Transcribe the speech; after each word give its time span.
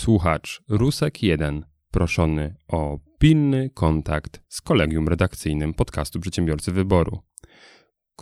Słuchacz 0.00 0.62
Rusek 0.68 1.22
1 1.22 1.64
proszony 1.90 2.54
o 2.68 2.98
pilny 3.18 3.70
kontakt 3.74 4.40
z 4.48 4.60
kolegium 4.60 5.08
redakcyjnym 5.08 5.74
podcastu 5.74 6.20
Przedsiębiorcy 6.20 6.72
Wyboru. 6.72 7.18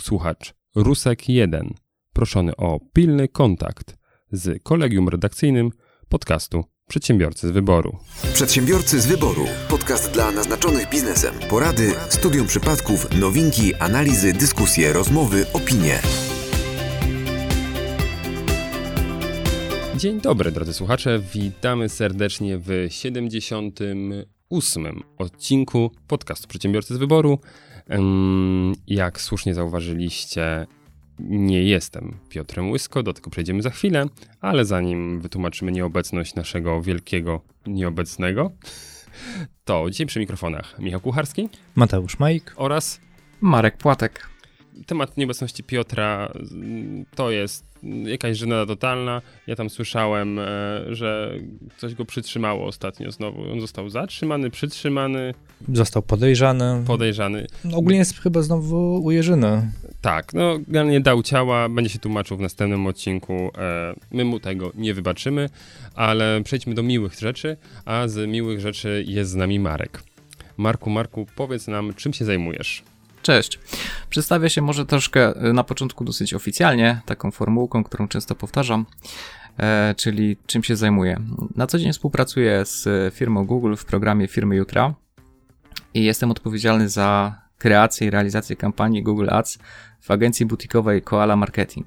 Słuchacz 0.00 0.54
Rusek 0.74 1.28
1 1.28 1.74
proszony 2.12 2.56
o 2.56 2.80
pilny 2.92 3.28
kontakt 3.28 3.96
z 4.32 4.62
kolegium 4.62 5.08
redakcyjnym 5.08 5.70
podcastu 6.08 6.64
Przedsiębiorcy 6.88 7.48
z 7.48 7.50
Wyboru. 7.50 7.98
Przedsiębiorcy 8.34 9.00
z 9.00 9.06
Wyboru. 9.06 9.46
Podcast 9.68 10.12
dla 10.12 10.30
naznaczonych 10.30 10.90
biznesem. 10.90 11.34
Porady, 11.50 11.92
studium 12.08 12.46
przypadków, 12.46 13.20
nowinki, 13.20 13.74
analizy, 13.74 14.32
dyskusje, 14.32 14.92
rozmowy, 14.92 15.46
opinie. 15.52 15.98
Dzień 19.98 20.20
dobry, 20.20 20.52
drodzy 20.52 20.74
słuchacze. 20.74 21.20
Witamy 21.34 21.88
serdecznie 21.88 22.58
w 22.58 22.70
78. 22.88 25.02
odcinku 25.18 25.90
podcastu 26.06 26.48
Przedsiębiorcy 26.48 26.94
z 26.94 26.98
Wyboru. 26.98 27.38
Jak 28.86 29.20
słusznie 29.20 29.54
zauważyliście, 29.54 30.66
nie 31.18 31.62
jestem 31.62 32.16
Piotrem 32.28 32.70
Łysko, 32.70 33.02
do 33.02 33.12
tego 33.12 33.30
przejdziemy 33.30 33.62
za 33.62 33.70
chwilę, 33.70 34.06
ale 34.40 34.64
zanim 34.64 35.20
wytłumaczymy 35.20 35.72
nieobecność 35.72 36.34
naszego 36.34 36.82
wielkiego 36.82 37.40
nieobecnego, 37.66 38.50
to 39.64 39.90
dzisiaj 39.90 40.06
przy 40.06 40.20
mikrofonach 40.20 40.78
Michał 40.78 41.00
Kucharski 41.00 41.48
Mateusz 41.74 42.18
Majk. 42.18 42.54
oraz 42.56 43.00
Marek 43.40 43.76
Płatek. 43.76 44.28
temat 44.86 45.16
nieobecności 45.16 45.64
Piotra 45.64 46.32
mm, 46.52 47.04
to 47.14 47.30
jest 47.30 47.67
jakaś 47.82 48.36
żenada 48.38 48.66
totalna. 48.66 49.22
Ja 49.46 49.56
tam 49.56 49.70
słyszałem, 49.70 50.38
e, 50.38 50.44
że 50.88 51.34
coś 51.76 51.94
go 51.94 52.04
przytrzymało 52.04 52.66
ostatnio 52.66 53.10
znowu. 53.10 53.52
On 53.52 53.60
został 53.60 53.90
zatrzymany, 53.90 54.50
przytrzymany, 54.50 55.34
Został 55.72 56.02
podejrzany. 56.02 56.84
podejrzany. 56.86 57.46
No, 57.64 57.76
Ogólnie 57.78 57.98
jest 57.98 58.18
chyba 58.20 58.42
znowu 58.42 59.00
u 59.04 59.10
Jerzyny. 59.10 59.70
Tak, 60.00 60.34
no 60.34 60.58
generalnie 60.68 61.00
dał 61.00 61.22
ciała, 61.22 61.68
będzie 61.68 61.90
się 61.90 61.98
tłumaczył 61.98 62.36
w 62.36 62.40
następnym 62.40 62.86
odcinku. 62.86 63.50
E, 63.58 63.94
my 64.10 64.24
mu 64.24 64.40
tego 64.40 64.72
nie 64.74 64.94
wybaczymy, 64.94 65.48
ale 65.94 66.40
przejdźmy 66.44 66.74
do 66.74 66.82
miłych 66.82 67.14
rzeczy, 67.14 67.56
a 67.84 68.08
z 68.08 68.28
miłych 68.28 68.60
rzeczy 68.60 69.04
jest 69.06 69.30
z 69.30 69.34
nami 69.34 69.60
Marek. 69.60 70.02
Marku, 70.56 70.90
Marku, 70.90 71.26
powiedz 71.36 71.66
nam, 71.68 71.94
czym 71.94 72.12
się 72.12 72.24
zajmujesz? 72.24 72.82
Cześć. 73.22 73.58
Przedstawię 74.10 74.50
się 74.50 74.62
może 74.62 74.86
troszkę 74.86 75.46
y, 75.48 75.52
na 75.52 75.64
początku 75.64 76.04
dosyć 76.04 76.34
oficjalnie, 76.34 77.00
taką 77.06 77.30
formułką, 77.30 77.84
którą 77.84 78.08
często 78.08 78.34
powtarzam, 78.34 78.86
e, 79.58 79.94
czyli 79.96 80.36
czym 80.46 80.62
się 80.62 80.76
zajmuję. 80.76 81.20
Na 81.54 81.66
co 81.66 81.78
dzień 81.78 81.92
współpracuję 81.92 82.64
z 82.64 82.86
e, 82.86 83.10
firmą 83.10 83.46
Google 83.46 83.74
w 83.76 83.84
programie 83.84 84.28
Firmy 84.28 84.56
Jutra 84.56 84.94
i 85.94 86.04
jestem 86.04 86.30
odpowiedzialny 86.30 86.88
za 86.88 87.40
kreację 87.58 88.06
i 88.06 88.10
realizację 88.10 88.56
kampanii 88.56 89.02
Google 89.02 89.30
Ads 89.30 89.58
w 90.00 90.10
agencji 90.10 90.46
butikowej 90.46 91.02
Koala 91.02 91.36
Marketing. 91.36 91.86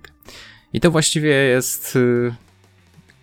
I 0.73 0.79
to 0.79 0.91
właściwie 0.91 1.29
jest 1.29 1.95
y, 1.95 2.33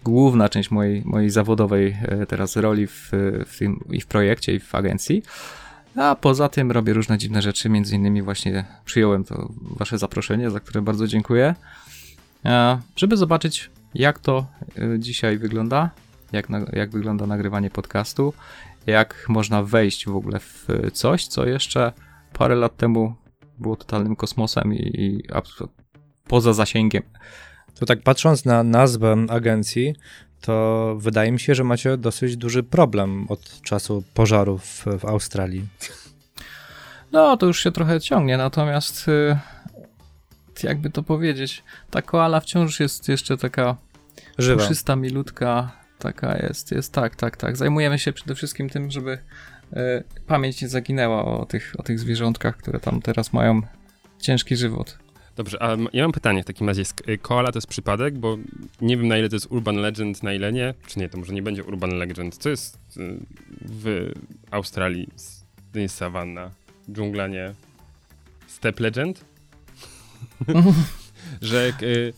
główna 0.04 0.48
część 0.48 0.70
mojej, 0.70 1.02
mojej 1.04 1.30
zawodowej 1.30 1.96
e, 2.02 2.26
teraz 2.26 2.56
roli 2.56 2.86
w, 2.86 3.10
w 3.46 3.58
tym 3.58 3.84
i 3.90 4.00
w 4.00 4.06
projekcie 4.06 4.54
i 4.54 4.60
w 4.60 4.74
agencji. 4.74 5.22
A 5.96 6.14
poza 6.14 6.48
tym 6.48 6.72
robię 6.72 6.92
różne 6.92 7.18
dziwne 7.18 7.42
rzeczy, 7.42 7.68
między 7.68 7.96
innymi 7.96 8.22
właśnie 8.22 8.64
przyjąłem 8.84 9.24
to 9.24 9.48
wasze 9.60 9.98
zaproszenie, 9.98 10.50
za 10.50 10.60
które 10.60 10.82
bardzo 10.82 11.06
dziękuję, 11.06 11.54
e, 12.44 12.80
żeby 12.96 13.16
zobaczyć 13.16 13.70
jak 13.94 14.18
to 14.18 14.46
e, 14.78 14.98
dzisiaj 14.98 15.38
wygląda, 15.38 15.90
jak, 16.32 16.48
jak 16.72 16.90
wygląda 16.90 17.26
nagrywanie 17.26 17.70
podcastu, 17.70 18.34
jak 18.86 19.24
można 19.28 19.62
wejść 19.62 20.06
w 20.06 20.16
ogóle 20.16 20.40
w 20.40 20.66
coś, 20.92 21.26
co 21.26 21.46
jeszcze 21.46 21.92
parę 22.32 22.54
lat 22.54 22.76
temu 22.76 23.14
było 23.58 23.76
totalnym 23.76 24.16
kosmosem 24.16 24.74
i, 24.74 25.00
i 25.00 25.22
poza 26.28 26.52
zasięgiem. 26.52 27.02
To 27.74 27.86
tak 27.86 28.02
patrząc 28.02 28.44
na 28.44 28.62
nazwę 28.62 29.16
agencji, 29.28 29.94
to 30.40 30.94
wydaje 30.98 31.32
mi 31.32 31.40
się, 31.40 31.54
że 31.54 31.64
macie 31.64 31.96
dosyć 31.96 32.36
duży 32.36 32.62
problem 32.62 33.26
od 33.28 33.62
czasu 33.62 34.04
pożarów 34.14 34.84
w, 34.98 35.04
Australii. 35.04 35.66
No, 37.12 37.36
to 37.36 37.46
już 37.46 37.62
się 37.62 37.72
trochę 37.72 38.00
ciągnie, 38.00 38.36
natomiast 38.36 39.08
y, 39.08 39.38
jakby 40.62 40.90
to 40.90 41.02
powiedzieć, 41.02 41.64
ta 41.90 42.02
koala 42.02 42.40
wciąż 42.40 42.80
jest 42.80 43.08
jeszcze 43.08 43.36
taka 43.36 43.76
Żywa. 44.38 44.62
puszysta, 44.62 44.96
milutka, 44.96 45.72
taka 45.98 46.38
jest, 46.38 46.72
jest 46.72 46.92
tak, 46.92 47.16
tak, 47.16 47.36
tak. 47.36 47.56
Zajmujemy 47.56 47.98
się 47.98 48.12
przede 48.12 48.34
wszystkim 48.34 48.70
tym, 48.70 48.90
żeby 48.90 49.18
y, 49.72 49.76
pamięć 50.26 50.62
nie 50.62 50.68
zaginęła 50.68 51.24
o 51.24 51.46
tych, 51.46 51.74
o 51.78 51.82
tych 51.82 51.98
zwierzątkach, 51.98 52.56
które 52.56 52.80
tam 52.80 53.02
teraz 53.02 53.32
mają 53.32 53.62
ciężki 54.20 54.56
żywot. 54.56 54.98
Dobrze, 55.38 55.62
a 55.62 55.76
ja 55.92 56.02
mam 56.02 56.12
pytanie 56.12 56.42
w 56.42 56.46
takim 56.46 56.68
razie. 56.68 56.82
Y, 57.08 57.18
Koala 57.18 57.52
to 57.52 57.56
jest 57.56 57.66
przypadek, 57.66 58.18
bo 58.18 58.38
nie 58.80 58.96
wiem 58.96 59.08
na 59.08 59.18
ile 59.18 59.28
to 59.28 59.36
jest 59.36 59.46
urban 59.50 59.76
legend, 59.76 60.22
na 60.22 60.32
ile 60.32 60.52
nie. 60.52 60.74
Czy 60.86 60.98
nie, 60.98 61.08
to 61.08 61.18
może 61.18 61.32
nie 61.32 61.42
będzie 61.42 61.64
urban 61.64 61.98
legend. 61.98 62.36
Co 62.36 62.48
jest 62.48 62.78
y, 62.96 63.18
w 63.60 64.12
Australii? 64.50 65.08
To 65.72 65.78
jest 65.78 65.96
sawanna, 65.96 66.50
dżungla 66.92 67.26
nie. 67.26 67.54
Step 68.46 68.80
legend? 68.80 69.24
że, 71.42 71.72
y, 71.82 72.12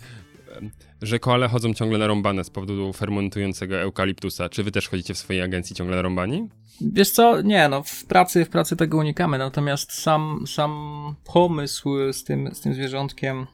że 1.03 1.19
koale 1.19 1.49
chodzą 1.49 1.75
ciągle 1.75 1.99
narąbane 1.99 2.45
z 2.45 2.51
powodu 2.51 2.93
fermentującego 2.93 3.77
eukaliptusa. 3.77 4.49
Czy 4.49 4.65
wy 4.65 4.71
też 4.73 4.89
chodzicie 4.89 5.15
w 5.15 5.19
swojej 5.19 5.43
agencji 5.43 5.77
ciągle 5.77 5.97
narąbani? 5.97 6.49
Wiesz 6.81 7.11
co, 7.11 7.41
nie, 7.41 7.69
no 7.69 7.83
w 7.83 8.05
pracy, 8.05 8.45
w 8.45 8.49
pracy 8.49 8.77
tego 8.77 8.99
unikamy, 8.99 9.39
natomiast 9.39 9.93
sam, 9.93 10.45
sam 10.47 11.15
pomysł 11.25 12.13
z 12.13 12.25
tym, 12.25 12.55
z 12.55 12.61
tym 12.61 12.75
zwierzątkiem, 12.75 13.47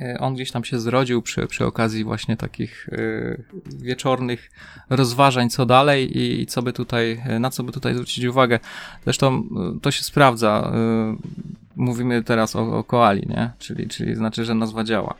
e, 0.00 0.18
on 0.20 0.34
gdzieś 0.34 0.50
tam 0.50 0.64
się 0.64 0.80
zrodził 0.80 1.22
przy, 1.22 1.46
przy 1.46 1.66
okazji 1.66 2.04
właśnie 2.04 2.36
takich 2.36 2.88
e, 2.92 2.98
wieczornych 3.66 4.50
rozważań, 4.90 5.50
co 5.50 5.66
dalej 5.66 6.18
i, 6.18 6.46
co 6.46 6.62
by 6.62 6.72
tutaj, 6.72 7.22
e, 7.26 7.38
na 7.38 7.50
co 7.50 7.62
by 7.62 7.72
tutaj 7.72 7.94
zwrócić 7.94 8.24
uwagę. 8.24 8.58
Zresztą 9.04 9.48
to 9.82 9.90
się 9.90 10.02
sprawdza. 10.02 10.72
Mówimy 11.76 12.22
teraz 12.22 12.56
o, 12.56 12.78
o 12.78 12.84
koali, 12.84 13.26
nie? 13.28 13.50
Czyli, 13.58 13.88
czyli 13.88 14.14
znaczy, 14.14 14.44
że 14.44 14.54
nazwa 14.54 14.84
działa. 14.84 15.14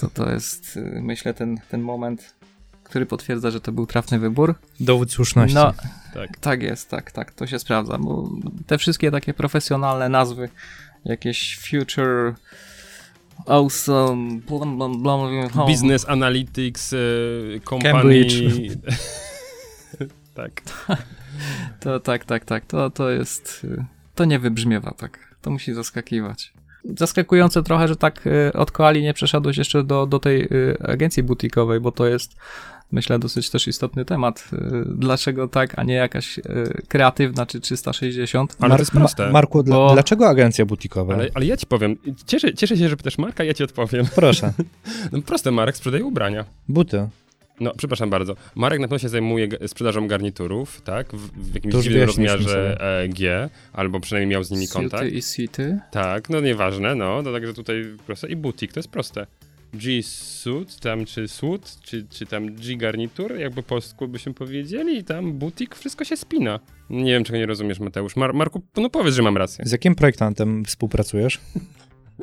To, 0.00 0.10
to 0.10 0.32
jest, 0.32 0.78
myślę, 1.00 1.34
ten, 1.34 1.60
ten 1.70 1.82
moment, 1.82 2.34
który 2.92 3.06
potwierdza, 3.06 3.50
że 3.50 3.60
to 3.60 3.72
był 3.72 3.86
trafny 3.86 4.18
wybór. 4.18 4.54
Dowód 4.80 5.12
słuszności. 5.12 5.54
No, 5.54 5.72
Tak. 6.14 6.38
tak 6.40 6.62
jest, 6.62 6.90
tak, 6.90 7.12
tak, 7.12 7.32
to 7.32 7.46
się 7.46 7.58
sprawdza, 7.58 7.98
bo 7.98 8.30
te 8.66 8.78
wszystkie 8.78 9.10
takie 9.10 9.34
profesjonalne 9.34 10.08
nazwy, 10.08 10.48
jakieś 11.04 11.58
future, 11.58 12.34
awesome, 13.46 14.40
blum, 14.48 14.76
blum, 14.76 15.02
blum. 15.02 15.50
Business 15.66 16.08
Analytics 16.08 16.92
y, 16.92 17.60
Company. 17.64 17.92
Cambridge. 17.92 18.34
tak. 20.34 20.62
To 21.80 22.00
tak, 22.00 22.24
tak, 22.24 22.44
tak, 22.44 22.66
to, 22.66 22.90
to 22.90 23.10
jest, 23.10 23.66
to 24.14 24.24
nie 24.24 24.38
wybrzmiewa 24.38 24.90
tak, 24.90 25.18
to 25.42 25.50
musi 25.50 25.74
zaskakiwać. 25.74 26.52
Zaskakujące 26.84 27.62
trochę, 27.62 27.88
że 27.88 27.96
tak 27.96 28.26
y, 28.26 28.52
od 28.52 28.70
koali 28.70 29.02
nie 29.02 29.14
przeszedłeś 29.14 29.56
jeszcze 29.56 29.84
do, 29.84 30.06
do 30.06 30.18
tej 30.18 30.42
y, 30.44 30.76
agencji 30.82 31.22
butikowej, 31.22 31.80
bo 31.80 31.92
to 31.92 32.06
jest, 32.06 32.36
myślę, 32.92 33.18
dosyć 33.18 33.50
też 33.50 33.68
istotny 33.68 34.04
temat. 34.04 34.48
Y, 34.52 34.56
Dlaczego 34.86 35.48
tak, 35.48 35.78
a 35.78 35.82
nie 35.82 35.94
jakaś 35.94 36.38
y, 36.38 36.42
kreatywna 36.88 37.46
czy 37.46 37.60
360? 37.60 38.56
Ale 38.60 38.74
to 38.74 38.80
jest 38.80 38.90
proste. 38.90 39.30
Marku, 39.30 39.62
dla, 39.62 39.76
Bo- 39.76 39.92
dlaczego 39.92 40.28
agencja 40.28 40.66
butikowa? 40.66 41.14
Ale, 41.14 41.28
ale 41.34 41.46
ja 41.46 41.56
ci 41.56 41.66
powiem, 41.66 41.96
cieszę, 42.26 42.54
cieszę 42.54 42.76
się, 42.76 42.88
że 42.88 42.96
pytasz 42.96 43.18
Marka, 43.18 43.44
ja 43.44 43.54
ci 43.54 43.64
odpowiem. 43.64 44.06
Proszę, 44.14 44.52
No 45.12 45.22
proste, 45.22 45.50
Marek 45.50 45.76
sprzedaje 45.76 46.04
ubrania. 46.04 46.44
buty. 46.68 47.08
No, 47.60 47.72
przepraszam 47.76 48.10
bardzo. 48.10 48.34
Marek 48.54 48.80
na 48.80 48.86
pewno 48.88 48.98
się 48.98 49.08
zajmuje 49.08 49.48
g- 49.48 49.68
sprzedażą 49.68 50.08
garniturów, 50.08 50.80
tak? 50.82 51.12
W, 51.12 51.30
w 51.50 51.54
jakimś 51.54 51.74
dziwnym 51.74 52.02
rozmiarze 52.06 52.76
e, 53.02 53.08
G, 53.08 53.48
albo 53.72 54.00
przynajmniej 54.00 54.30
miał 54.30 54.44
z 54.44 54.50
nimi 54.50 54.68
kontakt. 54.68 55.12
I 55.12 55.22
sity. 55.22 55.78
Tak, 55.90 56.30
no 56.30 56.40
nieważne, 56.40 56.94
no, 56.94 57.22
to 57.22 57.32
także 57.32 57.54
tutaj 57.54 57.84
proste. 58.06 58.28
I 58.28 58.36
butik, 58.36 58.72
to 58.72 58.80
jest 58.80 58.88
proste. 58.90 59.26
G-suit, 59.74 60.80
tam 60.80 61.04
czy 61.04 61.28
suit, 61.28 61.76
czy, 61.82 62.06
czy 62.10 62.26
tam 62.26 62.54
G-garnitur, 62.54 63.36
jakby 63.38 63.62
po 63.62 63.68
polsku 63.68 64.08
byśmy 64.08 64.34
powiedzieli, 64.34 64.98
i 64.98 65.04
tam 65.04 65.32
butik, 65.32 65.74
wszystko 65.76 66.04
się 66.04 66.16
spina. 66.16 66.60
Nie 66.90 67.12
wiem, 67.12 67.24
czego 67.24 67.38
nie 67.38 67.46
rozumiesz, 67.46 67.80
Mateusz. 67.80 68.16
Mar 68.16 68.34
Marku, 68.34 68.62
no 68.76 68.90
powiedz, 68.90 69.14
że 69.14 69.22
mam 69.22 69.36
rację. 69.36 69.64
Z 69.66 69.72
jakim 69.72 69.94
projektantem 69.94 70.64
współpracujesz? 70.64 71.40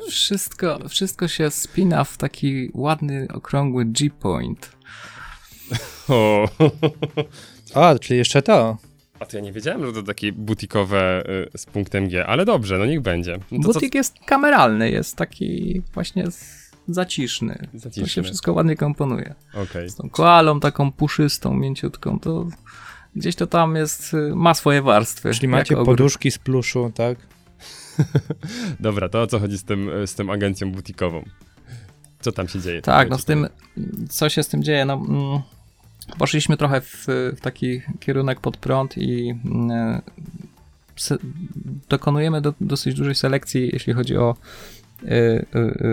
Wszystko, 0.09 0.79
wszystko 0.89 1.27
się 1.27 1.51
spina 1.51 2.03
w 2.03 2.17
taki 2.17 2.69
ładny, 2.73 3.27
okrągły 3.33 3.85
G-point. 3.85 4.71
O, 6.09 6.49
A, 7.73 7.99
czyli 7.99 8.17
jeszcze 8.17 8.41
to. 8.41 8.77
a 9.19 9.25
to 9.25 9.37
ja 9.37 9.43
nie 9.43 9.51
wiedziałem, 9.53 9.85
że 9.85 9.93
to 9.93 10.03
takie 10.03 10.31
butikowe 10.31 11.23
y, 11.55 11.57
z 11.57 11.65
punktem 11.65 12.07
G, 12.09 12.25
ale 12.25 12.45
dobrze, 12.45 12.77
no 12.77 12.85
niech 12.85 13.01
będzie. 13.01 13.39
No 13.51 13.59
to 13.67 13.67
co- 13.67 13.73
Butik 13.73 13.95
jest 13.95 14.15
kameralny, 14.25 14.91
jest 14.91 15.15
taki 15.15 15.81
właśnie 15.93 16.31
z, 16.31 16.68
zaciszny. 16.89 17.67
Zaciszny. 17.73 18.03
To 18.03 18.09
się 18.09 18.23
wszystko 18.23 18.53
ładnie 18.53 18.75
komponuje. 18.75 19.35
Okej. 19.53 19.89
Z 19.89 19.95
tą 19.95 20.09
koalą 20.09 20.59
taką 20.59 20.91
puszystą, 20.91 21.53
mięciutką, 21.53 22.19
to 22.19 22.47
gdzieś 23.15 23.35
to 23.35 23.47
tam 23.47 23.75
jest, 23.75 24.13
y, 24.13 24.35
ma 24.35 24.53
swoje 24.53 24.81
warstwy. 24.81 25.33
Czyli 25.33 25.47
macie 25.47 25.75
poduszki 25.75 26.31
z 26.31 26.37
pluszu, 26.37 26.91
tak? 26.95 27.17
Dobra, 28.79 29.09
to 29.09 29.21
o 29.21 29.27
co 29.27 29.39
chodzi 29.39 29.57
z 29.57 29.63
tym, 29.63 29.89
z 30.05 30.15
tym 30.15 30.29
agencją 30.29 30.71
butikową? 30.71 31.23
Co 32.19 32.31
tam 32.31 32.47
się 32.47 32.61
dzieje? 32.61 32.81
Tak, 32.81 33.09
no 33.09 33.17
z 33.17 33.25
tym, 33.25 33.47
co 34.09 34.29
się 34.29 34.43
z 34.43 34.47
tym 34.47 34.63
dzieje, 34.63 34.85
no 34.85 34.93
mm, 34.93 35.41
poszliśmy 36.17 36.57
trochę 36.57 36.81
w, 36.81 37.05
w 37.37 37.41
taki 37.41 37.81
kierunek 37.99 38.39
pod 38.39 38.57
prąd 38.57 38.97
i 38.97 39.29
mm, 39.45 40.01
se, 40.95 41.17
dokonujemy 41.89 42.41
do, 42.41 42.53
dosyć 42.61 42.95
dużej 42.95 43.15
selekcji, 43.15 43.69
jeśli 43.73 43.93
chodzi 43.93 44.17
o, 44.17 44.35
y, 44.35 44.35
y, 44.35 44.78
y, 44.78 44.78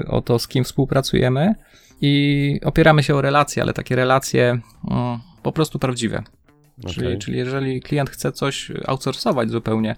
o 0.09 0.23
to, 0.23 0.39
z 0.39 0.49
kim 0.49 0.65
współpracujemy 0.65 1.55
i 2.01 2.61
opieramy 2.65 3.03
się 3.03 3.15
o 3.15 3.21
relacje, 3.21 3.63
ale 3.63 3.73
takie 3.73 3.97
relacje 3.97 4.61
mm, 4.91 5.19
po 5.43 5.53
prostu 5.53 5.79
prawdziwe. 5.79 6.23
Czyli, 6.87 7.07
Okej. 7.07 7.19
czyli 7.19 7.39
jeżeli 7.39 7.81
klient 7.81 8.11
chce 8.11 8.33
coś 8.33 8.73
outsourcować 8.87 9.51
zupełnie 9.51 9.97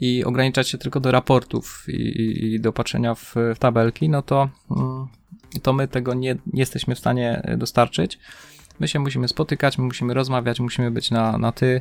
i 0.00 0.24
ograniczać 0.24 0.68
się 0.68 0.78
tylko 0.78 1.00
do 1.00 1.10
raportów 1.10 1.84
i, 1.88 2.54
i, 2.54 2.60
do 2.60 2.72
patrzenia 2.72 3.14
w, 3.14 3.34
w 3.54 3.58
tabelki, 3.58 4.08
no 4.08 4.22
to, 4.22 4.48
mm, 4.70 5.06
to 5.62 5.72
my 5.72 5.88
tego 5.88 6.14
nie, 6.14 6.34
nie 6.34 6.60
jesteśmy 6.60 6.94
w 6.94 6.98
stanie 6.98 7.56
dostarczyć. 7.56 8.18
My 8.80 8.88
się 8.88 8.98
musimy 8.98 9.28
spotykać, 9.28 9.78
my 9.78 9.84
musimy 9.84 10.14
rozmawiać, 10.14 10.60
musimy 10.60 10.90
być 10.90 11.10
na, 11.10 11.38
na 11.38 11.52
ty 11.52 11.80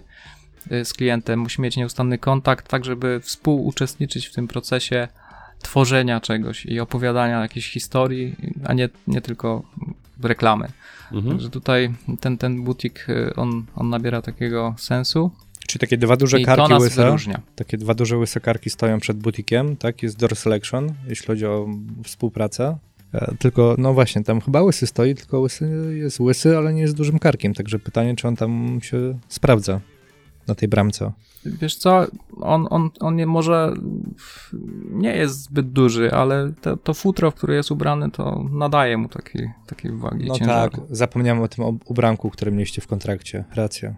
y, 0.72 0.86
z 0.86 0.94
klientem, 0.94 1.40
musimy 1.40 1.66
mieć 1.66 1.78
nieustanny 1.78 2.18
kontakt, 2.18 2.68
tak 2.68 2.86
żeby 2.86 3.20
współuczestniczyć 3.20 4.28
w 4.28 4.34
tym 4.34 4.48
procesie 4.48 5.08
tworzenia 5.60 6.20
czegoś 6.20 6.66
i 6.66 6.80
opowiadania 6.80 7.42
jakiejś 7.42 7.72
historii, 7.72 8.36
a 8.66 8.74
nie, 8.74 8.90
nie 9.08 9.22
tylko 9.22 9.64
reklamy. 10.24 10.68
Mhm. 11.12 11.36
Także 11.36 11.50
tutaj 11.50 11.94
ten, 12.20 12.38
ten 12.38 12.64
butik, 12.64 13.06
y, 13.10 13.36
on, 13.36 13.66
on 13.76 13.90
nabiera 13.90 14.22
takiego 14.22 14.76
sensu 14.78 15.32
Czyli 15.68 15.80
takie 15.80 15.98
dwa 15.98 16.18
duże 16.18 16.40
i 16.40 16.46
karki 16.46 16.74
łyse, 16.74 17.04
wyróżnia. 17.04 17.42
takie 17.56 17.78
dwa 17.78 17.94
duże 17.94 18.18
łyse 18.18 18.40
karki 18.40 18.70
stoją 18.70 19.00
przed 19.00 19.18
butikiem, 19.18 19.76
tak? 19.78 20.04
Jest 20.04 20.18
door 20.20 20.36
selection, 20.36 20.94
jeśli 21.10 21.28
chodzi 21.28 21.46
o 21.46 21.68
współpracę. 22.04 22.78
E, 23.14 23.36
Tylko, 23.40 23.76
no 23.78 23.94
właśnie, 23.94 24.24
tam 24.24 24.42
chyba 24.42 24.62
łysy 24.62 24.88
stoi, 24.88 25.16
tylko 25.16 25.40
łysy 25.40 25.94
jest 25.94 26.20
łysy, 26.20 26.58
ale 26.58 26.74
nie 26.74 26.82
jest 26.82 26.96
dużym 26.96 27.20
karkiem, 27.20 27.54
także 27.54 27.80
pytanie, 27.80 28.16
czy 28.16 28.28
on 28.28 28.36
tam 28.36 28.80
się 28.82 29.20
sprawdza 29.28 29.80
na 30.48 30.56
tej 30.56 30.68
bramce. 30.68 31.12
Wiesz 31.46 31.76
co, 31.76 32.06
on, 32.42 32.68
on, 32.70 32.90
on 33.00 33.16
nie 33.16 33.26
może 33.28 33.74
nie 34.92 35.16
jest 35.16 35.42
zbyt 35.42 35.70
duży, 35.72 36.12
ale 36.12 36.54
to, 36.62 36.78
to 36.78 36.94
futro, 36.94 37.32
w 37.32 37.36
które 37.36 37.56
jest 37.56 37.72
ubrany, 37.72 38.12
to 38.12 38.46
nadaje 38.52 38.98
mu 38.98 39.10
takiej, 39.10 39.52
takiej 39.68 39.92
wagi 39.92 40.26
No 40.28 40.36
ciężaru. 40.36 40.72
tak, 40.72 40.82
zapomniałem 40.90 41.44
o 41.44 41.48
tym 41.48 41.80
ubranku, 41.86 42.30
który 42.30 42.52
mieliście 42.52 42.82
w 42.82 42.88
kontrakcie, 42.88 43.44
racja. 43.56 43.96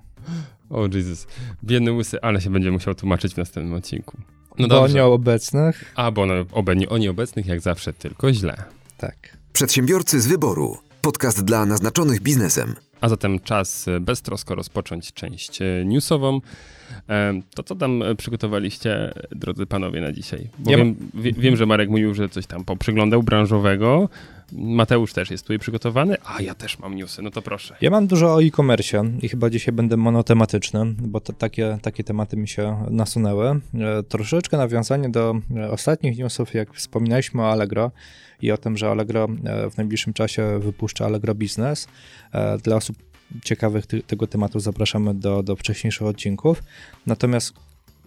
O 0.70 0.88
Jezus. 0.94 1.28
Biedny 1.64 1.92
łysy, 1.92 2.22
ale 2.22 2.42
się 2.42 2.50
będzie 2.50 2.72
musiał 2.72 2.96
tłumaczyć 2.96 3.34
w 3.34 3.38
następnym 3.38 3.74
odcinku. 3.74 4.18
No 4.60 4.68
Bo 4.68 4.76
dobrze. 4.76 4.94
nieobecnych, 4.96 5.94
A, 5.96 6.12
bo 6.12 6.26
no, 6.26 6.34
obe, 6.52 6.76
nie, 6.76 6.90
o 6.90 6.98
nieobecnych 6.98 7.46
jak 7.46 7.62
zawsze, 7.62 7.94
tylko 7.94 8.34
źle. 8.34 8.64
tak. 8.98 9.16
Przedsiębiorcy 9.54 10.22
z 10.22 10.28
wyboru. 10.28 10.78
Podcast 11.02 11.44
dla 11.46 11.66
naznaczonych 11.66 12.22
biznesem. 12.22 12.76
A 13.02 13.10
zatem 13.10 13.40
czas 13.40 13.88
e, 13.88 14.00
beztrosko 14.00 14.56
rozpocząć 14.56 15.14
część 15.14 15.62
e, 15.62 15.66
newsową. 15.86 16.42
E, 17.10 17.42
To 17.56 17.64
co 17.64 17.76
tam 17.76 18.04
przygotowaliście, 18.18 19.14
drodzy 19.32 19.66
panowie, 19.66 20.02
na 20.02 20.12
dzisiaj? 20.12 20.50
Bo 20.60 20.72
Ja 20.72 20.78
wiem, 20.78 20.96
wie, 21.14 21.32
wiem, 21.32 21.56
że 21.56 21.66
Marek 21.66 21.90
mówił, 21.90 22.14
że 22.14 22.30
coś 22.30 22.46
tam 22.46 22.66
poprzyglądał 22.66 23.24
branżowego. 23.24 24.10
Mateusz 24.52 25.14
też 25.14 25.32
jest 25.32 25.44
tutaj 25.44 25.60
przygotowany, 25.60 26.18
a 26.26 26.42
ja 26.42 26.56
też 26.56 26.80
mam 26.80 26.96
newsy, 26.96 27.22
no 27.22 27.32
to 27.32 27.42
proszę. 27.42 27.76
Ja 27.82 27.90
mam 27.90 28.08
dużo 28.08 28.34
o 28.34 28.44
e-commerce 28.44 29.04
i 29.22 29.30
chyba 29.30 29.50
dzisiaj 29.50 29.74
będę 29.74 29.98
monotematyczny, 29.98 30.86
bo 30.86 31.20
to 31.20 31.34
takie, 31.34 31.78
takie 31.82 32.04
tematy 32.04 32.38
mi 32.38 32.48
się 32.48 32.86
nasunęły. 32.90 33.48
E, 33.50 33.60
troszeczkę 34.04 34.58
nawiązanie 34.58 35.10
do 35.10 35.36
ostatnich 35.72 36.18
newsów, 36.18 36.54
jak 36.54 36.74
wspominaliśmy 36.74 37.42
o 37.42 37.52
Allegro 37.52 37.92
i 38.42 38.52
o 38.52 38.58
tym, 38.58 38.78
że 38.78 38.90
Allegro 38.90 39.28
e, 39.46 39.70
w 39.70 39.78
najbliższym 39.78 40.14
czasie 40.14 40.60
wypuszcza 40.60 41.06
Allegro 41.06 41.36
Business. 41.36 41.88
E, 42.34 42.58
Dla 42.58 42.76
osób 42.76 42.98
ciekawych 43.44 43.86
ty, 43.86 44.02
tego 44.04 44.28
tematu 44.28 44.60
zapraszamy 44.60 45.14
do, 45.14 45.44
do 45.44 45.56
wcześniejszych 45.56 46.08
odcinków. 46.08 46.64
Natomiast 47.06 47.54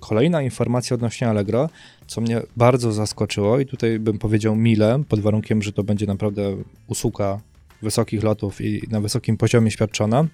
kolejna 0.01 0.43
informacja 0.43 0.95
odnośnie 0.95 1.29
Allegro, 1.29 1.69
co 2.07 2.21
mnie 2.21 2.41
bardzo 2.57 2.93
zaskoczyło 2.93 3.61
i 3.61 3.67
tutaj 3.67 3.99
bym 3.99 4.19
powiedział 4.19 4.57
mile, 4.57 5.03
pod 5.09 5.21
warunkiem, 5.21 5.63
że 5.63 5.73
to 5.73 5.85
będzie 5.85 6.07
naprawdę 6.07 6.57
usługa 6.87 7.41
wysokich 7.83 8.23
lotów 8.23 8.61
i 8.61 8.83
na 8.91 9.01
wysokim 9.01 9.37
poziomie 9.37 9.71
świadczona. 9.71 10.25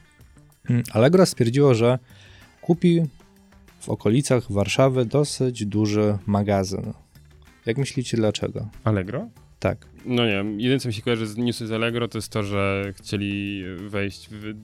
Mm, 0.70 0.82
Allegro 0.92 1.26
stwierdziło, 1.26 1.74
że 1.74 1.98
kupi 2.60 3.02
w 3.80 3.88
okolicach 3.88 4.52
Warszawy 4.52 5.04
dosyć 5.04 5.66
duży 5.66 6.18
magazyn. 6.26 6.92
Jak 7.66 7.78
myślicie 7.78 8.16
dlaczego? 8.16 8.68
Allegro? 8.84 9.28
Tak. 9.58 9.86
No 10.04 10.26
nie 10.26 10.32
wiem, 10.32 10.60
jedyne 10.60 10.80
co 10.80 10.88
mi 10.88 10.94
się 10.94 11.02
kojarzy 11.02 11.26
z 11.26 11.36
newsy 11.36 11.66
z 11.66 11.72
Allegro, 11.72 12.08
to 12.08 12.18
jest 12.18 12.32
to, 12.32 12.42
że 12.42 12.92
chcieli 12.96 13.64
wejść 13.76 14.28
w 14.30 14.54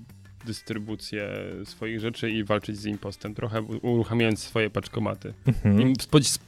dystrybucję 0.46 1.28
swoich 1.64 2.00
rzeczy 2.00 2.30
i 2.30 2.44
walczyć 2.44 2.76
z 2.76 2.86
impostem, 2.86 3.34
trochę 3.34 3.62
uruchamiając 3.62 4.40
swoje 4.40 4.70
paczkomaty. 4.70 5.34
Mhm. 5.46 5.92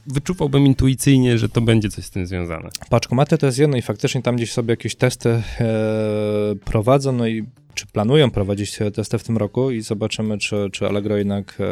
Wyczuwałbym 0.07 0.65
intuicyjnie, 0.65 1.37
że 1.37 1.49
to 1.49 1.61
będzie 1.61 1.89
coś 1.89 2.05
z 2.05 2.09
tym 2.09 2.27
związane. 2.27 2.69
Paczkomaty 2.89 3.37
to 3.37 3.45
jest 3.45 3.59
jedno 3.59 3.77
i 3.77 3.81
faktycznie 3.81 4.21
tam 4.21 4.35
gdzieś 4.35 4.51
sobie 4.51 4.71
jakieś 4.71 4.95
testy 4.95 5.29
e, 5.29 5.43
prowadzą, 6.65 7.11
no 7.11 7.27
i 7.27 7.45
czy 7.77 7.87
planują 7.87 8.31
prowadzić 8.31 8.77
te 8.77 8.91
testy 8.91 9.17
w 9.17 9.23
tym 9.23 9.37
roku 9.37 9.71
i 9.71 9.81
zobaczymy, 9.81 10.37
czy, 10.37 10.69
czy 10.71 10.87
Allegro 10.87 11.17
jednak 11.17 11.57
e, 11.59 11.63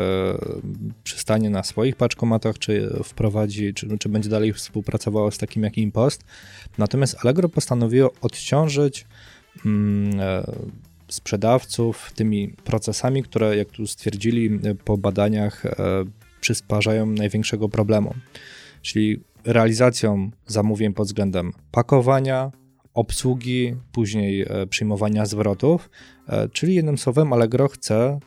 przystanie 1.04 1.50
na 1.50 1.64
swoich 1.64 1.96
paczkomatach, 1.96 2.60
czy 2.60 2.90
wprowadzi, 3.04 3.74
czy, 3.74 3.98
czy 3.98 4.10
będzie 4.10 4.30
dalej 4.30 4.54
współpracowało 4.54 5.32
z 5.32 5.38
takim 5.38 5.64
jak 5.64 5.78
Impost. 5.78 6.24
Natomiast 6.78 7.18
Allegro 7.24 7.50
postanowiło 7.50 8.12
odciążyć 8.22 9.06
mm, 9.66 10.20
e, 10.20 10.44
sprzedawców 11.08 12.12
tymi 12.16 12.48
procesami, 12.50 13.24
które, 13.24 13.58
jak 13.58 13.70
tu 13.70 13.88
stwierdzili 13.88 14.60
e, 14.64 14.76
po 14.76 14.98
badaniach, 14.98 15.66
e, 15.66 15.76
przysparzają 16.42 17.06
największego 17.06 17.70
problemu. 17.70 18.14
Czyli 18.82 19.20
realizacją 19.46 20.32
zamówień 20.48 20.94
pod 20.94 21.08
względem 21.08 21.52
pakowania, 21.72 22.52
obsługi, 22.96 23.76
później 23.92 24.42
e, 24.42 24.68
przyjmowania 24.68 25.26
zwrotów, 25.26 25.90
e, 26.28 26.50
czyli 26.50 26.76
jednym 26.76 26.98
słowem 26.98 27.34
Allegro 27.34 27.68
chce 27.68 28.20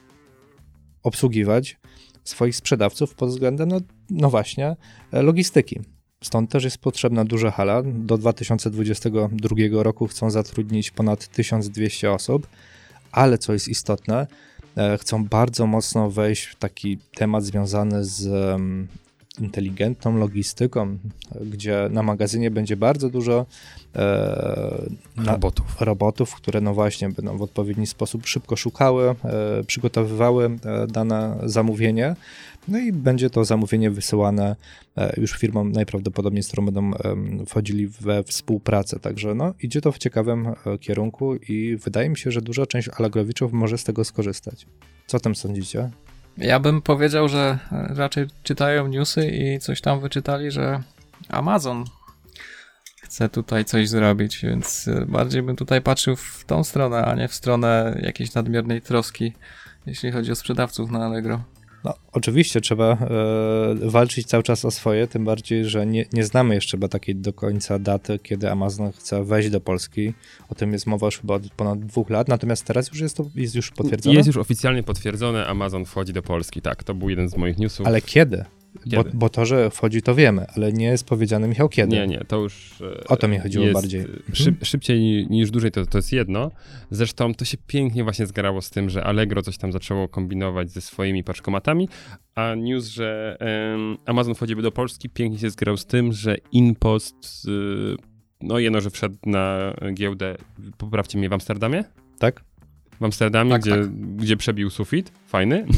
obsługiwać 1.03 1.77
swoich 2.25 2.57
sprzedawców 2.57 3.15
pod 3.15 3.29
względem, 3.29 3.69
no, 3.69 3.81
no 4.11 4.31
właśnie, 4.31 4.77
e, 5.13 5.23
logistyki. 5.23 5.81
Stąd 6.25 6.51
też 6.51 6.65
jest 6.65 6.79
potrzebna 6.79 7.25
duża 7.25 7.51
hala. 7.51 7.83
Do 7.83 8.19
2022 8.19 9.83
roku 9.83 10.07
chcą 10.07 10.31
zatrudnić 10.31 10.91
ponad 10.91 11.29
1200 11.29 12.13
osób, 12.13 12.47
ale 13.13 13.39
co 13.39 13.53
jest 13.53 13.69
istotne, 13.69 14.27
chcą 15.01 15.25
bardzo 15.25 15.67
mocno 15.67 16.11
wejść 16.11 16.45
w 16.45 16.57
taki 16.57 16.99
temat 16.99 17.45
związany 17.45 18.05
z 18.05 18.31
inteligentną 19.41 20.19
logistyką, 20.19 20.99
gdzie 21.41 21.89
na 21.91 22.03
magazynie 22.03 22.51
będzie 22.51 22.77
bardzo 22.77 23.11
dużo 23.11 23.47
e, 23.97 24.83
na, 25.17 25.33
Robotów. 25.33 25.81
robotów, 25.81 26.35
które 26.35 26.61
no 26.61 26.75
właśnie 26.75 27.09
będą 27.09 27.39
w 27.39 27.43
odpowiedni 27.43 27.87
sposób 27.87 28.27
szybko 28.27 28.57
szukały, 28.57 29.15
e, 29.25 29.65
przygotowywały 29.67 30.51
e, 30.65 30.87
dane 30.87 31.39
zamówienie. 31.45 32.17
No 32.69 32.79
i 32.79 32.93
będzie 32.93 33.31
to 33.31 33.45
zamówienie 33.45 33.91
wysyłane 33.91 34.57
e, 34.97 35.21
już 35.21 35.33
firmom 35.33 35.73
najprawdopodobniej, 35.73 36.43
z 36.43 36.49
którą 36.49 36.65
będą 36.65 36.91
wchodzili 37.47 37.89
we 37.89 38.25
współpracę. 38.25 39.01
Także 39.01 39.35
no, 39.35 39.55
idzie 39.63 39.81
to 39.81 39.93
w 39.93 39.99
ciekawym 39.99 40.47
e, 40.47 40.79
kierunku 40.79 41.37
i 41.37 41.77
wydaje 41.77 42.09
mi 42.09 42.17
się, 42.17 42.31
że 42.31 42.43
duża 42.43 42.67
część 42.67 42.89
Allegrowiczów 42.89 43.53
może 43.53 43.79
z 43.79 43.85
tego 43.85 44.05
skorzystać. 44.05 44.67
Co 45.07 45.17
o 45.17 45.21
tym 45.21 45.35
sądzicie? 45.35 45.91
Ja 46.39 46.61
bym 46.61 46.83
powiedział, 46.83 47.29
że 47.29 47.59
e, 47.73 47.95
raczej 47.95 48.27
czytają 48.43 48.87
newsy 48.87 49.29
i 49.29 49.59
coś 49.59 49.81
tam 49.81 50.01
wyczytali, 50.01 50.51
że 50.51 50.83
Amazon 51.29 51.85
chce 53.03 53.29
tutaj 53.29 53.65
coś 53.65 53.89
zrobić, 53.89 54.43
więc 54.43 54.89
e, 54.89 55.07
bardziej 55.07 55.43
bym 55.43 55.57
tutaj 55.57 55.83
patrzył 55.83 56.17
w 56.17 56.45
tą 56.47 56.65
stronę, 56.65 57.05
a 57.05 57.15
nie 57.15 57.29
w 57.29 57.35
stronę 57.35 58.01
jakiejś 58.03 58.35
nadmiernej 58.35 58.83
troski, 58.83 59.33
jeśli 59.87 60.13
chodzi 60.13 60.33
o 60.33 60.35
sprzedawców 60.35 60.91
na 60.91 61.07
Allegro. 61.07 61.43
No, 61.89 61.95
oczywiście 62.13 62.61
trzeba 62.61 62.93
e, 62.93 62.99
walczyć 63.91 64.27
cały 64.27 64.43
czas 64.43 64.65
o 64.65 64.71
swoje, 64.71 65.07
tym 65.07 65.25
bardziej, 65.25 65.65
że 65.65 65.87
nie, 65.87 66.05
nie 66.13 66.25
znamy 66.25 66.55
jeszcze 66.55 66.77
chyba 66.77 66.89
takiej 66.89 67.17
do 67.17 67.33
końca 67.33 67.79
daty, 67.79 68.19
kiedy 68.19 68.51
Amazon 68.51 68.93
chce 68.93 69.25
wejść 69.25 69.51
do 69.51 69.61
Polski. 69.61 70.15
O 70.49 70.55
tym 70.55 70.73
jest 70.73 70.87
mowa 70.87 71.07
już 71.07 71.19
chyba 71.19 71.35
od 71.35 71.51
ponad 71.51 71.79
dwóch 71.79 72.11
lat, 72.11 72.29
natomiast 72.29 72.65
teraz 72.65 72.89
już 72.89 73.01
jest 73.01 73.17
to 73.17 73.25
jest 73.35 73.55
już 73.55 73.71
potwierdzone. 73.71 74.17
Jest 74.17 74.27
już 74.27 74.37
oficjalnie 74.37 74.83
potwierdzone, 74.83 75.47
Amazon 75.47 75.85
wchodzi 75.85 76.13
do 76.13 76.23
Polski, 76.23 76.63
tak, 76.63 76.85
to 76.85 76.95
był 76.95 77.11
jeden 77.11 77.29
z 77.29 77.37
moich 77.37 77.59
newsów. 77.59 77.87
Ale 77.87 78.01
kiedy? 78.01 78.45
Bo, 78.97 79.05
bo 79.15 79.29
to, 79.29 79.47
że 79.47 79.71
wchodzi, 79.71 80.03
to 80.03 80.15
wiemy, 80.15 80.47
ale 80.57 80.73
nie 80.73 80.87
jest 80.87 81.05
powiedziane, 81.07 81.49
Michał, 81.49 81.69
kiedy. 81.69 81.97
Nie, 81.97 82.07
nie, 82.07 82.19
to 82.29 82.37
już. 82.37 82.83
O 83.09 83.17
to 83.17 83.29
mi 83.29 83.39
chodziło 83.39 83.67
bardziej. 83.73 84.01
e, 84.01 84.05
Mhm. 84.05 84.23
Szyb, 84.33 84.65
szybciej 84.65 85.01
ni- 85.01 85.27
niż 85.31 85.51
dłużej 85.51 85.71
to, 85.71 85.87
to 85.87 85.99
jest 85.99 86.13
jedno. 86.13 86.51
Zresztą 86.91 87.35
to 87.35 87.45
się 87.45 87.57
pięknie 87.67 88.05
właśnie 88.05 88.27
zgrało 88.27 88.63
z 88.63 88.71
tym, 88.71 88.91
że 88.91 89.05
Allegro 89.05 89.43
coś 89.43 89.59
tam 89.59 89.73
zaczęło 89.73 90.09
kombinować 90.09 90.71
ze 90.71 90.81
swoimi 90.81 91.25
paczkomatami, 91.25 91.89
a 92.35 92.55
news, 92.55 92.87
że 92.87 93.37
em, 93.41 93.97
Amazon 94.07 94.35
wchodzi 94.35 94.57
do 94.57 94.73
Polski, 94.73 95.09
pięknie 95.11 95.39
się 95.39 95.51
zgrał 95.51 95.77
z 95.77 95.87
tym, 95.87 96.13
że 96.13 96.37
InPost, 96.53 97.17
y, 97.49 97.97
no 98.41 98.59
jedno, 98.59 98.81
że 98.81 98.91
wszedł 98.91 99.17
na 99.27 99.75
giełdę, 99.95 100.37
poprawcie 100.79 101.19
mnie, 101.19 101.29
w 101.29 101.33
Amsterdamie? 101.33 101.85
Tak? 102.19 102.45
W 103.01 103.05
Amsterdamie, 103.05 103.51
Tak, 103.51 103.61
gdzie, 103.63 103.71
tak. 103.71 103.91
gdzie 104.17 104.37
przebił 104.37 104.71
sufit, 104.71 105.13
fajny. 105.27 105.67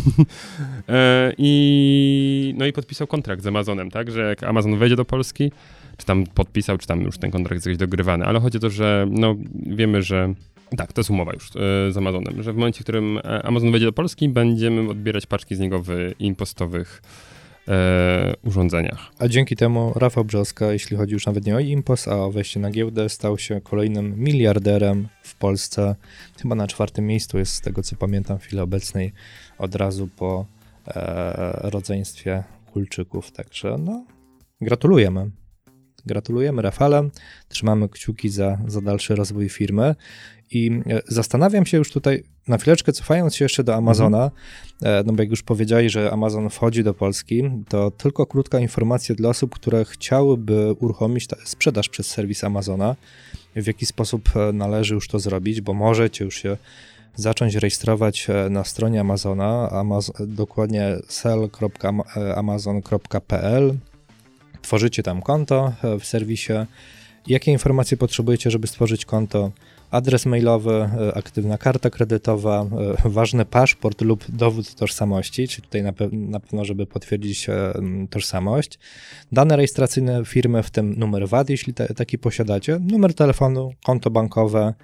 E, 0.89 1.33
I, 1.39 2.55
no 2.59 2.67
i 2.67 2.73
podpisał 2.73 3.07
kontrakt 3.07 3.43
z 3.43 3.47
Amazonem, 3.47 3.91
tak, 3.91 4.11
że 4.11 4.29
jak 4.29 4.43
Amazon 4.43 4.79
wejdzie 4.79 4.97
do 4.97 5.05
Polski, 5.05 5.53
czy 5.97 6.07
tam 6.07 6.25
podpisał, 6.27 6.79
czy 6.79 6.87
tam 6.87 7.01
już 7.01 7.19
ten 7.19 7.31
kontrakt 7.31 7.57
jest 7.57 7.67
jakiś 7.67 7.79
dogrywany, 7.79 8.25
ale 8.25 8.41
chodzi 8.41 8.59
o 8.59 8.61
to, 8.61 8.71
że 8.71 9.07
no 9.11 9.37
wiemy, 9.67 10.03
że 10.03 10.35
tak, 10.77 10.93
to 10.93 11.01
jest 11.01 11.11
umowa 11.11 11.33
już 11.33 11.47
e, 11.47 11.93
z 11.93 11.97
Amazonem, 11.97 12.43
że 12.43 12.53
w 12.53 12.57
momencie, 12.57 12.81
w 12.81 12.83
którym 12.83 13.19
e, 13.19 13.43
Amazon 13.43 13.71
wejdzie 13.71 13.87
do 13.87 13.93
Polski, 13.93 14.29
będziemy 14.29 14.91
odbierać 14.91 15.27
paczki 15.27 15.57
z 15.57 15.59
niego 15.59 15.83
w 15.83 16.13
impostowych 16.19 17.03
e, 17.69 18.35
urządzeniach. 18.45 19.13
A 19.19 19.29
dzięki 19.29 19.57
temu 19.57 19.93
Rafał 19.97 20.25
Brzoska, 20.25 20.73
jeśli 20.73 20.97
chodzi 20.97 21.13
już 21.13 21.27
nawet 21.27 21.47
nie 21.47 21.57
o 21.57 21.61
Impos, 21.61 22.09
a 22.09 22.17
o 22.17 22.31
wejście 22.31 22.61
na 22.61 22.71
giełdę, 22.71 23.09
stał 23.09 23.39
się 23.39 23.61
kolejnym 23.61 24.15
miliarderem 24.19 25.09
w 25.23 25.35
Polsce. 25.35 25.95
Chyba 26.43 26.55
na 26.55 26.67
czwartym 26.67 27.07
miejscu 27.07 27.39
jest, 27.39 27.55
z 27.55 27.61
tego 27.61 27.83
co 27.83 27.97
pamiętam, 27.97 28.39
w 28.39 28.43
chwili 28.43 28.61
obecnej, 28.61 29.13
od 29.59 29.75
razu 29.75 30.09
po 30.17 30.47
e, 30.87 31.71
rodzeństwie 31.71 32.45
Kulczyków. 32.73 33.33
Także 33.33 33.77
no, 33.79 34.05
gratulujemy. 34.61 35.31
Gratulujemy 36.11 36.63
Rafale, 36.63 37.09
trzymamy 37.49 37.89
kciuki 37.89 38.29
za, 38.29 38.59
za 38.67 38.81
dalszy 38.81 39.15
rozwój 39.15 39.49
firmy. 39.49 39.95
I 40.51 40.71
e, 40.87 41.01
zastanawiam 41.09 41.67
się 41.67 41.79
już 41.79 41.93
tutaj, 41.93 42.25
na 42.49 42.59
chwileczkę 42.59 42.93
cofając 42.93 43.37
się 43.37 43.45
jeszcze 43.45 43.65
do 43.65 43.75
Amazona, 43.75 44.31
e, 44.83 45.03
no 45.07 45.13
bo 45.13 45.23
jak 45.23 45.31
już 45.31 45.43
powiedzieli, 45.43 45.91
że 45.91 46.11
Amazon 46.11 46.51
wchodzi 46.51 46.85
do 46.85 46.95
Polski, 46.95 47.43
to 47.69 47.91
tylko 47.91 48.27
krótka 48.27 48.61
informacja 48.61 49.15
dla 49.15 49.29
osób, 49.29 49.55
które 49.55 49.85
chciałyby 49.85 50.73
uruchomić 50.73 51.27
sprzedaż 51.45 51.89
przez 51.89 52.07
serwis 52.07 52.45
Amazona, 52.45 52.97
w 53.57 53.67
jaki 53.67 53.87
sposób 53.87 54.31
e, 54.37 54.53
należy 54.53 54.95
już 54.95 55.09
to 55.09 55.19
zrobić, 55.19 55.61
bo 55.61 55.75
możecie 55.75 56.25
już 56.25 56.37
się 56.37 56.57
zacząć 57.17 57.55
rejestrować 57.55 58.29
na 58.51 58.65
stronie 58.65 59.01
Amazona, 59.01 59.69
Amaz- 59.73 60.27
dokładnie 60.27 60.97
sell.amazon.pl. 61.09 63.75
Tworzycie 64.63 65.03
tam 65.03 65.23
konto 65.23 65.73
e, 65.85 65.99
w 65.99 66.05
serwisie. 66.05 66.53
Jakie 67.27 67.53
informacje 67.53 67.97
potrzebujecie, 67.97 68.51
żeby 68.51 68.67
stworzyć 68.67 69.05
konto? 69.05 69.51
Adres 69.91 70.27
mailowy, 70.27 70.73
e, 70.73 71.15
aktywna 71.17 71.59
karta 71.59 71.91
kredytowa, 71.91 72.67
e, 73.05 73.09
ważny 73.09 73.45
paszport 73.45 74.01
lub 74.01 74.25
dowód 74.29 74.75
tożsamości, 74.75 75.49
czyli 75.49 75.63
tutaj 75.63 75.83
na, 75.83 75.93
pe- 75.93 76.13
na 76.13 76.41
pewno, 76.41 76.65
żeby 76.65 76.87
potwierdzić 76.87 77.47
tożsamość. 78.11 78.79
Dane 79.33 79.57
rejestracyjne 79.57 80.25
firmy, 80.25 80.63
w 80.63 80.71
tym 80.71 80.95
numer 80.99 81.29
VAT, 81.29 81.51
jeśli 81.51 81.75
te, 81.75 81.95
taki 81.95 82.19
posiadacie, 82.19 82.79
numer 82.79 83.15
telefonu, 83.15 83.73
konto 83.85 84.11
bankowe, 84.11 84.75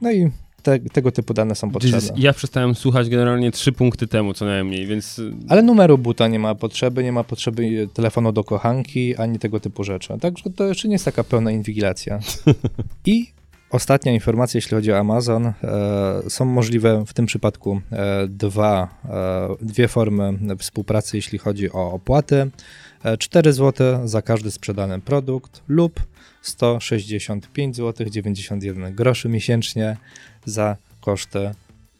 no 0.00 0.12
i 0.12 0.30
te, 0.62 0.78
tego 0.78 1.12
typu 1.12 1.34
dane 1.34 1.54
są 1.54 1.70
potrzebne. 1.70 1.96
Jesus, 1.96 2.12
Ja 2.16 2.32
przestałem 2.32 2.74
słuchać 2.74 3.08
generalnie 3.08 3.50
trzy 3.50 3.72
punkty 3.72 4.06
temu 4.06 4.34
co 4.34 4.44
najmniej, 4.44 4.86
więc 4.86 5.20
Ale 5.48 5.62
numeru 5.62 5.98
buta 5.98 6.28
nie 6.28 6.38
ma 6.38 6.54
potrzeby, 6.54 7.04
nie 7.04 7.12
ma 7.12 7.24
potrzeby 7.24 7.88
telefonu 7.94 8.32
do 8.32 8.44
kochanki, 8.44 9.16
ani 9.16 9.38
tego 9.38 9.60
typu 9.60 9.84
rzeczy. 9.84 10.18
Także 10.20 10.50
to 10.50 10.66
jeszcze 10.66 10.88
nie 10.88 10.94
jest 10.94 11.04
taka 11.04 11.24
pełna 11.24 11.50
inwigilacja. 11.50 12.20
I 13.06 13.26
ostatnia 13.70 14.12
informacja, 14.12 14.58
jeśli 14.58 14.74
chodzi 14.74 14.92
o 14.92 14.98
Amazon. 14.98 15.46
E, 15.46 15.54
są 16.28 16.44
możliwe 16.44 17.04
w 17.06 17.12
tym 17.12 17.26
przypadku 17.26 17.80
e, 17.92 18.28
dwa, 18.28 18.88
e, 19.04 19.48
dwie 19.66 19.88
formy 19.88 20.38
współpracy, 20.58 21.16
jeśli 21.16 21.38
chodzi 21.38 21.72
o 21.72 21.92
opłaty. 21.92 22.50
E, 23.04 23.16
4 23.16 23.52
zł 23.52 24.08
za 24.08 24.22
każdy 24.22 24.50
sprzedany 24.50 25.00
produkt 25.00 25.62
lub 25.68 26.00
165 26.42 27.76
zł 27.76 28.06
91 28.10 28.94
groszy 28.94 29.28
miesięcznie 29.28 29.96
za 30.48 30.76
koszty 31.00 31.50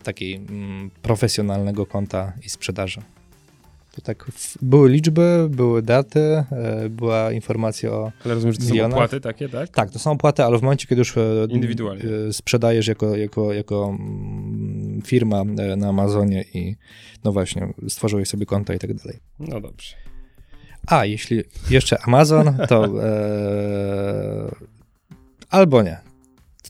takiej 0.02 0.34
mm, 0.34 0.90
profesjonalnego 1.02 1.86
konta 1.86 2.32
i 2.46 2.48
sprzedaży. 2.48 3.00
Tu 3.94 4.00
tak 4.00 4.24
w, 4.24 4.56
były 4.62 4.88
liczby, 4.90 5.46
były 5.50 5.82
daty, 5.82 6.20
e, 6.20 6.88
była 6.88 7.32
informacja 7.32 7.90
o. 7.92 8.12
ale 8.24 8.34
rozumiem, 8.34 8.52
że 8.52 8.58
to 8.58 8.64
są 8.64 8.70
Milionach? 8.70 8.96
opłaty 8.96 9.20
takie, 9.20 9.48
tak? 9.48 9.68
Tak, 9.68 9.90
to 9.90 9.98
są 9.98 10.10
opłaty, 10.10 10.44
ale 10.44 10.58
w 10.58 10.62
momencie, 10.62 10.86
kiedy 10.86 10.98
już 11.00 11.16
e, 11.16 11.20
Indywidualnie. 11.48 12.02
e, 12.28 12.32
sprzedajesz 12.32 12.86
jako, 12.86 13.16
jako, 13.16 13.52
jako 13.52 13.96
mm, 13.98 15.02
firma 15.04 15.40
e, 15.40 15.76
na 15.76 15.88
Amazonie 15.88 16.44
i 16.54 16.76
no 17.24 17.32
właśnie, 17.32 17.72
stworzyłeś 17.88 18.28
sobie 18.28 18.46
konta 18.46 18.74
i 18.74 18.78
tak 18.78 18.94
dalej. 18.94 19.18
No 19.38 19.60
dobrze. 19.60 19.94
A 20.86 21.04
jeśli 21.04 21.42
jeszcze 21.70 22.02
Amazon, 22.02 22.56
to 22.68 23.02
e, 23.04 24.50
albo 25.50 25.82
nie. 25.82 26.07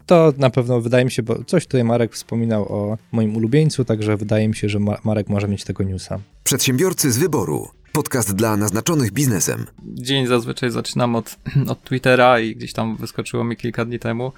To 0.08 0.32
na 0.38 0.50
pewno 0.50 0.80
wydaje 0.80 1.04
mi 1.04 1.10
się, 1.10 1.22
bo 1.22 1.44
coś 1.44 1.64
tutaj 1.66 1.84
Marek 1.84 2.14
wspominał 2.14 2.72
o 2.72 2.98
moim 3.12 3.36
ulubieńcu, 3.36 3.84
także 3.84 4.16
wydaje 4.16 4.48
mi 4.48 4.56
się, 4.56 4.68
że 4.68 4.78
Ma- 4.78 4.98
Marek 5.04 5.28
może 5.28 5.48
mieć 5.48 5.64
tego 5.64 5.84
newsa. 5.84 6.18
Przedsiębiorcy 6.44 7.12
z 7.12 7.18
wyboru. 7.18 7.68
Podcast 7.92 8.34
dla 8.34 8.56
naznaczonych 8.56 9.12
biznesem. 9.12 9.66
Dzień 9.84 10.26
zazwyczaj 10.26 10.70
zaczynam 10.70 11.16
od, 11.16 11.36
od 11.72 11.84
Twittera 11.84 12.40
i 12.40 12.56
gdzieś 12.56 12.72
tam 12.72 12.96
wyskoczyło 12.96 13.44
mi 13.44 13.56
kilka 13.56 13.84
dni 13.84 13.98
temu 13.98 14.32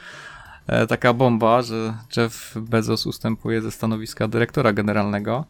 e, 0.66 0.86
taka 0.86 1.12
bomba, 1.12 1.62
że 1.62 1.94
Jeff 2.16 2.54
Bezos 2.56 3.06
ustępuje 3.06 3.62
ze 3.62 3.70
stanowiska 3.70 4.28
dyrektora 4.28 4.72
generalnego. 4.72 5.44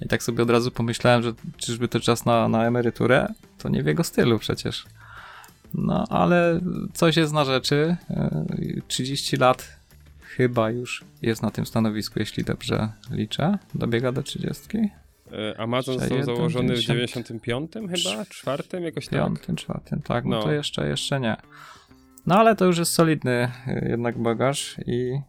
I 0.00 0.08
tak 0.08 0.22
sobie 0.22 0.42
od 0.42 0.50
razu 0.50 0.70
pomyślałem, 0.70 1.22
że 1.22 1.32
czyżby 1.56 1.88
to 1.88 2.00
czas 2.00 2.24
na, 2.24 2.48
na 2.48 2.66
emeryturę? 2.66 3.28
To 3.58 3.68
nie 3.68 3.82
w 3.82 3.86
jego 3.86 4.04
stylu 4.04 4.38
przecież. 4.38 4.86
No, 5.74 6.04
ale 6.10 6.60
coś 6.92 7.16
jest 7.16 7.32
na 7.32 7.44
rzeczy. 7.44 7.96
E, 8.10 8.44
30 8.88 9.36
lat 9.36 9.78
chyba 10.20 10.70
już 10.70 11.04
jest 11.22 11.42
na 11.42 11.50
tym 11.50 11.66
stanowisku, 11.66 12.18
jeśli 12.18 12.44
dobrze 12.44 12.88
liczę. 13.10 13.58
Dobiega 13.74 14.12
do 14.12 14.22
30. 14.22 14.62
E, 15.32 15.60
Amazon 15.60 15.98
został 15.98 16.22
założony 16.22 16.76
w 16.76 16.78
90. 16.78 17.26
95 17.26 17.72
chyba? 17.72 18.24
Czwartym 18.24 18.84
jakoś 18.84 19.08
tak? 19.08 19.20
Piątym, 19.20 19.56
czwartym, 19.56 20.02
tak, 20.02 20.24
no, 20.24 20.36
No. 20.36 20.42
to 20.42 20.52
jeszcze, 20.52 20.88
jeszcze 20.88 21.20
nie. 21.20 21.36
No 22.26 22.38
ale 22.38 22.56
to 22.56 22.64
już 22.64 22.78
jest 22.78 22.92
solidny 22.92 23.50
y, 23.68 23.88
jednak 23.88 24.18
bagaż 24.18 24.76
i 24.86 25.20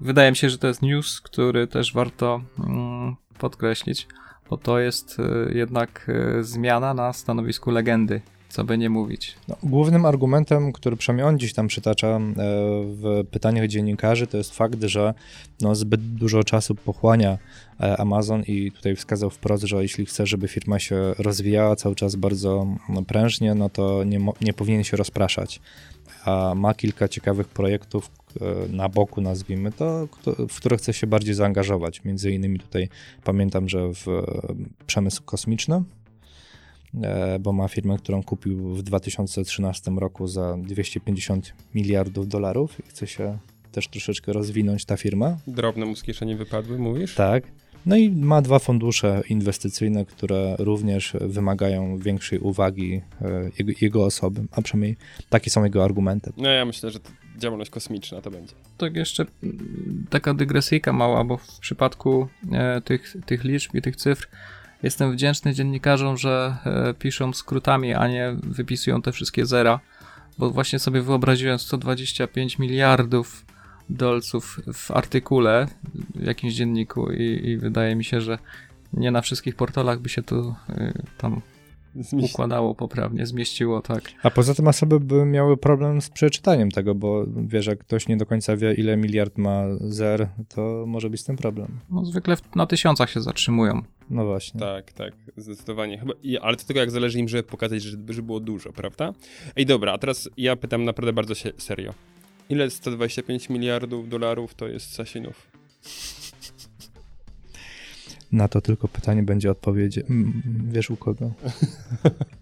wydaje 0.00 0.30
mi 0.30 0.36
się, 0.36 0.50
że 0.50 0.58
to 0.58 0.66
jest 0.66 0.82
news, 0.82 1.20
który 1.20 1.66
też 1.66 1.92
warto 1.92 2.40
mm, 2.58 3.16
podkreślić, 3.38 4.08
bo 4.50 4.56
to 4.56 4.78
jest 4.78 5.16
jednak 5.52 6.10
zmiana 6.40 6.94
na 6.94 7.12
stanowisku 7.12 7.70
legendy, 7.70 8.20
co 8.50 8.64
by 8.64 8.78
nie 8.78 8.90
mówić. 8.90 9.34
No, 9.48 9.56
głównym 9.62 10.04
argumentem, 10.04 10.72
który 10.72 10.96
przynajmniej 10.96 11.26
on 11.26 11.36
gdzieś 11.36 11.52
tam 11.52 11.68
przytacza 11.68 12.06
e, 12.06 12.20
w 12.84 13.24
pytaniach 13.30 13.68
dziennikarzy, 13.68 14.26
to 14.26 14.36
jest 14.36 14.54
fakt, 14.54 14.84
że 14.84 15.14
no, 15.60 15.74
zbyt 15.74 16.00
dużo 16.00 16.44
czasu 16.44 16.74
pochłania 16.74 17.38
e, 17.80 17.96
Amazon 17.96 18.42
i 18.42 18.72
tutaj 18.72 18.96
wskazał 18.96 19.30
wprost, 19.30 19.64
że 19.64 19.82
jeśli 19.82 20.06
chce, 20.06 20.26
żeby 20.26 20.48
firma 20.48 20.78
się 20.78 21.14
rozwijała 21.18 21.76
cały 21.76 21.94
czas 21.94 22.16
bardzo 22.16 22.66
no, 22.88 23.02
prężnie, 23.02 23.54
no 23.54 23.68
to 23.68 24.04
nie, 24.04 24.20
nie 24.40 24.52
powinien 24.52 24.84
się 24.84 24.96
rozpraszać. 24.96 25.60
A 26.24 26.54
ma 26.56 26.74
kilka 26.74 27.08
ciekawych 27.08 27.48
projektów 27.48 28.10
e, 28.40 28.44
na 28.68 28.88
boku, 28.88 29.20
nazwijmy 29.20 29.72
to, 29.72 30.08
w 30.48 30.56
które 30.56 30.76
chce 30.76 30.92
się 30.92 31.06
bardziej 31.06 31.34
zaangażować. 31.34 32.04
Między 32.04 32.32
innymi 32.32 32.58
tutaj 32.58 32.88
pamiętam, 33.24 33.68
że 33.68 33.92
w 33.94 34.06
przemysł 34.86 35.22
kosmiczny, 35.22 35.82
bo 37.40 37.52
ma 37.52 37.68
firmę, 37.68 37.96
którą 37.98 38.22
kupił 38.22 38.74
w 38.74 38.82
2013 38.82 39.90
roku 39.90 40.26
za 40.26 40.56
250 40.56 41.52
miliardów 41.74 42.28
dolarów 42.28 42.80
i 42.80 42.82
chce 42.88 43.06
się 43.06 43.38
też 43.72 43.88
troszeczkę 43.88 44.32
rozwinąć 44.32 44.84
ta 44.84 44.96
firma. 44.96 45.36
Drobne 45.46 45.86
mu 45.86 45.96
z 45.96 46.02
kieszeni 46.02 46.36
wypadły, 46.36 46.78
mówisz? 46.78 47.14
Tak. 47.14 47.44
No 47.86 47.96
i 47.96 48.10
ma 48.10 48.42
dwa 48.42 48.58
fundusze 48.58 49.22
inwestycyjne, 49.28 50.04
które 50.04 50.56
również 50.58 51.16
wymagają 51.20 51.98
większej 51.98 52.38
uwagi 52.38 53.00
e, 53.22 53.50
jego, 53.58 53.72
jego 53.80 54.04
osoby, 54.04 54.40
a 54.52 54.62
przynajmniej 54.62 54.96
takie 55.28 55.50
są 55.50 55.64
jego 55.64 55.84
argumenty. 55.84 56.32
No 56.36 56.48
ja 56.48 56.64
myślę, 56.64 56.90
że 56.90 57.00
to 57.00 57.10
działalność 57.38 57.70
kosmiczna 57.70 58.20
to 58.20 58.30
będzie. 58.30 58.54
Tak 58.78 58.96
jeszcze 58.96 59.26
mm, 59.42 60.06
taka 60.10 60.34
dygresyjka 60.34 60.92
mała, 60.92 61.24
bo 61.24 61.36
w 61.36 61.58
przypadku 61.58 62.28
e, 62.52 62.80
tych, 62.80 63.16
tych 63.26 63.44
liczb 63.44 63.74
i 63.74 63.82
tych 63.82 63.96
cyfr 63.96 64.28
jestem 64.82 65.12
wdzięczny 65.12 65.54
dziennikarzom, 65.54 66.16
że 66.16 66.56
e, 66.64 66.94
piszą 66.94 67.32
skrótami, 67.32 67.94
a 67.94 68.08
nie 68.08 68.36
wypisują 68.42 69.02
te 69.02 69.12
wszystkie 69.12 69.46
zera, 69.46 69.80
bo 70.38 70.50
właśnie 70.50 70.78
sobie 70.78 71.02
wyobraziłem 71.02 71.58
125 71.58 72.58
miliardów 72.58 73.44
dolców 73.90 74.60
w 74.72 74.90
artykule 74.90 75.66
w 76.14 76.24
jakimś 76.24 76.54
dzienniku 76.54 77.12
i, 77.12 77.48
i 77.48 77.56
wydaje 77.56 77.96
mi 77.96 78.04
się, 78.04 78.20
że 78.20 78.38
nie 78.92 79.10
na 79.10 79.20
wszystkich 79.20 79.56
portalach 79.56 80.00
by 80.00 80.08
się 80.08 80.22
to 80.22 80.54
y, 80.70 81.02
tam 81.18 81.40
Zmieści... 81.94 82.34
układało 82.34 82.74
poprawnie, 82.74 83.26
zmieściło, 83.26 83.82
tak. 83.82 84.02
A 84.22 84.30
poza 84.30 84.54
tym 84.54 84.68
osoby 84.68 85.00
by 85.00 85.24
miały 85.24 85.56
problem 85.56 86.00
z 86.00 86.10
przeczytaniem 86.10 86.70
tego, 86.70 86.94
bo 86.94 87.24
wiesz, 87.36 87.66
jak 87.66 87.78
ktoś 87.78 88.08
nie 88.08 88.16
do 88.16 88.26
końca 88.26 88.56
wie, 88.56 88.74
ile 88.74 88.96
miliard 88.96 89.38
ma 89.38 89.62
zer, 89.80 90.28
to 90.48 90.84
może 90.86 91.10
być 91.10 91.20
z 91.20 91.24
tym 91.24 91.36
problem. 91.36 91.80
No, 91.90 92.04
zwykle 92.04 92.36
na 92.54 92.66
tysiącach 92.66 93.10
się 93.10 93.20
zatrzymują. 93.20 93.82
No 94.10 94.24
właśnie. 94.26 94.60
Tak, 94.60 94.92
tak, 94.92 95.12
zdecydowanie. 95.36 95.98
Chyba, 95.98 96.14
ale 96.40 96.56
to 96.56 96.64
tylko 96.64 96.80
jak 96.80 96.90
zależy 96.90 97.18
im, 97.18 97.28
żeby 97.28 97.42
pokazać, 97.42 97.82
że, 97.82 97.96
że 98.08 98.22
było 98.22 98.40
dużo, 98.40 98.72
prawda? 98.72 99.12
Ej, 99.56 99.66
dobra, 99.66 99.92
a 99.92 99.98
teraz 99.98 100.30
ja 100.36 100.56
pytam 100.56 100.84
naprawdę 100.84 101.12
bardzo 101.12 101.34
się, 101.34 101.52
serio. 101.58 101.94
Ile 102.48 102.70
125 102.70 103.48
miliardów 103.48 104.08
dolarów 104.08 104.54
to 104.54 104.68
jest 104.68 104.94
Sasinów? 104.94 105.50
Na 108.32 108.48
to 108.48 108.60
tylko 108.60 108.88
pytanie 108.88 109.22
będzie 109.22 109.50
odpowiedź. 109.50 110.00
Wiesz 110.72 110.90
u 110.90 110.96
kogo? 110.96 111.30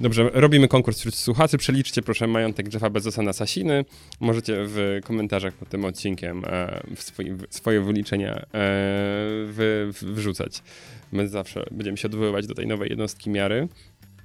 Dobrze, 0.00 0.30
robimy 0.32 0.68
konkurs 0.68 0.98
wśród 0.98 1.14
słuchaczy. 1.14 1.58
Przeliczcie 1.58 2.02
proszę 2.02 2.26
majątek 2.26 2.74
Jeffa 2.74 2.90
Bezosa 2.90 3.22
na 3.22 3.32
Sasiny. 3.32 3.84
Możecie 4.20 4.56
w 4.58 5.00
komentarzach 5.04 5.54
pod 5.54 5.68
tym 5.68 5.84
odcinkiem 5.84 6.42
e, 6.46 6.82
swoje, 6.94 7.36
swoje 7.50 7.80
wyliczenia 7.80 8.34
e, 8.34 8.46
wy, 9.46 9.88
wrzucać. 10.02 10.62
My 11.12 11.28
zawsze 11.28 11.66
będziemy 11.70 11.96
się 11.96 12.08
odwoływać 12.08 12.46
do 12.46 12.54
tej 12.54 12.66
nowej 12.66 12.90
jednostki 12.90 13.30
miary. 13.30 13.68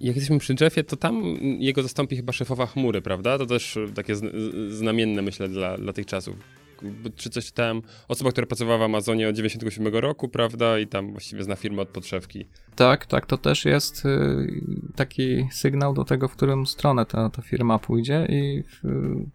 Jak 0.01 0.15
jesteśmy 0.15 0.39
przy 0.39 0.55
Jeffie, 0.61 0.83
to 0.83 0.97
tam 0.97 1.23
jego 1.41 1.83
zastąpi 1.83 2.15
chyba 2.15 2.33
szefowa 2.33 2.65
chmury, 2.65 3.01
prawda? 3.01 3.37
To 3.37 3.45
też 3.45 3.77
takie 3.95 4.15
znamienne, 4.69 5.21
myślę, 5.21 5.49
dla, 5.49 5.77
dla 5.77 5.93
tych 5.93 6.05
czasów 6.05 6.35
czy 7.15 7.29
coś 7.29 7.45
czytałem, 7.45 7.81
osoba, 8.07 8.31
która 8.31 8.47
pracowała 8.47 8.77
w 8.77 8.81
Amazonie 8.81 9.29
od 9.29 9.35
97 9.35 9.95
roku, 9.95 10.29
prawda, 10.29 10.79
i 10.79 10.87
tam 10.87 11.11
właściwie 11.11 11.43
zna 11.43 11.55
firmę 11.55 11.81
od 11.81 11.89
podszewki. 11.89 12.45
Tak, 12.75 13.05
tak, 13.05 13.25
to 13.25 13.37
też 13.37 13.65
jest 13.65 14.05
y, 14.05 14.09
taki 14.95 15.47
sygnał 15.51 15.93
do 15.93 16.03
tego, 16.03 16.27
w 16.27 16.31
którą 16.31 16.65
stronę 16.65 17.05
ta, 17.05 17.29
ta 17.29 17.41
firma 17.41 17.79
pójdzie 17.79 18.27
i 18.29 18.63
w, 18.63 18.87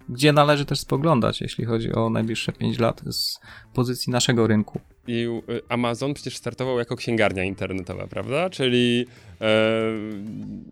gdzie 0.09 0.33
należy 0.33 0.65
też 0.65 0.81
spoglądać, 0.81 1.41
jeśli 1.41 1.65
chodzi 1.65 1.93
o 1.93 2.11
najbliższe 2.11 2.53
5 2.53 2.79
lat 2.79 3.03
z 3.11 3.41
pozycji 3.75 4.13
naszego 4.13 4.47
rynku. 4.47 4.81
I 5.07 5.29
y, 5.51 5.61
Amazon 5.69 6.15
przecież 6.15 6.37
startował 6.37 6.79
jako 6.79 6.97
księgarnia 6.97 7.45
internetowa, 7.45 8.07
prawda? 8.07 8.51
Czyli 8.51 9.07
e, 9.41 9.47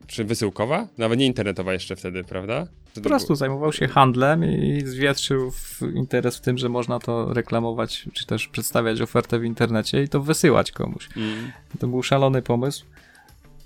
czy 0.06 0.24
wysyłkowa? 0.24 0.88
Nawet 0.98 1.18
nie 1.18 1.26
internetowa 1.26 1.72
jeszcze 1.72 1.96
wtedy, 1.96 2.24
prawda? 2.24 2.66
Po 2.94 3.00
prostu 3.00 3.34
zajmował 3.34 3.72
się 3.72 3.88
handlem 3.88 4.44
i 4.44 4.82
zwietrzył 4.84 5.52
interes 5.94 6.36
w 6.36 6.40
tym, 6.40 6.58
że 6.58 6.68
można 6.68 6.98
to 6.98 7.34
reklamować, 7.34 8.08
czy 8.12 8.26
też 8.26 8.48
przedstawiać 8.48 9.00
ofertę 9.00 9.38
w 9.38 9.44
internecie 9.44 10.02
i 10.02 10.08
to 10.08 10.20
wysyłać 10.20 10.72
komuś. 10.72 11.08
Mm. 11.16 11.52
To 11.78 11.86
był 11.88 12.02
szalony 12.02 12.42
pomysł 12.42 12.84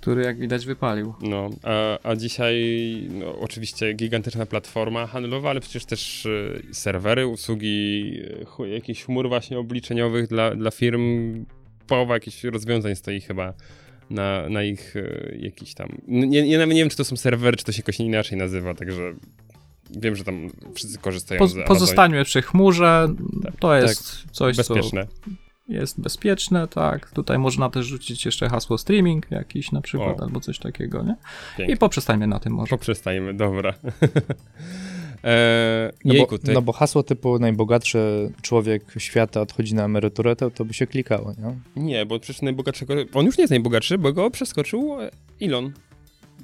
który 0.06 0.22
jak 0.22 0.38
widać 0.38 0.66
wypalił. 0.66 1.14
No, 1.20 1.50
a, 1.62 1.98
a 2.08 2.16
dzisiaj 2.16 2.56
no, 3.10 3.38
oczywiście 3.38 3.92
gigantyczna 3.92 4.46
platforma 4.46 5.06
handlowa, 5.06 5.50
ale 5.50 5.60
przecież 5.60 5.84
też 5.84 6.26
y, 6.26 6.62
serwery, 6.72 7.26
usługi, 7.26 8.12
y, 8.60 8.68
jakichś 8.68 9.04
chmur 9.04 9.28
właśnie 9.28 9.58
obliczeniowych 9.58 10.26
dla, 10.26 10.54
dla 10.54 10.70
firm, 10.70 11.44
połowa 11.86 12.14
jakichś 12.14 12.44
rozwiązań 12.44 12.96
stoi 12.96 13.20
chyba 13.20 13.54
na, 14.10 14.48
na 14.48 14.62
ich 14.62 14.96
y, 14.96 15.38
jakiś 15.40 15.74
tam... 15.74 15.88
Nie, 16.08 16.46
ja 16.46 16.58
nawet 16.58 16.74
nie 16.74 16.80
wiem, 16.80 16.90
czy 16.90 16.96
to 16.96 17.04
są 17.04 17.16
serwery, 17.16 17.56
czy 17.56 17.64
to 17.64 17.72
się 17.72 17.78
jakoś 17.78 18.00
inaczej 18.00 18.38
nazywa, 18.38 18.74
także 18.74 19.14
wiem, 19.90 20.16
że 20.16 20.24
tam 20.24 20.50
wszyscy 20.74 20.98
korzystają 20.98 21.38
po, 21.38 21.48
z 21.48 21.66
Pozostańmy 21.66 22.24
przy 22.24 22.42
chmurze, 22.42 23.08
tak, 23.42 23.56
to 23.60 23.76
jest 23.76 24.22
tak, 24.22 24.32
coś, 24.32 24.56
bezpieczne. 24.56 25.06
co 25.06 25.45
jest 25.68 26.00
bezpieczne, 26.00 26.68
tak. 26.68 27.10
Tutaj 27.10 27.38
można 27.38 27.70
też 27.70 27.86
rzucić 27.86 28.24
jeszcze 28.24 28.48
hasło 28.48 28.78
streaming 28.78 29.30
jakiś 29.30 29.72
na 29.72 29.80
przykład, 29.80 30.20
o. 30.20 30.22
albo 30.22 30.40
coś 30.40 30.58
takiego, 30.58 31.02
nie? 31.02 31.16
Pięknie. 31.56 31.74
I 31.74 31.78
poprzestańmy 31.78 32.26
na 32.26 32.40
tym 32.40 32.52
może. 32.52 32.70
Poprzestajmy, 32.70 33.34
dobra. 33.34 33.74
eee, 35.22 35.92
no, 36.04 36.14
jejku, 36.14 36.36
bo, 36.46 36.52
no 36.52 36.62
bo 36.62 36.72
hasło 36.72 37.02
typu 37.02 37.38
najbogatszy 37.38 38.32
człowiek 38.42 38.84
świata 38.98 39.40
odchodzi 39.40 39.74
na 39.74 39.84
emeryturę, 39.84 40.36
to, 40.36 40.50
to 40.50 40.64
by 40.64 40.74
się 40.74 40.86
klikało, 40.86 41.32
nie? 41.38 41.82
Nie, 41.82 42.06
bo 42.06 42.20
przecież 42.20 42.42
najbogatszego... 42.42 42.94
On 43.14 43.26
już 43.26 43.38
nie 43.38 43.42
jest 43.42 43.50
najbogatszy, 43.50 43.98
bo 43.98 44.12
go 44.12 44.30
przeskoczył 44.30 44.96
Elon 45.40 45.72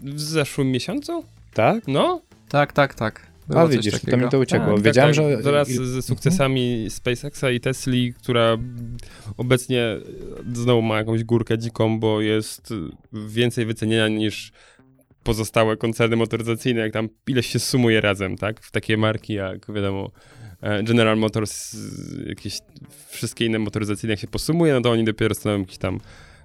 w 0.02 0.20
zeszłym 0.20 0.70
miesiącu. 0.70 1.24
Tak? 1.54 1.88
No. 1.88 2.20
Tak, 2.48 2.72
tak, 2.72 2.94
tak. 2.94 3.31
Było 3.48 3.60
A 3.60 3.68
widzisz, 3.68 4.00
to 4.10 4.16
mi 4.16 4.28
to 4.28 4.38
uciekło. 4.38 4.74
Tak, 4.74 4.82
Wiedziałem, 4.82 5.14
tak, 5.14 5.24
że... 5.24 5.36
Wraz 5.36 5.68
ze 5.68 6.02
sukcesami 6.02 6.72
mhm. 6.72 6.90
SpaceXa 6.90 7.50
i 7.50 7.60
Tesli, 7.60 8.14
która 8.14 8.58
obecnie 9.36 9.96
znowu 10.52 10.82
ma 10.82 10.96
jakąś 10.96 11.24
górkę 11.24 11.58
dziką, 11.58 12.00
bo 12.00 12.20
jest 12.20 12.74
więcej 13.12 13.66
wycenienia 13.66 14.08
niż 14.08 14.52
pozostałe 15.22 15.76
koncerny 15.76 16.16
motoryzacyjne, 16.16 16.80
jak 16.80 16.92
tam 16.92 17.08
ileś 17.26 17.46
się 17.46 17.58
sumuje 17.58 18.00
razem, 18.00 18.36
tak? 18.36 18.60
W 18.60 18.70
takie 18.70 18.96
marki 18.96 19.34
jak, 19.34 19.72
wiadomo, 19.72 20.10
e, 20.60 20.82
General 20.82 21.18
Motors, 21.18 21.76
jakieś 22.26 22.58
wszystkie 23.08 23.46
inne 23.46 23.58
motoryzacyjne, 23.58 24.12
jak 24.12 24.20
się 24.20 24.28
posumuje, 24.28 24.72
no 24.74 24.80
to 24.80 24.90
oni 24.90 25.04
dopiero 25.04 25.34
stanowią 25.34 25.60
jakiś 25.60 25.78
tam 25.78 26.00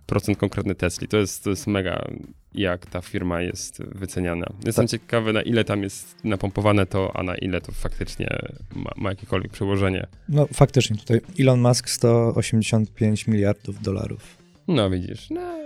procent 0.08 0.38
konkretny 0.38 0.76
Tesli. 0.76 1.08
To 1.08 1.18
jest, 1.18 1.44
to 1.44 1.50
jest 1.50 1.68
mega, 1.68 2.08
jak 2.54 2.86
ta 2.86 3.02
firma 3.02 3.42
jest 3.42 3.84
wyceniana. 3.84 4.46
Jestem 4.66 4.88
tak. 4.88 4.92
ciekawy, 4.92 5.34
na 5.34 5.42
ile 5.42 5.64
tam 5.64 5.84
jest 5.84 6.16
napompowane 6.24 6.86
to, 6.86 7.12
a 7.16 7.24
na 7.24 7.36
ile 7.36 7.62
to 7.62 7.72
faktycznie 7.72 8.28
ma, 8.76 8.92
ma 8.96 9.10
jakiekolwiek 9.10 9.52
przełożenie. 9.52 10.08
No 10.30 10.48
faktycznie, 10.54 10.98
tutaj 10.98 11.22
Elon 11.40 11.62
Musk 11.62 11.90
185 11.90 13.28
miliardów 13.28 13.82
dolarów. 13.82 14.38
No 14.68 14.90
widzisz, 14.90 15.30
no. 15.30 15.58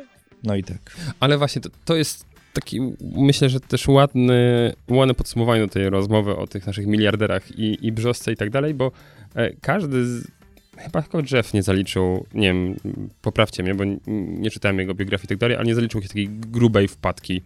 No 0.43 0.56
i 0.56 0.63
tak. 0.63 0.97
Ale 1.19 1.38
właśnie 1.38 1.62
to, 1.62 1.69
to 1.86 1.95
jest 1.95 2.25
taki, 2.54 2.80
myślę, 3.15 3.49
że 3.49 3.60
też 3.60 3.88
ładny, 3.88 4.73
ładne 4.89 5.13
podsumowanie 5.13 5.62
do 5.62 5.67
tej 5.67 5.89
rozmowy 5.89 6.36
o 6.36 6.47
tych 6.47 6.67
naszych 6.67 6.88
miliarderach 6.88 7.51
i, 7.51 7.88
i 7.88 7.91
brzosce 7.91 8.32
i 8.32 8.36
tak 8.36 8.49
dalej, 8.49 8.73
bo 8.73 8.91
e, 9.36 9.54
każdy 9.62 10.06
z, 10.06 10.27
chyba 10.84 11.02
tylko 11.02 11.36
Jeff 11.36 11.54
nie 11.54 11.63
zaliczył, 11.63 12.26
nie 12.34 12.48
wiem, 12.48 12.76
poprawcie 13.22 13.63
mnie, 13.63 13.76
bo 13.76 13.84
nie, 13.84 13.98
nie 14.28 14.52
czytałem 14.52 14.80
jego 14.80 14.94
biografii 14.94 15.26
i 15.26 15.30
tak 15.30 15.38
dalej, 15.38 15.58
ale 15.58 15.65
nie 15.65 15.76
zaliczył 15.76 16.02
takiej 16.02 16.30
grubej 16.30 16.88
wpadki, 16.88 17.41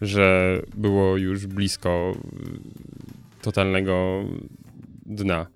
że 0.00 0.56
było 0.74 1.16
już 1.16 1.46
blisko 1.46 2.12
y, 3.38 3.42
totalnego 3.42 4.24
dna. 5.06 5.46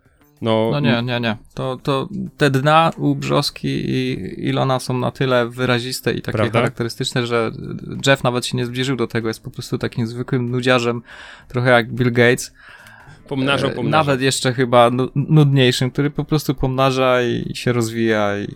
No, 0.41 0.69
no 0.73 0.81
nie, 0.81 1.03
nie, 1.03 1.21
nie. 1.21 1.37
To, 1.55 1.79
to 1.83 2.09
te 2.37 2.51
dna 2.51 2.91
u 2.97 3.15
Brzoski 3.15 3.69
i 3.69 4.49
Ilona 4.49 4.81
są 4.81 4.99
na 4.99 5.11
tyle 5.11 5.49
wyraziste 5.49 6.13
i 6.13 6.23
takie 6.23 6.39
Prawda? 6.39 6.59
charakterystyczne, 6.59 7.27
że 7.27 7.51
Jeff 8.07 8.25
nawet 8.25 8.47
się 8.47 8.57
nie 8.57 8.67
zbliżył 8.67 8.97
do 8.97 9.07
tego, 9.07 9.29
jest 9.29 9.43
po 9.43 9.51
prostu 9.51 9.79
takim 9.79 10.07
zwykłym 10.07 10.51
nudziarzem, 10.51 11.03
trochę 11.49 11.71
jak 11.71 11.93
Bill 11.93 12.13
Gates 12.13 12.53
Pomnażał, 13.29 13.71
e, 13.71 13.73
pomnażał. 13.73 14.07
Nawet 14.07 14.21
jeszcze 14.21 14.53
chyba 14.53 14.91
nudniejszym, 15.15 15.91
który 15.91 16.11
po 16.11 16.25
prostu 16.25 16.55
pomnaża 16.55 17.23
i 17.23 17.57
się 17.57 17.73
rozwija 17.73 18.39
i 18.39 18.49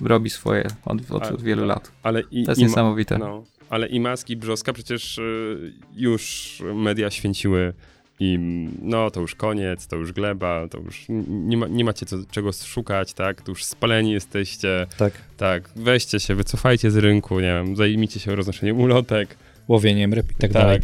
robi 0.00 0.30
swoje 0.30 0.66
od, 0.84 1.10
od, 1.10 1.26
od 1.26 1.42
wielu 1.42 1.64
lat. 1.64 1.92
Ale 2.02 2.20
i, 2.30 2.44
to 2.44 2.50
jest 2.50 2.60
i 2.60 2.64
niesamowite. 2.64 3.18
No, 3.18 3.44
ale 3.70 3.86
i 3.86 4.00
Maski 4.00 4.32
i 4.32 4.36
Brzoska 4.36 4.72
przecież 4.72 5.18
y, 5.18 5.72
już 5.96 6.62
media 6.74 7.10
święciły 7.10 7.72
im, 8.20 8.70
no 8.82 9.10
to 9.10 9.20
już 9.20 9.34
koniec, 9.34 9.86
to 9.86 9.96
już 9.96 10.12
gleba, 10.12 10.68
to 10.68 10.78
już 10.78 11.04
nie, 11.28 11.56
ma, 11.56 11.66
nie 11.66 11.84
macie 11.84 12.06
co, 12.06 12.16
czego 12.30 12.52
szukać, 12.52 13.12
tak, 13.12 13.42
to 13.42 13.50
już 13.50 13.64
spaleni 13.64 14.12
jesteście. 14.12 14.86
Tak. 14.98 15.12
Tak, 15.36 15.70
weźcie 15.76 16.20
się, 16.20 16.34
wycofajcie 16.34 16.90
z 16.90 16.96
rynku, 16.96 17.40
nie 17.40 17.52
wiem, 17.52 17.76
zajmijcie 17.76 18.20
się 18.20 18.34
roznoszeniem 18.34 18.80
ulotek 18.80 19.36
łowieniem 19.68 20.14
ryb 20.14 20.26
i 20.30 20.34
tak, 20.34 20.52
tak. 20.52 20.52
dalej. 20.52 20.80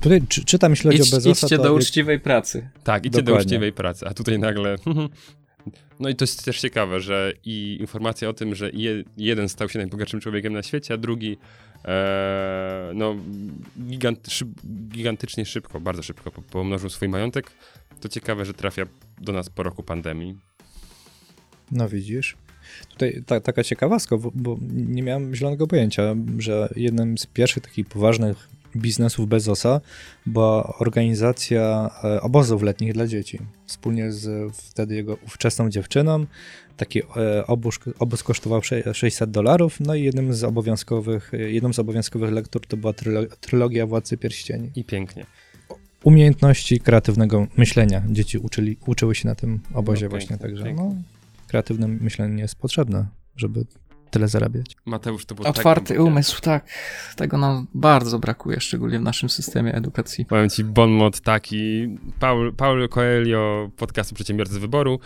Tutaj 0.00 0.22
czy, 0.28 0.44
czytam, 0.44 0.72
jeśli 0.72 0.90
chodzi 0.90 1.02
Idź, 1.02 1.12
o 1.12 1.16
Bezosa, 1.16 1.46
Idźcie 1.46 1.58
do 1.58 1.74
uczciwej 1.74 2.20
pracy. 2.20 2.68
Tak, 2.84 3.06
idźcie 3.06 3.22
Dokładnie. 3.22 3.44
do 3.44 3.46
uczciwej 3.46 3.72
pracy, 3.72 4.06
a 4.06 4.14
tutaj 4.14 4.38
nagle... 4.38 4.76
No 6.00 6.08
i 6.08 6.16
to 6.16 6.22
jest 6.22 6.44
też 6.44 6.60
ciekawe, 6.60 7.00
że 7.00 7.32
i 7.44 7.76
informacja 7.80 8.28
o 8.28 8.32
tym, 8.32 8.54
że 8.54 8.70
je, 8.70 9.04
jeden 9.16 9.48
stał 9.48 9.68
się 9.68 9.78
najbogatszym 9.78 10.20
człowiekiem 10.20 10.52
na 10.52 10.62
świecie, 10.62 10.94
a 10.94 10.96
drugi 10.96 11.38
e, 11.84 12.92
no, 12.94 13.16
gigant, 13.88 14.28
szyb, 14.28 14.48
gigantycznie 14.88 15.46
szybko, 15.46 15.80
bardzo 15.80 16.02
szybko 16.02 16.30
pomnożył 16.30 16.90
swój 16.90 17.08
majątek, 17.08 17.50
to 18.00 18.08
ciekawe, 18.08 18.44
że 18.44 18.54
trafia 18.54 18.86
do 19.20 19.32
nas 19.32 19.50
po 19.50 19.62
roku 19.62 19.82
pandemii. 19.82 20.38
No 21.72 21.88
widzisz. 21.88 22.36
Tutaj 22.90 23.22
ta, 23.26 23.40
taka 23.40 23.64
ciekawostka, 23.64 24.16
bo, 24.16 24.30
bo 24.34 24.58
nie 24.72 25.02
miałem 25.02 25.34
zielonego 25.34 25.66
pojęcia, 25.66 26.14
że 26.38 26.68
jednym 26.76 27.18
z 27.18 27.26
pierwszych 27.26 27.62
takich 27.62 27.86
poważnych 27.86 28.48
biznesów 28.76 29.28
Bezosa 29.28 29.80
była 30.26 30.78
organizacja 30.78 31.90
e, 32.04 32.20
obozów 32.20 32.62
letnich 32.62 32.92
dla 32.92 33.06
dzieci. 33.06 33.38
Wspólnie 33.66 34.12
z 34.12 34.56
wtedy 34.56 34.94
jego 34.94 35.18
ówczesną 35.26 35.70
dziewczyną. 35.70 36.26
Taki 36.76 37.00
e, 37.16 37.46
obóz, 37.46 37.78
obóz 37.98 38.22
kosztował 38.22 38.60
600 38.92 39.30
dolarów, 39.30 39.80
no 39.80 39.94
i 39.94 40.02
jednym 40.02 40.34
z 40.34 40.44
obowiązkowych, 40.44 41.32
jedną 41.32 41.72
z 41.72 41.78
obowiązkowych 41.78 42.32
lektur 42.32 42.66
to 42.66 42.76
była 42.76 42.92
trylogia 43.40 43.86
Władcy 43.86 44.16
Pierścieni. 44.16 44.70
I 44.76 44.84
pięknie. 44.84 45.26
Umiejętności 46.04 46.80
kreatywnego 46.80 47.46
myślenia. 47.56 48.02
Dzieci 48.10 48.38
uczyli, 48.38 48.76
uczyły 48.86 49.14
się 49.14 49.28
na 49.28 49.34
tym 49.34 49.60
obozie 49.74 50.06
no, 50.06 50.10
właśnie, 50.10 50.38
także 50.38 50.74
no, 50.74 50.94
kreatywne 51.52 51.88
myślenie 51.88 52.42
jest 52.42 52.54
potrzebne, 52.54 53.06
żeby 53.36 53.64
tyle 54.10 54.28
zarabiać. 54.28 54.76
Mateusz, 54.84 55.26
to 55.26 55.34
było 55.34 55.44
tak 55.44 55.56
Otwarty 55.56 55.94
głębokie. 55.94 56.10
umysł, 56.10 56.40
tak. 56.40 56.66
Tego 57.16 57.38
nam 57.38 57.66
bardzo 57.74 58.18
brakuje, 58.18 58.60
szczególnie 58.60 58.98
w 58.98 59.02
naszym 59.02 59.28
systemie 59.28 59.74
edukacji. 59.74 60.26
Powiem 60.26 60.50
ci, 60.50 60.64
bon 60.64 60.90
mot 60.90 61.20
taki. 61.20 61.88
Paul, 62.20 62.52
Paul 62.54 62.88
Coelho, 62.88 63.70
podcastu 63.76 64.14
Przedsiębiorcy 64.14 64.54
z 64.54 64.58
Wyboru. 64.58 65.00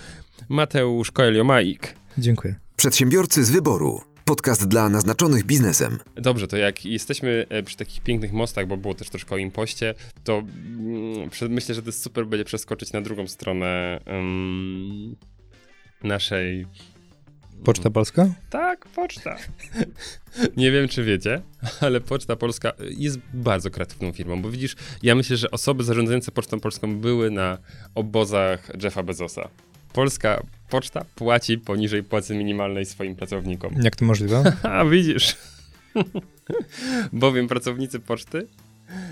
Mateusz 0.48 1.10
Coelho 1.10 1.44
Maik. 1.44 1.94
Dziękuję. 2.18 2.54
Przedsiębiorcy 2.76 3.44
z 3.44 3.50
wyboru. 3.50 4.00
Podcast 4.24 4.68
dla 4.68 4.88
naznaczonych 4.88 5.44
biznesem. 5.44 5.98
Dobrze, 6.14 6.46
to 6.46 6.56
jak 6.56 6.84
jesteśmy 6.84 7.46
e, 7.48 7.62
przy 7.62 7.76
takich 7.76 8.00
pięknych 8.02 8.32
mostach, 8.32 8.66
bo 8.66 8.76
było 8.76 8.94
też 8.94 9.10
troszkę 9.10 9.34
o 9.34 9.38
impoście, 9.38 9.94
to 10.24 10.38
mm, 10.38 11.30
myślę, 11.48 11.74
że 11.74 11.82
to 11.82 11.88
jest 11.88 12.02
super 12.02 12.26
będzie 12.26 12.44
przeskoczyć 12.44 12.92
na 12.92 13.00
drugą 13.00 13.26
stronę 13.26 14.00
em, 14.04 15.16
naszej... 16.02 16.66
Poczta 17.64 17.90
Polska? 17.90 18.34
Tak, 18.50 18.88
poczta. 18.88 19.36
Nie 20.56 20.72
wiem, 20.72 20.88
czy 20.88 21.04
wiecie, 21.04 21.42
ale 21.80 22.00
Poczta 22.00 22.36
Polska 22.36 22.72
jest 22.98 23.18
bardzo 23.34 23.70
kreatywną 23.70 24.12
firmą, 24.12 24.42
bo 24.42 24.50
widzisz, 24.50 24.76
ja 25.02 25.14
myślę, 25.14 25.36
że 25.36 25.50
osoby 25.50 25.84
zarządzające 25.84 26.32
Pocztą 26.32 26.60
Polską 26.60 26.96
były 26.96 27.30
na 27.30 27.58
obozach 27.94 28.70
Jeffa 28.82 29.02
Bezosa. 29.02 29.48
Polska 29.92 30.42
Poczta 30.70 31.04
płaci 31.14 31.58
poniżej 31.58 32.02
płacy 32.02 32.34
minimalnej 32.34 32.86
swoim 32.86 33.16
pracownikom. 33.16 33.74
Jak 33.82 33.96
to 33.96 34.04
możliwe? 34.04 34.52
A 34.62 34.84
widzisz. 34.84 35.36
Bowiem 37.12 37.48
pracownicy 37.48 38.00
poczty, 38.00 38.46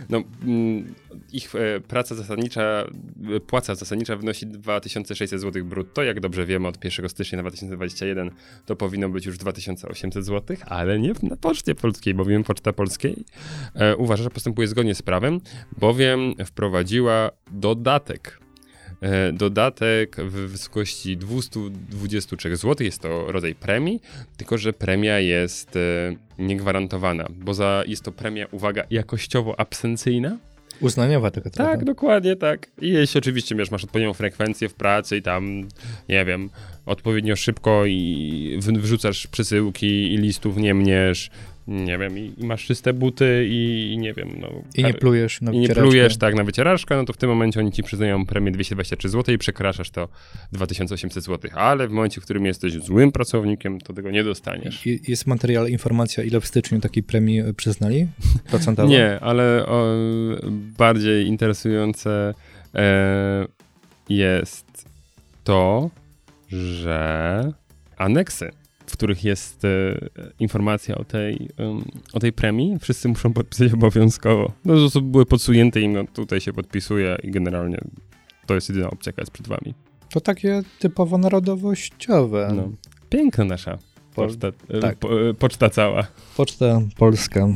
no, 0.08 0.22
mm, 0.42 0.94
ich 1.32 1.54
e, 1.54 1.80
praca 1.80 2.14
zasadnicza, 2.14 2.62
e, 3.36 3.40
płaca 3.40 3.74
zasadnicza 3.74 4.16
wynosi 4.16 4.46
2600 4.46 5.40
zł 5.40 5.64
brutto. 5.64 6.02
Jak 6.02 6.20
dobrze 6.20 6.46
wiemy, 6.46 6.68
od 6.68 6.84
1 6.84 7.08
stycznia 7.08 7.38
2021 7.40 8.30
to 8.66 8.76
powinno 8.76 9.08
być 9.08 9.26
już 9.26 9.38
2800 9.38 10.24
zł, 10.24 10.56
ale 10.66 10.98
nie 10.98 11.12
na 11.22 11.36
Poczcie 11.36 11.74
Polskiej, 11.74 12.14
bowiem 12.14 12.44
Poczta 12.44 12.72
Polskiej 12.72 13.24
e, 13.74 13.96
uważa, 13.96 14.22
że 14.22 14.30
postępuje 14.30 14.68
zgodnie 14.68 14.94
z 14.94 15.02
prawem, 15.02 15.40
bowiem 15.78 16.34
wprowadziła 16.46 17.30
dodatek 17.52 18.43
dodatek 19.32 20.16
w 20.16 20.32
wysokości 20.32 21.16
223 21.16 22.56
zł. 22.56 22.84
Jest 22.84 23.02
to 23.02 23.32
rodzaj 23.32 23.54
premii, 23.54 24.00
tylko 24.36 24.58
że 24.58 24.72
premia 24.72 25.20
jest 25.20 25.76
e, 25.76 25.80
niegwarantowana, 26.38 27.26
bo 27.30 27.54
za, 27.54 27.82
jest 27.86 28.02
to 28.02 28.12
premia, 28.12 28.46
uwaga, 28.50 28.84
jakościowo 28.90 29.60
absencyjna. 29.60 30.38
Uznaniowa 30.80 31.30
taka 31.30 31.50
trochę. 31.50 31.70
Tak, 31.70 31.84
dokładnie 31.84 32.36
tak. 32.36 32.70
I 32.80 32.88
jeśli 32.88 33.18
oczywiście 33.18 33.54
wiesz, 33.54 33.70
masz 33.70 33.84
odpowiednią 33.84 34.14
frekwencję 34.14 34.68
w 34.68 34.74
pracy 34.74 35.16
i 35.16 35.22
tam, 35.22 35.68
nie 36.08 36.24
wiem, 36.24 36.50
odpowiednio 36.86 37.36
szybko 37.36 37.86
i 37.86 38.58
wrzucasz 38.58 39.26
przesyłki 39.26 40.14
i 40.14 40.16
listów 40.16 40.56
nie 40.56 40.74
mniesz, 40.74 41.30
nie 41.66 41.98
wiem, 41.98 42.18
i, 42.18 42.32
i 42.38 42.46
masz 42.46 42.66
czyste 42.66 42.92
buty 42.92 43.46
i, 43.48 43.92
i 43.92 43.98
nie 43.98 44.12
wiem, 44.14 44.28
no... 44.40 44.48
I 44.74 44.84
nie 44.84 44.94
plujesz 44.94 45.40
na 45.40 45.52
i 45.52 45.58
nie 45.58 45.68
plujesz 45.68 46.16
tak 46.16 46.34
na 46.34 46.44
wycieraczkę, 46.44 46.96
no 46.96 47.04
to 47.04 47.12
w 47.12 47.16
tym 47.16 47.30
momencie 47.30 47.60
oni 47.60 47.72
ci 47.72 47.82
przyznają 47.82 48.26
premię 48.26 48.50
223 48.52 49.08
zł 49.08 49.34
i 49.34 49.38
przekraczasz 49.38 49.90
to 49.90 50.08
2800 50.52 51.24
zł. 51.24 51.50
Ale 51.54 51.88
w 51.88 51.90
momencie, 51.90 52.20
w 52.20 52.24
którym 52.24 52.46
jesteś 52.46 52.72
złym 52.72 53.12
pracownikiem, 53.12 53.80
to 53.80 53.92
tego 53.92 54.10
nie 54.10 54.24
dostaniesz. 54.24 54.86
I- 54.86 55.00
Jest 55.08 55.26
materiał, 55.26 55.66
informacja, 55.66 56.24
ile 56.24 56.40
w 56.40 56.46
styczniu 56.46 56.80
takiej 56.80 57.02
premii 57.02 57.42
przyznali? 57.56 58.06
Procentowo? 58.50 58.88
Nie, 58.94 59.18
ale 59.20 59.66
o, 59.66 59.96
bardziej 60.78 61.26
interesujące 61.26 62.34
e, 62.74 63.46
jest 64.08 64.88
to, 65.44 65.90
że 66.48 67.52
aneksy, 67.96 68.50
których 68.94 69.24
jest 69.24 69.64
e, 69.64 69.98
informacja 70.38 70.94
o 70.94 71.04
tej, 71.04 71.48
em, 71.56 71.84
o 72.12 72.20
tej 72.20 72.32
premii, 72.32 72.78
wszyscy 72.80 73.08
muszą 73.08 73.32
podpisać 73.32 73.72
obowiązkowo. 73.72 74.52
No, 74.64 74.74
to 74.74 74.84
osoby 74.84 75.10
były 75.10 75.26
podsunięte 75.26 75.80
im, 75.80 75.92
no 75.92 76.04
tutaj 76.14 76.40
się 76.40 76.52
podpisuje 76.52 77.16
i 77.22 77.30
generalnie 77.30 77.78
to 78.46 78.54
jest 78.54 78.68
jedyna 78.68 78.90
opcja, 78.90 79.10
jaka 79.10 79.22
jest 79.22 79.32
przed 79.32 79.48
wami. 79.48 79.74
To 80.10 80.20
takie 80.20 80.62
typowo 80.78 81.18
narodowościowe. 81.18 82.52
No. 82.56 82.70
Piękna 83.08 83.44
nasza 83.44 83.78
poczta, 84.14 84.48
e, 84.68 84.80
tak. 84.80 84.98
po, 84.98 85.28
e, 85.28 85.34
poczta 85.34 85.70
cała. 85.70 86.06
Poczta 86.36 86.80
Polska. 86.96 87.48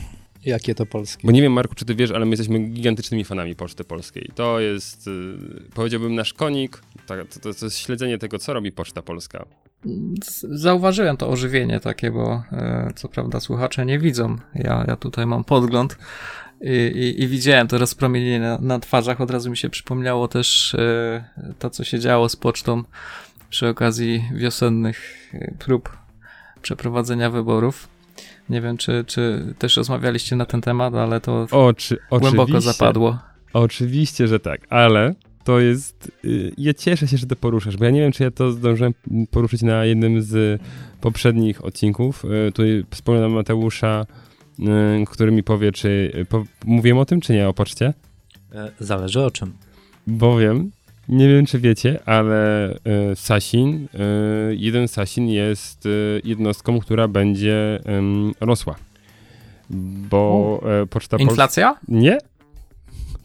Jakie 0.44 0.74
to 0.74 0.86
polskie? 0.86 1.26
Bo 1.26 1.32
nie 1.32 1.42
wiem, 1.42 1.52
Marku, 1.52 1.74
czy 1.74 1.84
ty 1.84 1.94
wiesz, 1.94 2.10
ale 2.10 2.24
my 2.24 2.30
jesteśmy 2.30 2.58
gigantycznymi 2.58 3.24
fanami 3.24 3.56
Poczty 3.56 3.84
Polskiej. 3.84 4.30
To 4.34 4.60
jest, 4.60 5.08
y, 5.08 5.10
powiedziałbym, 5.74 6.14
nasz 6.14 6.34
konik. 6.34 6.82
Tak, 7.06 7.28
to, 7.28 7.40
to, 7.40 7.54
to 7.54 7.66
jest 7.66 7.78
śledzenie 7.78 8.18
tego, 8.18 8.38
co 8.38 8.52
robi 8.52 8.72
Poczta 8.72 9.02
Polska. 9.02 9.46
Zauważyłem 10.50 11.16
to 11.16 11.28
ożywienie 11.28 11.80
takie, 11.80 12.10
bo 12.10 12.42
e, 12.52 12.92
co 12.96 13.08
prawda 13.08 13.40
słuchacze 13.40 13.86
nie 13.86 13.98
widzą. 13.98 14.36
Ja, 14.54 14.84
ja 14.88 14.96
tutaj 14.96 15.26
mam 15.26 15.44
podgląd 15.44 15.98
i, 16.60 16.70
i, 16.70 17.22
i 17.22 17.28
widziałem 17.28 17.68
to 17.68 17.78
rozpromienienie 17.78 18.40
na, 18.40 18.58
na 18.58 18.78
twarzach. 18.78 19.20
Od 19.20 19.30
razu 19.30 19.50
mi 19.50 19.56
się 19.56 19.70
przypomniało 19.70 20.28
też 20.28 20.74
e, 20.74 21.24
to, 21.58 21.70
co 21.70 21.84
się 21.84 21.98
działo 21.98 22.28
z 22.28 22.36
pocztą 22.36 22.82
przy 23.50 23.68
okazji 23.68 24.24
wiosennych 24.34 25.28
e, 25.34 25.54
prób 25.58 25.96
przeprowadzenia 26.62 27.30
wyborów. 27.30 27.88
Nie 28.48 28.60
wiem, 28.60 28.76
czy, 28.76 29.04
czy 29.06 29.54
też 29.58 29.76
rozmawialiście 29.76 30.36
na 30.36 30.46
ten 30.46 30.60
temat, 30.60 30.94
ale 30.94 31.20
to 31.20 31.46
Oczy, 31.50 31.98
głęboko 32.10 32.60
zapadło. 32.60 33.18
Oczywiście, 33.52 34.28
że 34.28 34.40
tak, 34.40 34.60
ale 34.70 35.14
to 35.48 35.60
jest. 35.60 36.12
y, 36.24 36.52
Ja 36.58 36.74
cieszę 36.74 37.08
się, 37.08 37.16
że 37.16 37.26
to 37.26 37.36
poruszasz, 37.36 37.76
bo 37.76 37.84
ja 37.84 37.90
nie 37.90 38.00
wiem, 38.00 38.12
czy 38.12 38.22
ja 38.22 38.30
to 38.30 38.52
zdążyłem 38.52 38.94
poruszyć 39.30 39.62
na 39.62 39.84
jednym 39.84 40.22
z 40.22 40.62
poprzednich 41.00 41.64
odcinków. 41.64 42.24
Y, 42.24 42.52
Tutaj 42.52 42.84
wspomniałem 42.90 43.32
Mateusza, 43.32 44.06
y, 44.58 44.64
który 45.06 45.32
mi 45.32 45.42
powie, 45.42 45.72
czy. 45.72 46.12
Po, 46.28 46.44
mówiłem 46.64 46.98
o 46.98 47.04
tym, 47.04 47.20
czy 47.20 47.32
nie 47.32 47.48
o 47.48 47.54
poczcie? 47.54 47.94
E, 48.54 48.70
Zależy 48.80 49.24
o 49.24 49.30
czym. 49.30 49.52
Bowiem, 50.06 50.70
nie 51.08 51.28
wiem 51.28 51.46
czy 51.46 51.58
wiecie, 51.58 52.00
ale 52.06 52.74
Sasin, 53.14 53.88
jeden 54.50 54.88
Sasin 54.88 55.28
jest 55.28 55.88
jednostką, 56.24 56.80
która 56.80 57.08
będzie 57.08 57.80
rosła. 58.40 58.76
Bo 60.10 60.60
e, 60.82 60.86
Poczta 60.86 61.16
Polska... 61.16 61.30
Inflacja? 61.32 61.76
Nie. 61.88 62.18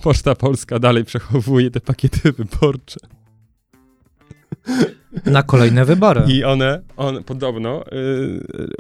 Poczta 0.03 0.35
Polska 0.35 0.79
dalej 0.79 1.05
przechowuje 1.05 1.71
te 1.71 1.79
pakiety 1.81 2.31
wyborcze. 2.31 2.99
Na 5.25 5.43
kolejne 5.43 5.85
wybory. 5.85 6.21
I 6.27 6.43
one, 6.43 6.81
on 6.97 7.23
podobno 7.23 7.83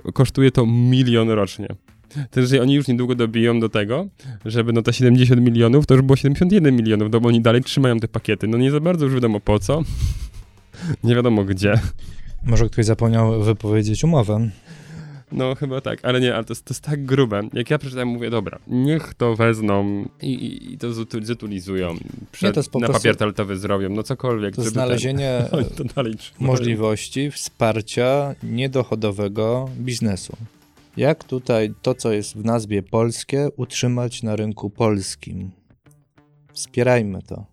y, 0.07 0.11
kosztuje 0.13 0.51
to 0.51 0.65
milion 0.65 1.29
rocznie. 1.29 1.67
Też, 2.31 2.49
że 2.49 2.61
oni 2.61 2.73
już 2.73 2.87
niedługo 2.87 3.15
dobiją 3.15 3.59
do 3.59 3.69
tego, 3.69 4.07
żeby 4.45 4.73
no 4.73 4.81
te 4.81 4.93
70 4.93 5.41
milionów, 5.41 5.85
to 5.85 5.93
już 5.93 6.03
było 6.03 6.15
71 6.15 6.75
milionów, 6.75 7.11
no 7.11 7.19
bo 7.19 7.27
oni 7.27 7.41
dalej 7.41 7.63
trzymają 7.63 7.99
te 7.99 8.07
pakiety. 8.07 8.47
No 8.47 8.57
nie 8.57 8.71
za 8.71 8.79
bardzo 8.79 9.05
już 9.05 9.13
wiadomo 9.13 9.39
po 9.39 9.59
co. 9.59 9.83
nie 11.03 11.15
wiadomo 11.15 11.43
gdzie. 11.43 11.79
Może 12.45 12.69
ktoś 12.69 12.85
zapomniał 12.85 13.43
wypowiedzieć 13.43 14.03
umowę. 14.03 14.49
No 15.31 15.55
chyba 15.55 15.81
tak, 15.81 16.05
ale 16.05 16.21
nie, 16.21 16.35
ale 16.35 16.43
to 16.43 16.51
jest, 16.53 16.65
to 16.65 16.73
jest 16.73 16.83
tak 16.83 17.05
grube. 17.05 17.41
Jak 17.53 17.69
ja 17.69 17.77
przeczytałem, 17.77 18.07
mówię, 18.07 18.29
dobra, 18.29 18.59
niech 18.67 19.13
to 19.13 19.35
wezmą 19.35 20.05
i, 20.21 20.33
i, 20.33 20.73
i 20.73 20.77
to 20.77 20.93
zutulizują. 21.21 21.95
Przed, 22.31 22.53
to 22.53 22.59
jest 22.59 22.71
po 22.71 22.79
na 22.79 22.87
prostu- 22.87 23.01
papier 23.01 23.17
toaletowy 23.17 23.57
zrobią, 23.57 23.89
no 23.89 24.03
cokolwiek. 24.03 24.55
To 24.55 24.61
znalezienie 24.61 25.45
Ten, 25.51 25.65
to 25.77 25.83
dalej 25.83 26.13
możliwości 26.39 27.31
wsparcia 27.31 28.35
niedochodowego 28.43 29.69
biznesu. 29.77 30.37
Jak 30.97 31.23
tutaj 31.23 31.73
to, 31.81 31.95
co 31.95 32.11
jest 32.11 32.37
w 32.37 32.45
nazwie 32.45 32.83
polskie, 32.83 33.47
utrzymać 33.55 34.23
na 34.23 34.35
rynku 34.35 34.69
polskim? 34.69 35.51
Wspierajmy 36.53 37.21
to. 37.21 37.45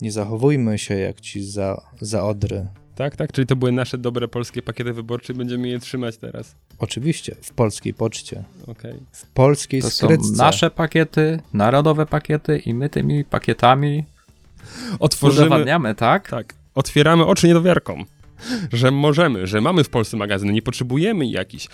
Nie 0.00 0.12
zachowujmy 0.12 0.78
się 0.78 0.94
jak 0.94 1.20
ci 1.20 1.44
za, 1.44 1.82
za 2.00 2.24
odry. 2.24 2.66
Tak, 2.96 3.16
tak, 3.16 3.32
czyli 3.32 3.46
to 3.46 3.56
były 3.56 3.72
nasze 3.72 3.98
dobre 3.98 4.28
polskie 4.28 4.62
pakiety 4.62 4.92
wyborcze 4.92 5.32
i 5.32 5.36
będziemy 5.36 5.68
je 5.68 5.78
trzymać 5.78 6.16
teraz. 6.16 6.54
Oczywiście, 6.78 7.36
w 7.42 7.52
polskiej 7.52 7.94
poczcie, 7.94 8.44
Okej. 8.66 8.94
w 9.12 9.26
polskiej 9.26 9.82
To 9.82 9.90
są 9.90 10.06
skrytce. 10.06 10.36
nasze 10.36 10.70
pakiety, 10.70 11.40
narodowe 11.52 12.06
pakiety 12.06 12.58
i 12.58 12.74
my 12.74 12.88
tymi 12.88 13.24
pakietami 13.24 14.04
Otworzymy, 14.98 15.46
udowadniamy, 15.46 15.94
tak? 15.94 16.28
tak, 16.30 16.54
otwieramy 16.74 17.26
oczy 17.26 17.46
niedowiarkom, 17.48 18.04
że 18.72 18.90
możemy, 18.90 19.46
że 19.46 19.60
mamy 19.60 19.84
w 19.84 19.88
Polsce 19.88 20.16
magazyny, 20.16 20.52
nie 20.52 20.62
potrzebujemy 20.62 21.26
jakichś 21.26 21.68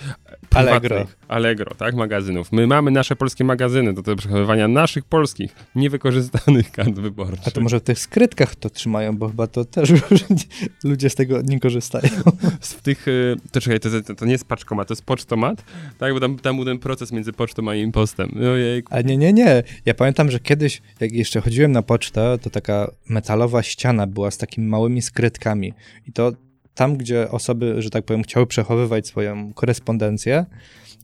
Allegro. 0.51 1.07
Allegro, 1.29 1.75
tak, 1.75 1.95
magazynów. 1.95 2.53
My 2.53 2.67
mamy 2.67 2.91
nasze 2.91 3.17
polskie 3.17 3.45
magazyny 3.45 3.93
do 3.93 4.17
przechowywania 4.17 4.69
naszych 4.69 5.05
polskich, 5.05 5.55
niewykorzystanych 5.75 6.73
kart 6.77 6.95
wyborczych. 6.95 7.49
A 7.49 7.51
to 7.51 7.61
może 7.61 7.81
w 7.81 7.83
tych 7.83 7.99
skrytkach 7.99 8.57
to 8.57 8.71
trzymają, 8.71 9.17
bo 9.17 9.29
chyba 9.29 9.47
to 9.47 9.65
też 9.65 9.93
ludzie 10.85 11.11
z 11.11 11.15
tego 11.15 11.43
nie 11.43 11.61
korzystają. 11.61 12.09
w 12.61 12.83
tych, 12.83 13.09
y, 13.09 13.37
to 13.53 13.61
czekaj, 13.61 13.81
to, 13.81 14.03
to, 14.03 14.15
to 14.15 14.25
nie 14.25 14.33
jest 14.33 14.49
paczkomat, 14.49 14.89
to 14.89 14.93
jest 14.93 15.05
pocztomat, 15.05 15.65
tak, 15.99 16.15
bo 16.15 16.21
tam, 16.21 16.39
tam 16.39 16.57
był 16.57 16.65
ten 16.65 16.79
proces 16.79 17.13
między 17.13 17.33
pocztą 17.33 17.69
a 17.71 17.75
impostem. 17.75 18.31
Ojej, 18.53 18.83
A 18.91 19.01
nie, 19.01 19.17
nie, 19.17 19.33
nie. 19.33 19.63
Ja 19.87 19.95
pamiętam, 19.95 20.31
że 20.31 20.41
kiedyś, 20.41 20.83
jak 21.01 21.13
jeszcze 21.13 21.41
chodziłem 21.41 21.73
na 21.73 21.83
pocztę, 21.83 22.39
to 22.43 22.51
taka 22.51 22.91
metalowa 23.09 23.63
ściana 23.63 24.07
była 24.07 24.31
z 24.31 24.39
takimi 24.39 24.67
małymi 24.67 25.03
skrytkami. 25.03 25.73
I 26.09 26.13
to 26.13 26.33
tam, 26.75 26.97
gdzie 26.97 27.31
osoby, 27.31 27.83
że 27.83 27.91
tak 27.91 28.05
powiem, 28.05 28.23
chciały 28.23 28.47
przechowywać 28.47 29.07
swoją 29.07 29.53
korespondencję, 29.53 30.47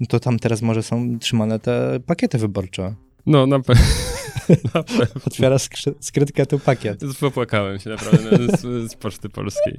no 0.00 0.06
to 0.06 0.20
tam 0.20 0.38
teraz 0.38 0.62
może 0.62 0.82
są 0.82 1.18
trzymane 1.18 1.58
te 1.58 2.00
pakiety 2.06 2.38
wyborcze. 2.38 2.94
No, 3.26 3.46
na, 3.46 3.60
pe 3.60 3.74
na 4.74 4.82
pewno. 4.82 5.20
Otwiera 5.26 5.56
skrytkę 6.00 6.46
tu 6.46 6.58
pakiet. 6.58 7.00
Popłakałem 7.20 7.78
się 7.78 7.90
naprawdę 7.90 8.38
no, 8.38 8.56
z, 8.56 8.90
z, 8.90 8.94
Poczty 8.94 9.28
Polskiej. 9.28 9.76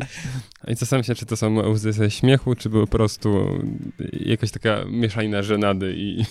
I 0.67 0.75
zastanawiam 0.75 1.03
się, 1.03 1.15
czy 1.15 1.25
to 1.25 1.37
są 1.37 1.69
łzy 1.69 1.93
ze 1.93 2.11
śmiechu, 2.11 2.55
czy 2.55 2.69
po 2.69 2.87
prostu 2.87 3.59
jakaś 4.11 4.51
taka 4.51 4.85
mieszanina 4.85 5.41
żenady 5.41 5.93
i, 5.97 6.25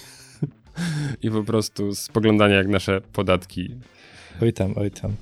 i 1.26 1.30
po 1.30 1.44
prostu 1.44 1.94
spoglądania, 1.94 2.56
jak 2.56 2.68
nasze 2.68 3.00
podatki. 3.00 3.70
Oj 4.42 4.52
tam, 4.52 4.72
oj 4.76 4.90
tam 4.90 5.12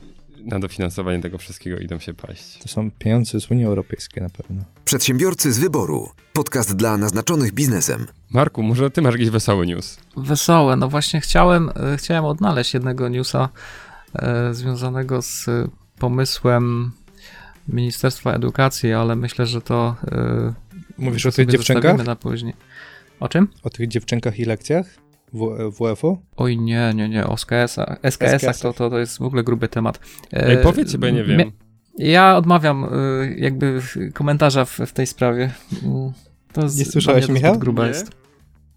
na 0.46 0.58
dofinansowanie 0.58 1.22
tego 1.22 1.38
wszystkiego 1.38 1.78
idą 1.78 1.98
się 1.98 2.14
paść. 2.14 2.58
To 2.58 2.68
są 2.68 2.90
pieniądze 2.90 3.40
z 3.40 3.50
Unii 3.50 3.64
Europejskiej 3.64 4.22
na 4.22 4.30
pewno. 4.30 4.64
Przedsiębiorcy 4.84 5.52
z 5.52 5.58
wyboru. 5.58 6.08
Podcast 6.32 6.76
dla 6.76 6.96
naznaczonych 6.96 7.52
biznesem. 7.52 8.06
Marku, 8.30 8.62
może 8.62 8.90
ty 8.90 9.02
masz 9.02 9.14
jakiś 9.14 9.30
wesoły 9.30 9.66
news? 9.66 9.98
Wesołe, 10.16 10.76
no 10.76 10.88
właśnie 10.88 11.20
chciałem, 11.20 11.70
e, 11.92 11.96
chciałem 11.96 12.24
odnaleźć 12.24 12.74
jednego 12.74 13.08
newsa 13.08 13.48
e, 14.14 14.54
związanego 14.54 15.22
z 15.22 15.46
pomysłem 15.98 16.92
Ministerstwa 17.68 18.32
Edukacji, 18.32 18.92
ale 18.92 19.16
myślę, 19.16 19.46
że 19.46 19.60
to. 19.60 19.96
E, 20.12 20.54
Mówisz 20.98 21.26
o 21.26 21.32
tych 21.32 21.48
dziewczynkach? 21.48 22.04
Na 22.06 22.16
później. 22.16 22.54
O 23.20 23.28
czym? 23.28 23.48
O 23.62 23.70
tych 23.70 23.88
dziewczynkach 23.88 24.38
i 24.38 24.44
lekcjach? 24.44 24.86
WF-u? 25.72 26.18
Oj 26.36 26.58
nie, 26.58 26.92
nie, 26.94 27.08
nie, 27.08 27.26
o 27.26 27.36
SKS-a. 27.36 27.96
SKS 28.10 28.60
to, 28.60 28.72
to, 28.72 28.90
to 28.90 28.98
jest 28.98 29.18
w 29.18 29.22
ogóle 29.22 29.44
gruby 29.44 29.68
temat. 29.68 30.00
Ej, 30.32 30.58
powiedzcie, 30.62 30.98
bo 30.98 31.06
ja 31.06 31.12
nie 31.12 31.24
wiem. 31.24 31.52
Ja 31.98 32.36
odmawiam 32.36 32.84
y, 32.84 33.36
jakby 33.38 33.80
komentarza 34.14 34.64
w, 34.64 34.78
w 34.78 34.92
tej 34.92 35.06
sprawie. 35.06 35.50
Mm, 35.84 36.12
to 36.52 36.62
nie 36.62 36.84
słyszałeś, 36.84 37.28
Michał? 37.28 37.58
gruba 37.58 37.82
nie? 37.82 37.88
jest. 37.88 38.10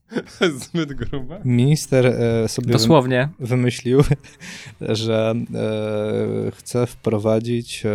Zbyt 0.66 0.94
gruba? 0.94 1.40
Minister 1.46 2.06
e, 2.08 2.48
sobie 2.48 2.74
Dosłownie. 2.74 3.30
wymyślił, 3.40 4.04
że 4.82 5.34
e, 5.56 6.52
chce 6.52 6.88
wprowadzić 6.88 7.86
e, 7.86 7.90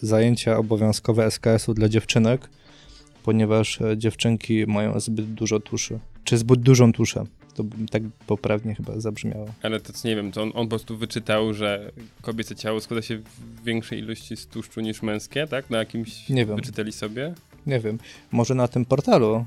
zajęcia 0.00 0.56
obowiązkowe 0.56 1.30
SKS-u 1.30 1.74
dla 1.74 1.88
dziewczynek, 1.88 2.48
ponieważ 3.22 3.80
e, 3.80 3.98
dziewczynki 3.98 4.66
mają 4.66 5.00
zbyt 5.00 5.26
dużo 5.34 5.60
tuszy, 5.60 5.98
czy 6.24 6.38
zbyt 6.38 6.60
dużą 6.60 6.92
tuszę. 6.92 7.24
To 7.54 7.64
tak 7.90 8.02
poprawnie 8.26 8.74
chyba 8.74 9.00
zabrzmiało. 9.00 9.46
Ale 9.62 9.80
to 9.80 9.92
co 9.92 10.08
nie 10.08 10.16
wiem, 10.16 10.32
to 10.32 10.42
on, 10.42 10.52
on 10.54 10.66
po 10.66 10.70
prostu 10.70 10.96
wyczytał, 10.96 11.54
że 11.54 11.92
kobiece 12.22 12.56
ciało 12.56 12.80
składa 12.80 13.02
się 13.02 13.16
w 13.18 13.64
większej 13.64 13.98
ilości 13.98 14.36
z 14.36 14.46
tłuszczu 14.46 14.80
niż 14.80 15.02
męskie, 15.02 15.46
tak? 15.46 15.70
Na 15.70 15.78
jakimś 15.78 16.28
nie 16.28 16.46
wiem. 16.46 16.56
wyczytali 16.56 16.92
sobie? 16.92 17.34
Nie 17.66 17.80
wiem. 17.80 17.98
Może 18.32 18.54
na 18.54 18.68
tym 18.68 18.84
portalu 18.84 19.46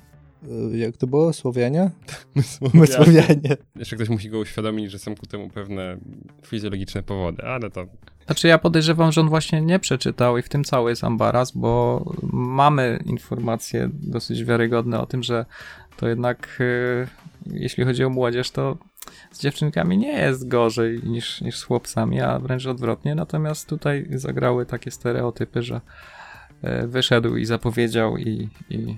y, 0.74 0.78
jak 0.78 0.98
to 0.98 1.08
było? 1.08 1.34
Słowianie? 1.34 1.92
My 2.36 2.44
Słowianie. 2.44 2.80
My 2.80 2.88
Słowianie. 2.88 3.58
Jeszcze 3.76 3.96
ktoś 3.96 4.10
musi 4.10 4.30
go 4.30 4.40
uświadomić, 4.40 4.92
że 4.92 5.00
są 5.00 5.16
ku 5.16 5.26
temu 5.26 5.50
pewne 5.50 5.98
fizjologiczne 6.46 7.04
powody, 7.04 7.44
ale 7.44 7.70
to... 7.70 7.86
Znaczy 8.26 8.48
ja 8.48 8.58
podejrzewam, 8.58 9.12
że 9.12 9.22
on 9.22 9.30
właśnie 9.30 9.62
nie 9.62 9.80
przeczytał 9.80 10.38
i 10.38 10.42
w 10.42 10.50
tym 10.50 10.64
cały 10.64 10.90
jest 10.90 11.04
ambaraz, 11.04 11.52
bo 11.52 12.04
mamy 12.34 13.00
informacje 13.06 13.90
dosyć 13.94 14.44
wiarygodne 14.44 15.00
o 15.00 15.06
tym, 15.06 15.24
że 15.24 15.46
to 15.98 16.08
jednak 16.08 16.58
y, 16.62 17.08
jeśli 17.48 17.86
chodzi 17.86 18.04
o 18.04 18.10
młodzież, 18.10 18.52
to 18.52 18.78
z 19.32 19.40
dziewczynkami 19.40 19.98
nie 19.98 20.14
jest 20.14 20.48
gorzej 20.48 21.02
niż, 21.04 21.42
niż 21.42 21.58
z 21.58 21.64
chłopcami, 21.64 22.22
a 22.22 22.40
wręcz 22.40 22.66
odwrotnie. 22.66 23.16
Natomiast 23.16 23.70
tutaj 23.70 24.08
zagrały 24.10 24.66
takie 24.66 24.92
stereotypy, 24.92 25.64
że 25.64 25.82
y, 26.84 26.88
wyszedł 26.88 27.36
i 27.36 27.46
zapowiedział 27.46 28.18
i, 28.18 28.50
i, 28.70 28.98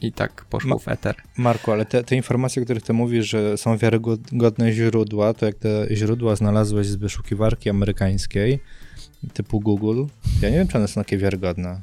i 0.00 0.12
tak 0.12 0.44
poszło 0.44 0.78
w 0.78 0.88
eter. 0.88 1.16
Marku, 1.36 1.72
ale 1.72 1.84
te, 1.84 2.04
te 2.04 2.16
informacje, 2.16 2.62
o 2.62 2.64
których 2.64 2.82
ty 2.82 2.92
mówisz, 2.92 3.28
że 3.28 3.58
są 3.58 3.76
wiarygodne 3.76 4.72
źródła, 4.72 5.34
to 5.34 5.46
jak 5.46 5.54
te 5.54 5.86
źródła 5.90 6.36
znalazłeś 6.36 6.86
z 6.86 6.96
wyszukiwarki 6.96 7.70
amerykańskiej, 7.70 8.60
typu 9.32 9.60
Google, 9.60 10.04
ja 10.42 10.50
nie 10.50 10.56
wiem, 10.56 10.68
czy 10.68 10.78
one 10.78 10.88
są 10.88 11.00
takie 11.00 11.18
wiarygodne. 11.18 11.80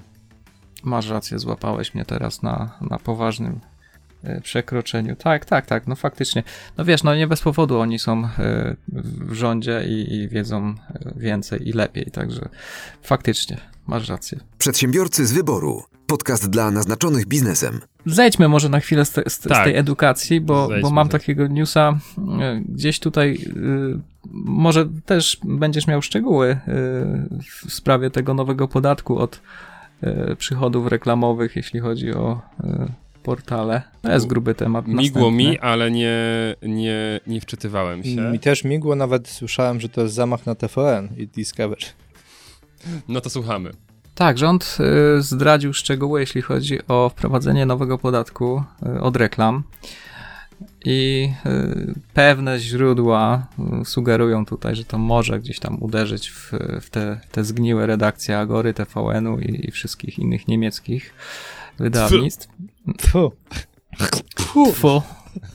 Masz 0.84 1.10
rację, 1.10 1.40
złapałeś 1.40 1.94
mnie 1.94 2.06
teraz 2.06 2.42
na, 2.42 2.78
na 2.82 3.00
poważnym 3.00 3.60
E, 4.24 4.42
przekroczeniu. 4.42 5.16
Tak, 5.16 5.46
tak, 5.46 5.66
tak, 5.66 5.88
no 5.88 5.96
faktycznie. 5.96 6.44
No 6.78 6.86
wiesz, 6.86 7.04
no 7.04 7.16
nie 7.16 7.28
bez 7.28 7.42
powodu 7.42 7.80
oni 7.80 8.00
są 8.00 8.26
e, 8.26 8.76
w 8.88 9.34
rządzie 9.34 9.84
i, 9.88 10.14
i 10.16 10.28
wiedzą 10.28 10.68
e, 10.68 10.76
więcej 11.16 11.70
i 11.70 11.72
lepiej, 11.72 12.06
także 12.06 12.50
faktycznie, 13.02 13.58
masz 13.88 14.10
rację. 14.10 14.40
Przedsiębiorcy 14.58 15.26
z 15.26 15.32
wyboru. 15.32 15.84
Podcast 16.08 16.50
dla 16.50 16.72
naznaczonych 16.72 17.26
biznesem. 17.26 17.82
Zejdźmy 18.06 18.48
może 18.48 18.70
na 18.70 18.80
chwilę 18.80 19.06
z, 19.06 19.12
te, 19.12 19.24
z, 19.28 19.40
tak. 19.40 19.62
z 19.62 19.64
tej 19.64 19.76
edukacji, 19.76 20.42
bo, 20.42 20.70
bo 20.82 20.90
mam 20.90 21.10
takiego 21.10 21.48
newsa 21.48 22.00
gdzieś 22.66 23.00
tutaj. 23.00 23.40
może 24.32 24.88
też 25.06 25.38
będziesz 25.44 25.88
miał 25.88 26.02
szczegóły 26.02 26.60
w 27.66 27.74
sprawie 27.74 28.10
tego 28.10 28.34
nowego 28.34 28.68
podatku 28.68 29.18
od 29.18 29.42
przychodów 30.38 30.88
reklamowych, 30.88 31.56
jeśli 31.56 31.80
chodzi 31.80 32.14
o 32.14 32.42
portale. 33.24 33.82
To 34.02 34.12
jest 34.12 34.28
gruby 34.28 34.56
temat. 34.56 34.88
Migło 34.88 35.32
mi, 35.32 35.60
ale 35.60 35.92
nie, 35.92 36.16
nie, 36.62 37.20
nie 37.28 37.42
wczytywałem 37.42 38.04
się. 38.04 38.22
Mi 38.22 38.40
też 38.40 38.64
migło, 38.64 38.96
nawet 38.96 39.28
słyszałem, 39.28 39.80
że 39.80 39.90
to 39.90 40.02
jest 40.02 40.14
zamach 40.14 40.46
na 40.46 40.56
TVN 40.56 41.10
i 41.18 41.28
Discovery. 41.28 41.86
No 43.08 43.22
to 43.22 43.30
słuchamy. 43.30 43.72
Tak, 44.16 44.38
rząd 44.38 44.78
y, 45.18 45.22
zdradził 45.22 45.74
szczegóły, 45.74 46.20
jeśli 46.20 46.42
chodzi 46.42 46.80
o 46.88 47.10
wprowadzenie 47.10 47.66
nowego 47.66 47.98
podatku 47.98 48.64
y, 48.98 49.02
od 49.02 49.16
reklam. 49.16 49.64
I 50.86 51.30
y, 51.46 51.94
pewne 52.14 52.60
źródła 52.60 53.48
sugerują 53.86 54.46
tutaj, 54.46 54.76
że 54.76 54.84
to 54.84 54.98
może 54.98 55.40
gdzieś 55.40 55.60
tam 55.60 55.78
uderzyć 55.84 56.30
w, 56.30 56.52
w 56.82 56.90
te, 56.90 57.20
te 57.32 57.44
zgniłe 57.44 57.86
redakcje 57.86 58.40
Agory, 58.40 58.74
TVN-u 58.74 59.40
i, 59.40 59.68
i 59.68 59.72
wszystkich 59.72 60.20
innych 60.20 60.48
niemieckich 60.48 61.14
wydawnictw. 61.80 62.48
Tfu. 62.98 63.32
Tfu. 64.36 65.02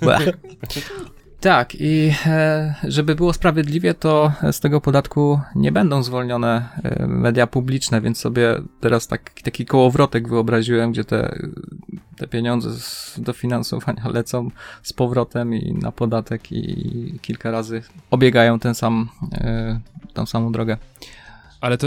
Tak, 1.42 1.74
i 1.74 2.12
e, 2.26 2.74
żeby 2.84 3.14
było 3.14 3.32
sprawiedliwie, 3.32 3.94
to 3.94 4.32
z 4.52 4.60
tego 4.60 4.80
podatku 4.80 5.40
nie 5.54 5.72
będą 5.72 6.02
zwolnione 6.02 6.68
e, 6.82 7.06
media 7.06 7.46
publiczne, 7.46 8.00
więc 8.00 8.18
sobie 8.18 8.62
teraz 8.80 9.06
tak, 9.06 9.30
taki 9.42 9.66
kołowrotek 9.66 10.28
wyobraziłem, 10.28 10.92
gdzie 10.92 11.04
te, 11.04 11.38
te 12.16 12.26
pieniądze 12.26 12.70
z 12.70 13.14
dofinansowania 13.18 14.08
lecą 14.18 14.50
z 14.82 14.92
powrotem 14.92 15.54
i 15.54 15.72
na 15.72 15.92
podatek 15.92 16.52
i 16.52 17.18
kilka 17.22 17.50
razy 17.50 17.82
obiegają 18.10 18.58
ten 18.58 18.74
sam, 18.74 19.08
e, 19.32 19.80
tą 20.14 20.26
samą 20.26 20.52
drogę. 20.52 20.76
Ale 21.60 21.78
to 21.78 21.86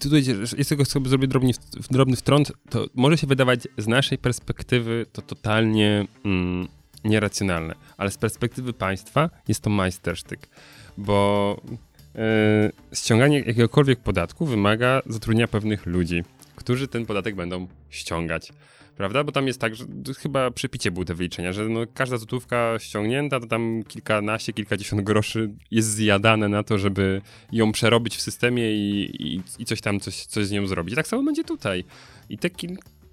tutaj 0.00 0.24
jest 0.58 0.68
tego 0.68 0.84
sobie 0.84 1.08
zrobię 1.08 1.28
drobny, 1.28 1.52
drobny 1.90 2.16
wtrąd, 2.16 2.52
to 2.70 2.86
może 2.94 3.18
się 3.18 3.26
wydawać 3.26 3.68
z 3.78 3.86
naszej 3.86 4.18
perspektywy 4.18 5.06
to 5.12 5.22
totalnie 5.22 6.06
mm, 6.24 6.68
nieracjonalne, 7.04 7.74
ale 7.96 8.10
z 8.10 8.18
perspektywy 8.18 8.72
państwa 8.72 9.30
jest 9.48 9.60
to 9.60 9.70
majstersztyk, 9.70 10.48
bo 10.98 11.60
yy, 12.14 12.20
ściąganie 12.94 13.38
jakiegokolwiek 13.38 14.00
podatku 14.00 14.46
wymaga 14.46 15.02
zatrudnienia 15.06 15.48
pewnych 15.48 15.86
ludzi, 15.86 16.24
którzy 16.56 16.88
ten 16.88 17.06
podatek 17.06 17.34
będą 17.34 17.66
ściągać 17.90 18.52
prawda? 18.96 19.24
Bo 19.24 19.32
tam 19.32 19.46
jest 19.46 19.60
tak, 19.60 19.74
że 19.74 19.84
chyba 20.18 20.50
przy 20.50 20.68
picie 20.68 20.90
były 20.90 21.04
te 21.04 21.14
wyliczenia, 21.14 21.52
że 21.52 21.68
no 21.68 21.80
każda 21.94 22.16
złotówka 22.16 22.78
ściągnięta, 22.78 23.40
to 23.40 23.46
tam 23.46 23.82
kilkanaście, 23.88 24.52
kilkadziesiąt 24.52 25.02
groszy 25.02 25.50
jest 25.70 25.94
zjadane 25.94 26.48
na 26.48 26.62
to, 26.62 26.78
żeby 26.78 27.22
ją 27.52 27.72
przerobić 27.72 28.16
w 28.16 28.22
systemie 28.22 28.72
i, 28.72 29.16
i, 29.22 29.42
i 29.58 29.64
coś 29.64 29.80
tam, 29.80 30.00
coś, 30.00 30.26
coś 30.26 30.46
z 30.46 30.50
nią 30.50 30.66
zrobić. 30.66 30.94
Tak 30.94 31.06
samo 31.06 31.22
będzie 31.22 31.44
tutaj. 31.44 31.84
I 32.28 32.38
te 32.38 32.50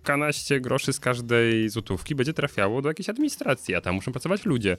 kilkanaście 0.10 0.60
groszy 0.60 0.94
z 0.94 1.00
każdej 1.00 1.70
złotówki 1.70 2.16
będzie 2.16 2.34
trafiało 2.34 2.82
do 2.82 2.90
jakiejś 2.90 3.10
administracji, 3.10 3.76
a 3.76 3.82
tam 3.82 3.96
muszą 3.96 4.12
pracować 4.12 4.46
ludzie. 4.46 4.78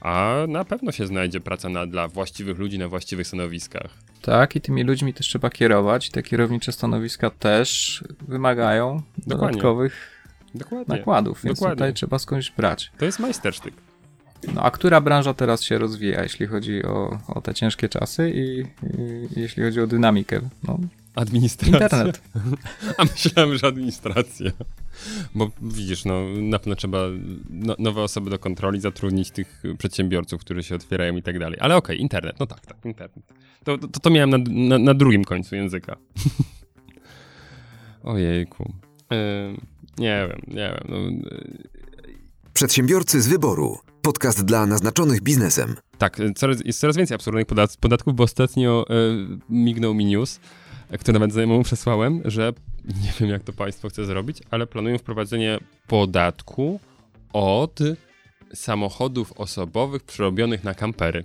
A 0.00 0.34
na 0.48 0.64
pewno 0.64 0.92
się 0.92 1.06
znajdzie 1.06 1.40
praca 1.40 1.68
na, 1.68 1.86
dla 1.86 2.08
właściwych 2.08 2.58
ludzi 2.58 2.78
na 2.78 2.88
właściwych 2.88 3.26
stanowiskach. 3.26 3.90
Tak, 4.22 4.56
i 4.56 4.60
tymi 4.60 4.84
ludźmi 4.84 5.14
też 5.14 5.26
trzeba 5.26 5.50
kierować. 5.50 6.10
Te 6.10 6.22
kierownicze 6.22 6.72
stanowiska 6.72 7.30
też 7.30 8.04
wymagają 8.28 9.02
Dokładnie. 9.18 9.48
dodatkowych 9.48 10.10
Dokładnie. 10.54 10.96
nakładów, 10.96 11.40
więc 11.44 11.58
Dokładnie. 11.58 11.76
tutaj 11.76 11.94
trzeba 11.94 12.18
skądś 12.18 12.50
brać. 12.50 12.90
To 12.98 13.04
jest 13.04 13.18
majstersztyk. 13.18 13.74
No 14.54 14.62
a 14.62 14.70
która 14.70 15.00
branża 15.00 15.34
teraz 15.34 15.62
się 15.62 15.78
rozwija, 15.78 16.22
jeśli 16.22 16.46
chodzi 16.46 16.82
o, 16.84 17.18
o 17.28 17.40
te 17.40 17.54
ciężkie 17.54 17.88
czasy 17.88 18.30
i, 18.34 18.60
i 19.36 19.40
jeśli 19.40 19.62
chodzi 19.62 19.80
o 19.80 19.86
dynamikę? 19.86 20.40
No, 20.68 20.78
Administracja. 21.14 21.78
Internet. 21.78 22.22
A 22.98 23.04
myślałem, 23.04 23.58
że 23.58 23.66
administracja. 23.66 24.50
Bo 25.34 25.50
widzisz, 25.62 26.04
no 26.04 26.28
na 26.28 26.58
pewno 26.58 26.74
trzeba 26.74 26.98
no, 27.50 27.76
nowe 27.78 28.02
osoby 28.02 28.30
do 28.30 28.38
kontroli, 28.38 28.80
zatrudnić 28.80 29.30
tych 29.30 29.62
przedsiębiorców, 29.78 30.40
którzy 30.40 30.62
się 30.62 30.74
otwierają 30.74 31.16
i 31.16 31.22
tak 31.22 31.38
dalej. 31.38 31.58
Ale 31.60 31.76
okej, 31.76 31.96
okay, 31.96 32.02
internet, 32.02 32.36
no 32.40 32.46
tak, 32.46 32.66
tak, 32.66 32.76
internet. 32.84 33.32
To, 33.64 33.78
to, 33.78 33.88
to 33.88 34.10
miałem 34.10 34.30
na, 34.30 34.38
na, 34.50 34.78
na 34.78 34.94
drugim 34.94 35.24
końcu 35.24 35.56
języka. 35.56 35.96
Ojejku. 38.02 38.72
nie 39.98 40.28
wiem, 40.28 40.40
nie 40.46 40.74
wiem. 40.74 40.84
No, 40.88 40.96
Przedsiębiorcy 42.54 43.22
z 43.22 43.28
wyboru. 43.28 43.78
Podcast 44.02 44.44
dla 44.44 44.66
naznaczonych 44.66 45.20
biznesem. 45.20 45.76
Tak, 45.98 46.18
coraz, 46.36 46.64
jest 46.64 46.80
coraz 46.80 46.96
więcej 46.96 47.14
absurdalnych 47.14 47.46
podatków, 47.80 48.14
bo 48.14 48.24
ostatnio 48.24 48.84
e, 48.90 48.94
mignął 49.48 49.94
mi 49.94 50.04
news, 50.04 50.40
który 50.98 51.12
nawet 51.12 51.32
znajomemu 51.32 51.62
przesłałem, 51.62 52.22
że 52.24 52.52
nie 53.04 53.12
wiem 53.20 53.30
jak 53.30 53.42
to 53.42 53.52
państwo 53.52 53.88
chce 53.88 54.04
zrobić, 54.04 54.38
ale 54.50 54.66
planują 54.66 54.98
wprowadzenie 54.98 55.58
podatku 55.86 56.80
od 57.32 57.78
samochodów 58.54 59.32
osobowych 59.32 60.02
przerobionych 60.02 60.64
na 60.64 60.74
kampery. 60.74 61.24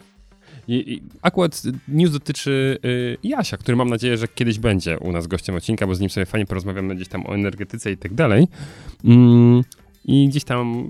I, 0.67 0.93
I, 0.93 1.01
akurat 1.21 1.61
news 1.87 2.11
dotyczy 2.11 2.77
y, 2.85 3.17
Jasia, 3.23 3.57
który 3.57 3.75
mam 3.75 3.89
nadzieję, 3.89 4.17
że 4.17 4.27
kiedyś 4.27 4.59
będzie 4.59 4.99
u 4.99 5.11
nas 5.11 5.27
gościem 5.27 5.55
odcinka, 5.55 5.87
bo 5.87 5.95
z 5.95 5.99
nim 5.99 6.09
sobie 6.09 6.25
fajnie 6.25 6.45
porozmawiamy 6.45 6.95
gdzieś 6.95 7.07
tam 7.07 7.25
o 7.25 7.35
energetyce 7.35 7.91
i 7.91 7.97
tak 7.97 8.13
dalej. 8.13 8.47
Mm, 9.05 9.63
I 10.05 10.27
gdzieś 10.29 10.43
tam 10.43 10.87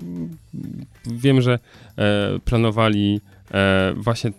wiem, 1.06 1.40
że 1.40 1.58
e, 1.98 2.38
planowali 2.44 3.20
e, 3.50 3.94
właśnie 3.96 4.32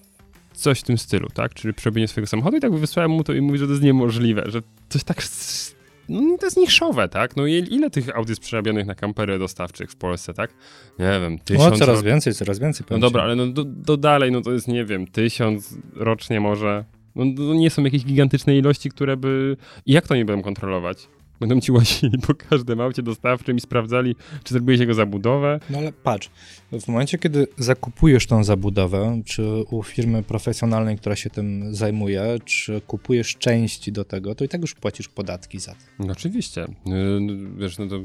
coś 0.59 0.79
w 0.79 0.83
tym 0.83 0.97
stylu, 0.97 1.27
tak? 1.33 1.53
Czyli 1.53 1.73
przerobienie 1.73 2.07
swojego 2.07 2.27
samochodu 2.27 2.57
i 2.57 2.59
tak 2.59 2.75
wysłałem 2.75 3.11
mu 3.11 3.23
to 3.23 3.33
i 3.33 3.41
mówi, 3.41 3.59
że 3.59 3.65
to 3.65 3.71
jest 3.71 3.83
niemożliwe, 3.83 4.43
że 4.47 4.61
coś 4.89 5.03
tak 5.03 5.21
no, 6.09 6.37
to 6.37 6.45
jest 6.45 6.57
niszowe, 6.57 7.09
tak? 7.09 7.35
No 7.35 7.47
ile 7.47 7.89
tych 7.89 8.17
aut 8.17 8.29
jest 8.29 8.41
przerabionych 8.41 8.85
na 8.85 8.95
kampery 8.95 9.39
dostawczych 9.39 9.91
w 9.91 9.95
Polsce, 9.95 10.33
tak? 10.33 10.53
Nie 10.99 11.19
wiem, 11.21 11.39
tysiąc... 11.39 11.71
No 11.71 11.77
coraz 11.77 12.03
więcej, 12.03 12.33
coraz 12.33 12.59
więcej. 12.59 12.85
No 12.89 12.99
dobra, 12.99 13.23
ale 13.23 13.35
no 13.35 13.47
do, 13.47 13.63
do, 13.63 13.97
dalej, 13.97 14.31
no 14.31 14.41
to 14.41 14.51
jest, 14.51 14.67
nie 14.67 14.85
wiem, 14.85 15.07
tysiąc 15.07 15.77
rocznie 15.95 16.39
może. 16.39 16.85
No 17.15 17.25
to 17.37 17.53
nie 17.53 17.69
są 17.69 17.83
jakieś 17.83 18.05
gigantyczne 18.05 18.57
ilości, 18.57 18.89
które 18.89 19.17
by... 19.17 19.57
I 19.85 19.91
jak 19.93 20.07
to 20.07 20.15
nie 20.15 20.25
będą 20.25 20.43
kontrolować? 20.43 21.07
Będą 21.39 21.59
ci 21.61 21.71
łazili 21.71 22.17
po 22.27 22.35
każdym 22.35 22.81
aucie 22.81 23.03
dostawczym 23.03 23.57
i 23.57 23.59
sprawdzali, 23.59 24.15
czy 24.43 24.53
zrobiłeś 24.53 24.79
jego 24.79 24.93
zabudowę. 24.93 25.59
No 25.69 25.77
ale 25.77 25.91
patrz, 25.91 26.29
w 26.81 26.87
momencie, 26.87 27.17
kiedy 27.17 27.47
zakupujesz 27.57 28.27
tą 28.27 28.43
zabudowę, 28.43 29.21
czy 29.25 29.43
u 29.69 29.83
firmy 29.83 30.23
profesjonalnej, 30.23 30.97
która 30.97 31.15
się 31.15 31.29
tym 31.29 31.75
zajmuje, 31.75 32.37
czy 32.45 32.81
kupujesz 32.87 33.37
części 33.37 33.91
do 33.91 34.05
tego, 34.05 34.35
to 34.35 34.43
i 34.43 34.47
tak 34.47 34.61
już 34.61 34.75
płacisz 34.75 35.07
podatki 35.07 35.59
za 35.59 35.71
to. 35.71 35.79
No 35.99 36.11
oczywiście. 36.11 36.67
No, 36.85 36.95
no, 37.19 37.33
wiesz, 37.57 37.77
no 37.77 37.87
to 37.87 37.99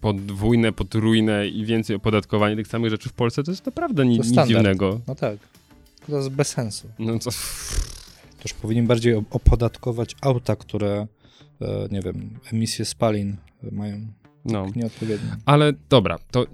podwójne, 0.00 0.72
potrójne 0.72 1.48
i 1.48 1.64
więcej 1.64 1.96
opodatkowanie 1.96 2.56
tych 2.56 2.68
samych 2.68 2.90
rzeczy 2.90 3.08
w 3.08 3.12
Polsce 3.12 3.42
to 3.42 3.50
jest 3.50 3.66
naprawdę 3.66 4.06
ni- 4.06 4.18
nic 4.18 4.46
dziwnego. 4.46 5.00
No 5.08 5.14
tak. 5.14 5.36
To 6.06 6.16
jest 6.16 6.28
bez 6.28 6.48
sensu. 6.48 6.88
No 6.98 7.18
co... 7.18 7.30
Toż 8.42 8.54
powinien 8.54 8.86
bardziej 8.86 9.14
opodatkować 9.14 10.16
auta, 10.20 10.56
które 10.56 11.06
nie 11.90 12.00
wiem, 12.00 12.38
emisje 12.52 12.84
spalin 12.84 13.36
mają 13.72 14.00
no. 14.44 14.66
nieodpowiednie. 14.76 15.30
Ale 15.46 15.72
dobra, 15.88 16.18
to 16.30 16.46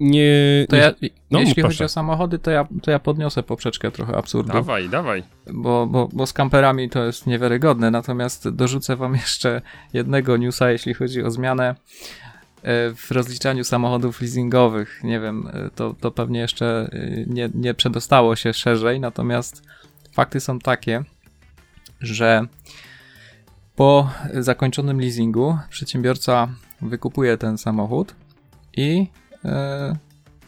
nie... 0.00 0.66
To 0.68 0.76
ja, 0.76 0.92
no, 1.30 1.40
jeśli 1.40 1.54
proszę. 1.54 1.68
chodzi 1.68 1.84
o 1.84 1.88
samochody, 1.88 2.38
to 2.38 2.50
ja, 2.50 2.68
to 2.82 2.90
ja 2.90 2.98
podniosę 2.98 3.42
poprzeczkę 3.42 3.90
trochę 3.90 4.16
absurdu. 4.16 4.52
Dawaj, 4.52 4.88
dawaj. 4.88 5.22
Bo, 5.52 5.86
bo, 5.86 6.08
bo 6.12 6.26
z 6.26 6.32
kamperami 6.32 6.90
to 6.90 7.04
jest 7.04 7.26
niewiarygodne, 7.26 7.90
natomiast 7.90 8.48
dorzucę 8.48 8.96
wam 8.96 9.14
jeszcze 9.24 9.62
jednego 9.92 10.36
newsa, 10.36 10.70
jeśli 10.70 10.94
chodzi 10.94 11.22
o 11.22 11.30
zmianę 11.30 11.68
e, 11.68 11.74
w 12.94 13.10
rozliczaniu 13.10 13.64
samochodów 13.64 14.20
leasingowych. 14.20 15.00
Nie 15.04 15.20
wiem, 15.20 15.48
e, 15.52 15.70
to, 15.70 15.94
to 16.00 16.10
pewnie 16.10 16.40
jeszcze 16.40 16.90
nie, 17.26 17.50
nie 17.54 17.74
przedostało 17.74 18.36
się 18.36 18.54
szerzej, 18.54 19.00
natomiast 19.00 19.62
fakty 20.12 20.40
są 20.40 20.58
takie, 20.58 21.02
że 22.00 22.46
po 23.76 24.10
zakończonym 24.34 25.00
leasingu 25.00 25.58
przedsiębiorca 25.70 26.48
wykupuje 26.82 27.38
ten 27.38 27.58
samochód 27.58 28.14
i 28.76 29.06
e, 29.44 29.96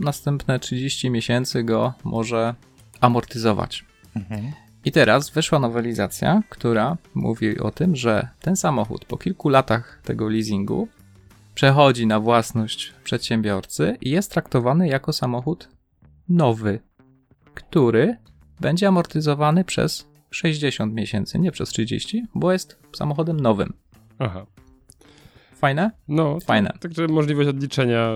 następne 0.00 0.58
30 0.58 1.10
miesięcy 1.10 1.64
go 1.64 1.92
może 2.04 2.54
amortyzować. 3.00 3.84
Mhm. 4.16 4.52
I 4.84 4.92
teraz 4.92 5.30
wyszła 5.30 5.58
nowelizacja, 5.58 6.42
która 6.48 6.96
mówi 7.14 7.58
o 7.58 7.70
tym, 7.70 7.96
że 7.96 8.28
ten 8.40 8.56
samochód 8.56 9.04
po 9.04 9.18
kilku 9.18 9.48
latach 9.48 10.00
tego 10.04 10.28
leasingu 10.28 10.88
przechodzi 11.54 12.06
na 12.06 12.20
własność 12.20 12.94
przedsiębiorcy 13.04 13.96
i 14.00 14.10
jest 14.10 14.30
traktowany 14.30 14.88
jako 14.88 15.12
samochód 15.12 15.68
nowy, 16.28 16.80
który 17.54 18.16
będzie 18.60 18.88
amortyzowany 18.88 19.64
przez 19.64 20.06
60 20.34 20.94
miesięcy, 20.94 21.38
nie 21.38 21.52
przez 21.52 21.68
30, 21.68 22.24
bo 22.34 22.52
jest 22.52 22.78
samochodem 22.96 23.40
nowym. 23.40 23.72
Aha. 24.18 24.46
Fajne? 25.54 25.90
No, 26.08 26.40
fajne. 26.40 26.72
Także 26.80 27.08
możliwość 27.08 27.48
odliczenia 27.48 28.10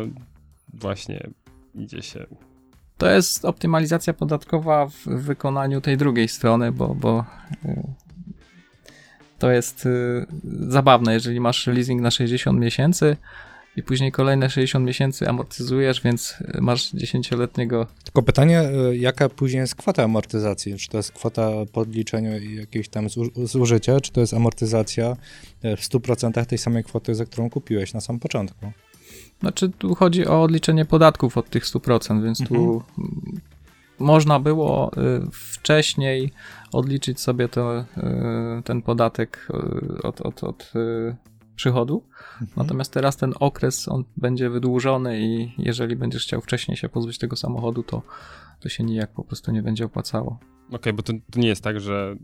właśnie 0.74 1.30
idzie 1.74 2.02
się. 2.02 2.26
To 2.98 3.10
jest 3.10 3.44
optymalizacja 3.44 4.12
podatkowa 4.12 4.86
w 4.86 5.04
wykonaniu 5.04 5.80
tej 5.80 5.96
drugiej 5.96 6.28
strony, 6.28 6.72
bo, 6.72 6.94
bo 6.94 7.24
y, 7.64 7.82
to 9.38 9.50
jest 9.50 9.86
y, 9.86 10.26
zabawne, 10.68 11.14
jeżeli 11.14 11.40
masz 11.40 11.66
leasing 11.66 12.02
na 12.02 12.10
60 12.10 12.60
miesięcy, 12.60 13.16
i 13.76 13.82
później 13.82 14.12
kolejne 14.12 14.50
60 14.50 14.86
miesięcy 14.86 15.28
amortyzujesz, 15.28 16.02
więc 16.02 16.34
y, 16.54 16.60
masz 16.60 16.94
10-letniego. 16.94 17.86
Tylko 18.04 18.22
pytanie, 18.22 18.62
y, 18.90 18.96
jaka 18.96 19.28
później 19.28 19.60
jest 19.60 19.74
kwota 19.74 20.02
amortyzacji? 20.04 20.78
Czy 20.78 20.88
to 20.88 20.96
jest 20.96 21.12
kwota 21.12 21.50
podliczenia 21.72 22.30
jakiegoś 22.36 22.88
tam 22.88 23.06
zużycia, 23.44 24.00
czy 24.00 24.12
to 24.12 24.20
jest 24.20 24.34
amortyzacja 24.34 25.16
y, 25.64 25.76
w 25.76 25.80
100% 25.80 26.46
tej 26.46 26.58
samej 26.58 26.84
kwoty, 26.84 27.14
za 27.14 27.24
którą 27.24 27.50
kupiłeś 27.50 27.94
na 27.94 28.00
samym 28.00 28.20
początku? 28.20 28.72
Znaczy, 29.40 29.68
tu 29.68 29.94
chodzi 29.94 30.26
o 30.26 30.42
odliczenie 30.42 30.84
podatków 30.84 31.38
od 31.38 31.50
tych 31.50 31.64
100%, 31.64 32.24
więc 32.24 32.40
mhm. 32.40 32.60
tu 32.60 32.82
można 33.98 34.40
było 34.40 34.90
wcześniej 35.32 36.32
odliczyć 36.72 37.20
sobie 37.20 37.48
to, 37.48 37.84
ten 38.64 38.82
podatek 38.82 39.48
od, 40.02 40.20
od, 40.20 40.44
od 40.44 40.72
przychodu. 41.58 42.02
Mhm. 42.40 42.50
Natomiast 42.56 42.92
teraz 42.92 43.16
ten 43.16 43.32
okres 43.40 43.88
on 43.88 44.04
będzie 44.16 44.50
wydłużony 44.50 45.20
i 45.20 45.52
jeżeli 45.58 45.96
będziesz 45.96 46.24
chciał 46.24 46.40
wcześniej 46.40 46.76
się 46.76 46.88
pozbyć 46.88 47.18
tego 47.18 47.36
samochodu, 47.36 47.82
to, 47.82 48.02
to 48.60 48.68
się 48.68 48.84
nijak 48.84 49.10
po 49.10 49.24
prostu 49.24 49.52
nie 49.52 49.62
będzie 49.62 49.84
opłacało. 49.84 50.38
Okej, 50.68 50.76
okay, 50.76 50.92
bo 50.92 51.02
to, 51.02 51.12
to, 51.30 51.40
nie 51.40 51.48
jest 51.48 51.62
tak, 51.62 51.80
że 51.80 52.16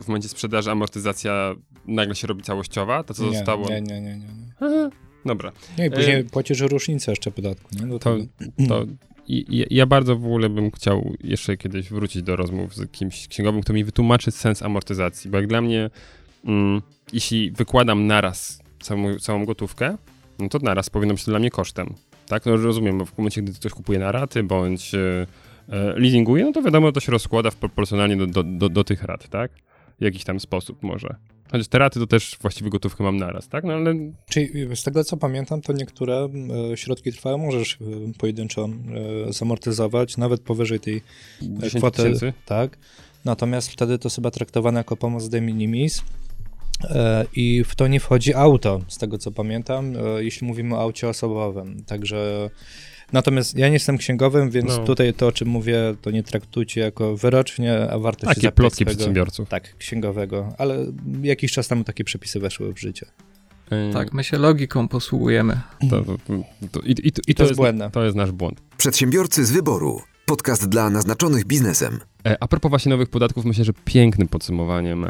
w 0.00 0.08
momencie 0.08 0.28
sprzedaży 0.28 0.70
amortyzacja 0.70 1.54
nagle 1.86 2.14
się 2.14 2.26
robi 2.26 2.42
całościowa, 2.42 3.04
to 3.04 3.14
co 3.14 3.24
nie, 3.24 3.32
zostało... 3.32 3.68
Nie, 3.68 3.80
nie, 3.80 4.00
nie, 4.00 4.18
nie. 4.18 4.26
nie. 4.68 4.90
Dobra. 5.26 5.52
Nie, 5.78 5.86
i 5.86 5.90
później 5.90 6.16
e... 6.16 6.24
płacisz 6.24 6.60
różnicę 6.60 7.12
jeszcze 7.12 7.30
podatku, 7.30 7.68
nie? 7.80 7.86
No 7.86 7.98
to, 7.98 8.16
to 8.68 8.86
i, 9.28 9.66
ja 9.70 9.86
bardzo 9.86 10.16
w 10.16 10.24
ogóle 10.24 10.48
bym 10.48 10.70
chciał 10.70 11.14
jeszcze 11.24 11.56
kiedyś 11.56 11.90
wrócić 11.90 12.22
do 12.22 12.36
rozmów 12.36 12.74
z 12.74 12.90
kimś 12.90 13.28
księgowym, 13.28 13.62
kto 13.62 13.72
mi 13.72 13.84
wytłumaczy 13.84 14.30
sens 14.30 14.62
amortyzacji, 14.62 15.30
bo 15.30 15.36
jak 15.36 15.46
dla 15.46 15.60
mnie, 15.60 15.90
mm, 16.44 16.82
jeśli 17.12 17.50
wykładam 17.50 18.06
naraz 18.06 18.61
całą, 18.82 19.18
całą 19.18 19.44
gotówkę, 19.44 19.96
no 20.38 20.48
to 20.48 20.58
naraz 20.58 20.90
powinno 20.90 21.14
być 21.14 21.24
to 21.24 21.30
dla 21.30 21.38
mnie 21.38 21.50
kosztem. 21.50 21.94
Tak, 22.26 22.46
no 22.46 22.56
rozumiem, 22.56 22.98
bo 22.98 23.06
w 23.06 23.18
momencie, 23.18 23.42
gdy 23.42 23.52
ktoś 23.52 23.72
kupuje 23.72 23.98
na 23.98 24.12
raty 24.12 24.42
bądź 24.42 24.94
e, 24.94 25.26
e, 25.68 25.92
leasinguje, 26.00 26.44
no 26.44 26.52
to 26.52 26.62
wiadomo, 26.62 26.92
to 26.92 27.00
się 27.00 27.12
rozkłada 27.12 27.50
proporcjonalnie 27.50 28.16
do, 28.16 28.26
do, 28.26 28.42
do, 28.42 28.68
do 28.68 28.84
tych 28.84 29.02
rat, 29.02 29.28
tak? 29.28 29.52
W 30.00 30.04
jakiś 30.04 30.24
tam 30.24 30.40
sposób 30.40 30.82
może. 30.82 31.16
Chociaż 31.52 31.68
te 31.68 31.78
raty 31.78 32.00
to 32.00 32.06
też 32.06 32.38
właściwie 32.40 32.70
gotówkę 32.70 33.04
mam 33.04 33.16
naraz, 33.16 33.48
tak? 33.48 33.64
No 33.64 33.72
ale... 33.72 33.94
Czyli 34.30 34.76
z 34.76 34.82
tego 34.82 35.04
co 35.04 35.16
pamiętam, 35.16 35.60
to 35.60 35.72
niektóre 35.72 36.28
e, 36.72 36.76
środki 36.76 37.12
trwałe 37.12 37.38
możesz 37.38 37.74
e, 37.74 37.84
pojedynczo 38.18 38.68
e, 39.28 39.32
zamortyzować, 39.32 40.16
nawet 40.16 40.40
powyżej 40.40 40.80
tej 40.80 41.02
kwoty. 41.76 42.02
Tysięcy. 42.02 42.32
Tak. 42.46 42.78
Natomiast 43.24 43.72
wtedy 43.72 43.98
to 43.98 44.10
chyba 44.10 44.30
traktowane 44.30 44.80
jako 44.80 44.96
pomoc 44.96 45.28
de 45.28 45.40
minimis 45.40 46.02
E, 46.02 46.21
I 47.36 47.64
w 47.66 47.74
to 47.74 47.86
nie 47.86 48.00
wchodzi 48.00 48.34
auto, 48.34 48.80
z 48.88 48.98
tego 48.98 49.18
co 49.18 49.30
pamiętam, 49.30 49.96
e, 49.96 50.24
jeśli 50.24 50.46
mówimy 50.46 50.74
o 50.74 50.80
aucie 50.80 51.08
osobowym. 51.08 51.84
Także. 51.84 52.50
Natomiast 53.12 53.58
ja 53.58 53.66
nie 53.66 53.72
jestem 53.72 53.98
księgowym, 53.98 54.50
więc 54.50 54.68
no. 54.68 54.84
tutaj 54.84 55.14
to, 55.14 55.26
o 55.26 55.32
czym 55.32 55.48
mówię, 55.48 55.94
to 56.02 56.10
nie 56.10 56.22
traktujcie 56.22 56.80
jako 56.80 57.16
wyrocznie, 57.16 57.90
a 57.90 57.98
warto 57.98 58.26
takie 58.26 58.40
się 58.40 58.46
Takie 58.46 58.52
plotki 58.52 58.76
swojego, 58.76 58.98
przedsiębiorców. 58.98 59.48
Tak, 59.48 59.76
księgowego, 59.76 60.54
ale 60.58 60.86
jakiś 61.22 61.52
czas 61.52 61.68
temu 61.68 61.84
takie 61.84 62.04
przepisy 62.04 62.40
weszły 62.40 62.72
w 62.72 62.80
życie. 62.80 63.06
Tak, 63.92 64.12
my 64.12 64.24
się 64.24 64.38
logiką 64.38 64.88
posługujemy. 64.88 65.60
To, 65.90 66.04
to, 66.04 66.16
to, 66.72 66.80
i, 66.80 66.90
i, 66.90 67.12
i, 67.28 67.34
to, 67.34 67.42
jest 67.42 67.56
błędne. 67.56 67.90
To 67.90 68.04
jest 68.04 68.16
nasz 68.16 68.32
błąd. 68.32 68.62
Przedsiębiorcy 68.76 69.44
z 69.44 69.52
wyboru. 69.52 70.00
Podcast 70.26 70.68
dla 70.68 70.90
naznaczonych 70.90 71.44
biznesem. 71.44 72.00
E, 72.26 72.42
a 72.42 72.48
propos 72.48 72.70
właśnie 72.70 72.90
nowych 72.90 73.08
podatków, 73.08 73.44
myślę, 73.44 73.64
że 73.64 73.72
pięknym 73.84 74.28
podsumowaniem 74.28 75.04
e, 75.04 75.08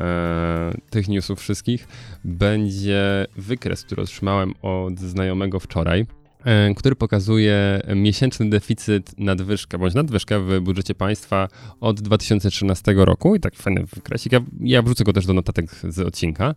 tych 0.91 1.09
newsów 1.09 1.41
wszystkich 1.41 1.89
będzie 2.25 3.27
wykres, 3.37 3.85
który 3.85 4.03
otrzymałem 4.03 4.55
od 4.63 5.01
znajomego 5.01 5.61
wczoraj, 5.61 6.07
e, 6.45 6.75
który 6.75 6.97
pokazuje 6.97 7.81
miesięczny 7.95 8.51
deficyt 8.51 9.19
nadwyżkę, 9.19 9.79
bądź 9.79 9.95
nadwyżkę 9.95 10.41
w 10.41 10.61
budżecie 10.61 10.95
państwa 10.95 11.49
od 11.81 12.01
2013 12.01 12.95
roku. 12.97 13.37
I 13.37 13.41
tak 13.41 13.55
fajny 13.55 13.85
wykresik. 13.95 14.33
Ja, 14.33 14.41
ja 14.61 14.83
wrzucę 14.83 15.05
go 15.05 15.13
też 15.13 15.27
do 15.27 15.33
notatek 15.33 15.71
z 15.89 15.99
odcinka. 15.99 16.55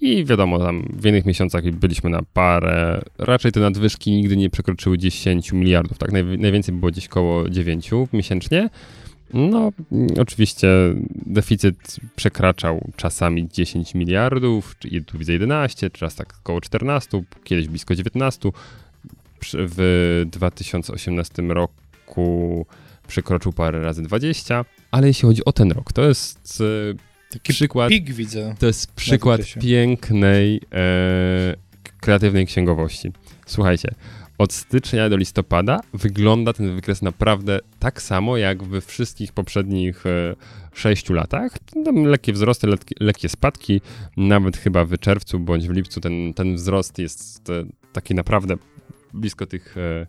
I 0.00 0.24
wiadomo, 0.24 0.58
tam 0.58 0.82
w 0.92 1.06
innych 1.06 1.26
miesiącach 1.26 1.70
byliśmy 1.70 2.10
na 2.10 2.20
parę. 2.32 3.02
Raczej 3.18 3.52
te 3.52 3.60
nadwyżki 3.60 4.10
nigdy 4.10 4.36
nie 4.36 4.50
przekroczyły 4.50 4.98
10 4.98 5.52
miliardów, 5.52 5.98
tak? 5.98 6.12
Naj, 6.12 6.24
najwięcej 6.24 6.74
było 6.74 6.90
gdzieś 6.90 7.08
koło 7.08 7.48
9 7.48 7.90
miesięcznie. 8.12 8.70
No, 9.34 9.72
oczywiście 10.18 10.68
deficyt 11.26 11.96
przekraczał 12.16 12.90
czasami 12.96 13.48
10 13.48 13.94
miliardów, 13.94 14.76
czy 14.78 15.04
tu 15.04 15.18
widzę 15.18 15.32
11, 15.32 15.90
teraz 15.90 16.14
tak 16.14 16.34
około 16.40 16.60
14, 16.60 17.22
kiedyś 17.44 17.68
blisko 17.68 17.94
19. 17.94 18.50
W 19.54 20.22
2018 20.30 21.42
roku 21.42 22.66
przekroczył 23.08 23.52
parę 23.52 23.80
razy 23.80 24.02
20, 24.02 24.64
ale 24.90 25.06
jeśli 25.06 25.28
chodzi 25.28 25.44
o 25.44 25.52
ten 25.52 25.72
rok, 25.72 25.92
to 25.92 26.02
jest 26.02 26.60
e, 26.60 27.09
Taki 27.30 27.52
przykład. 27.52 27.88
Pik 27.88 28.12
widzę. 28.12 28.54
To 28.58 28.66
jest 28.66 28.92
przykład 28.92 29.40
pięknej, 29.60 30.60
e, 30.72 31.54
kreatywnej 32.00 32.46
księgowości. 32.46 33.12
Słuchajcie, 33.46 33.94
od 34.38 34.52
stycznia 34.52 35.08
do 35.08 35.16
listopada 35.16 35.80
wygląda 35.94 36.52
ten 36.52 36.74
wykres 36.74 37.02
naprawdę 37.02 37.58
tak 37.78 38.02
samo 38.02 38.36
jak 38.36 38.62
we 38.62 38.80
wszystkich 38.80 39.32
poprzednich 39.32 40.06
e, 40.06 40.36
sześciu 40.74 41.14
latach. 41.14 41.58
Tam 41.84 42.04
lekkie 42.04 42.32
wzrosty, 42.32 42.66
lekkie, 42.66 42.94
lekkie 43.00 43.28
spadki, 43.28 43.80
nawet 44.16 44.56
chyba 44.56 44.84
w 44.84 44.98
czerwcu 44.98 45.40
bądź 45.40 45.68
w 45.68 45.70
lipcu 45.70 46.00
ten, 46.00 46.34
ten 46.34 46.54
wzrost 46.54 46.98
jest 46.98 47.50
e, 47.50 47.64
taki 47.92 48.14
naprawdę 48.14 48.56
blisko 49.14 49.46
tych 49.46 49.76
e, 49.76 50.06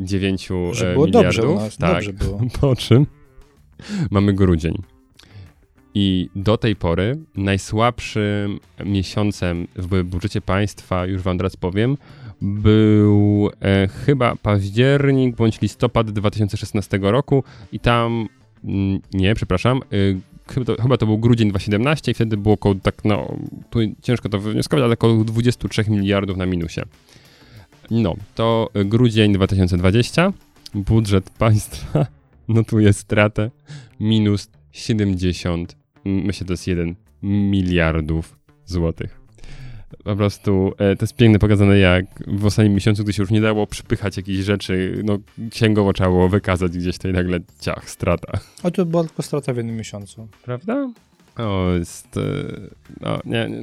9 0.00 0.48
Że 0.72 0.90
e, 0.90 0.94
było 0.94 1.06
miliardów. 1.06 1.36
dobrze 1.36 1.48
u 1.48 1.54
nas, 1.54 1.76
tak, 1.76 1.94
dobrze 1.94 2.12
było. 2.12 2.40
Po 2.60 2.76
czym 2.76 3.06
mamy 4.10 4.32
grudzień. 4.32 4.82
I 5.94 6.28
do 6.36 6.56
tej 6.56 6.76
pory 6.76 7.18
najsłabszym 7.36 8.60
miesiącem 8.84 9.68
w 9.76 10.02
budżecie 10.02 10.40
państwa, 10.40 11.06
już 11.06 11.22
wam 11.22 11.36
teraz 11.36 11.56
powiem, 11.56 11.96
był 12.42 13.50
e, 13.60 13.88
chyba 13.88 14.36
październik 14.36 15.36
bądź 15.36 15.60
listopad 15.60 16.10
2016 16.10 16.98
roku 17.02 17.44
i 17.72 17.80
tam, 17.80 18.28
mm, 18.64 19.00
nie, 19.14 19.34
przepraszam, 19.34 19.78
e, 19.78 20.52
chyba, 20.52 20.66
to, 20.66 20.82
chyba 20.82 20.96
to 20.96 21.06
był 21.06 21.18
grudzień 21.18 21.48
2017 21.48 22.10
i 22.10 22.14
wtedy 22.14 22.36
było 22.36 22.54
około, 22.54 22.74
tak 22.74 23.04
no, 23.04 23.36
tu 23.70 23.78
ciężko 24.02 24.28
to 24.28 24.38
wywnioskować, 24.38 24.84
ale 24.84 24.92
około 24.92 25.24
23 25.24 25.84
miliardów 25.88 26.36
na 26.36 26.46
minusie. 26.46 26.80
No, 27.90 28.14
to 28.34 28.70
grudzień 28.84 29.32
2020, 29.32 30.32
budżet 30.74 31.30
państwa 31.30 32.06
notuje 32.48 32.92
stratę 32.92 33.50
minus 34.00 34.50
70, 34.72 35.81
myślę, 36.04 36.46
to 36.46 36.52
jest 36.52 36.66
1 36.66 36.94
miliardów 37.22 38.38
złotych. 38.64 39.22
Po 40.04 40.16
prostu 40.16 40.72
e, 40.78 40.96
to 40.96 41.04
jest 41.04 41.16
piękne 41.16 41.38
pokazane, 41.38 41.78
jak 41.78 42.04
w 42.26 42.46
ostatnim 42.46 42.74
miesiącu, 42.74 43.04
gdy 43.04 43.12
się 43.12 43.22
już 43.22 43.30
nie 43.30 43.40
dało 43.40 43.66
przypychać 43.66 44.16
jakichś 44.16 44.44
rzeczy, 44.44 45.02
no 45.04 45.18
księgowo 45.50 45.92
trzeba 45.92 46.10
było 46.10 46.28
wykazać 46.28 46.72
gdzieś 46.72 46.96
i 47.04 47.12
nagle 47.12 47.40
ciach, 47.60 47.90
strata. 47.90 48.40
A 48.62 48.70
to 48.70 48.86
była 48.86 49.04
tylko 49.04 49.22
strata 49.22 49.52
w 49.52 49.56
jednym 49.56 49.76
miesiącu. 49.76 50.28
Prawda? 50.44 50.92
O, 51.36 51.70
jest... 51.78 52.16
E, 52.16 52.20
no, 53.00 53.20
nie, 53.24 53.48
nie, 53.48 53.58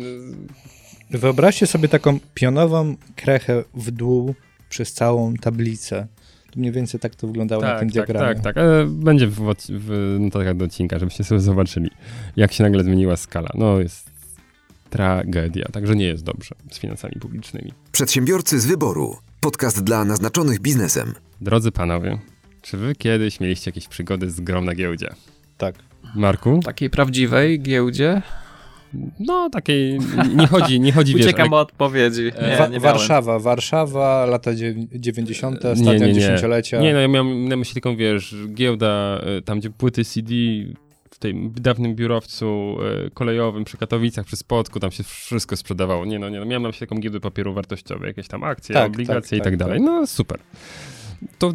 Wyobraźcie 1.11 1.67
sobie 1.67 1.87
taką 1.87 2.19
pionową 2.33 2.95
krechę 3.15 3.63
w 3.73 3.91
dół 3.91 4.35
przez 4.69 4.93
całą 4.93 5.33
tablicę. 5.33 6.07
Mniej 6.55 6.71
więcej 6.71 6.99
tak 6.99 7.15
to 7.15 7.27
wyglądało 7.27 7.61
tak, 7.61 7.73
na 7.73 7.79
tym 7.79 7.89
tak, 7.89 7.93
diagramie. 7.93 8.35
Tak, 8.35 8.43
tak, 8.43 8.57
ale 8.57 8.85
będzie 8.85 9.27
w, 9.27 9.55
w 9.69 10.17
notatkach 10.19 10.57
do 10.57 10.65
odcinka, 10.65 10.99
żebyście 10.99 11.23
sobie 11.23 11.41
zobaczyli, 11.41 11.89
jak 12.35 12.53
się 12.53 12.63
nagle 12.63 12.83
zmieniła 12.83 13.17
skala. 13.17 13.49
No, 13.55 13.79
jest 13.79 14.09
tragedia, 14.89 15.65
także 15.71 15.95
nie 15.95 16.05
jest 16.05 16.23
dobrze 16.23 16.55
z 16.71 16.79
finansami 16.79 17.15
publicznymi. 17.19 17.73
Przedsiębiorcy 17.91 18.59
z 18.59 18.65
wyboru. 18.65 19.17
Podcast 19.39 19.83
dla 19.83 20.05
naznaczonych 20.05 20.59
biznesem. 20.59 21.13
Drodzy 21.41 21.71
panowie, 21.71 22.19
czy 22.61 22.77
wy 22.77 22.95
kiedyś 22.95 23.39
mieliście 23.39 23.69
jakieś 23.71 23.87
przygody 23.87 24.31
z 24.31 24.39
grą 24.39 24.61
na 24.61 24.75
giełdzie? 24.75 25.09
Tak. 25.57 25.75
Marku? 26.15 26.59
Takiej 26.63 26.89
prawdziwej 26.89 27.61
giełdzie? 27.61 28.21
No, 29.19 29.49
takiej, 29.49 29.99
nie 30.35 30.47
chodzi, 30.47 30.79
nie 30.79 30.91
chodzi, 30.91 31.13
wiesz... 31.15 31.25
Uciekam 31.25 31.53
od 31.53 31.67
odpowiedzi. 31.71 32.23
Nie, 32.23 32.57
Wa- 32.57 32.67
nie 32.67 32.79
Warszawa, 32.79 33.39
Warszawa, 33.39 34.25
lata 34.25 34.51
dziew- 34.51 34.87
90., 34.91 35.65
ostatnie 35.65 36.13
dziesięciolecia. 36.13 36.79
Nie, 36.81 36.93
no 36.93 36.99
ja 36.99 37.07
miałem 37.07 37.47
na 37.47 37.55
myśli 37.55 37.75
taką, 37.81 37.95
wiesz, 37.95 38.35
giełda, 38.53 39.21
y, 39.37 39.41
tam 39.41 39.59
gdzie 39.59 39.69
płyty 39.69 40.05
CD 40.05 40.33
w 41.11 41.17
tym 41.19 41.51
dawnym 41.51 41.95
biurowcu 41.95 42.77
y, 43.07 43.11
kolejowym 43.11 43.63
przy 43.63 43.77
Katowicach, 43.77 44.25
przy 44.25 44.35
Spodku, 44.35 44.79
tam 44.79 44.91
się 44.91 45.03
wszystko 45.03 45.57
sprzedawało. 45.57 46.05
Nie 46.05 46.19
no, 46.19 46.29
nie 46.29 46.39
no, 46.39 46.45
miałem 46.45 46.63
na 46.63 46.69
myśli 46.69 46.87
taką 46.87 47.01
giełdę 47.01 47.19
papierów 47.19 47.55
wartościowych, 47.55 48.07
jakieś 48.07 48.27
tam 48.27 48.43
akcje, 48.43 48.73
Tak, 48.73 48.87
obligacje 48.91 49.37
tak, 49.39 49.47
i 49.47 49.51
tak, 49.51 49.51
tak, 49.51 49.57
dalej. 49.57 49.79
tak. 49.79 49.85
No 49.85 50.07
super. 50.07 50.39
To 51.37 51.53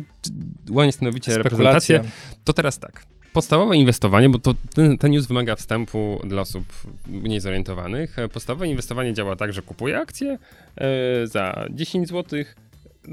ładnie 0.71 0.93
stanowicie 0.93 1.33
Spekulacje. 1.33 1.97
reprezentację. 1.99 2.05
To 2.45 2.53
teraz 2.53 2.79
tak. 2.79 3.07
Podstawowe 3.35 3.77
inwestowanie, 3.77 4.29
bo 4.29 4.39
to 4.39 4.55
ten, 4.75 4.99
ten 4.99 5.11
news 5.11 5.27
wymaga 5.27 5.57
wstępu 5.57 6.21
dla 6.25 6.43
osób 6.43 6.65
mniej 7.07 7.41
zorientowanych. 7.41 8.19
E, 8.19 8.29
Podstawowe 8.29 8.69
inwestowanie 8.69 9.15
działa 9.15 9.37
tak, 9.37 9.53
że 9.53 9.63
kupuję 9.63 9.99
akcję 9.99 10.39
e, 10.77 11.27
za 11.27 11.67
10 11.71 12.09
zł, 12.09 12.45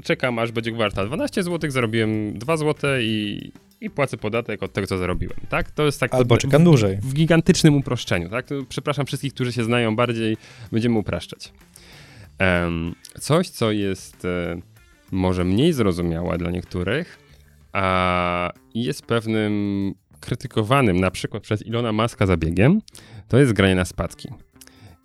czekam 0.04 0.38
aż 0.38 0.52
będzie 0.52 0.72
warta 0.72 1.06
12 1.06 1.42
zł, 1.42 1.70
zarobiłem 1.70 2.38
2 2.38 2.56
zł 2.56 2.90
i, 3.00 3.52
i 3.80 3.90
płacę 3.90 4.16
podatek 4.16 4.62
od 4.62 4.72
tego, 4.72 4.86
co 4.86 4.98
zarobiłem, 4.98 5.36
tak? 5.48 5.70
To 5.70 5.82
jest 5.84 6.00
tak... 6.00 6.14
Albo 6.14 6.36
czekam 6.36 6.64
dłużej. 6.64 6.96
W 6.96 7.14
gigantycznym 7.14 7.76
uproszczeniu, 7.76 8.28
tak? 8.28 8.46
To 8.46 8.54
Przepraszam 8.68 9.06
wszystkich, 9.06 9.34
którzy 9.34 9.52
się 9.52 9.64
znają 9.64 9.96
bardziej, 9.96 10.36
będziemy 10.72 10.98
upraszczać. 10.98 11.52
Em, 12.38 12.94
coś, 13.20 13.48
co 13.48 13.72
jest 13.72 14.24
e, 14.24 14.60
może 15.12 15.44
mniej 15.44 15.72
zrozumiałe 15.72 16.38
dla 16.38 16.50
niektórych, 16.50 17.18
a 17.72 18.52
jest 18.74 19.06
pewnym 19.06 19.94
krytykowanym 20.22 21.00
na 21.00 21.10
przykład 21.10 21.42
przez 21.42 21.66
Ilona 21.66 21.92
Maska 21.92 22.26
zabiegiem, 22.26 22.80
to 23.28 23.38
jest 23.38 23.52
granie 23.52 23.74
na 23.74 23.84
spadki. 23.84 24.28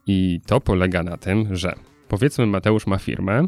I 0.08 0.40
to 0.46 0.62
polega 0.62 1.04
na 1.04 1.18
tym, 1.18 1.56
że 1.56 1.74
powiedzmy 2.08 2.46
Mateusz 2.46 2.88
ma 2.88 2.98
firmę, 2.98 3.48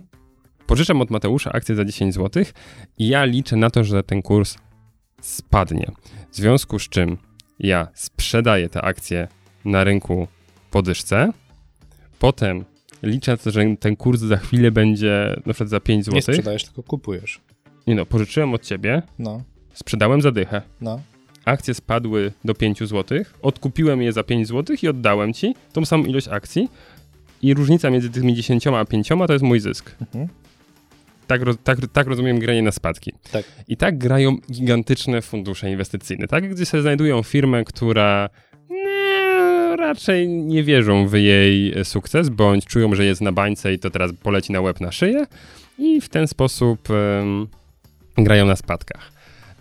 pożyczam 0.67 1.01
od 1.01 1.09
Mateusza 1.11 1.51
akcję 1.51 1.75
za 1.75 1.85
10 1.85 2.13
zł 2.13 2.43
i 2.97 3.07
ja 3.07 3.25
liczę 3.25 3.55
na 3.55 3.69
to, 3.69 3.83
że 3.83 4.03
ten 4.03 4.21
kurs 4.21 4.57
spadnie. 5.21 5.91
W 6.31 6.35
związku 6.35 6.79
z 6.79 6.89
czym 6.89 7.17
ja 7.59 7.87
sprzedaję 7.93 8.69
te 8.69 8.81
akcje 8.81 9.27
na 9.65 9.83
rynku 9.83 10.27
po 10.71 10.81
dyszce, 10.81 11.31
potem 12.19 12.65
liczę 13.03 13.31
na 13.31 13.37
to, 13.37 13.51
że 13.51 13.63
ten 13.79 13.95
kurs 13.95 14.21
za 14.21 14.37
chwilę 14.37 14.71
będzie 14.71 15.35
na 15.45 15.53
przykład 15.53 15.69
za 15.69 15.79
5 15.79 16.05
zł. 16.05 16.15
Nie 16.15 16.21
sprzedajesz, 16.21 16.63
tylko 16.65 16.83
kupujesz. 16.83 17.41
Nie 17.87 17.95
no, 17.95 18.05
pożyczyłem 18.05 18.53
od 18.53 18.61
ciebie, 18.65 19.01
No, 19.19 19.43
sprzedałem 19.73 20.21
za 20.21 20.31
dychę. 20.31 20.61
no. 20.81 21.01
Akcje 21.49 21.73
spadły 21.73 22.31
do 22.45 22.53
5 22.55 22.79
zł, 22.79 23.23
odkupiłem 23.41 24.01
je 24.01 24.13
za 24.13 24.23
5 24.23 24.47
zł 24.47 24.75
i 24.83 24.87
oddałem 24.87 25.33
ci 25.33 25.55
tą 25.73 25.85
samą 25.85 26.05
ilość 26.05 26.27
akcji 26.27 26.69
i 27.41 27.53
różnica 27.53 27.89
między 27.89 28.09
tymi 28.09 28.35
10 28.35 28.67
a 28.67 28.85
5 28.85 29.07
to 29.27 29.33
jest 29.33 29.45
mój 29.45 29.59
zysk. 29.59 29.95
Mhm. 30.01 30.27
Tak, 31.27 31.41
tak, 31.63 31.77
tak 31.93 32.07
rozumiem 32.07 32.39
granie 32.39 32.61
na 32.61 32.71
spadki. 32.71 33.13
Tak. 33.31 33.45
I 33.67 33.77
tak 33.77 33.97
grają 33.97 34.37
gigantyczne 34.51 35.21
fundusze 35.21 35.71
inwestycyjne. 35.71 36.27
Tak, 36.27 36.49
gdy 36.49 36.65
sobie 36.65 36.81
znajdują 36.81 37.23
firmę, 37.23 37.63
która 37.63 38.29
nie, 38.69 39.75
raczej 39.75 40.27
nie 40.27 40.63
wierzą 40.63 41.07
w 41.07 41.13
jej 41.13 41.79
e, 41.79 41.85
sukces, 41.85 42.29
bądź 42.29 42.65
czują, 42.65 42.95
że 42.95 43.05
jest 43.05 43.21
na 43.21 43.31
bańce 43.31 43.73
i 43.73 43.79
to 43.79 43.89
teraz 43.89 44.11
poleci 44.23 44.51
na 44.51 44.61
łeb 44.61 44.81
na 44.81 44.91
szyję 44.91 45.25
i 45.77 46.01
w 46.01 46.09
ten 46.09 46.27
sposób 46.27 46.87
em, 46.89 47.47
grają 48.17 48.45
na 48.45 48.55
spadkach. 48.55 49.11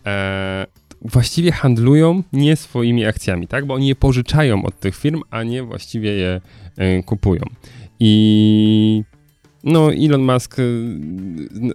E, 0.06 0.66
właściwie 1.02 1.52
handlują 1.52 2.22
nie 2.32 2.56
swoimi 2.56 3.04
akcjami, 3.04 3.46
tak? 3.48 3.66
Bo 3.66 3.74
oni 3.74 3.88
je 3.88 3.94
pożyczają 3.94 4.64
od 4.64 4.80
tych 4.80 4.96
firm, 4.96 5.22
a 5.30 5.42
nie 5.42 5.62
właściwie 5.62 6.10
je 6.10 6.40
e, 6.76 7.02
kupują. 7.02 7.42
I 8.00 9.02
no, 9.64 9.92
Elon 9.92 10.22
Musk 10.22 10.58
n- 10.58 11.72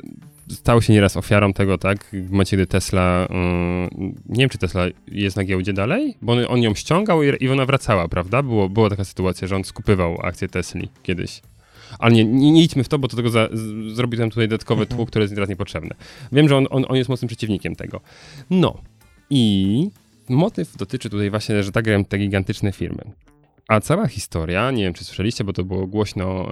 stał 0.50 0.82
się 0.82 0.94
nieraz 0.94 1.18
ofiarą 1.18 1.54
tego, 1.54 1.78
tak? 1.78 2.10
W 2.14 2.32
momencie, 2.32 2.58
gdy 2.58 2.68
Tesla, 2.68 3.26
y, 3.26 3.96
nie 4.30 4.40
wiem, 4.40 4.50
czy 4.50 4.58
Tesla 4.58 4.86
jest 5.08 5.36
na 5.36 5.44
giełdzie 5.44 5.74
dalej, 5.74 6.18
bo 6.22 6.34
on, 6.34 6.40
on 6.48 6.62
ją 6.62 6.76
ściągał 6.76 7.24
i, 7.24 7.44
i 7.44 7.50
ona 7.50 7.66
wracała, 7.66 8.08
prawda? 8.08 8.44
Było, 8.44 8.70
była 8.70 8.90
taka 8.90 9.04
sytuacja, 9.04 9.48
że 9.48 9.56
on 9.56 9.64
skupywał 9.64 10.18
akcje 10.22 10.48
Tesli 10.48 10.90
kiedyś. 11.04 11.42
Ale 12.00 12.14
nie, 12.14 12.26
nie, 12.26 12.52
nie 12.52 12.64
idźmy 12.64 12.84
w 12.84 12.90
to, 12.90 13.00
bo 13.00 13.08
do 13.08 13.18
tego 13.18 13.30
za, 13.30 13.50
z, 13.54 13.94
zrobiłem 13.96 14.30
tutaj 14.30 14.48
dodatkowe 14.48 14.86
tło, 14.86 15.06
które 15.06 15.24
jest 15.24 15.34
teraz 15.34 15.50
niepotrzebne. 15.50 15.96
Wiem, 16.32 16.50
że 16.50 16.58
on, 16.58 16.68
on, 16.70 16.86
on 16.90 16.96
jest 16.96 17.10
mocnym 17.10 17.28
przeciwnikiem 17.28 17.76
tego. 17.76 18.02
No 18.50 18.78
i 19.34 19.90
motyw 20.30 20.78
dotyczy 20.78 21.10
tutaj 21.10 21.30
właśnie, 21.30 21.64
że 21.64 21.72
tak 21.72 21.86
grają 21.86 22.06
te 22.06 22.18
gigantyczne 22.18 22.72
firmy. 22.72 23.04
A 23.68 23.80
cała 23.80 24.08
historia, 24.08 24.72
nie 24.72 24.84
wiem 24.84 24.94
czy 24.94 25.04
słyszeliście, 25.04 25.44
bo 25.44 25.54
to 25.54 25.64
było 25.64 25.88
głośno 25.88 26.48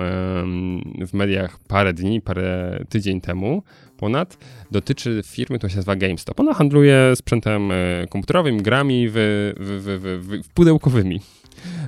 w 1.08 1.14
mediach 1.14 1.60
parę 1.68 1.94
dni, 1.94 2.22
parę 2.22 2.80
tydzień 2.90 3.22
temu 3.22 3.64
ponad, 3.98 4.38
dotyczy 4.72 5.22
firmy, 5.26 5.58
która 5.58 5.70
się 5.70 5.76
nazywa 5.76 5.96
GameStop. 5.96 6.40
Ona 6.40 6.54
handluje 6.54 7.14
sprzętem 7.16 7.72
e, 7.72 7.76
komputerowym, 8.10 8.64
grami 8.64 9.08
w, 9.10 9.14
w, 9.60 10.00
w, 10.02 10.44
w 10.44 10.54
pudełkowymi. 10.54 11.20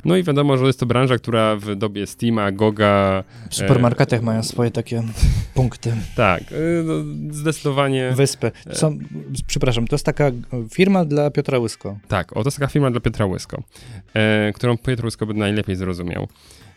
No 0.05 0.17
i 0.17 0.23
wiadomo, 0.23 0.57
że 0.57 0.65
jest 0.65 0.79
to 0.79 0.85
branża, 0.85 1.17
która 1.17 1.55
w 1.55 1.75
dobie 1.75 2.07
Steama, 2.07 2.51
Goga... 2.51 3.23
W 3.49 3.55
supermarketach 3.55 4.19
e, 4.19 4.23
mają 4.23 4.43
swoje 4.43 4.71
takie 4.71 5.03
punkty. 5.53 5.93
Tak, 6.15 6.43
e, 6.43 6.45
zdecydowanie... 7.31 8.11
Wyspy. 8.15 8.51
Są, 8.71 8.97
przepraszam, 9.47 9.87
to 9.87 9.95
jest 9.95 10.05
taka 10.05 10.31
firma 10.73 11.05
dla 11.05 11.31
Piotra 11.31 11.59
Łysko. 11.59 11.97
Tak, 12.07 12.37
o, 12.37 12.43
to 12.43 12.47
jest 12.47 12.57
taka 12.57 12.71
firma 12.71 12.91
dla 12.91 12.99
Piotra 12.99 13.25
Łysko, 13.25 13.63
e, 14.13 14.51
którą 14.55 14.77
Piotr 14.77 15.05
Łysko 15.05 15.25
by 15.25 15.33
najlepiej 15.33 15.75
zrozumiał. 15.75 16.27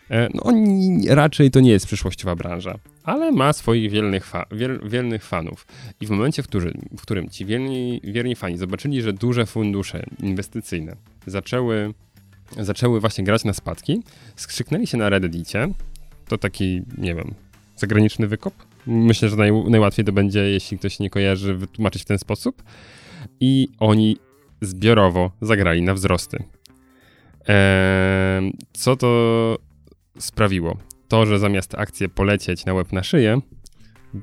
E, 0.09 0.29
no, 0.33 0.43
oni, 0.43 1.05
raczej 1.09 1.51
to 1.51 1.59
nie 1.59 1.71
jest 1.71 1.85
przyszłościowa 1.85 2.35
branża, 2.35 2.75
ale 3.03 3.31
ma 3.31 3.53
swoich 3.53 3.91
wielnych, 3.91 4.25
fa 4.25 4.45
wiel, 4.51 4.79
wielnych 4.85 5.23
fanów. 5.23 5.67
I 6.01 6.07
w 6.07 6.09
momencie, 6.09 6.43
w, 6.43 6.47
który, 6.47 6.73
w 6.97 7.01
którym 7.01 7.29
ci 7.29 7.45
wierni, 7.45 8.01
wierni 8.03 8.35
fani 8.35 8.57
zobaczyli, 8.57 9.01
że 9.01 9.13
duże 9.13 9.45
fundusze 9.45 10.03
inwestycyjne 10.19 10.95
zaczęły, 11.25 11.93
zaczęły 12.59 12.99
właśnie 12.99 13.23
grać 13.23 13.43
na 13.43 13.53
spadki, 13.53 14.03
skrzyknęli 14.35 14.87
się 14.87 14.97
na 14.97 15.09
Reddicie, 15.09 15.67
to 16.27 16.37
taki, 16.37 16.81
nie 16.97 17.15
wiem, 17.15 17.33
zagraniczny 17.75 18.27
wykop. 18.27 18.53
Myślę, 18.87 19.29
że 19.29 19.35
naj, 19.35 19.51
najłatwiej 19.69 20.05
to 20.05 20.11
będzie, 20.11 20.39
jeśli 20.39 20.79
ktoś 20.79 20.99
nie 20.99 21.09
kojarzy, 21.09 21.55
wytłumaczyć 21.55 22.01
w 22.01 22.05
ten 22.05 22.19
sposób. 22.19 22.63
I 23.39 23.67
oni 23.79 24.17
zbiorowo 24.61 25.31
zagrali 25.41 25.81
na 25.81 25.93
wzrosty. 25.93 26.43
Eee, 27.47 28.53
co 28.73 28.95
to 28.95 29.57
sprawiło? 30.19 30.77
To, 31.07 31.25
że 31.25 31.39
zamiast 31.39 31.75
akcje 31.75 32.09
polecieć 32.09 32.65
na 32.65 32.73
łeb 32.73 32.91
na 32.93 33.03
szyję, 33.03 33.41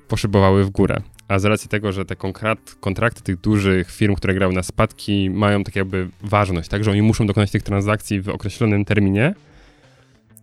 poszybowały 0.09 0.64
w 0.64 0.70
górę. 0.70 1.03
A 1.29 1.39
z 1.39 1.45
racji 1.45 1.68
tego, 1.68 1.93
że 1.93 2.05
te 2.05 2.16
kontrakt, 2.16 2.75
kontrakty 2.75 3.22
tych 3.22 3.41
dużych 3.41 3.91
firm, 3.91 4.14
które 4.14 4.35
grały 4.35 4.55
na 4.55 4.62
spadki, 4.62 5.31
mają 5.31 5.64
tak 5.64 5.77
jakby 5.77 6.09
ważność, 6.22 6.68
tak, 6.68 6.85
że 6.85 6.91
oni 6.91 7.03
muszą 7.03 7.27
dokonać 7.27 7.51
tych 7.51 7.62
transakcji 7.62 8.20
w 8.20 8.29
określonym 8.29 8.85
terminie, 8.85 9.35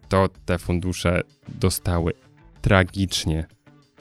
to 0.09 0.29
te 0.45 0.57
fundusze 0.57 1.21
dostały 1.47 2.13
tragicznie 2.61 3.45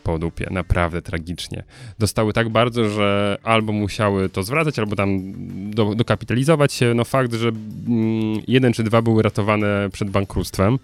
po 0.03 0.19
dupie, 0.19 0.47
naprawdę 0.51 1.03
tragicznie. 1.03 1.65
Dostały 1.99 2.33
tak 2.33 2.49
bardzo, 2.49 2.89
że 2.89 3.39
albo 3.43 3.73
musiały 3.73 4.29
to 4.29 4.43
zwracać, 4.43 4.79
albo 4.79 4.97
tam 4.97 5.33
do, 5.71 5.95
dokapitalizować 5.95 6.73
się. 6.73 6.95
No 6.95 7.05
fakt, 7.05 7.35
że 7.35 7.49
mm, 7.49 8.43
jeden 8.49 8.73
czy 8.73 8.83
dwa 8.85 9.03
były 9.03 9.23
ratowane 9.23 9.89
przed 9.93 10.11
bankructwem, 10.11 10.79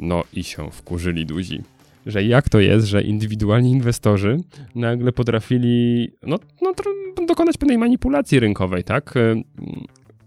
no 0.00 0.24
i 0.32 0.44
się 0.44 0.70
wkurzyli 0.70 1.26
duzi. 1.26 1.62
Że 2.06 2.24
jak 2.24 2.48
to 2.48 2.60
jest, 2.60 2.86
że 2.86 3.02
indywidualni 3.02 3.70
inwestorzy 3.70 4.38
nagle 4.74 5.12
potrafili 5.12 6.08
no, 6.22 6.38
no, 6.62 6.72
dokonać 7.26 7.56
pewnej 7.56 7.78
manipulacji 7.78 8.40
rynkowej, 8.40 8.84
tak? 8.84 9.14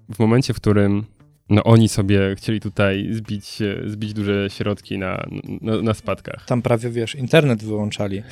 W 0.10 0.20
momencie, 0.20 0.54
w 0.54 0.58
którym 0.58 1.04
no 1.50 1.64
oni 1.64 1.90
sobie 1.90 2.36
chcieli 2.36 2.60
tutaj 2.60 3.08
zbić, 3.12 3.60
zbić 3.86 4.14
duże 4.14 4.50
środki 4.50 4.98
na, 4.98 5.26
na, 5.62 5.82
na 5.82 5.94
spadkach. 5.94 6.46
Tam 6.46 6.62
prawie, 6.62 6.90
wiesz, 6.90 7.16
internet 7.16 7.64
wyłączali. 7.64 8.24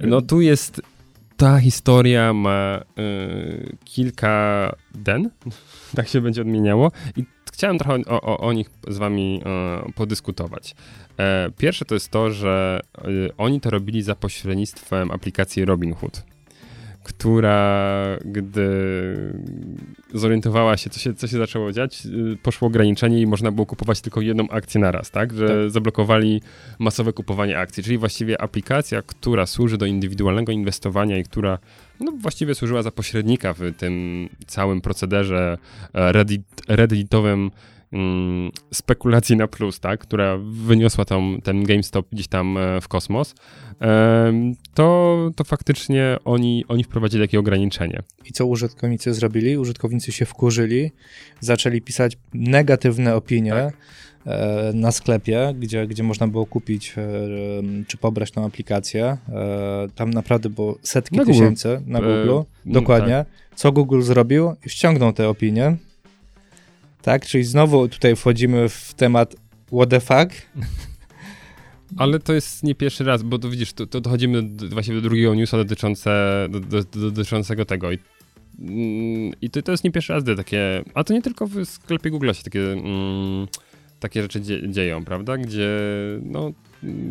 No 0.00 0.22
tu 0.22 0.40
jest, 0.40 0.82
ta 1.36 1.58
historia 1.58 2.32
ma 2.32 2.80
y, 2.98 3.76
kilka 3.84 4.74
den, 4.94 5.30
tak 5.96 6.08
się 6.08 6.20
będzie 6.20 6.42
odmieniało 6.42 6.92
i 7.16 7.24
chciałem 7.52 7.78
trochę 7.78 8.02
o, 8.06 8.20
o, 8.20 8.38
o 8.38 8.52
nich 8.52 8.70
z 8.88 8.98
wami 8.98 9.42
y, 9.88 9.92
podyskutować. 9.92 10.74
E, 11.18 11.50
pierwsze 11.58 11.84
to 11.84 11.94
jest 11.94 12.10
to, 12.10 12.30
że 12.30 12.80
y, 13.08 13.30
oni 13.38 13.60
to 13.60 13.70
robili 13.70 14.02
za 14.02 14.14
pośrednictwem 14.14 15.10
aplikacji 15.10 15.64
Robinhood 15.64 16.32
która 17.02 18.18
gdy 18.24 18.68
zorientowała 20.14 20.76
się, 20.76 20.90
co 20.90 21.00
się, 21.00 21.14
co 21.14 21.26
się 21.26 21.38
zaczęło 21.38 21.72
dziać, 21.72 22.06
y, 22.06 22.36
poszło 22.42 22.68
ograniczenie 22.68 23.20
i 23.20 23.26
można 23.26 23.52
było 23.52 23.66
kupować 23.66 24.00
tylko 24.00 24.20
jedną 24.20 24.48
akcję 24.48 24.80
na 24.80 24.90
raz, 24.90 25.10
tak? 25.10 25.32
Że 25.32 25.48
tak. 25.48 25.70
zablokowali 25.70 26.42
masowe 26.78 27.12
kupowanie 27.12 27.58
akcji, 27.58 27.82
czyli 27.82 27.98
właściwie 27.98 28.40
aplikacja, 28.40 29.02
która 29.02 29.46
służy 29.46 29.78
do 29.78 29.86
indywidualnego 29.86 30.52
inwestowania 30.52 31.18
i 31.18 31.24
która 31.24 31.58
no, 32.00 32.12
właściwie 32.12 32.54
służyła 32.54 32.82
za 32.82 32.90
pośrednika 32.90 33.54
w 33.54 33.60
tym 33.76 34.28
całym 34.46 34.80
procederze 34.80 35.58
e, 35.94 36.12
reddit, 36.12 36.42
redditowym 36.68 37.50
mm, 37.92 38.50
spekulacji 38.72 39.36
na 39.36 39.48
plus, 39.48 39.80
tak, 39.80 40.00
która 40.00 40.38
wyniosła 40.42 41.04
tam 41.04 41.38
ten 41.44 41.64
GameStop 41.64 42.06
gdzieś 42.12 42.28
tam 42.28 42.58
e, 42.58 42.80
w 42.80 42.88
kosmos, 42.88 43.34
to, 44.74 45.30
to 45.36 45.44
faktycznie 45.44 46.16
oni, 46.24 46.64
oni 46.68 46.84
wprowadzili 46.84 47.24
takie 47.24 47.38
ograniczenie. 47.38 48.02
I 48.24 48.32
co 48.32 48.46
użytkownicy 48.46 49.14
zrobili? 49.14 49.58
Użytkownicy 49.58 50.12
się 50.12 50.24
wkurzyli, 50.24 50.92
zaczęli 51.40 51.80
pisać 51.80 52.16
negatywne 52.34 53.14
opinie 53.14 53.50
tak. 53.50 53.76
E, 54.26 54.72
na 54.74 54.92
sklepie, 54.92 55.54
gdzie, 55.58 55.86
gdzie 55.86 56.02
można 56.02 56.28
było 56.28 56.46
kupić 56.46 56.94
e, 56.96 57.02
czy 57.86 57.96
pobrać 57.96 58.30
tą 58.30 58.44
aplikację. 58.46 59.16
Tam 59.94 60.10
naprawdę 60.10 60.48
było 60.48 60.78
setki 60.82 61.16
na 61.16 61.24
tysięcy 61.24 61.82
na 61.86 61.98
Google. 61.98 62.30
E, 62.30 62.44
Dokładnie. 62.66 63.24
Tak. 63.28 63.58
Co 63.58 63.72
Google 63.72 64.02
zrobił? 64.02 64.54
Ściągnął 64.66 65.12
te 65.12 65.28
opinie, 65.28 65.76
tak? 67.02 67.26
Czyli 67.26 67.44
znowu 67.44 67.88
tutaj 67.88 68.16
wchodzimy 68.16 68.68
w 68.68 68.94
temat 68.94 69.36
what 69.72 69.88
the 69.88 70.00
fuck. 70.00 70.32
Ale 71.96 72.18
to 72.18 72.32
jest 72.32 72.62
nie 72.62 72.74
pierwszy 72.74 73.04
raz, 73.04 73.22
bo 73.22 73.38
to 73.38 73.50
widzisz, 73.50 73.72
to, 73.72 73.86
to 73.86 74.00
dochodzimy 74.00 74.42
do, 74.42 74.68
właśnie 74.68 74.94
do 74.94 75.00
drugiego 75.00 75.34
newsa 75.34 75.56
dotyczące, 75.56 76.46
do, 76.50 76.60
do, 76.60 77.10
dotyczącego 77.10 77.64
tego. 77.64 77.92
I, 77.92 77.98
mm, 78.58 79.32
i 79.42 79.50
to, 79.50 79.62
to 79.62 79.72
jest 79.72 79.84
nie 79.84 79.90
pierwszy 79.90 80.12
raz, 80.12 80.22
gdy 80.22 80.36
takie. 80.36 80.82
A 80.94 81.04
to 81.04 81.14
nie 81.14 81.22
tylko 81.22 81.46
w 81.46 81.64
sklepie 81.64 82.10
Google 82.10 82.32
się 82.32 82.42
takie, 82.42 82.72
mm, 82.72 83.46
takie 84.02 84.22
rzeczy 84.22 84.40
dzie, 84.40 84.68
dzieją, 84.70 85.04
prawda? 85.04 85.36
Gdzie 85.36 85.68
no, 86.22 86.52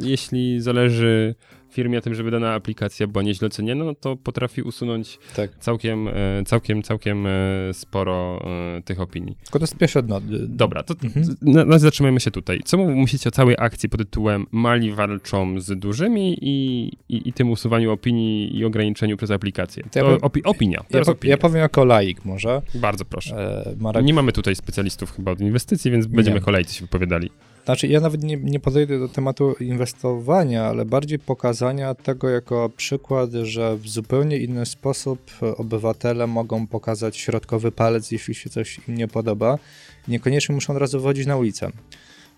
jeśli 0.02 0.62
zależy 0.62 1.36
firmie 1.72 2.02
tym, 2.02 2.16
żeby 2.16 2.32
dana 2.32 2.54
aplikacja 2.54 3.08
była 3.08 3.24
nieźle 3.24 3.48
oceniana, 3.48 3.86
no 3.86 3.96
to 3.96 4.16
potrafi 4.16 4.62
usunąć 4.62 5.20
tak. 5.36 5.52
całkiem, 5.60 6.08
e, 6.08 6.14
całkiem, 6.46 6.84
całkiem 6.84 7.28
e, 7.28 7.30
sporo 7.74 8.46
e, 8.78 8.82
tych 8.82 9.02
opinii. 9.02 9.36
Tylko 9.44 9.60
to 9.60 9.64
jest 9.64 9.78
pierwsze 9.78 10.04
dno. 10.04 10.22
Dobra, 10.48 10.84
to 10.84 10.94
mhm. 11.04 11.26
na, 11.42 11.80
zatrzymajmy 11.80 12.20
się 12.20 12.32
tutaj. 12.32 12.60
Co 12.66 12.78
myślicie 12.78 13.30
o 13.30 13.32
całej 13.32 13.56
akcji 13.60 13.90
pod 13.90 14.00
tytułem 14.00 14.46
Mali 14.52 14.92
walczą 14.92 15.60
z 15.60 15.80
dużymi 15.80 16.38
i, 16.42 16.86
i, 17.10 17.30
i 17.30 17.34
tym 17.34 17.52
usuwaniu 17.52 17.92
opinii 17.92 18.58
i 18.58 18.66
ograniczeniu 18.66 19.18
przez 19.18 19.32
aplikację? 19.32 19.84
To, 19.92 20.00
ja 20.00 20.06
powiem, 20.06 20.20
opi 20.22 20.44
opinia. 20.44 20.84
Ja, 20.90 21.02
po, 21.02 21.12
opinia. 21.12 21.32
ja, 21.32 21.38
powiem 21.38 21.58
jako 21.58 21.86
laik 21.86 22.26
może. 22.26 22.62
Bardzo 22.76 23.06
proszę. 23.06 23.64
E, 23.66 23.76
Marek... 23.80 24.06
Nie 24.06 24.14
mamy 24.14 24.32
tutaj 24.32 24.56
specjalistów 24.56 25.12
chyba 25.12 25.32
od 25.32 25.42
inwestycji, 25.42 25.92
więc 25.92 26.06
będziemy 26.06 26.40
nie. 26.40 26.46
kolejcy 26.46 26.76
się 26.76 26.82
wypowiadali. 26.82 27.30
Znaczy, 27.66 27.88
ja 27.88 28.00
nawet 28.00 28.24
nie, 28.24 28.38
nie 28.38 28.60
podejdę 28.60 29.00
do 29.00 29.08
tematu 29.08 29.54
inwestowania, 29.60 30.66
ale 30.66 30.86
bardziej 30.86 31.20
pokazania 31.20 31.96
tego 31.96 32.30
jako 32.30 32.70
przykład, 32.78 33.32
że 33.32 33.78
w 33.78 33.90
zupełnie 33.90 34.38
inny 34.38 34.66
sposób 34.66 35.32
obywatele 35.58 36.28
mogą 36.28 36.68
pokazać 36.68 37.18
środkowy 37.18 37.72
palec, 37.72 38.12
jeśli 38.12 38.36
się 38.36 38.50
coś 38.50 38.80
im 38.88 38.96
nie 38.96 39.08
podoba. 39.08 39.60
Niekoniecznie 40.08 40.56
muszą 40.56 40.74
od 40.74 40.80
razu 40.80 41.00
wychodzić 41.00 41.26
na 41.26 41.38
ulicę. 41.38 41.70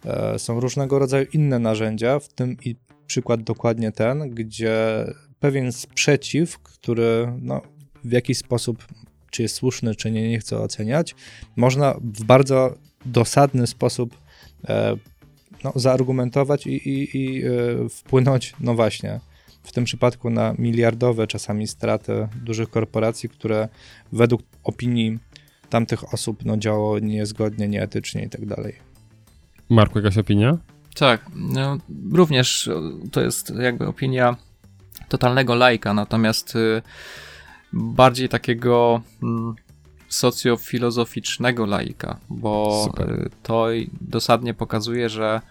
E, 0.06 0.40
są 0.40 0.60
różnego 0.60 1.00
rodzaju 1.00 1.26
inne 1.34 1.60
narzędzia, 1.60 2.20
w 2.20 2.28
tym 2.28 2.58
i 2.66 2.76
przykład 3.08 3.44
dokładnie 3.44 3.92
ten, 3.92 4.30
gdzie 4.30 5.06
pewien 5.40 5.72
sprzeciw, 5.72 6.60
który 6.60 7.34
no, 7.42 7.62
w 8.04 8.12
jakiś 8.12 8.38
sposób, 8.38 8.88
czy 9.32 9.42
jest 9.42 9.56
słuszny, 9.56 9.96
czy 9.96 10.12
nie, 10.12 10.30
nie 10.30 10.40
chcę 10.40 10.60
oceniać, 10.60 11.16
można 11.56 11.94
w 12.02 12.24
bardzo 12.24 12.76
dosadny 13.06 13.68
sposób 13.68 14.18
e, 14.68 14.96
no, 15.64 15.72
zaargumentować 15.76 16.68
i, 16.68 16.90
i, 16.90 17.18
i 17.18 17.34
yy, 17.36 17.90
wpłynąć, 17.90 18.54
no 18.60 18.76
właśnie, 18.76 19.20
w 19.64 19.72
tym 19.72 19.84
przypadku 19.84 20.30
na 20.30 20.54
miliardowe 20.58 21.28
czasami 21.28 21.68
straty 21.68 22.28
dużych 22.44 22.70
korporacji, 22.70 23.30
które 23.30 23.70
według 24.12 24.42
opinii 24.64 25.20
tamtych 25.70 26.14
osób 26.14 26.46
no, 26.46 26.58
działało 26.58 27.00
niezgodnie, 27.00 27.68
nieetycznie 27.68 28.24
i 28.24 28.30
tak 28.30 28.46
dalej. 28.46 28.76
Marku, 29.70 30.00
jakaś 30.00 30.18
opinia? 30.18 30.58
Tak, 30.96 31.26
no, 31.36 31.78
również 32.12 32.70
to 33.12 33.22
jest 33.22 33.54
jakby 33.60 33.88
opinia 33.88 34.36
totalnego 35.10 35.56
lajka, 35.56 35.94
natomiast 35.94 36.56
y, 36.56 36.82
bardziej 37.74 38.30
takiego 38.30 39.02
mm, 39.24 39.56
socjofilozoficznego 40.14 41.66
laika, 41.66 42.20
bo 42.30 42.84
Super. 42.86 43.12
Y, 43.12 43.30
to 43.44 43.68
dosadnie 44.02 44.54
pokazuje, 44.54 45.10
że 45.10 45.42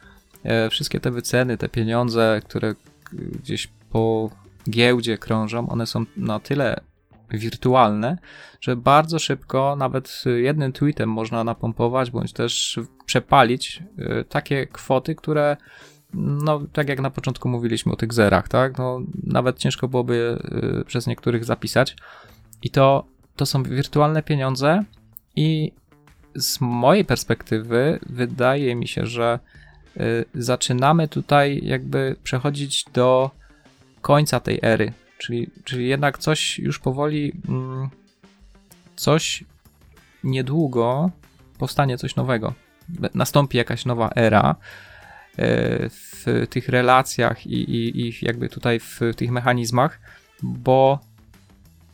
e, 0.43 0.71
wszystkie 0.71 1.01
te 1.01 1.11
wyceny, 1.11 1.59
te 1.59 1.69
pieniądze, 1.69 2.41
które 2.45 2.75
gdzieś 3.13 3.69
po 3.91 4.31
giełdzie 4.71 5.19
krążą, 5.19 5.69
one 5.69 5.87
są 5.87 6.05
na 6.17 6.41
tyle 6.41 6.81
wirtualne, 7.31 8.19
że 8.61 8.77
bardzo 8.77 9.19
szybko 9.19 9.77
nawet 9.77 10.25
jednym 10.37 10.73
tweetem 10.73 11.09
można 11.09 11.45
napompować, 11.45 12.11
bądź 12.11 12.33
też 12.33 12.81
przepalić 13.07 13.83
e, 13.99 14.25
takie 14.25 14.67
kwoty, 14.67 15.15
które 15.15 15.57
no, 16.15 16.61
tak 16.73 16.89
jak 16.89 17.01
na 17.01 17.11
początku 17.11 17.49
mówiliśmy 17.49 17.93
o 17.93 17.97
tych 17.97 18.13
zerach, 18.13 18.49
tak, 18.49 18.79
no, 18.79 19.01
nawet 19.23 19.59
ciężko 19.59 19.89
byłoby 19.89 20.39
przez 20.87 21.07
niektórych 21.07 21.45
zapisać 21.45 21.97
i 22.63 22.71
to 22.71 23.12
to 23.37 23.47
są 23.47 23.62
wirtualne 23.62 24.22
pieniądze 24.22 24.85
i 25.37 25.72
z 26.35 26.61
mojej 26.61 27.05
perspektywy 27.05 27.99
wydaje 28.07 28.74
mi 28.74 28.89
się, 28.89 29.07
że 29.07 29.39
y, 29.97 30.24
zaczynamy 30.35 31.09
tutaj 31.09 31.61
jakby 31.64 32.16
przechodzić 32.22 32.85
do 32.93 33.30
końca 34.01 34.41
tej 34.41 34.59
ery, 34.62 34.93
czyli, 35.18 35.51
czyli 35.64 35.89
jednak 35.89 36.18
coś 36.18 36.59
już 36.59 36.78
powoli, 36.78 37.33
mm, 37.49 37.91
coś 38.97 39.45
niedługo 40.24 41.11
powstanie 41.59 41.99
coś 41.99 42.16
nowego. 42.16 42.55
Nastąpi 43.14 43.59
jakaś 43.59 43.85
nowa 43.85 44.11
era 44.16 44.51
y, 44.53 45.91
w 45.91 46.47
tych 46.51 46.68
relacjach 46.68 47.47
i, 47.47 47.55
i, 47.55 48.01
i 48.01 48.12
jakby 48.22 48.49
tutaj 48.49 48.80
w 48.80 49.01
tych 49.16 49.30
mechanizmach, 49.30 50.01
bo 50.43 51.01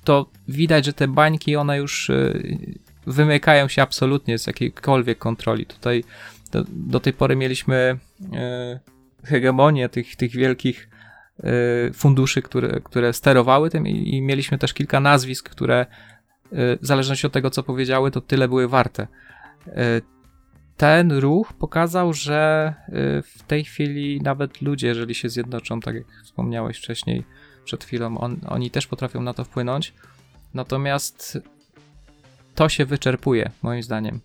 to 0.04 0.30
widać, 0.48 0.84
że 0.84 0.92
te 0.92 1.08
bańki 1.08 1.56
one 1.56 1.78
już 1.78 2.10
y, 2.10 2.78
wymykają 3.06 3.68
się 3.68 3.82
absolutnie 3.82 4.38
z 4.38 4.46
jakiejkolwiek 4.46 5.18
kontroli. 5.18 5.66
Tutaj 5.66 6.04
do, 6.52 6.64
do 6.68 7.00
tej 7.00 7.12
pory 7.12 7.36
mieliśmy 7.36 7.98
e, 8.32 8.80
hegemonię 9.24 9.88
tych, 9.88 10.16
tych 10.16 10.30
wielkich 10.30 10.88
e, 11.38 11.92
funduszy, 11.92 12.42
które, 12.42 12.80
które 12.80 13.12
sterowały 13.12 13.70
tym 13.70 13.86
i, 13.86 14.14
i 14.14 14.22
mieliśmy 14.22 14.58
też 14.58 14.74
kilka 14.74 15.00
nazwisk, 15.00 15.48
które 15.48 15.80
e, 15.80 15.86
w 16.76 16.86
zależności 16.86 17.26
od 17.26 17.32
tego, 17.32 17.50
co 17.50 17.62
powiedziały, 17.62 18.10
to 18.10 18.20
tyle 18.20 18.48
były 18.48 18.68
warte. 18.68 19.06
E, 19.66 20.00
ten 20.76 21.12
ruch 21.12 21.52
pokazał, 21.52 22.12
że 22.12 22.74
e, 22.88 23.22
w 23.22 23.42
tej 23.46 23.64
chwili 23.64 24.20
nawet 24.20 24.62
ludzie, 24.62 24.86
jeżeli 24.86 25.14
się 25.14 25.28
zjednoczą, 25.28 25.80
tak 25.80 25.94
jak 25.94 26.04
wspomniałeś 26.24 26.78
wcześniej, 26.78 27.24
przed 27.68 27.84
chwilą, 27.84 28.18
on, 28.18 28.40
oni 28.48 28.70
też 28.70 28.86
potrafią 28.86 29.22
na 29.22 29.34
to 29.34 29.44
wpłynąć. 29.44 29.92
Natomiast 30.54 31.38
to 32.54 32.68
się 32.68 32.84
wyczerpuje, 32.84 33.50
moim 33.62 33.82
zdaniem. 33.82 34.20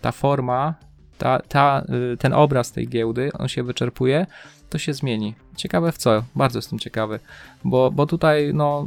Ta 0.00 0.12
forma, 0.12 0.74
ta, 1.18 1.42
ta, 1.48 1.84
y, 2.12 2.16
ten 2.16 2.32
obraz 2.32 2.72
tej 2.72 2.88
giełdy, 2.88 3.30
on 3.38 3.48
się 3.48 3.62
wyczerpuje, 3.62 4.26
to 4.70 4.78
się 4.78 4.94
zmieni. 4.94 5.34
Ciekawe 5.56 5.92
w 5.92 5.98
co? 5.98 6.24
Bardzo 6.34 6.58
jestem 6.58 6.78
ciekawy, 6.78 7.20
bo, 7.64 7.90
bo 7.90 8.06
tutaj, 8.06 8.50
no, 8.54 8.86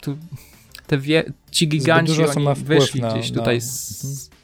tu, 0.00 0.16
te 0.86 0.98
wie, 0.98 1.24
ci 1.50 1.68
giganci 1.68 2.24
oni 2.24 2.46
wyszli 2.64 3.00
na, 3.00 3.12
gdzieś 3.12 3.32
tutaj 3.32 3.60
z... 3.60 4.04
Mhm. 4.04 4.40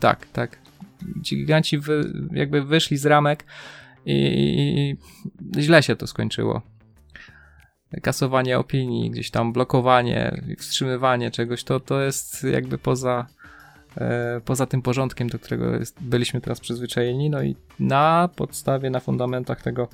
Tak, 0.00 0.26
tak. 0.32 0.58
Ci 1.22 1.36
giganci 1.36 1.78
wy, 1.78 2.12
jakby 2.32 2.62
wyszli 2.62 2.96
z 2.96 3.06
ramek 3.06 3.44
i, 4.06 4.12
i, 4.12 4.96
i 5.58 5.62
źle 5.62 5.82
się 5.82 5.96
to 5.96 6.06
skończyło 6.06 6.71
kasowanie 8.00 8.58
opinii, 8.58 9.10
gdzieś 9.10 9.30
tam 9.30 9.52
blokowanie, 9.52 10.42
wstrzymywanie 10.58 11.30
czegoś, 11.30 11.64
to, 11.64 11.80
to 11.80 12.00
jest 12.00 12.44
jakby 12.44 12.78
poza, 12.78 13.26
e, 13.96 14.40
poza 14.44 14.66
tym 14.66 14.82
porządkiem, 14.82 15.28
do 15.28 15.38
którego 15.38 15.76
jest, 15.76 16.02
byliśmy 16.02 16.40
teraz 16.40 16.60
przyzwyczajeni. 16.60 17.30
No 17.30 17.42
i 17.42 17.56
na 17.78 18.28
podstawie, 18.36 18.90
na 18.90 19.00
fundamentach 19.00 19.62
tego 19.62 19.88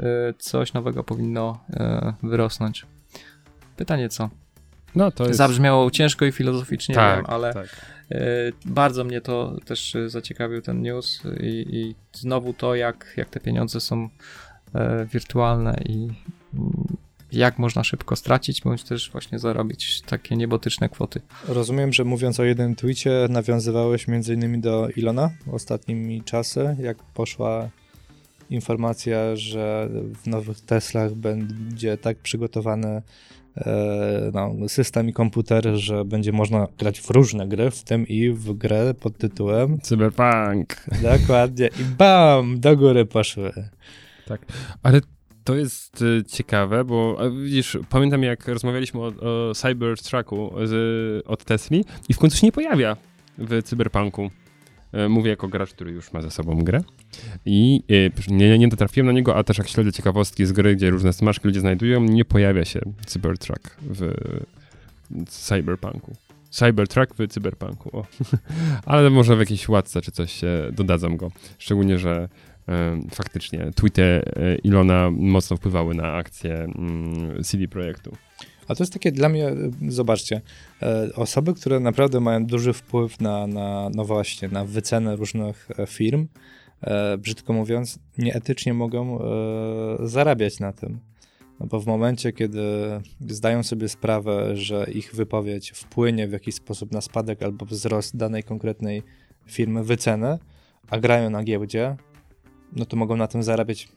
e, 0.00 0.04
coś 0.38 0.72
nowego 0.72 1.04
powinno 1.04 1.64
e, 1.70 2.12
wyrosnąć. 2.22 2.86
Pytanie 3.76 4.08
co? 4.08 4.30
No, 4.94 5.10
to 5.10 5.24
jest... 5.24 5.36
Zabrzmiało 5.36 5.90
ciężko 5.90 6.24
i 6.24 6.32
filozoficznie, 6.32 6.94
tak, 6.94 7.16
wiem, 7.16 7.24
ale 7.28 7.54
tak. 7.54 7.66
bardzo 8.64 9.04
mnie 9.04 9.20
to 9.20 9.56
też 9.64 9.96
zaciekawił 10.06 10.62
ten 10.62 10.82
news 10.82 11.22
i, 11.40 11.66
i 11.70 11.94
znowu 12.12 12.52
to, 12.52 12.74
jak, 12.74 13.14
jak 13.16 13.30
te 13.30 13.40
pieniądze 13.40 13.80
są 13.80 14.08
wirtualne 15.12 15.80
i 15.88 16.08
jak 17.32 17.58
można 17.58 17.84
szybko 17.84 18.16
stracić, 18.16 18.60
bądź 18.60 18.84
też 18.84 19.10
właśnie 19.10 19.38
zarobić 19.38 20.00
takie 20.00 20.36
niebotyczne 20.36 20.88
kwoty. 20.88 21.20
Rozumiem, 21.48 21.92
że 21.92 22.04
mówiąc 22.04 22.40
o 22.40 22.44
jednym 22.44 22.76
tweetie, 22.76 23.26
nawiązywałeś 23.30 24.08
między 24.08 24.34
innymi 24.34 24.58
do 24.58 24.88
Ilona 24.96 25.30
ostatnimi 25.52 26.22
czasy, 26.22 26.76
jak 26.80 27.02
poszła 27.02 27.68
informacja, 28.50 29.36
że 29.36 29.88
w 30.22 30.26
nowych 30.26 30.60
Teslach 30.60 31.14
będzie 31.14 31.96
tak 31.96 32.18
przygotowany 32.18 33.02
e, 33.56 34.30
no, 34.34 34.68
system 34.68 35.08
i 35.08 35.12
komputer, 35.12 35.74
że 35.74 36.04
będzie 36.04 36.32
można 36.32 36.66
grać 36.78 37.00
w 37.00 37.10
różne 37.10 37.48
gry, 37.48 37.70
w 37.70 37.82
tym 37.82 38.08
i 38.08 38.30
w 38.30 38.52
grę 38.52 38.94
pod 38.94 39.18
tytułem 39.18 39.80
Cyberpunk. 39.80 40.86
Dokładnie. 41.02 41.66
I 41.80 41.84
bam! 41.84 42.60
Do 42.60 42.76
góry 42.76 43.06
poszły. 43.06 43.52
Tak, 44.26 44.46
ale 44.82 45.00
to 45.44 45.54
jest 45.54 46.02
y, 46.02 46.24
ciekawe, 46.28 46.84
bo 46.84 47.18
widzisz, 47.42 47.78
pamiętam 47.90 48.22
jak 48.22 48.48
rozmawialiśmy 48.48 49.00
o, 49.00 49.06
o 49.06 49.54
Cybertrucku 49.54 50.52
z, 50.64 51.26
od 51.26 51.44
Tesli 51.44 51.84
i 52.08 52.14
w 52.14 52.18
końcu 52.18 52.36
się 52.36 52.46
nie 52.46 52.52
pojawia 52.52 52.96
w 53.38 53.62
Cyberpunku. 53.62 54.30
E, 54.92 55.08
mówię 55.08 55.30
jako 55.30 55.48
gracz, 55.48 55.70
który 55.70 55.92
już 55.92 56.12
ma 56.12 56.22
za 56.22 56.30
sobą 56.30 56.64
grę. 56.64 56.80
I 57.46 57.82
e, 58.28 58.34
nie, 58.34 58.58
nie 58.58 58.68
dotrafiłem 58.68 59.06
na 59.06 59.12
niego, 59.12 59.36
a 59.36 59.44
też 59.44 59.58
jak 59.58 59.68
śledzę 59.68 59.92
ciekawostki 59.92 60.46
z 60.46 60.52
gry, 60.52 60.76
gdzie 60.76 60.90
różne 60.90 61.12
smaczki 61.12 61.48
ludzie 61.48 61.60
znajdują, 61.60 62.04
nie 62.04 62.24
pojawia 62.24 62.64
się 62.64 62.80
Cybertruck 63.06 63.76
w 63.80 64.14
Cyberpunku. 65.28 66.16
Cybertruck 66.50 67.14
w 67.14 67.28
Cyberpunku. 67.28 67.98
O. 67.98 68.06
Ale 68.86 69.10
może 69.10 69.36
w 69.36 69.38
jakiejś 69.38 69.68
łatce 69.68 70.00
czy 70.00 70.12
coś 70.12 70.32
się 70.32 70.48
dodadzą 70.72 71.16
go. 71.16 71.30
Szczególnie, 71.58 71.98
że 71.98 72.28
faktycznie 73.10 73.70
tweety 73.74 74.02
e, 74.02 74.22
Ilona 74.64 75.10
mocno 75.10 75.56
wpływały 75.56 75.94
na 75.94 76.12
akcję 76.12 76.54
mm, 76.54 77.42
CD 77.44 77.68
Projektu. 77.68 78.16
A 78.68 78.74
to 78.74 78.82
jest 78.82 78.92
takie 78.92 79.12
dla 79.12 79.28
mnie, 79.28 79.50
zobaczcie, 79.88 80.40
e, 80.82 81.08
osoby, 81.16 81.54
które 81.54 81.80
naprawdę 81.80 82.20
mają 82.20 82.46
duży 82.46 82.72
wpływ 82.72 83.20
na, 83.20 83.46
na 83.46 83.90
no 83.94 84.04
właśnie, 84.04 84.48
na 84.48 84.64
wycenę 84.64 85.16
różnych 85.16 85.68
e, 85.78 85.86
firm, 85.86 86.28
brzydko 87.18 87.52
mówiąc, 87.52 87.98
nieetycznie 88.18 88.74
mogą 88.74 89.18
zarabiać 90.00 90.60
na 90.60 90.72
tym. 90.72 91.00
No 91.60 91.66
bo 91.66 91.80
w 91.80 91.86
momencie, 91.86 92.32
kiedy 92.32 92.62
zdają 93.28 93.62
sobie 93.62 93.88
sprawę, 93.88 94.56
że 94.56 94.86
ich 94.94 95.14
wypowiedź 95.14 95.70
wpłynie 95.70 96.28
w 96.28 96.32
jakiś 96.32 96.54
sposób 96.54 96.92
na 96.92 97.00
spadek 97.00 97.42
albo 97.42 97.66
wzrost 97.66 98.16
danej 98.16 98.42
konkretnej 98.42 99.02
firmy, 99.46 99.84
wycenę, 99.84 100.38
a 100.90 100.98
grają 100.98 101.30
na 101.30 101.44
giełdzie, 101.44 101.96
no 102.76 102.86
to 102.86 102.96
mogą 102.96 103.16
na 103.16 103.26
tym 103.26 103.42
zarabiać 103.42 103.88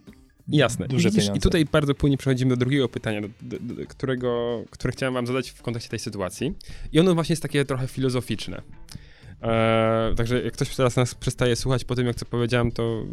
Jasne. 0.48 0.88
Duże 0.88 1.10
Widzisz, 1.10 1.24
pieniądze. 1.24 1.38
I 1.38 1.42
tutaj 1.42 1.66
bardzo 1.66 1.96
płynnie 1.96 2.18
przechodzimy 2.18 2.50
do 2.50 2.58
drugiego 2.58 2.90
pytania, 2.90 3.22
do, 3.22 3.28
do, 3.42 3.60
do, 3.60 3.88
którego, 3.88 4.64
które 4.70 4.92
chciałem 4.92 5.14
wam 5.14 5.28
zadać 5.28 5.50
w 5.50 5.62
kontekście 5.62 5.90
tej 5.90 6.00
sytuacji. 6.00 6.54
I 6.92 7.00
ono 7.00 7.14
właśnie 7.14 7.34
jest 7.34 7.42
takie 7.42 7.66
trochę 7.66 7.88
filozoficzne. 7.88 8.62
Eee, 9.42 10.16
także 10.16 10.42
jak 10.42 10.54
ktoś 10.54 10.76
teraz 10.76 10.96
nas 10.96 11.16
przestaje 11.16 11.56
słuchać 11.56 11.84
po 11.84 11.96
tym, 11.96 12.08
jak 12.08 12.16
co 12.16 12.26
powiedziałem, 12.26 12.72
to 12.72 13.06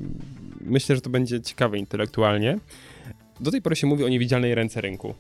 myślę, 0.60 0.94
że 0.94 1.00
to 1.00 1.10
będzie 1.10 1.40
ciekawe 1.40 1.78
intelektualnie. 1.78 2.58
Do 3.40 3.50
tej 3.50 3.62
pory 3.62 3.76
się 3.76 3.86
mówi 3.86 4.04
o 4.04 4.08
niewidzialnej 4.08 4.54
ręce 4.54 4.80
rynku. 4.80 5.14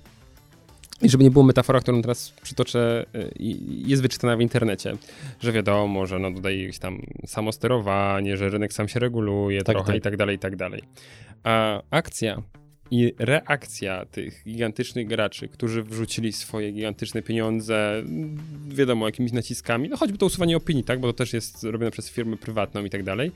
I 1.02 1.08
żeby 1.08 1.24
nie 1.24 1.30
było 1.30 1.44
metafora, 1.44 1.80
którą 1.80 2.02
teraz 2.02 2.32
przytoczę, 2.42 3.06
y, 3.14 3.30
jest 3.86 4.02
wyczytana 4.02 4.36
w 4.36 4.40
internecie, 4.40 4.96
że 5.40 5.52
wiadomo, 5.52 6.06
że 6.06 6.18
no 6.18 6.30
tutaj 6.30 6.58
jest 6.58 6.78
tam 6.78 7.02
samosterowanie, 7.26 8.36
że 8.36 8.48
rynek 8.48 8.72
sam 8.72 8.88
się 8.88 9.00
reguluje 9.00 9.62
tak, 9.62 9.76
trochę 9.76 9.86
tak. 9.86 9.96
i 9.96 10.00
tak 10.00 10.16
dalej, 10.16 10.36
i 10.36 10.38
tak 10.38 10.56
dalej. 10.56 10.82
A 11.44 11.82
akcja 11.90 12.42
i 12.90 13.14
reakcja 13.18 14.06
tych 14.06 14.42
gigantycznych 14.44 15.06
graczy, 15.06 15.48
którzy 15.48 15.82
wrzucili 15.82 16.32
swoje 16.32 16.72
gigantyczne 16.72 17.22
pieniądze, 17.22 18.02
wiadomo, 18.68 19.06
jakimiś 19.06 19.32
naciskami, 19.32 19.88
no 19.88 19.96
choćby 19.96 20.18
to 20.18 20.26
usuwanie 20.26 20.56
opinii, 20.56 20.84
tak, 20.84 21.00
bo 21.00 21.06
to 21.06 21.12
też 21.12 21.32
jest 21.32 21.64
robione 21.64 21.90
przez 21.90 22.10
firmę 22.10 22.36
prywatną 22.36 22.84
i 22.84 22.90
tak 22.90 23.02
dalej, 23.02 23.32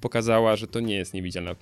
pokazała, 0.00 0.56
że 0.56 0.66
to 0.66 0.80
nie 0.80 0.94
jest 0.94 1.14
niewidzialna 1.14 1.54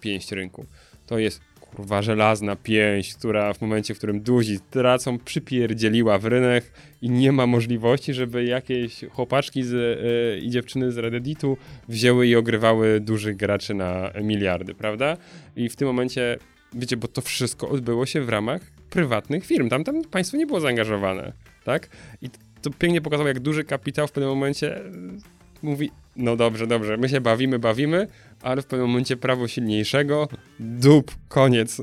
pięść 0.00 0.32
rynku. 0.32 0.66
To 1.06 1.18
jest 1.18 1.40
kurwa 1.74 2.02
żelazna 2.02 2.56
pięść, 2.56 3.14
która 3.14 3.54
w 3.54 3.60
momencie, 3.60 3.94
w 3.94 3.98
którym 3.98 4.20
duzi 4.20 4.58
tracą, 4.70 5.18
przypierdzieliła 5.18 6.18
w 6.18 6.24
rynek 6.24 6.72
i 7.02 7.10
nie 7.10 7.32
ma 7.32 7.46
możliwości, 7.46 8.14
żeby 8.14 8.44
jakieś 8.44 9.04
chłopaczki 9.10 9.62
z, 9.62 9.72
yy, 9.72 10.46
i 10.46 10.50
dziewczyny 10.50 10.92
z 10.92 10.98
Redditu 10.98 11.56
wzięły 11.88 12.26
i 12.26 12.36
ogrywały 12.36 13.00
dużych 13.00 13.36
graczy 13.36 13.74
na 13.74 14.10
miliardy, 14.22 14.74
prawda? 14.74 15.16
I 15.56 15.68
w 15.68 15.76
tym 15.76 15.88
momencie, 15.88 16.38
wiecie, 16.74 16.96
bo 16.96 17.08
to 17.08 17.20
wszystko 17.20 17.68
odbyło 17.68 18.06
się 18.06 18.20
w 18.20 18.28
ramach 18.28 18.62
prywatnych 18.90 19.46
firm, 19.46 19.68
tam, 19.68 19.84
tam 19.84 20.04
państwo 20.04 20.36
nie 20.36 20.46
było 20.46 20.60
zaangażowane, 20.60 21.32
tak? 21.64 21.88
I 22.22 22.30
to 22.62 22.70
pięknie 22.70 23.00
pokazało, 23.00 23.28
jak 23.28 23.40
duży 23.40 23.64
kapitał 23.64 24.06
w 24.06 24.12
pewnym 24.12 24.30
momencie 24.30 24.80
mówi, 25.62 25.90
no 26.16 26.36
dobrze, 26.36 26.66
dobrze, 26.66 26.96
my 26.96 27.08
się 27.08 27.20
bawimy, 27.20 27.58
bawimy, 27.58 28.06
ale 28.44 28.62
w 28.62 28.66
pewnym 28.66 28.88
momencie 28.88 29.16
prawo 29.16 29.48
silniejszego, 29.48 30.28
dup, 30.60 31.10
koniec. 31.28 31.82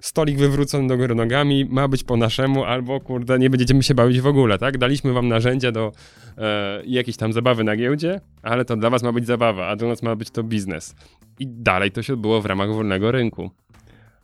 Stolik 0.00 0.38
wywrócony 0.38 0.88
do 0.88 0.96
góry 0.96 1.14
nogami, 1.14 1.64
ma 1.64 1.88
być 1.88 2.04
po 2.04 2.16
naszemu, 2.16 2.64
albo 2.64 3.00
kurde, 3.00 3.38
nie 3.38 3.50
będziemy 3.50 3.82
się 3.82 3.94
bawić 3.94 4.20
w 4.20 4.26
ogóle, 4.26 4.58
tak? 4.58 4.78
Daliśmy 4.78 5.12
wam 5.12 5.28
narzędzia 5.28 5.72
do 5.72 5.92
e, 6.38 6.82
jakiejś 6.86 7.16
tam 7.16 7.32
zabawy 7.32 7.64
na 7.64 7.76
giełdzie, 7.76 8.20
ale 8.42 8.64
to 8.64 8.76
dla 8.76 8.90
was 8.90 9.02
ma 9.02 9.12
być 9.12 9.26
zabawa, 9.26 9.66
a 9.66 9.76
dla 9.76 9.88
nas 9.88 10.02
ma 10.02 10.16
być 10.16 10.30
to 10.30 10.42
biznes. 10.42 10.94
I 11.38 11.46
dalej 11.46 11.90
to 11.90 12.02
się 12.02 12.12
odbyło 12.12 12.40
w 12.40 12.46
ramach 12.46 12.68
wolnego 12.68 13.12
rynku. 13.12 13.50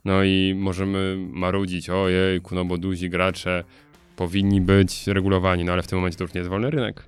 No 0.05 0.23
i 0.23 0.53
możemy 0.57 1.17
marudzić, 1.17 1.89
ojej, 1.89 2.41
no 2.51 2.65
bo 2.65 2.77
duzi 2.77 3.09
gracze 3.09 3.63
powinni 4.15 4.61
być 4.61 5.07
regulowani, 5.07 5.63
no 5.63 5.73
ale 5.73 5.81
w 5.81 5.87
tym 5.87 5.97
momencie 5.97 6.17
to 6.17 6.23
już 6.23 6.33
nie 6.33 6.39
jest 6.39 6.49
wolny 6.49 6.69
rynek. 6.69 7.05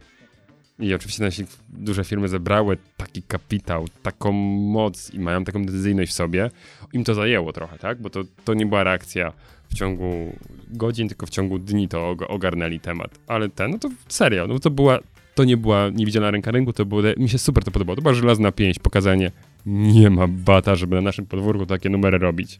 I 0.80 0.94
oczywiście 0.94 1.24
nasi 1.24 1.46
duże 1.70 2.04
firmy 2.04 2.28
zebrały 2.28 2.78
taki 2.98 3.24
kapitał, 3.24 3.86
taką 4.04 4.32
moc 4.32 5.14
i 5.14 5.20
mają 5.20 5.44
taką 5.44 5.66
decyzyjność 5.66 6.12
w 6.12 6.16
sobie. 6.16 6.52
Im 6.94 7.04
to 7.04 7.14
zajęło 7.14 7.54
trochę, 7.54 7.78
tak? 7.78 8.02
Bo 8.02 8.10
to, 8.10 8.24
to 8.46 8.54
nie 8.54 8.66
była 8.66 8.84
reakcja 8.84 9.34
w 9.70 9.74
ciągu 9.74 10.36
godzin, 10.70 11.08
tylko 11.08 11.26
w 11.26 11.30
ciągu 11.30 11.60
dni 11.60 11.88
to 11.88 12.10
ogarnęli 12.28 12.80
temat. 12.80 13.20
Ale 13.28 13.50
ten, 13.50 13.72
no 13.72 13.78
to 13.78 13.90
serio, 14.08 14.48
no 14.48 14.60
to 14.60 14.70
była, 14.70 15.00
to 15.36 15.44
nie 15.44 15.58
była 15.58 15.90
niewidzialna 15.90 16.32
ręka 16.32 16.52
rynku, 16.52 16.74
to 16.74 16.86
było, 16.86 17.02
mi 17.18 17.30
się 17.30 17.38
super 17.38 17.64
to 17.64 17.72
podobało. 17.72 17.96
To 17.96 18.02
była 18.02 18.14
żelazna 18.14 18.52
pięść, 18.52 18.80
pokazanie, 18.80 19.32
nie 19.66 20.10
ma 20.10 20.28
bata, 20.28 20.76
żeby 20.76 20.96
na 20.96 21.02
naszym 21.02 21.26
podwórku 21.26 21.66
takie 21.66 21.90
numery 21.90 22.18
robić. 22.18 22.60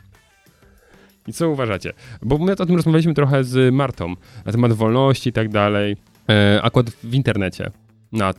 I 1.28 1.34
co 1.34 1.50
uważacie? 1.50 1.94
Bo 2.22 2.38
my 2.38 2.52
o 2.52 2.66
tym 2.66 2.76
rozmawialiśmy 2.76 3.14
trochę 3.14 3.44
z 3.44 3.74
Martą 3.74 4.16
na 4.46 4.52
temat 4.52 4.74
wolności 4.74 5.30
i 5.30 5.34
tak 5.34 5.50
dalej. 5.50 5.98
E, 6.30 6.60
akurat 6.64 6.90
w 6.90 7.14
internecie. 7.14 7.72
No, 8.12 8.34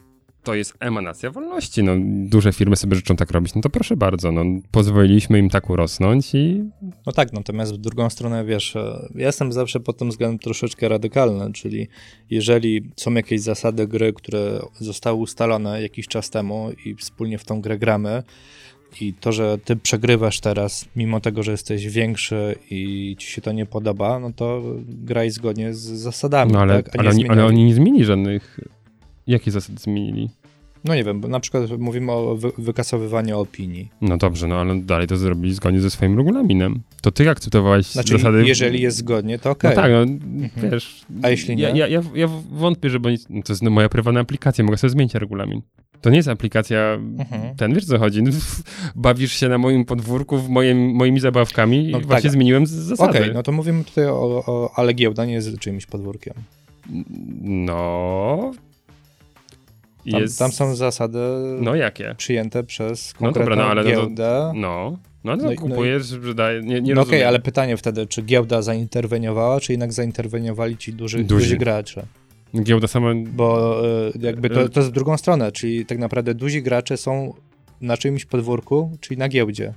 to 0.47 0.55
jest 0.55 0.75
emanacja 0.81 1.31
wolności. 1.31 1.83
No, 1.83 1.93
duże 2.29 2.53
firmy 2.53 2.77
sobie 2.77 2.97
życzą 2.97 3.17
tak 3.17 3.31
robić, 3.31 3.55
no 3.55 3.63
to 3.63 3.71
proszę 3.71 3.97
bardzo, 3.97 4.33
no, 4.33 4.45
pozwoliliśmy 4.71 5.39
im 5.39 5.51
tak 5.51 5.71
urosnąć 5.71 6.35
i... 6.35 6.65
No 7.07 7.13
tak, 7.13 7.33
natomiast 7.33 7.75
w 7.75 7.77
drugą 7.77 8.11
stronę, 8.11 8.45
wiesz, 8.45 8.77
e, 8.77 9.09
ja 9.15 9.27
jestem 9.27 9.53
zawsze 9.53 9.81
pod 9.81 9.99
tym 9.99 10.11
względem 10.11 10.39
troszeczkę 10.39 10.89
radykalny, 10.89 11.53
czyli 11.53 11.89
jeżeli 12.31 12.91
są 12.97 13.15
jakieś 13.15 13.41
zasady 13.41 13.89
gry, 13.89 14.13
które 14.13 14.61
zostały 14.79 15.19
ustalone 15.19 15.83
jakiś 15.83 16.09
czas 16.09 16.31
temu 16.31 16.71
i 16.85 16.95
wspólnie 16.95 17.39
w 17.39 17.45
tą 17.45 17.61
grę 17.61 17.79
gramy, 17.79 18.23
i 19.01 19.15
to, 19.15 19.33
że 19.33 19.59
ty 19.59 19.77
przegrywasz 19.77 20.41
teraz, 20.41 20.89
mimo 20.97 21.21
tego, 21.21 21.43
że 21.43 21.51
jesteś 21.51 21.87
większy 21.87 22.55
i 22.71 23.17
ci 23.19 23.27
się 23.31 23.43
to 23.43 23.53
nie 23.53 23.67
podoba, 23.67 24.19
no 24.19 24.33
to 24.33 24.63
graj 24.89 25.31
zgodnie 25.31 25.75
z 25.75 25.81
zasadami. 25.81 26.53
No 26.53 26.61
ale, 26.61 26.83
tak? 26.83 26.99
ale, 26.99 27.11
oni, 27.11 27.29
ale 27.29 27.47
oni 27.47 27.65
nie 27.65 27.75
zmienili 27.75 28.05
żadnych. 28.05 28.61
Jakie 29.27 29.51
zasady 29.51 29.79
zmienili? 29.79 30.31
No 30.85 30.95
nie 30.95 31.05
wiem, 31.05 31.21
bo 31.21 31.29
na 31.29 31.41
przykład 31.41 31.79
mówimy 31.79 32.13
o 32.13 32.37
wy 32.37 32.51
wykasowywaniu 32.59 33.39
opinii. 33.39 33.91
No 34.01 34.17
dobrze, 34.17 34.49
no 34.49 34.57
ale 34.57 34.81
dalej 34.81 35.07
to 35.07 35.17
zrobili 35.17 35.55
zgodnie 35.55 35.81
ze 35.81 35.91
swoim 35.91 36.17
regulaminem. 36.17 36.81
To 37.03 37.11
ty 37.11 37.31
akceptowałeś 37.31 37.87
znaczy, 37.87 38.13
zasady... 38.13 38.45
jeżeli 38.47 38.83
jest 38.83 38.97
zgodnie, 38.97 39.39
to 39.39 39.51
okej. 39.51 39.73
Okay. 39.73 39.91
No 39.91 40.07
tak, 40.07 40.09
no 40.09 40.15
mhm. 40.45 40.71
wiesz... 40.71 41.01
A 41.23 41.29
jeśli 41.29 41.57
nie? 41.57 41.63
Ja, 41.63 41.69
ja, 41.69 41.87
ja, 41.87 42.03
ja 42.15 42.29
wątpię, 42.51 42.91
że 42.91 42.99
oni... 43.05 43.19
No 43.31 43.43
to 43.43 43.53
jest 43.53 43.63
moja 43.63 43.89
prywatna 43.89 44.21
aplikacja, 44.21 44.65
mogę 44.65 44.77
sobie 44.77 44.91
zmienić 44.91 45.15
regulamin. 45.15 45.63
To 46.01 46.11
nie 46.11 46.17
jest 46.17 46.29
aplikacja, 46.29 46.79
mhm. 47.19 47.57
ten 47.57 47.75
wiesz 47.75 47.85
co 47.85 47.99
chodzi, 47.99 48.23
bawisz 48.95 49.33
się 49.33 49.49
na 49.49 49.59
moim 49.59 49.85
podwórku 49.85 50.39
w 50.39 50.49
moim, 50.49 50.91
moimi 50.95 51.21
zabawkami 51.21 51.89
no, 51.93 51.99
i 51.99 52.03
właśnie 52.03 52.23
tak. 52.23 52.33
zmieniłem 52.33 52.67
zasady. 52.67 53.11
Okej, 53.11 53.23
okay, 53.23 53.35
no 53.35 53.43
to 53.43 53.53
mówimy 53.53 53.85
tutaj 53.85 54.07
o, 54.07 54.43
o, 54.47 54.71
ale 54.75 54.95
giełda 54.95 55.25
nie 55.25 55.33
jest 55.33 55.59
czyimś 55.59 55.87
podwórkiem. 55.87 56.35
No, 57.43 58.53
tam, 60.13 60.21
jest... 60.21 60.39
tam, 60.39 60.53
są 60.53 60.75
zasady 60.75 61.19
no, 61.61 61.75
jakie? 61.75 62.15
przyjęte 62.19 62.65
przez 62.65 63.13
konkretną 63.13 63.41
no 63.41 63.57
dobra, 63.57 63.57
no, 63.57 63.71
ale 63.71 63.85
giełdę. 63.85 64.53
No, 64.55 64.99
no, 65.25 65.37
no, 65.37 65.51
no, 65.51 65.57
kupujesz, 65.57 66.13
no, 66.23 66.35
daje, 66.35 66.63
nie, 66.63 66.81
nie 66.81 66.95
No 66.95 67.03
okej, 67.03 67.19
okay, 67.19 67.29
ale 67.29 67.39
pytanie 67.39 67.77
wtedy, 67.77 68.07
czy 68.07 68.23
giełda 68.23 68.63
zainterweniowała, 68.63 69.61
czy 69.61 69.73
jednak 69.73 69.93
zainterweniowali 69.93 70.77
ci 70.77 70.93
duży, 70.93 71.19
duzi. 71.19 71.29
duzi 71.29 71.59
gracze? 71.59 72.07
Giełda 72.63 72.89
sama... 72.89 73.13
Bo 73.27 73.81
y, 74.09 74.13
jakby 74.21 74.51
to, 74.51 74.69
to 74.69 74.81
jest 74.81 74.91
w 74.91 74.95
drugą 74.95 75.17
stronę, 75.17 75.53
czyli 75.53 75.87
tak 75.87 75.99
naprawdę 75.99 76.35
duzi 76.35 76.63
gracze 76.63 76.97
są 76.97 77.35
na 77.81 77.97
czyimś 77.97 78.25
podwórku, 78.25 78.97
czyli 79.01 79.19
na 79.19 79.29
giełdzie. 79.29 79.75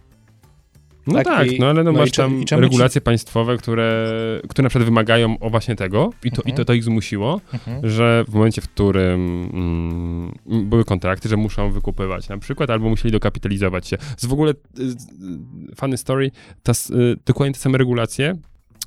No 1.10 1.24
tak, 1.24 1.26
tak 1.26 1.51
i, 1.51 1.60
no 1.60 1.68
ale 1.68 1.84
no, 1.84 1.91
no 1.91 1.99
masz 1.99 2.12
tam 2.12 2.43
regulacje 2.51 3.01
ci... 3.01 3.05
państwowe, 3.05 3.57
które, 3.57 4.05
które 4.49 4.64
na 4.64 4.70
przykład 4.70 4.86
wymagają 4.86 5.39
o 5.39 5.49
właśnie 5.49 5.76
tego 5.76 6.10
i 6.24 6.32
to, 6.32 6.38
mhm. 6.38 6.53
i 6.53 6.57
to, 6.57 6.66
to 6.66 6.74
ich 6.74 6.84
zmusiło, 6.84 7.41
mhm. 7.53 7.89
że 7.89 8.26
w 8.28 8.34
momencie, 8.34 8.62
w 8.62 8.70
którym 8.70 9.49
mm, 9.53 10.70
były 10.70 10.86
kontrakty, 10.86 11.30
że 11.30 11.38
muszą 11.38 11.72
wykupywać 11.72 12.30
na 12.30 12.38
przykład, 12.38 12.70
albo 12.70 12.89
musieli 12.89 13.12
dokapitalizować 13.12 13.88
się. 13.88 13.97
Z 14.18 14.26
w 14.26 14.34
ogóle 14.34 14.51
y, 14.51 14.84
y, 14.84 15.76
funny 15.76 15.97
story, 15.97 16.32
ta, 16.64 16.72
y, 16.72 17.18
dokładnie 17.26 17.53
te 17.53 17.60
same 17.60 17.78
regulacje 17.78 18.36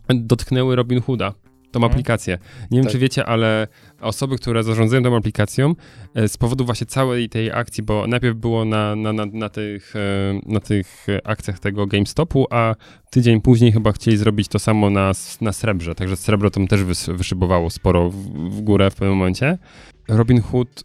dotknęły 0.08 0.76
Robin 0.76 1.00
Hooda 1.00 1.32
tą 1.72 1.78
mhm. 1.78 1.92
aplikację. 1.92 2.38
Nie 2.70 2.78
wiem, 2.78 2.84
tak. 2.84 2.92
czy 2.92 2.98
wiecie, 2.98 3.26
ale 3.26 3.68
osoby, 4.00 4.36
które 4.36 4.62
zarządzają 4.62 5.02
tą 5.02 5.16
aplikacją, 5.16 5.74
e, 6.14 6.28
z 6.28 6.36
powodu 6.36 6.64
właśnie 6.64 6.86
całej 6.86 7.28
tej 7.28 7.52
akcji, 7.52 7.82
bo 7.82 8.06
najpierw 8.06 8.36
było 8.36 8.64
na, 8.64 8.96
na, 8.96 9.12
na, 9.12 9.26
na, 9.26 9.48
tych, 9.48 9.96
e, 9.96 10.40
na 10.46 10.60
tych 10.60 11.06
akcjach 11.24 11.58
tego 11.58 11.86
GameStopu, 11.86 12.46
a 12.50 12.74
tydzień 13.10 13.40
później 13.40 13.72
chyba 13.72 13.92
chcieli 13.92 14.16
zrobić 14.16 14.48
to 14.48 14.58
samo 14.58 14.90
na, 14.90 15.12
na 15.40 15.52
srebrze, 15.52 15.94
także 15.94 16.16
srebro 16.16 16.50
tam 16.50 16.66
też 16.66 16.84
wyszybowało 17.08 17.70
sporo 17.70 18.10
w, 18.10 18.16
w 18.50 18.60
górę 18.60 18.90
w 18.90 18.94
pewnym 18.94 19.16
momencie. 19.16 19.58
Robin 20.08 20.40
Hood 20.40 20.84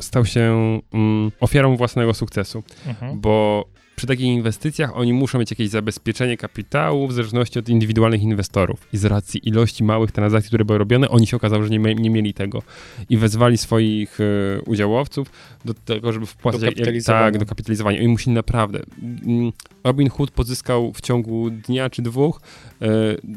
stał 0.00 0.24
się 0.24 0.80
mm, 0.92 1.30
ofiarą 1.40 1.76
własnego 1.76 2.14
sukcesu, 2.14 2.62
mhm. 2.86 3.20
bo 3.20 3.64
przy 3.96 4.06
takich 4.06 4.26
inwestycjach 4.26 4.96
oni 4.96 5.12
muszą 5.12 5.38
mieć 5.38 5.50
jakieś 5.50 5.68
zabezpieczenie 5.68 6.36
kapitału 6.36 7.08
w 7.08 7.12
zależności 7.12 7.58
od 7.58 7.68
indywidualnych 7.68 8.22
inwestorów. 8.22 8.88
I 8.92 8.96
z 8.96 9.04
racji 9.04 9.48
ilości 9.48 9.84
małych 9.84 10.12
transakcji, 10.12 10.48
które 10.48 10.64
były 10.64 10.78
robione, 10.78 11.08
oni 11.08 11.26
się 11.26 11.36
okazało, 11.36 11.62
że 11.62 11.70
nie, 11.70 11.78
nie 11.78 12.10
mieli 12.10 12.34
tego. 12.34 12.62
I 13.10 13.16
wezwali 13.16 13.58
swoich 13.58 14.20
y, 14.20 14.60
udziałowców 14.66 15.30
do 15.64 15.74
tego, 15.74 16.12
żeby 16.12 16.26
wpłacać 16.26 16.60
do 16.60 16.66
kapitalizowania. 16.66 17.24
tak, 17.24 17.38
do 17.38 17.46
kapitalizowania. 17.46 18.00
I 18.00 18.08
musieli 18.08 18.34
naprawdę. 18.34 18.80
Mm, 19.02 19.52
Robin 19.84 20.10
Hood 20.10 20.30
pozyskał 20.30 20.92
w 20.92 21.00
ciągu 21.00 21.50
dnia 21.50 21.90
czy 21.90 22.02
dwóch 22.02 22.40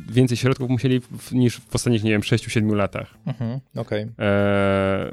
więcej 0.10 0.38
środków 0.38 0.70
musieli 0.70 1.00
w, 1.00 1.32
niż 1.32 1.58
w 1.60 1.76
ostatnich, 1.76 2.04
nie 2.04 2.12
wiem, 2.12 2.22
6-7 2.22 2.76
latach. 2.76 3.14
Mhm, 3.26 3.60
okej. 3.76 4.04
Okay. 4.04 4.26
E, 4.26 5.12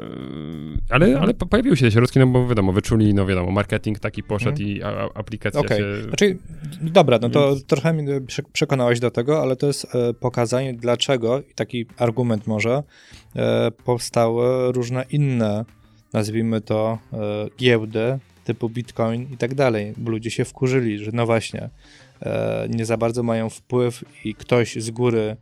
ale, 0.90 1.06
mhm. 1.06 1.22
ale 1.22 1.34
pojawiły 1.34 1.76
się 1.76 1.86
te 1.86 1.92
środki, 1.92 2.18
no 2.18 2.26
bo 2.26 2.48
wiadomo, 2.48 2.72
wyczuli, 2.72 3.14
no 3.14 3.26
wiadomo, 3.26 3.50
marketing 3.50 3.98
taki 3.98 4.22
poszedł 4.22 4.62
mhm. 4.62 4.68
i 4.68 4.82
aplikacje 5.14 5.44
aplikacja 5.44 5.60
okay. 5.60 5.78
się... 5.78 6.08
Znaczy, 6.08 6.38
dobra, 6.80 7.18
no 7.22 7.30
to 7.30 7.48
Więc... 7.48 7.64
trochę 7.64 7.92
mnie 7.92 8.20
przekonałeś 8.52 9.00
do 9.00 9.10
tego, 9.10 9.42
ale 9.42 9.56
to 9.56 9.66
jest 9.66 9.94
e, 9.94 10.14
pokazanie, 10.14 10.74
dlaczego, 10.74 11.40
i 11.40 11.54
taki 11.54 11.86
argument 11.96 12.46
może, 12.46 12.82
e, 13.36 13.70
powstały 13.70 14.72
różne 14.72 15.04
inne, 15.10 15.64
nazwijmy 16.12 16.60
to, 16.60 16.98
e, 17.12 17.16
giełdy 17.58 18.18
typu 18.44 18.68
Bitcoin 18.68 19.26
i 19.32 19.36
tak 19.36 19.54
dalej, 19.54 19.94
bo 19.96 20.10
ludzie 20.10 20.30
się 20.30 20.44
wkurzyli, 20.44 20.98
że 20.98 21.10
no 21.14 21.26
właśnie, 21.26 21.62
e, 21.62 21.70
nie 22.68 22.84
za 22.84 22.96
bardzo 22.96 23.22
mają 23.22 23.50
wpływ 23.50 24.04
i 24.24 24.34
ktoś 24.34 24.76
z 24.76 24.90
góry 24.90 25.36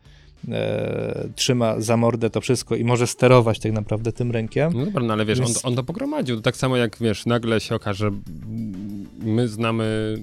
e, 0.49 1.29
trzyma 1.37 1.81
za 1.81 1.97
mordę 1.97 2.31
to 2.31 2.41
wszystko 2.41 2.77
i 2.77 2.85
może 2.85 3.07
sterować 3.07 3.59
tak 3.59 3.73
naprawdę 3.73 4.13
tym 4.13 4.31
rynkiem. 4.31 4.73
No 4.75 4.85
dobra, 4.85 5.03
no 5.03 5.13
ale 5.13 5.25
wiesz, 5.25 5.39
Więc... 5.39 5.65
on, 5.65 5.73
on 5.73 5.77
to 5.77 5.83
pogromadził. 5.83 6.41
Tak 6.41 6.57
samo 6.57 6.77
jak, 6.77 6.97
wiesz, 7.01 7.27
nagle 7.27 7.61
się 7.61 7.75
okaże, 7.75 8.11
my 9.23 9.49
znamy, 9.49 10.17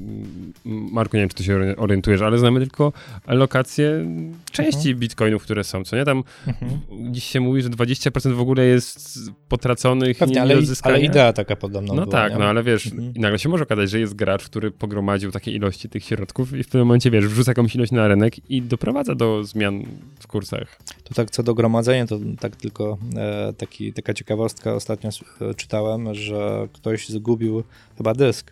Marku, 0.66 1.18
nie 1.18 1.22
wiem, 1.22 1.30
czy 1.30 1.36
ty 1.36 1.44
się 1.44 1.76
orientujesz, 1.78 2.22
ale 2.22 2.38
znamy 2.38 2.60
tylko 2.60 2.94
lokacje 3.28 4.06
części 4.52 4.78
mhm. 4.78 5.00
bitcoinów, 5.00 5.44
które 5.44 5.64
są, 5.64 5.84
co 5.84 5.96
nie? 5.96 6.06
Tam 6.06 6.24
mhm. 6.48 6.82
dziś 7.14 7.24
się 7.24 7.40
mówi, 7.40 7.62
że 7.62 7.70
20% 7.70 8.34
w 8.34 8.40
ogóle 8.40 8.66
jest 8.66 9.20
potraconych 9.50 10.18
Pewnie, 10.18 10.36
nie, 10.36 10.42
ale, 10.42 10.56
ale 10.82 11.02
idea 11.02 11.34
taka 11.34 11.56
podobna 11.56 11.94
No 11.94 12.02
była, 12.02 12.12
tak, 12.12 12.34
nie? 12.34 12.40
no 12.40 12.46
ale 12.46 12.64
wiesz, 12.64 12.88
mhm. 12.88 13.14
nagle 13.16 13.40
się 13.40 13.50
może 13.50 13.64
okazać, 13.64 13.90
że 13.90 14.00
jest 14.00 14.16
gracz, 14.16 14.44
który 14.44 14.72
pogromadził 14.72 15.32
takie 15.32 15.52
ilości 15.52 15.90
tych 15.90 16.04
środków 16.04 16.54
i 16.54 16.64
w 16.64 16.68
pewnym 16.68 16.88
momencie, 16.88 17.12
wiesz, 17.12 17.28
wrzuca 17.28 17.52
jakąś 17.52 17.76
ilość 17.76 17.92
na 17.92 18.08
rynek 18.08 18.50
i 18.50 18.62
doprowadza 18.62 19.16
do 19.16 19.44
zmian 19.44 19.84
w 20.20 20.28
kursach. 20.28 20.78
To 21.04 21.14
tak 21.14 21.32
co 21.32 21.44
do 21.44 21.54
gromadzenia, 21.54 22.06
to 22.06 22.20
tak 22.40 22.56
tylko 22.56 22.98
e, 23.16 23.54
taki, 23.54 23.94
taka 23.94 24.14
ciekawostka 24.14 24.74
ostatnio 24.74 25.10
e, 25.42 25.54
czytałem, 25.54 26.14
że 26.14 26.68
ktoś 26.74 27.10
zgubił 27.10 27.64
chyba 27.98 28.14
dysk 28.14 28.52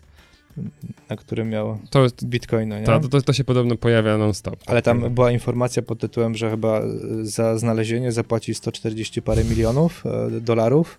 na 1.10 1.16
którym 1.16 1.50
miał 1.50 1.78
to, 1.90 2.06
bitcoina, 2.24 2.80
nie? 2.80 2.86
Ta, 2.86 3.00
to, 3.00 3.22
to 3.22 3.32
się 3.32 3.44
podobno 3.44 3.76
pojawia 3.76 4.18
non-stop. 4.18 4.56
Ale 4.66 4.82
tam 4.82 5.14
była 5.14 5.30
informacja 5.30 5.82
pod 5.82 5.98
tytułem, 5.98 6.34
że 6.34 6.50
chyba 6.50 6.82
za 7.22 7.58
znalezienie 7.58 8.12
zapłaci 8.12 8.54
140 8.54 9.22
parę 9.22 9.44
milionów 9.44 10.04
e, 10.06 10.40
dolarów, 10.40 10.98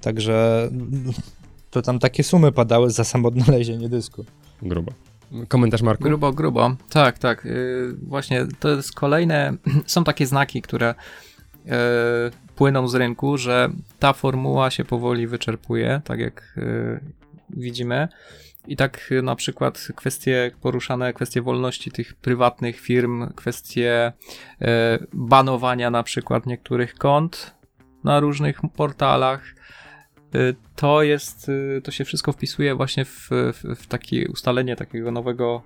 także 0.00 0.68
to 1.70 1.82
tam 1.82 1.98
takie 1.98 2.24
sumy 2.24 2.52
padały 2.52 2.90
za 2.90 3.04
samo 3.04 3.28
odnalezienie 3.28 3.88
dysku. 3.88 4.24
Grubo. 4.62 4.92
Komentarz 5.48 5.82
Marku? 5.82 6.04
Grubo, 6.04 6.32
grubo. 6.32 6.76
Tak, 6.90 7.18
tak. 7.18 7.44
Yy, 7.44 7.96
właśnie 8.02 8.46
to 8.60 8.68
jest 8.68 8.94
kolejne, 8.94 9.56
są 9.86 10.04
takie 10.04 10.26
znaki, 10.26 10.62
które 10.62 10.94
yy, 11.64 11.72
płyną 12.56 12.88
z 12.88 12.94
rynku, 12.94 13.38
że 13.38 13.70
ta 13.98 14.12
formuła 14.12 14.70
się 14.70 14.84
powoli 14.84 15.26
wyczerpuje, 15.26 16.00
tak 16.04 16.20
jak 16.20 16.54
yy, 16.56 17.00
widzimy. 17.50 18.08
I 18.66 18.76
tak 18.76 19.08
y, 19.12 19.22
na 19.22 19.36
przykład 19.36 19.88
kwestie 19.96 20.50
poruszane, 20.60 21.12
kwestie 21.12 21.42
wolności 21.42 21.90
tych 21.90 22.14
prywatnych 22.14 22.80
firm, 22.80 23.32
kwestie 23.34 24.12
e, 24.60 24.98
banowania 25.12 25.90
na 25.90 26.02
przykład 26.02 26.46
niektórych 26.46 26.94
kont 26.94 27.54
na 28.04 28.20
różnych 28.20 28.60
portalach, 28.76 29.42
y, 29.48 29.54
to 30.76 31.02
jest, 31.02 31.48
y, 31.48 31.80
to 31.84 31.90
się 31.90 32.04
wszystko 32.04 32.32
wpisuje 32.32 32.74
właśnie 32.74 33.04
w, 33.04 33.28
w, 33.30 33.76
w 33.76 33.86
takie 33.86 34.28
ustalenie 34.28 34.76
takiego 34.76 35.10
nowego, 35.10 35.62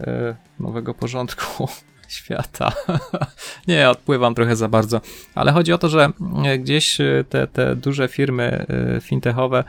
e, 0.00 0.36
nowego 0.60 0.94
porządku 0.94 1.68
świata. 2.08 2.72
nie, 3.68 3.90
odpływam 3.90 4.34
trochę 4.34 4.56
za 4.56 4.68
bardzo. 4.68 5.00
Ale 5.34 5.52
chodzi 5.52 5.72
o 5.72 5.78
to, 5.78 5.88
że 5.88 6.12
gdzieś 6.58 6.98
te, 7.28 7.46
te 7.46 7.76
duże 7.76 8.08
firmy 8.08 8.66
fintechowe, 9.00 9.64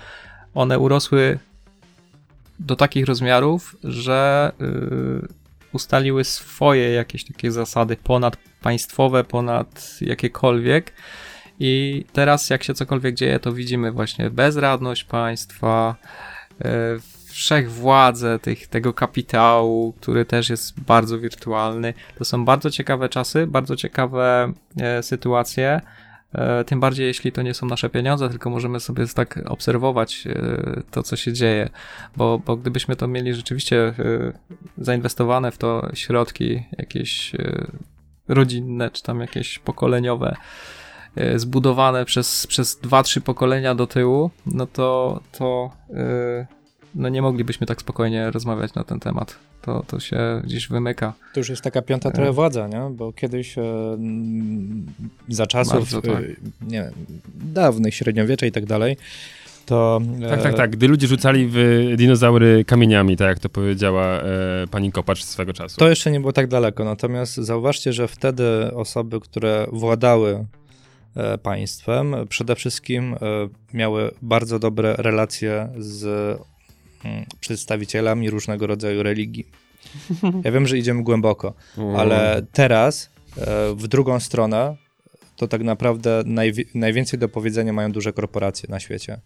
one 0.53 0.79
urosły 0.79 1.39
do 2.59 2.75
takich 2.75 3.05
rozmiarów, 3.05 3.75
że 3.83 4.51
ustaliły 5.75 6.23
swoje 6.23 6.91
jakieś 6.91 7.23
takie 7.25 7.51
zasady 7.51 7.97
ponadpaństwowe, 7.97 9.23
ponad 9.23 9.97
jakiekolwiek. 10.01 10.93
I 11.59 12.05
teraz, 12.13 12.49
jak 12.49 12.63
się 12.63 12.73
cokolwiek 12.73 13.15
dzieje, 13.15 13.39
to 13.39 13.53
widzimy 13.53 13.91
właśnie 13.91 14.29
bezradność 14.29 15.03
państwa, 15.03 15.95
e, 16.65 16.69
wszechwładzę 17.27 18.39
tych, 18.39 18.67
tego 18.67 18.93
kapitału, 18.93 19.93
który 19.93 20.25
też 20.25 20.49
jest 20.49 20.79
bardzo 20.79 21.19
wirtualny. 21.19 21.93
To 22.17 22.25
są 22.25 22.45
bardzo 22.45 22.69
ciekawe 22.71 23.09
czasy, 23.09 23.47
bardzo 23.47 23.75
ciekawe 23.75 24.53
e, 24.81 25.03
sytuacje. 25.03 25.81
E, 26.33 26.63
tym 26.63 26.79
bardziej, 26.79 27.07
jeśli 27.07 27.31
to 27.31 27.41
nie 27.41 27.53
są 27.53 27.65
nasze 27.65 27.89
pieniądze, 27.89 28.29
tylko 28.29 28.49
możemy 28.49 28.79
sobie 28.79 29.07
tak 29.07 29.39
obserwować 29.45 30.27
to, 30.91 31.03
co 31.03 31.15
się 31.15 31.33
dzieje, 31.33 31.69
bo, 32.17 32.39
bo 32.39 32.57
gdybyśmy 32.57 32.95
to 32.95 33.07
mieli 33.07 33.33
rzeczywiście 33.33 33.93
zainwestowane 34.77 35.51
w 35.51 35.57
to 35.57 35.89
środki 35.93 36.63
jakieś 36.77 37.31
rodzinne, 38.27 38.91
czy 38.91 39.03
tam 39.03 39.21
jakieś 39.21 39.59
pokoleniowe, 39.59 40.35
zbudowane 41.35 42.05
przez, 42.05 42.47
przez 42.47 42.81
2-3 42.81 43.21
pokolenia 43.21 43.75
do 43.75 43.87
tyłu, 43.87 44.31
no 44.45 44.67
to, 44.67 45.19
to 45.31 45.71
yy, 45.89 46.45
no 46.95 47.09
nie 47.09 47.21
moglibyśmy 47.21 47.67
tak 47.67 47.81
spokojnie 47.81 48.31
rozmawiać 48.31 48.73
na 48.73 48.83
ten 48.83 48.99
temat. 48.99 49.35
To, 49.61 49.83
to 49.87 49.99
się 49.99 50.41
gdzieś 50.43 50.67
wymyka. 50.67 51.13
To 51.33 51.39
już 51.39 51.49
jest 51.49 51.61
taka 51.61 51.81
piąta 51.81 52.11
trochę 52.11 52.29
e. 52.29 52.33
władza, 52.33 52.67
nie? 52.67 52.89
Bo 52.91 53.13
kiedyś 53.13 53.57
e, 53.57 53.61
za 55.29 55.47
czasów, 55.47 55.73
Bardzo, 55.73 56.01
tak. 56.01 56.23
nie 56.61 56.81
wiem, 56.81 56.93
dawnych, 57.35 57.95
średniowiecza 57.95 58.45
i 58.45 58.51
tak 58.51 58.65
dalej, 58.65 58.97
to... 59.65 60.01
Tak, 60.29 60.41
tak, 60.41 60.55
tak. 60.55 60.71
Gdy 60.71 60.87
ludzie 60.87 61.07
rzucali 61.07 61.47
w 61.51 61.93
dinozaury 61.97 62.65
kamieniami, 62.65 63.17
tak 63.17 63.27
jak 63.27 63.39
to 63.39 63.49
powiedziała 63.49 64.21
e, 64.21 64.67
pani 64.71 64.91
Kopacz 64.91 65.23
swego 65.23 65.53
czasu. 65.53 65.77
To 65.77 65.89
jeszcze 65.89 66.11
nie 66.11 66.19
było 66.19 66.33
tak 66.33 66.47
daleko, 66.47 66.83
natomiast 66.83 67.35
zauważcie, 67.35 67.93
że 67.93 68.07
wtedy 68.07 68.71
osoby, 68.73 69.19
które 69.19 69.67
władały 69.71 70.31
E, 70.35 70.64
państwem. 71.43 72.15
Przede 72.29 72.55
wszystkim 72.55 73.13
e, 73.13 73.17
miały 73.73 74.11
bardzo 74.21 74.59
dobre 74.59 74.95
relacje 74.95 75.69
z 75.77 76.03
mm, 77.05 77.25
przedstawicielami 77.39 78.29
różnego 78.29 78.67
rodzaju 78.67 79.03
religii. 79.03 79.47
Ja 80.43 80.51
wiem, 80.51 80.67
że 80.67 80.77
idziemy 80.77 81.03
głęboko, 81.03 81.53
ale 81.97 82.45
teraz 82.51 83.09
e, 83.37 83.75
w 83.75 83.87
drugą 83.87 84.19
stronę 84.19 84.75
to 85.35 85.47
tak 85.47 85.63
naprawdę 85.63 86.23
najwi 86.25 86.65
najwięcej 86.75 87.19
do 87.19 87.29
powiedzenia 87.29 87.73
mają 87.73 87.91
duże 87.91 88.13
korporacje 88.13 88.69
na 88.69 88.79
świecie. 88.79 89.19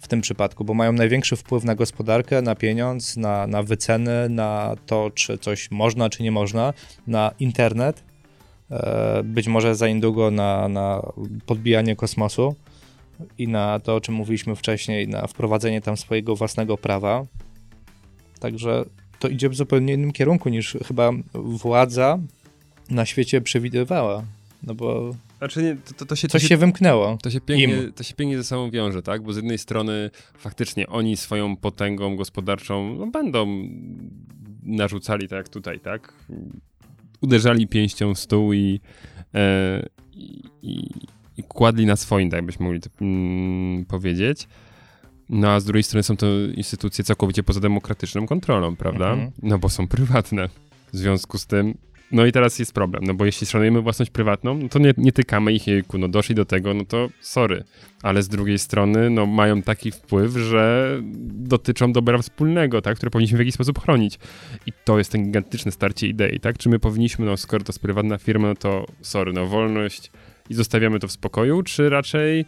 W 0.00 0.08
tym 0.08 0.20
przypadku, 0.20 0.64
bo 0.64 0.74
mają 0.74 0.92
największy 0.92 1.36
wpływ 1.36 1.64
na 1.64 1.74
gospodarkę, 1.74 2.42
na 2.42 2.54
pieniądz, 2.54 3.16
na, 3.16 3.46
na 3.46 3.62
wyceny, 3.62 4.28
na 4.28 4.76
to, 4.86 5.10
czy 5.14 5.38
coś 5.38 5.70
można, 5.70 6.10
czy 6.10 6.22
nie 6.22 6.32
można, 6.32 6.72
na 7.06 7.32
internet 7.38 8.02
E, 8.02 8.13
być 9.24 9.48
może 9.48 9.74
za 9.74 9.88
niedługo 9.88 10.30
na, 10.30 10.68
na 10.68 11.02
podbijanie 11.46 11.96
kosmosu 11.96 12.54
i 13.38 13.48
na 13.48 13.80
to, 13.80 13.94
o 13.94 14.00
czym 14.00 14.14
mówiliśmy 14.14 14.56
wcześniej, 14.56 15.08
na 15.08 15.26
wprowadzenie 15.26 15.80
tam 15.80 15.96
swojego 15.96 16.36
własnego 16.36 16.78
prawa. 16.78 17.26
Także 18.40 18.84
to 19.18 19.28
idzie 19.28 19.48
w 19.48 19.54
zupełnie 19.54 19.94
innym 19.94 20.12
kierunku 20.12 20.48
niż 20.48 20.76
chyba 20.86 21.10
władza 21.34 22.18
na 22.90 23.06
świecie 23.06 23.40
przewidywała. 23.40 24.24
No 24.62 24.74
bo 24.74 25.14
znaczy 25.38 25.62
nie, 25.62 25.76
to, 25.76 25.94
to, 25.94 26.06
to 26.06 26.16
się, 26.16 26.28
coś 26.28 26.42
się, 26.42 26.48
się, 26.48 26.56
wymknęło. 26.56 27.18
To 27.22 27.30
się, 27.30 27.40
pięknie, 27.40 27.92
to 27.92 28.02
się 28.02 28.14
pięknie 28.14 28.36
ze 28.36 28.44
sobą 28.44 28.70
wiąże, 28.70 29.02
tak? 29.02 29.22
Bo 29.22 29.32
z 29.32 29.36
jednej 29.36 29.58
strony 29.58 30.10
faktycznie 30.38 30.86
oni 30.86 31.16
swoją 31.16 31.56
potęgą 31.56 32.16
gospodarczą 32.16 32.94
no, 32.94 33.06
będą 33.06 33.68
narzucali 34.62 35.28
tak 35.28 35.36
jak 35.36 35.48
tutaj, 35.48 35.80
tak? 35.80 36.14
Uderzali 37.24 37.66
pięścią 37.66 38.14
w 38.14 38.18
stół 38.18 38.52
i, 38.52 38.80
e, 39.34 39.86
i, 40.62 40.90
i, 41.36 41.42
kładli 41.42 41.86
na 41.86 41.96
swoim, 41.96 42.30
tak 42.30 42.46
byśmy 42.46 42.64
mogli 42.64 42.80
to 42.80 42.90
mm, 43.00 43.84
powiedzieć. 43.84 44.48
No 45.28 45.50
a 45.50 45.60
z 45.60 45.64
drugiej 45.64 45.82
strony 45.82 46.02
są 46.02 46.16
to 46.16 46.26
instytucje 46.54 47.04
całkowicie 47.04 47.42
poza 47.42 47.60
demokratyczną 47.60 48.26
kontrolą, 48.26 48.76
prawda? 48.76 49.10
Mhm. 49.10 49.32
No 49.42 49.58
bo 49.58 49.68
są 49.68 49.88
prywatne. 49.88 50.48
W 50.92 50.96
związku 50.96 51.38
z 51.38 51.46
tym 51.46 51.74
no 52.14 52.26
i 52.26 52.32
teraz 52.32 52.58
jest 52.58 52.72
problem, 52.72 53.04
no 53.04 53.14
bo 53.14 53.24
jeśli 53.24 53.46
szanujemy 53.46 53.82
własność 53.82 54.10
prywatną, 54.10 54.58
no 54.58 54.68
to 54.68 54.78
nie, 54.78 54.94
nie 54.96 55.12
tykamy 55.12 55.52
ich, 55.52 55.66
jejku, 55.66 55.98
no 55.98 56.08
doszli 56.08 56.34
do 56.34 56.44
tego, 56.44 56.74
no 56.74 56.84
to 56.84 57.08
sorry. 57.20 57.64
Ale 58.02 58.22
z 58.22 58.28
drugiej 58.28 58.58
strony, 58.58 59.10
no 59.10 59.26
mają 59.26 59.62
taki 59.62 59.90
wpływ, 59.90 60.32
że 60.32 60.96
dotyczą 61.24 61.92
dobra 61.92 62.18
wspólnego, 62.18 62.82
tak, 62.82 62.96
które 62.96 63.10
powinniśmy 63.10 63.36
w 63.36 63.40
jakiś 63.40 63.54
sposób 63.54 63.78
chronić. 63.78 64.18
I 64.66 64.72
to 64.84 64.98
jest 64.98 65.12
ten 65.12 65.24
gigantyczne 65.24 65.72
starcie 65.72 66.08
idei, 66.08 66.40
tak? 66.40 66.58
Czy 66.58 66.68
my 66.68 66.78
powinniśmy, 66.78 67.26
no 67.26 67.36
skoro 67.36 67.64
to 67.64 67.72
jest 67.72 67.80
prywatna 67.80 68.18
firma, 68.18 68.48
no 68.48 68.54
to 68.54 68.86
sorry, 69.00 69.32
no 69.32 69.46
wolność 69.46 70.10
i 70.50 70.54
zostawiamy 70.54 70.98
to 70.98 71.08
w 71.08 71.12
spokoju, 71.12 71.62
czy 71.62 71.88
raczej 71.88 72.44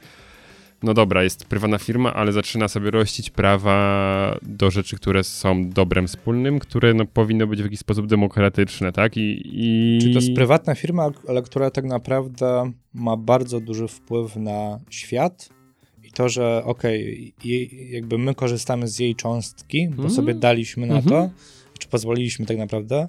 no 0.83 0.95
dobra, 0.95 1.22
jest 1.22 1.45
prywatna 1.45 1.79
firma, 1.79 2.14
ale 2.14 2.33
zaczyna 2.33 2.68
sobie 2.68 2.91
rościć 2.91 3.31
prawa 3.31 4.39
do 4.43 4.70
rzeczy, 4.70 4.97
które 4.97 5.24
są 5.24 5.70
dobrem 5.70 6.07
wspólnym, 6.07 6.59
które 6.59 6.95
no, 6.95 7.07
powinny 7.07 7.47
być 7.47 7.61
w 7.61 7.64
jakiś 7.64 7.79
sposób 7.79 8.07
demokratyczne, 8.07 8.93
tak? 8.93 9.16
I, 9.16 9.43
i... 9.45 9.99
Czy 10.01 10.11
to 10.11 10.18
jest 10.18 10.35
prywatna 10.35 10.74
firma, 10.74 11.11
ale 11.29 11.43
która 11.43 11.70
tak 11.70 11.85
naprawdę 11.85 12.72
ma 12.95 13.16
bardzo 13.16 13.61
duży 13.61 13.89
wpływ 13.89 14.37
na 14.37 14.81
świat 14.91 15.49
i 16.05 16.12
to, 16.12 16.29
że 16.29 16.62
okej, 16.64 17.33
okay, 17.39 17.87
jakby 17.91 18.18
my 18.18 18.35
korzystamy 18.35 18.89
z 18.89 18.99
jej 18.99 19.14
cząstki, 19.14 19.89
bo 19.89 20.03
mm. 20.03 20.11
sobie 20.14 20.35
daliśmy 20.35 20.87
na 20.87 20.95
mm 20.95 21.05
-hmm. 21.05 21.09
to, 21.09 21.31
czy 21.79 21.89
pozwoliliśmy 21.89 22.47
tak 22.47 22.57
naprawdę, 22.57 23.07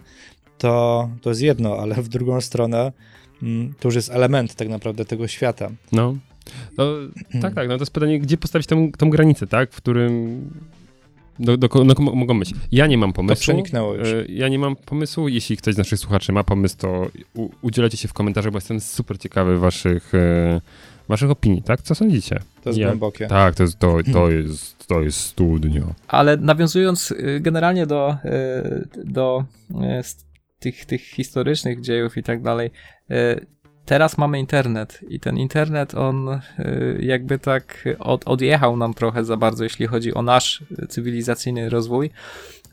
to, 0.58 1.10
to 1.22 1.30
jest 1.30 1.42
jedno, 1.42 1.78
ale 1.78 1.96
w 1.96 2.08
drugą 2.08 2.42
stronę 2.42 2.92
mm, 3.44 3.74
to 3.80 3.88
już 3.88 3.96
jest 3.96 4.10
element 4.10 4.56
tak 4.56 4.70
naprawdę 4.70 5.06
tego 5.06 5.28
świata. 5.28 5.72
No. 5.92 6.18
No, 6.78 6.86
tak, 7.42 7.54
tak, 7.54 7.68
no 7.68 7.78
to 7.78 7.82
jest 7.82 7.94
pytanie, 7.94 8.20
gdzie 8.20 8.38
postawić 8.38 8.68
tą, 8.68 8.92
tą 8.92 9.10
granicę, 9.10 9.48
tak, 9.48 9.72
w 9.72 9.78
którym 9.78 10.42
do, 11.40 11.58
do, 11.58 11.68
do, 11.68 12.02
mogą 12.02 12.40
być. 12.40 12.54
Ja 12.72 12.88
nie 12.88 12.98
mam 12.98 13.14
pomysłu. 13.14 13.36
To 13.36 13.42
przeniknęło 13.42 13.94
już. 13.94 14.08
E, 14.08 14.26
ja 14.30 14.48
nie 14.48 14.60
mam 14.60 14.76
pomysłu. 14.76 15.28
Jeśli 15.28 15.58
ktoś 15.58 15.76
z 15.76 15.78
naszych 15.78 16.00
słuchaczy 16.00 16.32
ma 16.32 16.44
pomysł, 16.44 16.78
to 16.78 17.08
u, 17.34 17.50
udzielacie 17.62 17.98
się 17.98 18.08
w 18.08 18.14
komentarzach, 18.14 18.52
bo 18.52 18.58
jestem 18.58 18.80
super 18.80 19.20
ciekawy 19.20 19.60
waszych, 19.60 20.16
e, 20.16 20.62
waszych 21.08 21.30
opinii, 21.30 21.62
tak? 21.62 21.82
Co 21.82 21.96
sądzicie? 21.96 22.40
To 22.64 22.70
jest 22.70 22.80
ja, 22.80 22.88
głębokie. 22.88 23.28
Tak, 23.28 23.56
to 23.56 23.64
jest, 23.64 23.80
to, 23.80 23.98
to, 24.14 24.30
jest, 24.30 24.88
to 24.88 25.02
jest 25.02 25.20
studnio. 25.20 25.94
Ale 26.08 26.38
nawiązując 26.38 27.12
y, 27.12 27.40
generalnie 27.42 27.86
do, 27.86 28.18
do 29.04 29.46
tych, 30.60 30.86
tych 30.86 31.02
historycznych 31.02 31.82
dziejów 31.82 32.18
i 32.18 32.24
tak 32.24 32.42
dalej, 32.42 32.72
teraz 33.88 34.18
mamy 34.18 34.40
internet 34.40 35.00
i 35.10 35.20
ten 35.20 35.38
internet, 35.38 35.96
on 35.96 36.30
y, 36.30 37.00
jakby 37.02 37.40
tak 37.40 37.86
od, 38.00 38.28
odjechał 38.28 38.78
nam 38.78 38.94
trochę 38.94 39.26
za 39.26 39.38
bardzo, 39.38 39.64
jeśli 39.64 39.88
chodzi 39.88 40.14
o 40.14 40.22
nasz 40.22 40.64
cywilizacyjny 40.90 41.70
rozwój, 41.70 42.12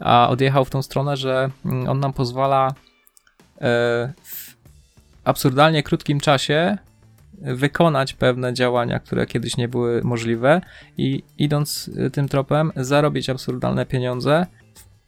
a 0.01 0.29
odjechał 0.29 0.65
w 0.65 0.71
tą 0.71 0.83
stronę, 0.83 1.17
że 1.17 1.51
mm, 1.65 1.89
on 1.89 2.01
nam 2.01 2.13
pozwala 2.13 2.69
e, 2.69 2.73
w 4.25 4.55
absurdalnie 5.25 5.83
krótkim 5.83 6.21
czasie 6.21 6.79
wykonać 7.39 8.13
pewne 8.13 8.55
działania, 8.55 8.99
które 8.99 9.27
kiedyś 9.27 9.57
nie 9.57 9.69
były 9.69 10.03
możliwe 10.03 10.61
i 10.97 11.23
idąc 11.39 11.91
tym 12.13 12.29
tropem 12.29 12.73
zarobić 12.77 13.31
absurdalne 13.31 13.87
pieniądze 13.87 14.47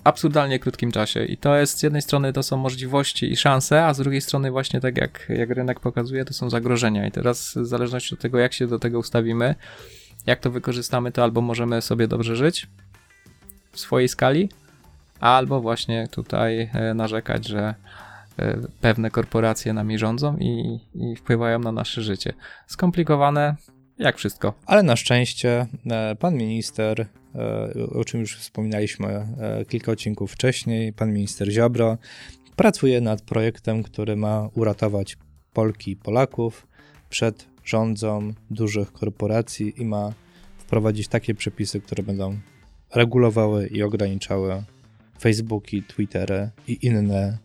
absurdalnie 0.06 0.58
krótkim 0.58 0.92
czasie. 0.92 1.24
I 1.24 1.36
to 1.36 1.56
jest 1.56 1.78
z 1.78 1.82
jednej 1.82 2.02
strony 2.02 2.32
to 2.32 2.42
są 2.42 2.56
możliwości 2.56 3.32
i 3.32 3.36
szanse, 3.36 3.84
a 3.84 3.94
z 3.94 3.98
drugiej 3.98 4.20
strony 4.20 4.50
właśnie 4.50 4.80
tak 4.80 4.96
jak, 4.96 5.26
jak 5.28 5.50
rynek 5.50 5.80
pokazuje, 5.80 6.24
to 6.24 6.34
są 6.34 6.50
zagrożenia. 6.50 7.06
I 7.06 7.10
teraz 7.10 7.54
w 7.56 7.66
zależności 7.66 8.14
od 8.14 8.20
tego, 8.20 8.38
jak 8.38 8.52
się 8.52 8.66
do 8.66 8.78
tego 8.78 8.98
ustawimy, 8.98 9.54
jak 10.26 10.40
to 10.40 10.50
wykorzystamy, 10.50 11.12
to 11.12 11.22
albo 11.22 11.40
możemy 11.40 11.82
sobie 11.82 12.08
dobrze 12.08 12.36
żyć 12.36 12.66
w 13.72 13.80
swojej 13.80 14.08
skali, 14.08 14.48
albo 15.20 15.60
właśnie 15.60 16.08
tutaj 16.10 16.70
e, 16.72 16.94
narzekać, 16.94 17.46
że 17.46 17.74
e, 18.38 18.58
pewne 18.80 19.10
korporacje 19.10 19.72
nami 19.72 19.98
rządzą 19.98 20.36
i, 20.36 20.80
i 20.94 21.16
wpływają 21.16 21.58
na 21.58 21.72
nasze 21.72 22.02
życie. 22.02 22.32
Skomplikowane, 22.66 23.56
jak 23.98 24.16
wszystko. 24.16 24.54
Ale 24.66 24.82
na 24.82 24.96
szczęście 24.96 25.66
e, 25.90 26.16
pan 26.16 26.34
minister 26.34 27.06
o 27.92 28.04
czym 28.04 28.20
już 28.20 28.36
wspominaliśmy 28.36 29.08
e, 29.08 29.64
kilka 29.68 29.92
odcinków 29.92 30.32
wcześniej, 30.32 30.92
pan 30.92 31.12
minister 31.12 31.50
Ziobro 31.50 31.98
pracuje 32.56 33.00
nad 33.00 33.22
projektem, 33.22 33.82
który 33.82 34.16
ma 34.16 34.48
uratować 34.54 35.16
Polki 35.52 35.90
i 35.90 35.96
Polaków 35.96 36.66
przed 37.10 37.46
rządzą 37.64 38.32
dużych 38.50 38.92
korporacji 38.92 39.82
i 39.82 39.84
ma 39.84 40.12
wprowadzić 40.58 41.08
takie 41.08 41.34
przepisy, 41.34 41.80
które 41.80 42.02
będą 42.02 42.38
regulowały 42.94 43.66
i 43.66 43.82
ograniczały 43.82 44.62
Facebooki, 45.20 45.82
Twittery 45.82 46.50
i 46.68 46.86
inne 46.86 47.38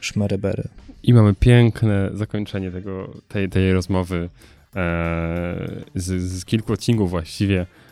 szmerybery. 0.00 0.68
I 1.02 1.14
mamy 1.14 1.34
piękne 1.34 2.10
zakończenie 2.14 2.70
tego, 2.70 3.10
tej, 3.28 3.48
tej 3.48 3.72
rozmowy 3.72 4.28
e, 4.76 5.82
z, 5.94 6.22
z 6.22 6.44
kilku 6.44 6.72
odcinków 6.72 7.10
właściwie 7.10 7.60
e, 7.60 7.83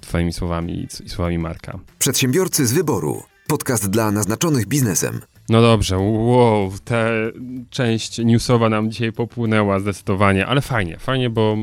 twoimi 0.00 0.32
słowami 0.32 0.86
i, 1.04 1.08
słowami 1.08 1.38
Marka. 1.38 1.78
Przedsiębiorcy 1.98 2.66
z 2.66 2.72
wyboru. 2.72 3.22
Podcast 3.48 3.90
dla 3.90 4.10
naznaczonych 4.10 4.66
biznesem. 4.66 5.20
No 5.48 5.62
dobrze, 5.62 5.98
wow, 5.98 6.72
ta 6.84 7.06
część 7.70 8.18
newsowa 8.18 8.68
nam 8.68 8.90
dzisiaj 8.90 9.12
popłynęła 9.12 9.80
zdecydowanie, 9.80 10.46
ale 10.46 10.60
fajnie, 10.60 10.98
fajnie, 10.98 11.30
bo 11.30 11.56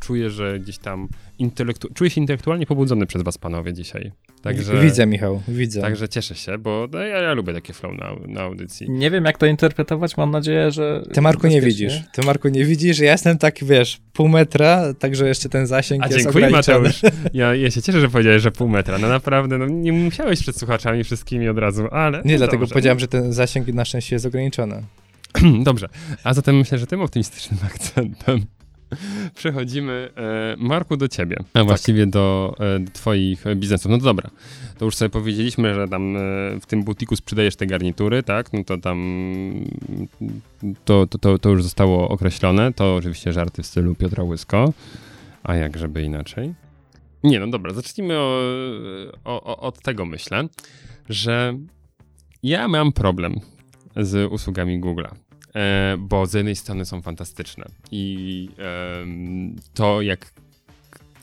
czuję, 0.00 0.30
że 0.30 0.60
gdzieś 0.60 0.78
tam 0.78 1.08
intelektu- 1.40 1.92
czuję 1.94 2.10
się 2.10 2.20
intelektualnie 2.20 2.66
pobudzony 2.66 3.06
przez 3.06 3.22
was, 3.22 3.38
panowie, 3.38 3.72
dzisiaj. 3.72 4.12
Także, 4.44 4.80
Widzę, 4.80 5.06
Michał, 5.06 5.42
widzę. 5.48 5.80
Także 5.80 6.08
cieszę 6.08 6.34
się, 6.34 6.58
bo 6.58 6.88
no, 6.92 6.98
ja, 6.98 7.22
ja 7.22 7.32
lubię 7.32 7.54
takie 7.54 7.72
flow 7.72 7.98
na, 7.98 8.10
na 8.26 8.40
audycji. 8.40 8.90
Nie 8.90 9.10
wiem, 9.10 9.24
jak 9.24 9.38
to 9.38 9.46
interpretować, 9.46 10.16
mam 10.16 10.30
nadzieję, 10.30 10.70
że... 10.70 11.02
Ty, 11.12 11.20
Marku, 11.20 11.46
nie 11.46 11.60
widzisz. 11.60 12.02
Ty, 12.12 12.22
Marku, 12.22 12.48
nie 12.48 12.64
widzisz. 12.64 12.98
Ja 12.98 13.12
jestem 13.12 13.38
tak, 13.38 13.64
wiesz, 13.64 14.00
pół 14.12 14.28
metra, 14.28 14.94
także 14.94 15.28
jeszcze 15.28 15.48
ten 15.48 15.66
zasięg 15.66 16.02
A 16.02 16.06
jest 16.06 16.18
dziękuję, 16.18 16.46
ograniczony. 16.46 16.78
Mateusz. 16.78 17.02
Ja, 17.34 17.54
ja 17.54 17.70
się 17.70 17.82
cieszę, 17.82 18.00
że 18.00 18.08
powiedziałeś, 18.08 18.42
że 18.42 18.50
pół 18.50 18.68
metra. 18.68 18.98
No 18.98 19.08
naprawdę, 19.08 19.58
no, 19.58 19.66
nie 19.66 19.92
musiałeś 19.92 20.40
przed 20.40 20.56
słuchaczami 20.58 21.04
wszystkimi 21.04 21.48
od 21.48 21.58
razu, 21.58 21.88
ale... 21.90 22.22
Nie, 22.24 22.32
no 22.32 22.38
dlatego 22.38 22.60
dobrze. 22.60 22.72
powiedziałem, 22.72 22.98
że 22.98 23.08
ten 23.08 23.32
zasięg 23.32 23.66
na 23.66 23.84
szczęście 23.84 24.16
jest 24.16 24.26
ograniczony. 24.26 24.82
Dobrze, 25.62 25.88
a 26.24 26.34
zatem 26.34 26.56
myślę, 26.56 26.78
że 26.78 26.86
tym 26.86 27.00
optymistycznym 27.00 27.60
akcentem 27.66 28.44
przechodzimy, 29.34 30.10
e, 30.16 30.56
Marku, 30.58 30.96
do 30.96 31.08
ciebie, 31.08 31.36
a 31.54 31.64
właściwie 31.64 32.06
do, 32.06 32.54
e, 32.58 32.78
do 32.78 32.90
twoich 32.90 33.44
biznesów. 33.56 33.90
No 33.90 33.98
to 33.98 34.04
dobra, 34.04 34.30
to 34.78 34.84
już 34.84 34.96
sobie 34.96 35.08
powiedzieliśmy, 35.08 35.74
że 35.74 35.88
tam 35.88 36.16
e, 36.16 36.20
w 36.60 36.66
tym 36.66 36.82
butiku 36.84 37.16
sprzedajesz 37.16 37.56
te 37.56 37.66
garnitury, 37.66 38.22
tak? 38.22 38.52
No 38.52 38.64
to 38.64 38.78
tam 38.78 39.04
to, 40.84 41.06
to, 41.06 41.18
to, 41.18 41.38
to 41.38 41.50
już 41.50 41.62
zostało 41.62 42.08
określone. 42.08 42.72
To 42.72 42.96
oczywiście 42.96 43.32
żarty 43.32 43.62
w 43.62 43.66
stylu 43.66 43.94
Piotra 43.94 44.24
Łysko, 44.24 44.72
a 45.42 45.54
jak 45.54 45.78
żeby 45.78 46.02
inaczej? 46.02 46.54
Nie, 47.24 47.40
no 47.40 47.46
dobra, 47.46 47.72
zacznijmy 47.72 48.18
o, 48.18 48.40
o, 49.24 49.60
od 49.60 49.82
tego, 49.82 50.04
myślę, 50.04 50.48
że 51.08 51.58
ja 52.42 52.68
mam 52.68 52.92
problem 52.92 53.40
z 53.96 54.32
usługami 54.32 54.80
Google'a. 54.80 55.14
E, 55.54 55.96
bo 55.98 56.26
z 56.26 56.34
jednej 56.34 56.56
strony 56.56 56.84
są 56.84 57.02
fantastyczne 57.02 57.64
i 57.90 58.48
to 59.74 60.02
jak 60.02 60.32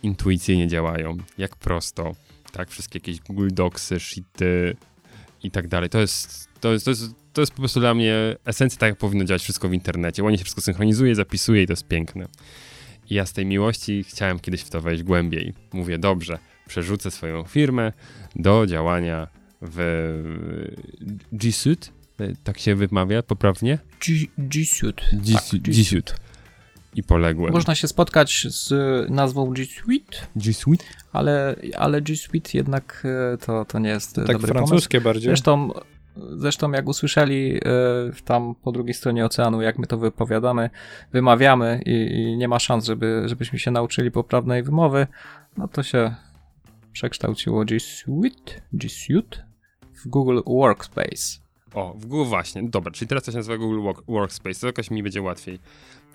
intuicyjnie 0.03 0.67
działają, 0.67 1.17
jak 1.37 1.55
prosto, 1.55 2.11
tak, 2.51 2.69
wszystkie 2.69 2.99
jakieś 2.99 3.19
Google 3.19 3.49
Docsy, 3.51 3.99
Sheety 3.99 4.75
i 5.43 5.51
tak 5.51 5.67
dalej, 5.67 5.89
to 5.89 5.99
jest, 5.99 6.49
to 6.59 6.73
jest, 6.73 6.85
to 6.85 6.91
jest, 6.91 7.03
to 7.33 7.41
jest 7.41 7.51
po 7.51 7.57
prostu 7.57 7.79
dla 7.79 7.93
mnie 7.93 8.15
esencja 8.45 8.79
tak, 8.79 8.89
jak 8.89 8.97
powinno 8.97 9.25
działać 9.25 9.41
wszystko 9.41 9.69
w 9.69 9.73
internecie. 9.73 10.23
Ładnie 10.23 10.37
się 10.37 10.43
wszystko 10.43 10.61
synchronizuje, 10.61 11.15
zapisuje 11.15 11.63
i 11.63 11.67
to 11.67 11.73
jest 11.73 11.87
piękne. 11.87 12.25
I 13.09 13.15
ja 13.15 13.25
z 13.25 13.33
tej 13.33 13.45
miłości 13.45 14.03
chciałem 14.03 14.39
kiedyś 14.39 14.61
w 14.61 14.69
to 14.69 14.81
wejść 14.81 15.03
głębiej. 15.03 15.53
Mówię, 15.73 15.97
dobrze, 15.97 16.39
przerzucę 16.67 17.11
swoją 17.11 17.43
firmę 17.43 17.93
do 18.35 18.65
działania 18.67 19.27
w 19.61 19.77
G 21.31 21.51
Suite, 21.51 21.87
tak 22.43 22.59
się 22.59 22.75
wymawia 22.75 23.23
poprawnie? 23.23 23.79
G- 24.07 24.27
G-Suite. 24.37 25.03
G 25.13 25.33
Tak. 26.03 26.15
I 26.95 27.03
poległem. 27.03 27.53
Można 27.53 27.75
się 27.75 27.87
spotkać 27.87 28.47
z 28.49 28.69
nazwą 29.11 29.49
G 29.53 29.65
Suite, 29.65 30.17
G 30.35 30.53
Suite? 30.53 30.85
ale, 31.13 31.55
ale 31.77 32.01
G 32.01 32.15
Suite 32.15 32.49
jednak 32.53 33.03
e, 33.33 33.37
to, 33.37 33.65
to 33.65 33.79
nie 33.79 33.89
jest 33.89 34.17
e, 34.17 34.23
Tak 34.25 34.35
dobry 34.37 34.53
pomysł. 34.53 34.67
francuskie 34.67 35.01
bardziej. 35.01 35.23
Zresztą, 35.29 35.71
zresztą 36.37 36.71
jak 36.71 36.87
usłyszeli 36.87 37.57
e, 37.57 37.61
tam 38.25 38.55
po 38.55 38.71
drugiej 38.71 38.93
stronie 38.93 39.25
oceanu, 39.25 39.61
jak 39.61 39.79
my 39.79 39.87
to 39.87 39.97
wypowiadamy, 39.97 40.69
wymawiamy 41.13 41.81
i, 41.85 41.91
i 41.91 42.37
nie 42.37 42.47
ma 42.47 42.59
szans, 42.59 42.85
żeby, 42.85 43.23
żebyśmy 43.25 43.59
się 43.59 43.71
nauczyli 43.71 44.11
poprawnej 44.11 44.63
wymowy, 44.63 45.07
no 45.57 45.67
to 45.67 45.83
się 45.83 46.15
przekształciło 46.91 47.65
G 47.65 47.79
Suite, 47.79 48.53
G 48.73 48.89
Suite 48.89 49.43
w 50.03 50.07
Google 50.07 50.39
Workspace. 50.47 51.41
O, 51.73 51.93
w 51.93 52.05
Google 52.05 52.29
właśnie. 52.29 52.63
Dobra, 52.63 52.91
czyli 52.91 53.09
teraz 53.09 53.23
to 53.23 53.31
się 53.31 53.37
nazywa 53.37 53.57
Google 53.57 53.81
Work, 53.81 54.03
Workspace, 54.07 54.59
to 54.59 54.67
jakoś 54.67 54.91
mi 54.91 55.03
będzie 55.03 55.21
łatwiej. 55.21 55.59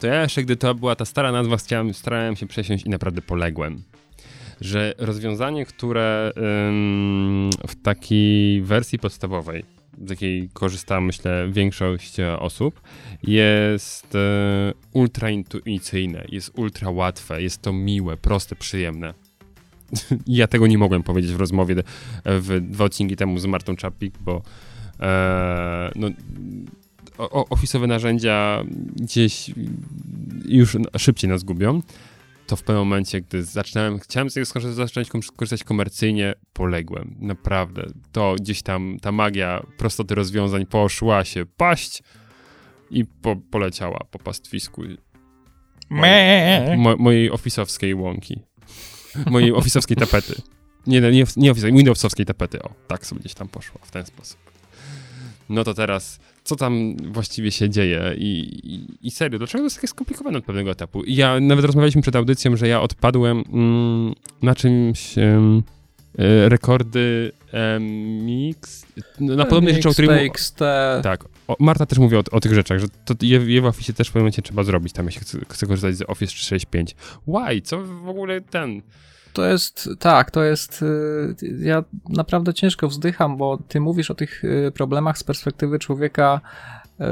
To 0.01 0.07
ja 0.07 0.23
jeszcze, 0.23 0.43
gdy 0.43 0.57
to 0.57 0.75
była 0.75 0.97
ta 0.97 1.05
stara 1.05 1.33
nazwa, 1.33 1.57
chciałem, 1.57 1.95
starałem 1.95 2.37
się 2.37 2.47
przesiąść 2.47 2.87
i 2.87 2.89
naprawdę 2.89 3.23
poległem. 3.23 3.83
Że 4.61 4.95
rozwiązanie, 4.99 5.67
które 5.67 6.33
ym, 6.69 7.51
w 7.69 7.83
takiej 7.83 8.63
wersji 8.63 8.99
podstawowej, 8.99 9.65
z 10.07 10.11
jakiej 10.11 10.49
korzysta, 10.53 11.01
myślę, 11.01 11.49
większość 11.51 12.21
e, 12.21 12.39
osób, 12.39 12.81
jest 13.23 14.15
e, 14.15 14.73
ultra 14.93 15.31
intuicyjne, 15.31 16.25
jest 16.29 16.59
ultra 16.59 16.91
łatwe, 16.91 17.43
jest 17.43 17.63
to 17.63 17.73
miłe, 17.73 18.17
proste, 18.17 18.57
przyjemne. 18.57 19.15
Ja 20.27 20.47
tego 20.47 20.67
nie 20.67 20.79
mogłem 20.79 21.03
powiedzieć 21.03 21.33
w 21.33 21.41
rozmowie 21.41 21.75
de- 21.75 21.83
w 22.25 22.61
dwa 22.61 22.85
odcinki 22.85 23.17
temu 23.17 23.39
z 23.39 23.47
Martą 23.47 23.77
Czapik, 23.77 24.19
bo 24.21 24.37
e, 24.37 24.43
no, 25.97 26.11
o, 27.19 27.31
o, 27.31 27.49
ofisowe 27.49 27.87
narzędzia 27.87 28.65
gdzieś 28.97 29.51
już 30.45 30.77
szybciej 30.99 31.31
nas 31.31 31.45
gubią, 31.45 31.83
to 32.47 32.57
w 32.57 32.63
pewnym 32.63 32.79
momencie, 32.79 33.21
gdy 33.21 33.45
zaczynałem, 33.45 33.99
chciałem 33.99 34.31
z 34.31 34.35
tego 34.35 34.73
zacząć 34.73 35.09
korzystać 35.37 35.65
komercyjnie, 35.65 36.35
poległem. 36.53 37.15
Naprawdę. 37.21 37.87
To 38.13 38.35
gdzieś 38.41 38.63
tam 38.63 38.97
ta 39.03 39.13
magia 39.13 39.67
prostoty 39.79 40.15
rozwiązań 40.15 40.67
poszła 40.67 41.25
się 41.25 41.47
paść 41.57 42.03
i 42.91 43.05
po, 43.05 43.37
poleciała 43.37 44.01
po 44.11 44.19
pastwisku 44.19 44.83
Me. 45.91 46.77
mo, 46.77 46.97
mojej 46.97 47.31
ofisowskiej 47.31 47.95
łąki. 47.95 48.41
Mojej 49.27 49.53
ofisowskiej 49.53 49.97
tapety. 49.97 50.35
Nie, 50.87 51.01
nie, 51.01 51.11
nie 51.11 51.51
ofisowskiej, 51.51 51.73
Windowsowskiej 51.73 52.27
tapety. 52.27 52.63
O, 52.63 52.71
tak 52.89 53.07
sobie 53.07 53.21
gdzieś 53.21 53.35
tam 53.35 53.49
poszło 53.49 53.81
w 53.85 53.91
ten 53.91 54.07
sposób. 54.07 54.56
No 55.49 55.65
to 55.65 55.75
teraz, 55.75 56.19
co 56.45 56.57
tam 56.57 56.97
właściwie 56.97 57.51
się 57.51 57.71
dzieje 57.71 58.15
i, 58.19 58.61
i, 58.65 59.07
i 59.07 59.11
serio, 59.11 59.39
dlaczego 59.39 59.59
to 59.63 59.65
jest 59.65 59.77
takie 59.77 59.89
skomplikowane 59.89 60.39
od 60.39 60.45
pewnego 60.45 60.71
etapu? 60.71 61.03
I 61.03 61.15
Ja 61.15 61.41
nawet 61.41 61.65
rozmawialiśmy 61.65 62.03
przed 62.03 62.17
audycją, 62.17 62.57
że 62.57 62.69
ja 62.69 62.81
odpadłem 62.81 63.45
mm, 63.53 64.15
na 64.43 64.55
czymś 64.55 65.19
e, 65.19 66.49
rekordy 66.49 67.33
mix, 68.21 68.87
no, 69.21 69.37
na 69.37 69.45
podobnych 69.45 69.75
rzeczach, 69.75 69.91
o 69.91 69.93
których... 69.93 70.11
TXT, 70.11 70.59
Tak. 71.03 71.25
O, 71.49 71.57
Marta 71.61 71.87
też 71.87 71.99
mówi 71.99 72.17
o, 72.17 72.23
o 72.31 72.41
tych 72.41 72.55
rzeczach, 72.55 72.79
że 72.79 72.87
to 73.05 73.15
je, 73.23 73.39
je 73.39 73.61
w 73.61 73.67
Office 73.67 73.93
też 73.93 74.09
w 74.09 74.11
pewnym 74.11 74.23
momencie 74.23 74.43
trzeba 74.43 74.65
zrobić, 74.65 74.93
tam 74.93 75.07
jeśli 75.07 75.21
chce, 75.21 75.39
chce 75.49 75.67
korzystać 75.67 75.97
z 75.97 76.03
Office 76.03 76.33
365. 76.33 76.97
Why? 77.27 77.63
Co 77.63 77.85
w 77.85 78.09
ogóle 78.09 78.41
ten... 78.41 78.83
To 79.37 79.47
jest, 79.47 79.89
tak, 79.99 80.31
to 80.31 80.45
jest, 80.45 80.83
y, 80.83 81.37
ja 81.59 81.85
naprawdę 82.09 82.55
ciężko 82.55 82.89
wzdycham, 82.89 83.37
bo 83.37 83.59
ty 83.69 83.81
mówisz 83.81 84.11
o 84.11 84.15
tych 84.15 84.45
y, 84.45 84.73
problemach 84.75 85.19
z 85.19 85.25
perspektywy 85.25 85.79
człowieka 85.79 86.41
y, 87.01 87.05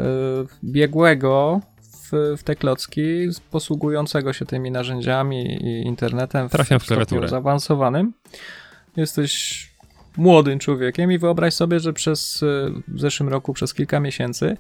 biegłego 0.65 1.61
w, 1.83 2.35
w 2.39 2.43
te 2.43 2.57
klocki, 2.57 3.03
posługującego 3.51 4.33
się 4.33 4.47
tymi 4.47 4.71
narzędziami 4.71 5.65
i 5.65 5.87
internetem 5.87 6.49
w, 6.49 6.53
Trafiam 6.53 6.81
w 6.81 6.83
stopniu 6.83 6.97
klawiaturę. 6.97 7.29
zaawansowanym. 7.29 8.13
Jesteś 8.97 9.71
młodym 10.17 10.59
człowiekiem 10.59 11.13
i 11.13 11.19
wyobraź 11.19 11.55
sobie, 11.55 11.81
że 11.81 11.93
przez 11.93 12.45
w 12.89 13.01
zeszłym 13.01 13.29
roku, 13.29 13.53
przez 13.53 13.75
kilka 13.75 14.01
miesięcy 14.01 14.57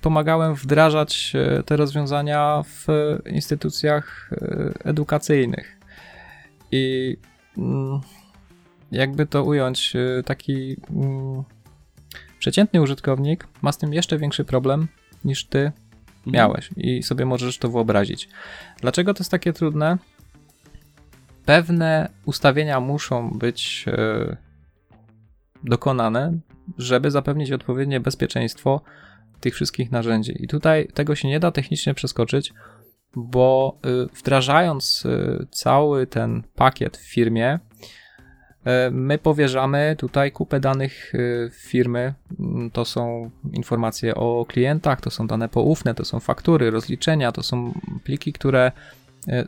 pomagałem 0.00 0.54
wdrażać 0.54 1.32
te 1.66 1.76
rozwiązania 1.76 2.62
w 2.66 2.86
instytucjach 3.26 4.30
edukacyjnych. 4.84 5.79
I 6.72 7.16
mm, 7.58 8.00
jakby 8.92 9.26
to 9.26 9.44
ująć, 9.44 9.96
y, 9.96 10.22
taki 10.26 10.76
mm, 10.90 11.42
przeciętny 12.38 12.82
użytkownik 12.82 13.48
ma 13.62 13.72
z 13.72 13.78
tym 13.78 13.94
jeszcze 13.94 14.18
większy 14.18 14.44
problem 14.44 14.88
niż 15.24 15.44
ty 15.44 15.72
miałeś 16.26 16.70
i 16.76 17.02
sobie 17.02 17.26
możesz 17.26 17.58
to 17.58 17.70
wyobrazić. 17.70 18.28
Dlaczego 18.80 19.14
to 19.14 19.20
jest 19.20 19.30
takie 19.30 19.52
trudne? 19.52 19.98
Pewne 21.44 22.10
ustawienia 22.24 22.80
muszą 22.80 23.30
być 23.30 23.84
e, 23.88 24.36
dokonane, 25.64 26.38
żeby 26.78 27.10
zapewnić 27.10 27.52
odpowiednie 27.52 28.00
bezpieczeństwo 28.00 28.80
tych 29.40 29.54
wszystkich 29.54 29.90
narzędzi. 29.90 30.44
I 30.44 30.48
tutaj 30.48 30.88
tego 30.94 31.14
się 31.14 31.28
nie 31.28 31.40
da 31.40 31.50
technicznie 31.50 31.94
przeskoczyć, 31.94 32.52
bo 33.16 33.78
y, 33.86 34.18
wdrażając 34.18 35.04
y, 35.04 35.46
cały 35.50 36.06
ten 36.06 36.42
pakiet 36.54 36.96
w 36.96 37.12
firmie, 37.12 37.58
y, 37.58 38.90
my 38.90 39.18
powierzamy 39.18 39.96
tutaj 39.98 40.32
kupę 40.32 40.60
danych 40.60 41.12
firmy. 41.52 42.14
Mm, 42.40 42.70
To 42.70 42.84
są 42.84 43.30
informacje 43.52 44.14
o 44.14 44.46
klientach, 44.48 45.00
to 45.00 45.10
są 45.10 45.26
dane 45.26 45.48
poufne, 45.48 45.94
to 45.94 46.04
są 46.04 46.20
faktury, 46.20 46.70
rozliczenia, 46.70 47.32
to 47.32 47.42
są 47.42 47.72
pliki, 48.04 48.32
które 48.32 48.72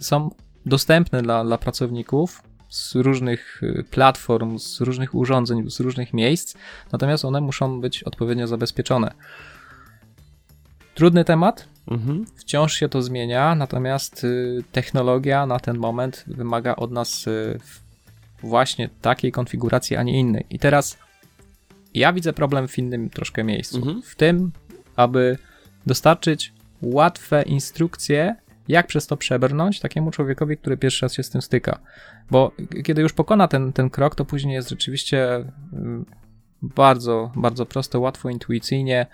są 0.01 0.31
dostępne 0.67 1.23
dla, 1.23 1.45
dla 1.45 1.59
pracowników 1.59 2.43
z 2.69 2.95
różnych 2.95 3.61
platform, 3.91 4.59
z 4.59 4.81
różnych 4.81 5.15
urządzeń, 5.15 5.71
z 5.71 5.81
różnych 5.81 6.13
miejsc, 6.15 6.55
natomiast 6.93 7.25
one 7.25 7.41
muszą 7.41 7.81
być 7.81 8.03
odpowiednio 8.03 8.47
zabezpieczone. 8.47 9.13
Trudny 10.95 11.25
temat, 11.25 11.69
mhm. 11.87 12.24
wciąż 12.37 12.74
się 12.74 12.89
to 12.89 13.03
zmienia, 13.03 13.55
natomiast 13.55 14.24
y, 14.24 14.64
technologia 14.72 15.47
na 15.47 15.59
ten 15.59 15.78
moment 15.78 16.24
wymaga 16.26 16.76
od 16.76 16.91
nas 16.91 17.26
y, 17.26 17.61
właśnie 18.43 18.89
takiej 19.01 19.33
konfiguracji, 19.33 19.97
a 19.97 20.03
nie 20.03 20.20
innej. 20.20 20.47
I 20.51 20.59
teraz 20.59 20.99
ja 21.95 22.12
widzę 22.12 22.33
problem 22.33 22.68
w 22.68 22.78
innym 22.78 23.11
troszkę 23.11 23.45
miejscu. 23.45 23.76
Mhm. 23.76 24.03
W 24.03 24.14
tym, 24.14 24.53
aby 24.97 25.39
dostarczyć 25.87 26.53
łatwe 26.83 27.43
instrukcje, 27.43 28.37
jak 28.68 28.87
przez 28.87 29.07
to 29.07 29.16
przebrnąć 29.16 29.80
takiemu 29.80 30.11
człowiekowi, 30.11 30.57
który 30.57 30.76
pierwszy 30.76 31.05
raz 31.05 31.14
się 31.14 31.22
z 31.22 31.30
tym 31.30 31.43
styka. 31.43 31.78
Bo 32.30 32.53
kiedy 32.85 33.03
już 33.03 33.12
pokona 33.12 33.49
ten, 33.49 33.72
ten 33.72 33.91
krok, 33.91 34.14
to 34.14 34.24
później 34.24 34.55
jest 34.55 34.68
rzeczywiście 34.68 35.35
mm, 35.72 36.05
bardzo, 36.62 37.33
bardzo 37.37 37.66
proste, 37.66 37.99
łatwo, 37.99 38.30
intuicyjnie, 38.30 39.07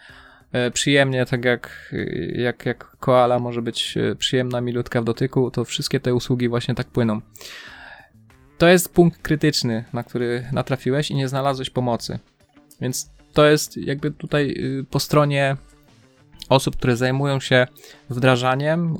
przyjemnie, 0.73 1.27
tak 1.27 1.45
jak, 1.45 1.95
jak, 2.33 2.67
jak 2.67 2.97
koala 3.01 3.39
może 3.39 3.63
być 3.63 3.97
e, 3.97 4.15
przyjemna, 4.15 4.61
milutka 4.61 5.03
w 5.03 5.05
dotyku, 5.05 5.51
to 5.51 5.65
wszystkie 5.65 6.01
te 6.01 6.15
usługi 6.15 6.49
właśnie 6.49 6.75
tak 6.75 6.87
płyną. 6.87 7.21
To 8.59 8.69
jest 8.69 8.95
punkt 8.95 9.23
krytyczny, 9.23 9.85
na 9.93 10.03
który 10.03 10.45
natrafiłeś 10.53 11.11
i 11.11 11.15
nie 11.15 11.29
znalazłeś 11.29 11.71
pomocy. 11.71 12.19
Więc 12.81 13.11
to 13.33 13.47
jest 13.47 13.77
jakby 13.77 14.11
tutaj 14.11 14.51
y, 14.51 14.85
po 14.91 15.01
stronie 15.01 15.57
osób, 16.49 16.77
które 16.77 16.97
zajmują 16.97 17.41
się 17.41 17.67
wdrażaniem, 18.11 18.97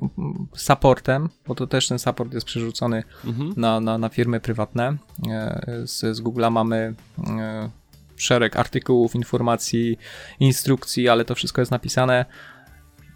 supportem, 0.57 1.29
bo 1.47 1.55
to 1.55 1.67
też 1.67 1.89
ten 1.89 1.99
support 1.99 2.35
jest 2.35 2.47
przerzucony 2.47 3.03
mhm. 3.25 3.55
na, 3.57 3.81
na, 3.81 3.99
na 3.99 4.09
firmy 4.09 4.41
prywatne. 4.41 4.97
E, 5.31 5.83
z, 5.85 6.17
z 6.17 6.23
Google'a 6.23 6.51
mamy 6.51 6.95
e, 7.27 7.71
szereg 8.19 8.57
artykułów, 8.57 9.15
informacji, 9.15 9.99
instrukcji, 10.41 11.09
ale 11.09 11.25
to 11.25 11.35
wszystko 11.35 11.61
jest 11.61 11.71
napisane, 11.71 12.25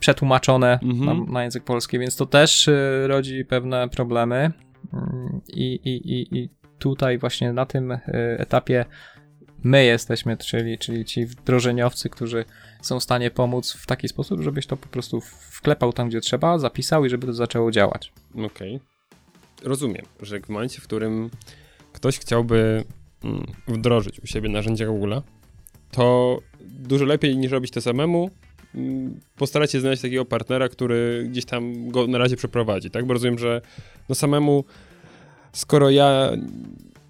przetłumaczone 0.00 0.78
mhm. 0.82 1.05
na, 1.05 1.32
na, 1.32 1.42
język 1.42 1.64
polski, 1.64 1.98
więc 1.98 2.16
to 2.16 2.26
też 2.26 2.68
e, 2.68 3.07
rodzi 3.07 3.44
pewne 3.44 3.88
problemy. 3.88 4.53
Mm, 4.92 5.40
I, 5.48 5.80
i, 5.84 6.12
i, 6.12 6.38
i 6.38 6.48
tutaj 6.78 7.18
właśnie 7.18 7.53
na 7.53 7.66
tym 7.66 7.98
etapie 8.38 8.84
my 9.64 9.84
jesteśmy, 9.84 10.36
czyli, 10.36 10.78
czyli 10.78 11.05
ci 11.05 11.26
wdrożeniowcy, 11.26 12.11
którzy 12.11 12.44
są 12.82 13.00
w 13.00 13.03
stanie 13.03 13.30
pomóc 13.30 13.72
w 13.72 13.86
taki 13.86 14.09
sposób, 14.09 14.40
żebyś 14.40 14.66
to 14.66 14.76
po 14.76 14.88
prostu 14.88 15.20
wklepał 15.50 15.92
tam, 15.92 16.09
gdzie 16.09 16.20
trzeba, 16.20 16.59
zapisał 16.59 17.05
i 17.05 17.09
żeby 17.09 17.26
to 17.26 17.32
zaczęło 17.32 17.70
działać. 17.70 18.12
Okej. 18.32 18.46
Okay. 18.46 18.80
Rozumiem, 19.62 20.07
że 20.20 20.40
w 20.40 20.48
momencie, 20.48 20.80
w 20.80 20.84
którym 20.84 21.30
ktoś 21.92 22.18
chciałby 22.18 22.84
wdrożyć 23.68 24.20
u 24.20 24.26
siebie 24.26 24.48
narzędzia 24.48 24.86
Google, 24.86 25.14
to 25.90 26.38
dużo 26.60 27.04
lepiej 27.04 27.36
niż 27.36 27.52
robić 27.52 27.70
to 27.70 27.80
samemu, 27.80 28.30
mm, 28.74 29.20
postarać 29.36 29.72
się 29.72 29.80
znaleźć 29.80 30.02
takiego 30.02 30.24
partnera, 30.24 30.68
który 30.68 31.26
gdzieś 31.30 31.44
tam 31.44 31.88
go 31.88 32.06
na 32.06 32.18
razie 32.18 32.36
przeprowadzi, 32.36 32.90
tak? 32.90 33.06
Bo 33.06 33.12
rozumiem, 33.12 33.38
że 33.38 33.60
no 34.08 34.14
samemu, 34.14 34.64
skoro 35.52 35.90
ja 35.90 36.30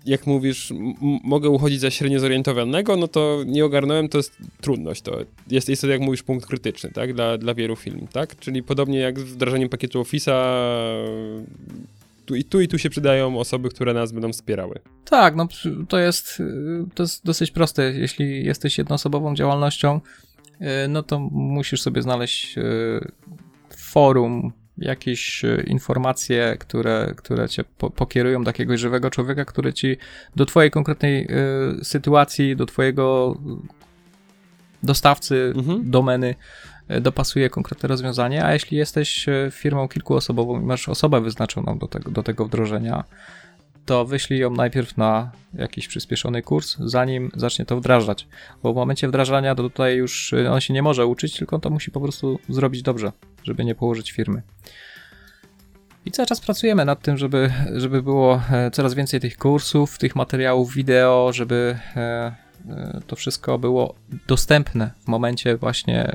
jak 0.06 0.26
mówisz, 0.26 0.72
mogę 1.24 1.48
uchodzić 1.48 1.80
za 1.80 1.90
średnio 1.90 2.20
zorientowanego, 2.20 2.96
no 2.96 3.08
to 3.08 3.42
nie 3.46 3.64
ogarnąłem, 3.64 4.08
to 4.08 4.18
jest 4.18 4.36
trudność. 4.60 5.02
To 5.02 5.18
jest, 5.50 5.68
jest 5.68 5.82
to, 5.82 5.88
jak 5.88 6.00
mówisz, 6.00 6.22
punkt 6.22 6.46
krytyczny, 6.46 6.90
tak, 6.90 7.14
dla, 7.14 7.38
dla 7.38 7.54
wielu 7.54 7.76
firm, 7.76 8.06
tak? 8.12 8.36
Czyli 8.36 8.62
podobnie 8.62 8.98
jak 8.98 9.20
z 9.20 9.22
wdrażaniem 9.22 9.68
pakietu 9.68 10.02
Office'a, 10.02 10.34
tu 12.24 12.34
i 12.34 12.44
tu 12.44 12.60
i 12.60 12.68
tu 12.68 12.78
się 12.78 12.90
przydają 12.90 13.38
osoby, 13.38 13.68
które 13.68 13.94
nas 13.94 14.12
będą 14.12 14.32
wspierały. 14.32 14.80
Tak, 15.04 15.36
no 15.36 15.48
to 15.88 15.98
jest, 15.98 16.42
to 16.94 17.02
jest 17.02 17.24
dosyć 17.24 17.50
proste. 17.50 17.92
Jeśli 17.92 18.44
jesteś 18.44 18.78
jednoosobową 18.78 19.34
działalnością, 19.34 20.00
y, 20.50 20.88
no 20.88 21.02
to 21.02 21.18
musisz 21.30 21.82
sobie 21.82 22.02
znaleźć 22.02 22.58
y, 22.58 22.62
forum, 23.76 24.52
jakieś 24.78 25.42
informacje, 25.66 26.56
które, 26.60 27.14
które 27.16 27.48
cię 27.48 27.64
po, 27.78 27.90
pokierują 27.90 28.44
do 28.44 28.48
jakiegoś 28.48 28.80
żywego 28.80 29.10
człowieka, 29.10 29.44
który 29.44 29.72
ci 29.72 29.96
do 30.36 30.46
twojej 30.46 30.70
konkretnej 30.70 31.28
y, 31.80 31.84
sytuacji, 31.84 32.56
do 32.56 32.66
twojego 32.66 33.36
dostawcy 34.82 35.52
mhm. 35.56 35.90
domeny 35.90 36.34
dopasuje 37.00 37.50
konkretne 37.50 37.88
rozwiązanie, 37.88 38.44
a 38.44 38.52
jeśli 38.52 38.76
jesteś 38.76 39.26
firmą 39.50 39.88
kilkuosobową 39.88 40.60
i 40.60 40.64
masz 40.64 40.88
osobę 40.88 41.20
wyznaczoną 41.20 41.78
do 41.78 41.88
tego, 41.88 42.10
do 42.10 42.22
tego 42.22 42.44
wdrożenia, 42.46 43.04
to 43.86 44.04
wyślij 44.04 44.40
ją 44.40 44.50
najpierw 44.50 44.96
na 44.96 45.32
jakiś 45.54 45.88
przyspieszony 45.88 46.42
kurs, 46.42 46.76
zanim 46.80 47.30
zacznie 47.36 47.64
to 47.64 47.76
wdrażać. 47.76 48.28
Bo 48.62 48.72
w 48.72 48.76
momencie 48.76 49.08
wdrażania 49.08 49.54
to 49.54 49.62
tutaj 49.62 49.96
już 49.96 50.34
on 50.50 50.60
się 50.60 50.74
nie 50.74 50.82
może 50.82 51.06
uczyć, 51.06 51.36
tylko 51.36 51.58
to 51.58 51.70
musi 51.70 51.90
po 51.90 52.00
prostu 52.00 52.38
zrobić 52.48 52.82
dobrze, 52.82 53.12
żeby 53.44 53.64
nie 53.64 53.74
położyć 53.74 54.12
firmy. 54.12 54.42
I 56.06 56.10
cały 56.10 56.26
czas 56.26 56.40
pracujemy 56.40 56.84
nad 56.84 57.02
tym, 57.02 57.16
żeby, 57.16 57.52
żeby 57.76 58.02
było 58.02 58.42
e, 58.50 58.70
coraz 58.70 58.94
więcej 58.94 59.20
tych 59.20 59.36
kursów, 59.36 59.98
tych 59.98 60.16
materiałów 60.16 60.74
wideo, 60.74 61.30
żeby 61.32 61.78
e, 61.96 62.00
e, 62.00 62.41
to 63.06 63.16
wszystko 63.16 63.58
było 63.58 63.94
dostępne 64.26 64.90
w 65.04 65.08
momencie 65.08 65.56
właśnie 65.56 66.14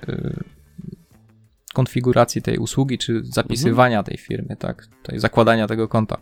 konfiguracji 1.73 2.41
tej 2.41 2.57
usługi, 2.57 2.97
czy 2.97 3.21
zapisywania 3.23 4.03
tej 4.03 4.17
firmy, 4.17 4.55
tak, 4.55 4.87
tutaj 5.03 5.19
zakładania 5.19 5.67
tego 5.67 5.87
konta. 5.87 6.17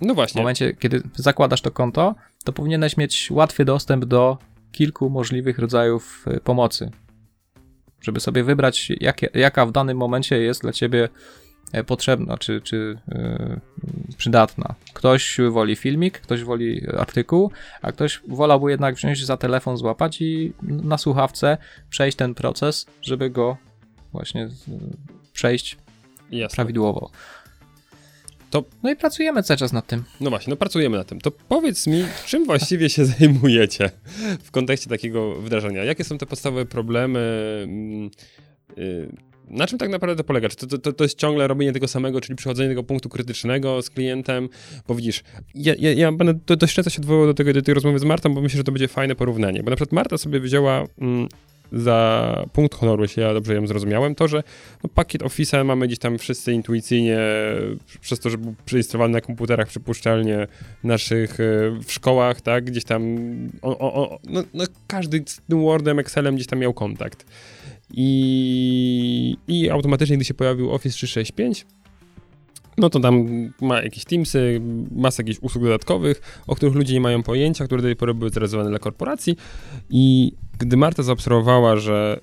No 0.00 0.14
właśnie. 0.14 0.38
W 0.38 0.42
momencie, 0.42 0.74
kiedy 0.74 1.02
zakładasz 1.14 1.60
to 1.60 1.70
konto, 1.70 2.14
to 2.44 2.52
powinieneś 2.52 2.96
mieć 2.96 3.30
łatwy 3.30 3.64
dostęp 3.64 4.04
do 4.04 4.38
kilku 4.72 5.10
możliwych 5.10 5.58
rodzajów 5.58 6.26
pomocy, 6.44 6.90
żeby 8.00 8.20
sobie 8.20 8.44
wybrać, 8.44 8.92
jakie, 9.00 9.28
jaka 9.34 9.66
w 9.66 9.72
danym 9.72 9.96
momencie 9.96 10.38
jest 10.38 10.62
dla 10.62 10.72
ciebie 10.72 11.08
E, 11.74 11.84
potrzebna 11.84 12.38
czy, 12.38 12.60
czy 12.60 12.98
przydatna. 14.14 14.74
Ktoś 14.92 15.36
woli 15.50 15.76
filmik, 15.76 16.20
ktoś 16.20 16.44
woli 16.44 16.86
artykuł, 16.98 17.50
a 17.82 17.92
ktoś 17.92 18.20
wolałby 18.28 18.70
jednak 18.70 18.94
wziąć 18.94 19.24
za 19.24 19.36
telefon, 19.36 19.76
złapać 19.76 20.20
i 20.20 20.52
na 20.62 20.98
słuchawce 20.98 21.56
przejść 21.90 22.16
ten 22.16 22.34
proces, 22.34 22.86
żeby 23.02 23.30
go 23.30 23.56
właśnie 24.12 24.48
przejść 25.32 25.76
Jasne. 26.30 26.56
prawidłowo. 26.56 27.10
To... 28.50 28.64
No 28.82 28.90
i 28.90 28.96
pracujemy 28.96 29.42
cały 29.42 29.58
czas 29.58 29.72
nad 29.72 29.86
tym. 29.86 30.04
No 30.20 30.30
właśnie, 30.30 30.50
no 30.50 30.56
pracujemy 30.56 30.96
nad 30.96 31.06
tym. 31.06 31.20
To 31.20 31.30
powiedz 31.30 31.86
mi, 31.86 32.04
czym 32.26 32.44
właściwie 32.44 32.90
się 32.90 33.04
zajmujecie 33.18 33.90
w 34.42 34.50
kontekście 34.50 34.90
takiego 34.90 35.34
wdrażania? 35.34 35.84
Jakie 35.84 36.04
są 36.04 36.18
te 36.18 36.26
podstawowe 36.26 36.66
problemy? 36.66 37.20
Yy, 38.76 39.08
na 39.48 39.66
czym 39.66 39.78
tak 39.78 39.88
naprawdę 39.88 40.16
to 40.16 40.24
polega? 40.24 40.48
Czy 40.48 40.56
to, 40.56 40.78
to, 40.78 40.92
to 40.92 41.04
jest 41.04 41.18
ciągle 41.18 41.48
robienie 41.48 41.72
tego 41.72 41.88
samego, 41.88 42.20
czyli 42.20 42.36
przychodzenie 42.36 42.68
do 42.68 42.72
tego 42.72 42.82
punktu 42.82 43.08
krytycznego 43.08 43.82
z 43.82 43.90
klientem? 43.90 44.48
Bo 44.88 44.94
widzisz, 44.94 45.22
ja, 45.54 45.74
ja, 45.78 45.92
ja 45.92 46.12
będę 46.12 46.56
dość 46.56 46.74
często 46.74 46.90
się 46.90 46.98
odwoływał 46.98 47.26
do, 47.26 47.34
tego, 47.34 47.52
do 47.52 47.62
tej 47.62 47.74
rozmowy 47.74 47.98
z 47.98 48.04
Martą, 48.04 48.34
bo 48.34 48.40
myślę, 48.40 48.56
że 48.56 48.64
to 48.64 48.72
będzie 48.72 48.88
fajne 48.88 49.14
porównanie. 49.14 49.62
Bo 49.62 49.70
na 49.70 49.76
przykład 49.76 49.92
Marta 49.92 50.18
sobie 50.18 50.40
wzięła 50.40 50.84
mm, 51.00 51.28
za 51.72 52.44
punkt 52.52 52.74
honoru, 52.74 53.02
jeśli 53.02 53.22
ja 53.22 53.34
dobrze 53.34 53.54
ją 53.54 53.66
zrozumiałem, 53.66 54.14
to, 54.14 54.28
że 54.28 54.42
no, 54.84 54.90
pakiet 54.94 55.22
Office 55.22 55.64
mamy 55.64 55.86
gdzieś 55.86 55.98
tam 55.98 56.18
wszyscy 56.18 56.52
intuicyjnie, 56.52 57.18
przez 58.00 58.20
to, 58.20 58.30
że 58.30 58.38
był 58.38 58.54
przeinstalowany 58.64 59.12
na 59.12 59.20
komputerach 59.20 59.68
przypuszczalnie 59.68 60.46
naszych 60.84 61.40
e, 61.40 61.44
w 61.84 61.92
szkołach, 61.92 62.40
tak, 62.40 62.64
gdzieś 62.64 62.84
tam 62.84 63.16
o, 63.62 63.78
o, 63.78 64.18
no, 64.24 64.42
no, 64.54 64.64
każdy 64.86 65.22
z 65.26 65.40
tym 65.48 65.60
Wordem, 65.60 65.98
Excelem 65.98 66.34
gdzieś 66.34 66.46
tam 66.46 66.58
miał 66.58 66.74
kontakt. 66.74 67.26
I, 67.92 69.36
i 69.48 69.70
automatycznie, 69.70 70.16
gdy 70.16 70.24
się 70.24 70.34
pojawił 70.34 70.72
Office 70.72 70.94
365, 70.94 71.66
no 72.78 72.90
to 72.90 73.00
tam 73.00 73.26
ma 73.60 73.82
jakieś 73.82 74.04
Teamsy, 74.04 74.60
masa 74.90 75.22
jakichś 75.22 75.38
usług 75.42 75.64
dodatkowych, 75.64 76.42
o 76.46 76.56
których 76.56 76.74
ludzie 76.74 76.94
nie 76.94 77.00
mają 77.00 77.22
pojęcia, 77.22 77.64
które 77.64 77.82
do 77.82 77.88
tej 77.88 77.96
pory 77.96 78.14
były 78.14 78.30
zrealizowane 78.30 78.70
dla 78.70 78.78
korporacji. 78.78 79.36
I 79.90 80.32
gdy 80.58 80.76
Marta 80.76 81.02
zaobserwowała, 81.02 81.76
że 81.76 82.20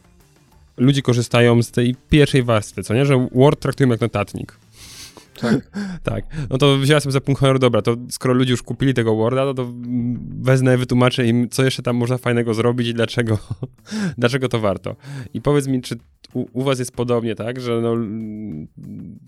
ludzie 0.77 1.01
korzystają 1.01 1.63
z 1.63 1.71
tej 1.71 1.95
pierwszej 2.09 2.43
warstwy, 2.43 2.83
co 2.83 2.93
nie, 2.93 3.05
że 3.05 3.27
Word 3.31 3.59
traktują 3.59 3.89
jak 3.89 4.01
notatnik. 4.01 4.57
Tak. 5.39 5.71
tak. 6.03 6.25
No 6.49 6.57
to 6.57 6.77
wzięła 6.77 6.99
sobie 6.99 7.13
za 7.13 7.21
punkt 7.21 7.39
honoru, 7.39 7.59
dobra, 7.59 7.81
to 7.81 7.95
skoro 8.09 8.33
ludzie 8.33 8.51
już 8.51 8.63
kupili 8.63 8.93
tego 8.93 9.15
Worda, 9.15 9.45
no 9.45 9.53
to 9.53 9.73
wezmę, 10.41 10.77
wytłumaczę 10.77 11.27
im, 11.27 11.49
co 11.49 11.63
jeszcze 11.63 11.83
tam 11.83 11.95
można 11.95 12.17
fajnego 12.17 12.53
zrobić 12.53 12.87
i 12.87 12.93
dlaczego, 12.93 13.37
dlaczego 14.17 14.49
to 14.49 14.59
warto. 14.59 14.95
I 15.33 15.41
powiedz 15.41 15.67
mi, 15.67 15.81
czy 15.81 15.95
u, 16.33 16.45
u, 16.53 16.63
was 16.63 16.79
jest 16.79 16.91
podobnie, 16.91 17.35
tak, 17.35 17.61
że 17.61 17.81
no, 17.81 17.95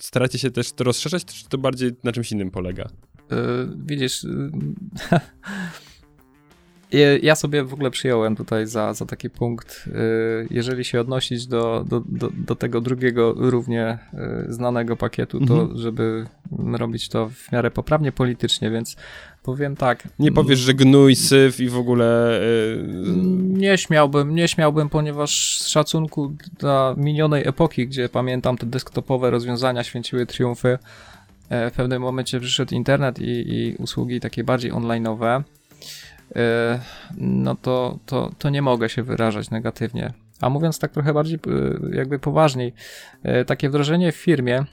staracie 0.02 0.40
się 0.40 0.52
też 0.52 0.72
to 0.72 0.84
rozszerzać, 0.84 1.26
czy 1.26 1.50
to 1.50 1.58
bardziej 1.58 1.92
na 2.04 2.12
czymś 2.12 2.32
innym 2.32 2.52
polega? 2.52 2.90
Yy, 3.32 3.38
widzisz, 3.86 4.24
yy, 4.24 4.52
Ja 7.22 7.36
sobie 7.36 7.64
w 7.64 7.74
ogóle 7.74 7.91
przyjąłem 7.91 8.36
tutaj 8.36 8.68
za, 8.68 8.94
za 8.94 9.06
taki 9.06 9.30
punkt, 9.30 9.86
y, 9.88 10.48
jeżeli 10.49 10.86
się 10.86 11.02
odnosić 11.02 11.48
do, 11.48 11.86
do, 11.88 12.02
do, 12.06 12.30
do 12.38 12.56
tego 12.56 12.82
drugiego 12.82 13.34
równie 13.38 13.98
y, 14.48 14.53
znanego 14.53 14.98
pakietu, 14.98 15.45
to 15.45 15.61
mhm. 15.61 15.78
żeby 15.78 16.26
robić 16.74 17.10
to 17.10 17.30
w 17.30 17.52
miarę 17.52 17.72
poprawnie 17.72 18.11
politycznie, 18.11 18.72
więc 18.72 18.95
powiem 19.44 19.76
tak. 19.76 20.07
Nie 20.20 20.32
powiesz, 20.32 20.60
że 20.60 20.74
gnój, 20.74 21.15
syf 21.15 21.60
i 21.60 21.70
w 21.70 21.78
ogóle... 21.78 22.40
Yy... 22.41 23.18
Nie 23.44 23.78
śmiałbym, 23.78 24.36
nie 24.36 24.48
śmiałbym, 24.48 24.90
ponieważ 24.90 25.60
z 25.61 25.68
szacunku 25.68 26.34
dla 26.60 26.95
minionej 26.98 27.48
epoki, 27.48 27.88
gdzie 27.88 28.10
pamiętam 28.10 28.57
te 28.57 28.65
desktopowe 28.65 29.30
rozwiązania 29.30 29.84
święciły 29.84 30.26
triumfy, 30.26 30.78
e, 31.49 31.70
w 31.70 31.74
pewnym 31.74 32.02
momencie 32.02 32.40
przyszedł 32.40 32.76
internet 32.76 33.20
i, 33.20 33.53
i 33.56 33.76
usługi 33.76 34.20
takie 34.20 34.44
bardziej 34.44 34.72
online'owe, 34.72 35.44
no 37.18 37.55
to, 37.55 37.99
to, 38.05 38.31
to 38.38 38.49
nie 38.49 38.61
mogę 38.61 38.89
się 38.89 39.03
wyrażać 39.03 39.49
negatywnie. 39.49 40.14
A 40.41 40.49
mówiąc 40.49 40.80
tak 40.80 40.91
trochę 40.91 41.14
bardziej 41.14 41.39
e, 41.47 41.95
jakby 41.97 42.19
poważniej, 42.19 42.73
takie 43.45 43.69
wdrożenie 43.69 44.11
w 44.11 44.15
firmie 44.15 44.65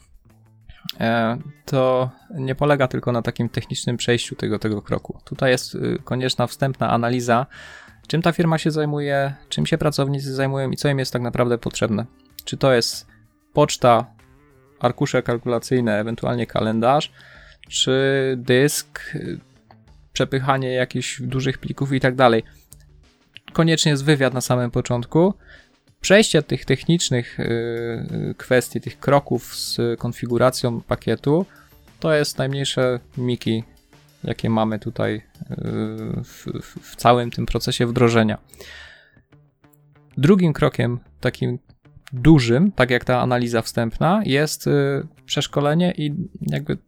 E, 1.01 1.39
to 1.65 2.11
nie 2.35 2.55
polega 2.55 2.89
tylko 2.89 3.13
na 3.13 3.23
takim 3.23 3.49
technicznym 3.49 3.97
przejściu 3.97 4.37
tego, 4.37 4.59
tego 4.59 4.83
kroku. 4.83 5.19
Tutaj 5.25 5.51
jest 5.51 5.75
y, 5.75 5.99
konieczna 6.05 6.47
wstępna 6.47 6.91
analiza, 6.91 7.47
czym 8.07 8.23
ta 8.23 8.33
firma 8.33 8.59
się 8.59 8.71
zajmuje, 8.71 9.35
czym 9.49 9.67
się 9.67 9.79
pracownicy 9.79 10.35
zajmują 10.35 10.71
i 10.71 10.77
co 10.77 10.89
im 10.89 10.99
jest 10.99 11.13
tak 11.13 11.23
naprawdę 11.23 11.59
potrzebne. 11.59 12.07
Czy 12.45 12.57
to 12.57 12.73
jest 12.73 13.07
poczta, 13.53 14.07
arkusze 14.81 15.23
kalkulacyjne, 15.23 15.99
ewentualnie 15.99 16.47
kalendarz, 16.47 17.13
czy 17.69 18.35
dysk, 18.39 19.17
przepychanie 20.13 20.73
jakichś 20.73 21.23
dużych 21.23 21.59
plików 21.59 21.93
i 21.93 22.01
tak 22.01 22.15
dalej. 22.15 22.43
Koniecznie 23.53 23.91
jest 23.91 24.05
wywiad 24.05 24.35
na 24.35 24.41
samym 24.41 24.71
początku, 24.71 25.35
przejście 26.01 26.43
tych 26.43 26.65
technicznych 26.65 27.41
y, 27.41 27.43
y, 27.43 28.35
kwestii, 28.39 28.81
tych 28.81 28.99
kroków 28.99 29.57
z 29.57 29.79
konfiguracją 29.99 30.81
pakietu, 30.81 31.47
to 32.01 32.15
jest 32.15 32.39
najmniejsze 32.39 33.01
miki, 33.17 33.65
jakie 34.25 34.51
mamy 34.51 34.79
tutaj 34.79 35.15
y, 35.15 35.23
w, 36.25 36.47
w 36.83 36.97
całym 36.97 37.31
tym 37.31 37.47
procesie 37.47 37.87
wdrożenia. 37.87 38.39
Drugim 40.17 40.53
krokiem, 40.53 40.99
takim 41.21 41.59
dużym, 42.13 42.73
tak 42.73 42.91
jak 42.91 43.05
ta 43.05 43.21
analiza 43.21 43.63
wstępna, 43.63 44.23
jest 44.25 44.69
przeszkolenie 45.27 45.95
i 45.97 46.15
jakby 46.41 46.79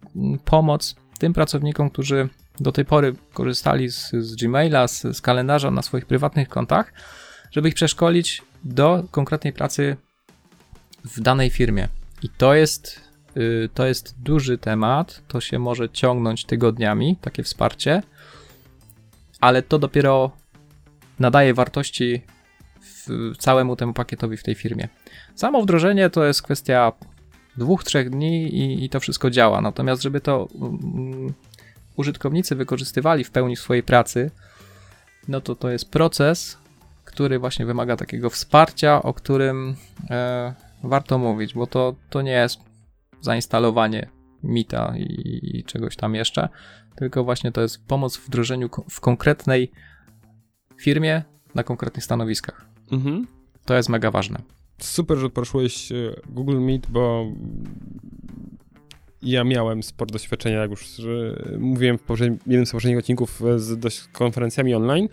pomoc 0.44 0.96
tym 1.18 1.32
pracownikom, 1.32 1.90
którzy 1.90 2.28
do 2.60 2.72
tej 2.72 2.84
pory 2.84 3.14
korzystali 3.32 3.90
z, 3.90 4.10
z 4.10 4.36
Gmaila, 4.36 4.88
z, 4.88 5.02
z 5.02 5.20
kalendarza 5.20 5.70
na 5.70 5.82
swoich 5.82 6.06
prywatnych 6.06 6.48
kontach, 6.48 6.92
żeby 7.50 7.68
ich 7.68 7.74
przeszkolić 7.74 8.42
do 8.64 9.04
konkretnej 9.10 9.52
pracy 9.52 9.96
w 11.04 11.20
danej 11.20 11.50
firmie. 11.50 11.88
I 12.22 12.28
to 12.28 12.54
jest, 12.54 13.00
yy, 13.34 13.68
to 13.74 13.86
jest 13.86 14.14
duży 14.22 14.58
temat, 14.58 15.22
to 15.28 15.40
się 15.40 15.58
może 15.58 15.88
ciągnąć 15.90 16.44
tygodniami, 16.44 17.16
takie 17.20 17.42
wsparcie, 17.42 18.02
ale 19.40 19.62
to 19.62 19.78
dopiero 19.78 20.30
nadaje 21.18 21.54
wartości 21.54 22.22
całemu 23.38 23.76
temu 23.76 23.92
pakietowi 23.92 24.36
w 24.36 24.42
tej 24.42 24.54
firmie. 24.54 24.88
Samo 25.34 25.62
wdrożenie 25.62 26.10
to 26.10 26.24
jest 26.24 26.42
kwestia 26.42 26.92
dwóch, 27.56 27.84
trzech 27.84 28.10
dni 28.10 28.54
i, 28.54 28.84
i 28.84 28.88
to 28.88 29.00
wszystko 29.00 29.30
działa. 29.30 29.60
Natomiast, 29.60 30.02
żeby 30.02 30.20
to 30.20 30.44
um, 30.44 31.34
użytkownicy 31.96 32.54
wykorzystywali 32.54 33.24
w 33.24 33.30
pełni 33.30 33.56
w 33.56 33.60
swojej 33.60 33.82
pracy, 33.82 34.30
no 35.28 35.40
to 35.40 35.54
to 35.54 35.70
jest 35.70 35.90
proces, 35.90 36.58
który 37.04 37.38
właśnie 37.38 37.66
wymaga 37.66 37.96
takiego 37.96 38.30
wsparcia, 38.30 39.02
o 39.02 39.14
którym 39.14 39.76
e, 40.10 40.54
warto 40.84 41.18
mówić, 41.18 41.54
bo 41.54 41.66
to, 41.66 41.94
to 42.10 42.22
nie 42.22 42.32
jest 42.32 42.60
zainstalowanie 43.20 44.08
mita 44.42 44.94
i, 44.96 45.40
i, 45.58 45.64
czegoś 45.64 45.96
tam 45.96 46.14
jeszcze, 46.14 46.48
tylko 46.96 47.24
właśnie 47.24 47.52
to 47.52 47.60
jest 47.60 47.86
pomoc 47.86 48.16
w 48.16 48.26
wdrożeniu 48.26 48.70
w 48.90 49.00
konkretnej 49.00 49.72
firmie 50.76 51.22
na 51.54 51.64
konkretnych 51.64 52.04
stanowiskach. 52.04 52.66
Mhm. 52.92 53.26
To 53.64 53.74
jest 53.74 53.88
mega 53.88 54.10
ważne. 54.10 54.38
Super, 54.78 55.18
że 55.18 55.30
poruszyłeś 55.30 55.92
e, 55.92 55.94
Google 56.26 56.60
Meet, 56.60 56.86
bo 56.90 57.26
ja 59.22 59.44
miałem 59.44 59.82
sporo 59.82 60.10
doświadczenia, 60.10 60.58
jak 60.58 60.70
już 60.70 61.00
mówiłem 61.58 61.98
w 61.98 62.20
jednym 62.46 62.66
z 62.66 62.72
poprzednich 62.72 62.98
odcinków 62.98 63.42
z 63.56 64.08
konferencjami 64.12 64.74
online 64.74 65.08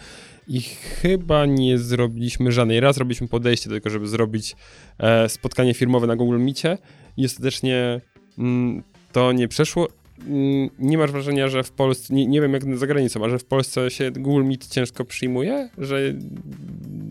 i 0.47 0.61
chyba 1.01 1.45
nie 1.45 1.77
zrobiliśmy 1.77 2.51
żadnej. 2.51 2.79
Raz 2.79 2.97
robiliśmy 2.97 3.27
podejście 3.27 3.69
do 3.69 3.75
tego, 3.75 3.89
żeby 3.89 4.07
zrobić 4.07 4.55
e, 4.97 5.29
spotkanie 5.29 5.73
firmowe 5.73 6.07
na 6.07 6.15
Google 6.15 6.39
Meetie 6.39 6.77
i 7.17 7.25
ostatecznie 7.25 8.01
mm, 8.37 8.83
to 9.11 9.31
nie 9.31 9.47
przeszło. 9.47 9.87
Mm, 10.27 10.69
nie 10.79 10.97
masz 10.97 11.11
wrażenia, 11.11 11.47
że 11.47 11.63
w 11.63 11.71
Polsce, 11.71 12.13
nie, 12.13 12.27
nie 12.27 12.41
wiem 12.41 12.53
jak 12.53 12.77
za 12.77 12.87
granicą, 12.87 13.25
a 13.25 13.29
że 13.29 13.39
w 13.39 13.45
Polsce 13.45 13.91
się 13.91 14.11
Google 14.11 14.43
Meet 14.43 14.67
ciężko 14.67 15.05
przyjmuje? 15.05 15.69
Że 15.77 16.13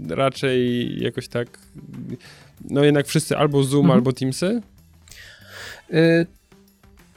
raczej 0.09 0.89
jakoś 1.01 1.29
tak, 1.29 1.59
no 2.71 2.85
jednak 2.85 3.07
wszyscy 3.07 3.37
albo 3.37 3.63
Zoom, 3.63 3.85
mhm. 3.85 3.99
albo 3.99 4.13
Teamsy? 4.13 4.63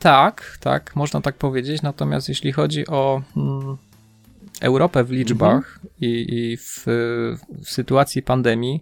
Y 0.01 0.03
tak, 0.03 0.57
tak, 0.59 0.95
można 0.95 1.21
tak 1.21 1.35
powiedzieć. 1.35 1.81
Natomiast 1.81 2.29
jeśli 2.29 2.51
chodzi 2.51 2.87
o 2.87 3.21
mm, 3.37 3.77
Europę 4.61 5.03
w 5.03 5.11
liczbach 5.11 5.55
mhm. 5.55 5.93
i, 5.99 6.25
i 6.29 6.57
w, 6.57 6.83
w, 6.85 7.69
sytuacji 7.69 8.21
pandemii, 8.21 8.81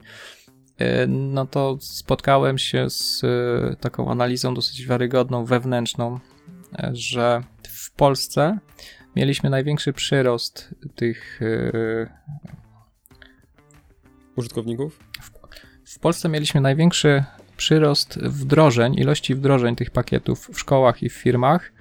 y, 0.81 1.07
no 1.07 1.45
to 1.45 1.77
spotkałem 1.81 2.57
się 2.57 2.89
z 2.89 3.23
y, 3.23 3.75
taką 3.79 4.11
analizą 4.11 4.53
dosyć 4.53 4.85
wiarygodną, 4.85 5.45
wewnętrzną, 5.45 6.19
że 6.91 7.43
w 7.63 7.91
Polsce 7.91 8.57
mieliśmy 9.15 9.49
największy 9.49 9.93
przyrost 9.93 10.75
tych 10.95 11.41
y, 11.41 12.09
użytkowników. 14.35 14.99
W, 15.21 15.95
w 15.95 15.99
Polsce 15.99 16.29
mieliśmy 16.29 16.61
największy 16.61 17.23
przyrost 17.59 18.19
wdrożeń, 18.19 18.95
ilości 18.95 19.35
wdrożeń 19.35 19.75
tych 19.75 19.91
pakietów 19.91 20.49
w 20.53 20.59
szkołach 20.59 21.03
i 21.03 21.09
w 21.09 21.13
firmach 21.13 21.71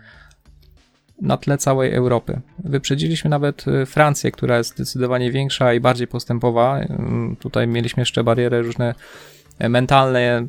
na 1.23 1.37
tle 1.37 1.59
całej 1.59 1.95
Europy. 1.95 2.41
Wyprzedziliśmy 2.59 3.31
nawet 3.31 3.69
y, 3.69 3.87
Francję, 3.87 4.31
która 4.33 4.59
jest 4.59 4.71
zdecydowanie 4.71 5.33
większa 5.33 5.75
i 5.75 5.81
bardziej 5.81 6.07
postępowa. 6.07 6.79
Mm, 6.79 7.37
tutaj 7.37 7.67
mieliśmy 7.67 8.01
jeszcze 8.01 8.25
bariery 8.25 8.63
różne 8.63 8.95
e, 9.59 9.69
mentalne, 9.69 10.47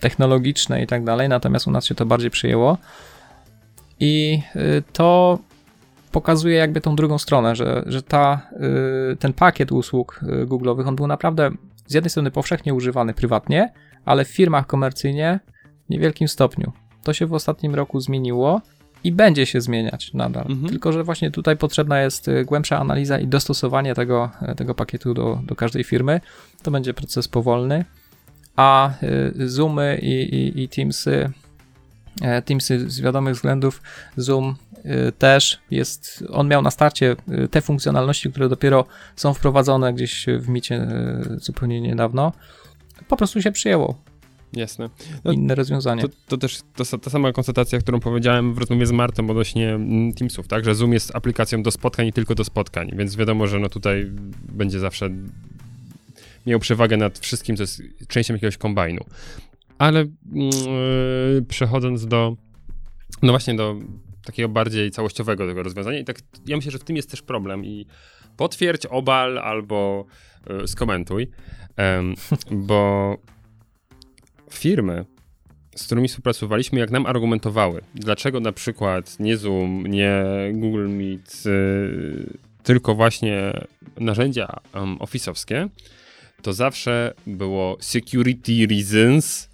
technologiczne 0.00 0.82
i 0.82 0.86
tak 0.86 1.04
dalej, 1.04 1.28
natomiast 1.28 1.66
u 1.66 1.70
nas 1.70 1.84
się 1.84 1.94
to 1.94 2.06
bardziej 2.06 2.30
przyjęło. 2.30 2.78
I 4.00 4.42
y, 4.56 4.82
to 4.92 5.38
pokazuje 6.12 6.56
jakby 6.56 6.80
tą 6.80 6.96
drugą 6.96 7.18
stronę, 7.18 7.56
że, 7.56 7.82
że 7.86 8.02
ta, 8.02 8.40
y, 9.12 9.16
ten 9.16 9.32
pakiet 9.32 9.72
usług 9.72 10.20
Google'owych, 10.22 10.88
on 10.88 10.96
był 10.96 11.06
naprawdę 11.06 11.50
z 11.86 11.94
jednej 11.94 12.10
strony 12.10 12.30
powszechnie 12.30 12.74
używany 12.74 13.14
prywatnie, 13.14 13.72
ale 14.06 14.24
w 14.24 14.28
firmach 14.28 14.66
komercyjnie 14.66 15.40
w 15.86 15.90
niewielkim 15.90 16.28
stopniu. 16.28 16.72
To 17.02 17.12
się 17.12 17.26
w 17.26 17.34
ostatnim 17.34 17.74
roku 17.74 18.00
zmieniło 18.00 18.60
i 19.04 19.12
będzie 19.12 19.46
się 19.46 19.60
zmieniać 19.60 20.14
nadal. 20.14 20.46
Mhm. 20.48 20.68
Tylko, 20.68 20.92
że 20.92 21.04
właśnie 21.04 21.30
tutaj 21.30 21.56
potrzebna 21.56 22.00
jest 22.00 22.28
y, 22.28 22.44
głębsza 22.44 22.78
analiza 22.78 23.18
i 23.18 23.26
dostosowanie 23.26 23.94
tego, 23.94 24.30
y, 24.52 24.54
tego 24.54 24.74
pakietu 24.74 25.14
do, 25.14 25.40
do 25.44 25.56
każdej 25.56 25.84
firmy. 25.84 26.20
To 26.62 26.70
będzie 26.70 26.94
proces 26.94 27.28
powolny, 27.28 27.84
a 28.56 28.90
y, 29.38 29.48
Zoomy 29.48 29.98
i, 30.02 30.34
i, 30.34 30.62
i 30.62 30.68
Teamsy, 30.68 31.30
Teamsy 32.44 32.90
z 32.90 33.00
wiadomych 33.00 33.34
względów, 33.34 33.82
Zoom 34.16 34.54
też 35.18 35.58
jest, 35.70 36.24
on 36.30 36.48
miał 36.48 36.62
na 36.62 36.70
starcie 36.70 37.16
te 37.50 37.60
funkcjonalności, 37.60 38.30
które 38.30 38.48
dopiero 38.48 38.84
są 39.16 39.34
wprowadzone 39.34 39.94
gdzieś 39.94 40.26
w 40.38 40.48
micie 40.48 40.86
zupełnie 41.36 41.80
niedawno 41.80 42.32
po 43.08 43.16
prostu 43.16 43.42
się 43.42 43.52
przyjęło. 43.52 43.96
Jasne. 44.52 44.90
No, 45.24 45.32
Inne 45.32 45.54
rozwiązanie. 45.54 46.02
To, 46.02 46.08
to 46.28 46.36
też 46.36 46.58
to, 46.74 46.98
ta 46.98 47.10
sama 47.10 47.32
konstatacja, 47.32 47.78
którą 47.78 48.00
powiedziałem 48.00 48.54
w 48.54 48.58
rozmowie 48.58 48.86
z 48.86 48.92
Martem 48.92 49.30
odnośnie 49.30 49.74
mm, 49.74 50.12
Teamsów, 50.12 50.48
tak, 50.48 50.64
że 50.64 50.74
Zoom 50.74 50.92
jest 50.92 51.16
aplikacją 51.16 51.62
do 51.62 51.70
spotkań 51.70 52.06
i 52.06 52.12
tylko 52.12 52.34
do 52.34 52.44
spotkań, 52.44 52.90
więc 52.96 53.16
wiadomo, 53.16 53.46
że 53.46 53.58
no 53.58 53.68
tutaj 53.68 54.10
będzie 54.52 54.80
zawsze 54.80 55.10
miał 56.46 56.58
przewagę 56.60 56.96
nad 56.96 57.18
wszystkim, 57.18 57.56
co 57.56 57.62
jest 57.62 57.82
częścią 58.08 58.34
jakiegoś 58.34 58.56
kombajnu. 58.56 59.04
Ale 59.78 60.00
yy, 60.32 61.42
przechodząc 61.48 62.06
do, 62.06 62.36
no 63.22 63.32
właśnie 63.32 63.54
do 63.54 63.76
takiego 64.24 64.48
bardziej 64.48 64.90
całościowego 64.90 65.46
tego 65.46 65.62
rozwiązania 65.62 65.98
i 65.98 66.04
tak 66.04 66.18
ja 66.46 66.56
myślę, 66.56 66.72
że 66.72 66.78
w 66.78 66.84
tym 66.84 66.96
jest 66.96 67.10
też 67.10 67.22
problem 67.22 67.64
i 67.64 67.86
potwierdź, 68.36 68.86
obal 68.86 69.38
albo 69.38 70.06
skomentuj, 70.66 71.28
Um, 71.76 72.14
bo 72.68 73.16
firmy, 74.50 75.04
z 75.76 75.86
którymi 75.86 76.08
współpracowaliśmy, 76.08 76.80
jak 76.80 76.90
nam 76.90 77.06
argumentowały, 77.06 77.80
dlaczego 77.94 78.40
na 78.40 78.52
przykład 78.52 79.20
nie 79.20 79.36
Zoom, 79.36 79.86
nie 79.86 80.24
Google 80.52 80.88
Meet, 80.88 81.42
y, 81.46 82.38
tylko 82.62 82.94
właśnie 82.94 83.52
narzędzia 83.96 84.60
um, 84.74 84.96
office'owskie, 84.96 85.68
to 86.42 86.52
zawsze 86.52 87.14
było 87.26 87.76
security 87.80 88.66
reasons 88.70 89.48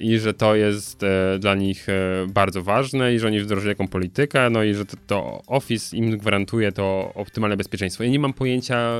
i 0.00 0.18
że 0.18 0.34
to 0.34 0.54
jest 0.54 1.02
e, 1.02 1.38
dla 1.38 1.54
nich 1.54 1.88
e, 1.88 2.26
bardzo 2.28 2.62
ważne 2.62 3.14
i 3.14 3.18
że 3.18 3.26
oni 3.26 3.40
wdrożyli 3.40 3.68
jaką 3.68 3.88
politykę, 3.88 4.50
no 4.50 4.62
i 4.62 4.74
że 4.74 4.86
to, 4.86 4.96
to, 5.06 5.42
Office 5.46 5.96
im 5.96 6.18
gwarantuje 6.18 6.72
to 6.72 7.12
optymalne 7.14 7.56
bezpieczeństwo. 7.56 8.04
Ja 8.04 8.10
nie 8.10 8.18
mam 8.18 8.32
pojęcia 8.32 8.90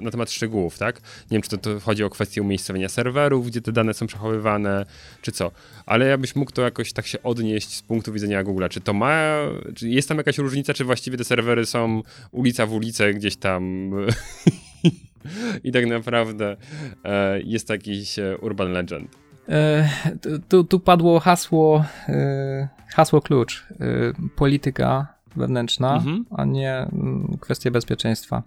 na 0.00 0.10
temat 0.10 0.30
szczegółów, 0.30 0.78
tak? 0.78 1.00
Nie 1.00 1.34
wiem, 1.34 1.42
czy 1.42 1.50
to, 1.50 1.56
to 1.56 1.80
chodzi 1.80 2.04
o 2.04 2.10
kwestię 2.10 2.42
umiejscowienia 2.42 2.88
serwerów, 2.88 3.46
gdzie 3.46 3.60
te 3.60 3.72
dane 3.72 3.94
są 3.94 4.06
przechowywane, 4.06 4.86
czy 5.22 5.32
co. 5.32 5.50
Ale 5.86 6.06
ja 6.06 6.18
byś 6.18 6.36
mógł 6.36 6.52
to 6.52 6.62
jakoś 6.62 6.92
tak 6.92 7.06
się 7.06 7.22
odnieść 7.22 7.76
z 7.76 7.82
punktu 7.82 8.12
widzenia 8.12 8.44
Google'a. 8.44 8.68
Czy 8.68 8.80
to 8.80 8.92
ma, 8.92 9.36
czy 9.74 9.88
jest 9.88 10.08
tam 10.08 10.18
jakaś 10.18 10.38
różnica, 10.38 10.74
czy 10.74 10.84
właściwie 10.84 11.16
te 11.16 11.24
serwery 11.24 11.66
są 11.66 12.02
ulica 12.32 12.66
w 12.66 12.72
ulicę 12.72 13.14
gdzieś 13.14 13.36
tam 13.36 13.90
i 15.64 15.72
tak 15.72 15.86
naprawdę 15.86 16.56
e, 17.04 17.40
jest 17.40 17.70
jakiś 17.70 18.18
e, 18.18 18.38
urban 18.38 18.72
legend. 18.72 19.23
E, 19.48 19.88
tu, 20.48 20.64
tu 20.64 20.80
padło 20.80 21.20
hasło, 21.20 21.84
e, 22.08 22.68
hasło 22.88 23.20
klucz, 23.20 23.66
e, 23.70 23.76
polityka 24.36 25.14
wewnętrzna, 25.36 25.94
mhm. 25.94 26.24
a 26.30 26.44
nie 26.44 26.76
mm, 26.76 27.38
kwestie 27.40 27.70
bezpieczeństwa. 27.70 28.42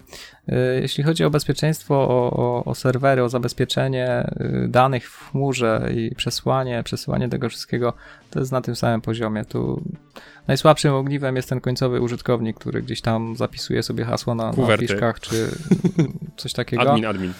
Jeśli 0.81 1.03
chodzi 1.03 1.23
o 1.23 1.29
bezpieczeństwo, 1.29 1.95
o, 1.95 2.31
o, 2.31 2.65
o, 2.65 2.75
serwery, 2.75 3.23
o 3.23 3.29
zabezpieczenie 3.29 4.31
danych 4.67 5.09
w 5.09 5.31
chmurze 5.31 5.89
i 5.95 6.15
przesłanie, 6.15 6.83
przesyłanie 6.83 7.29
tego 7.29 7.49
wszystkiego, 7.49 7.93
to 8.29 8.39
jest 8.39 8.51
na 8.51 8.61
tym 8.61 8.75
samym 8.75 9.01
poziomie. 9.01 9.45
Tu 9.45 9.83
najsłabszym 10.47 10.93
ogniwem 10.93 11.35
jest 11.35 11.49
ten 11.49 11.61
końcowy 11.61 12.01
użytkownik, 12.01 12.59
który 12.59 12.81
gdzieś 12.81 13.01
tam 13.01 13.35
zapisuje 13.35 13.83
sobie 13.83 14.05
hasło 14.05 14.35
na, 14.35 14.51
na 14.51 14.77
fiszkach 14.77 15.19
czy 15.19 15.49
coś 16.37 16.53
takiego. 16.53 16.91
Admin, 16.91 17.05
admin. 17.05 17.33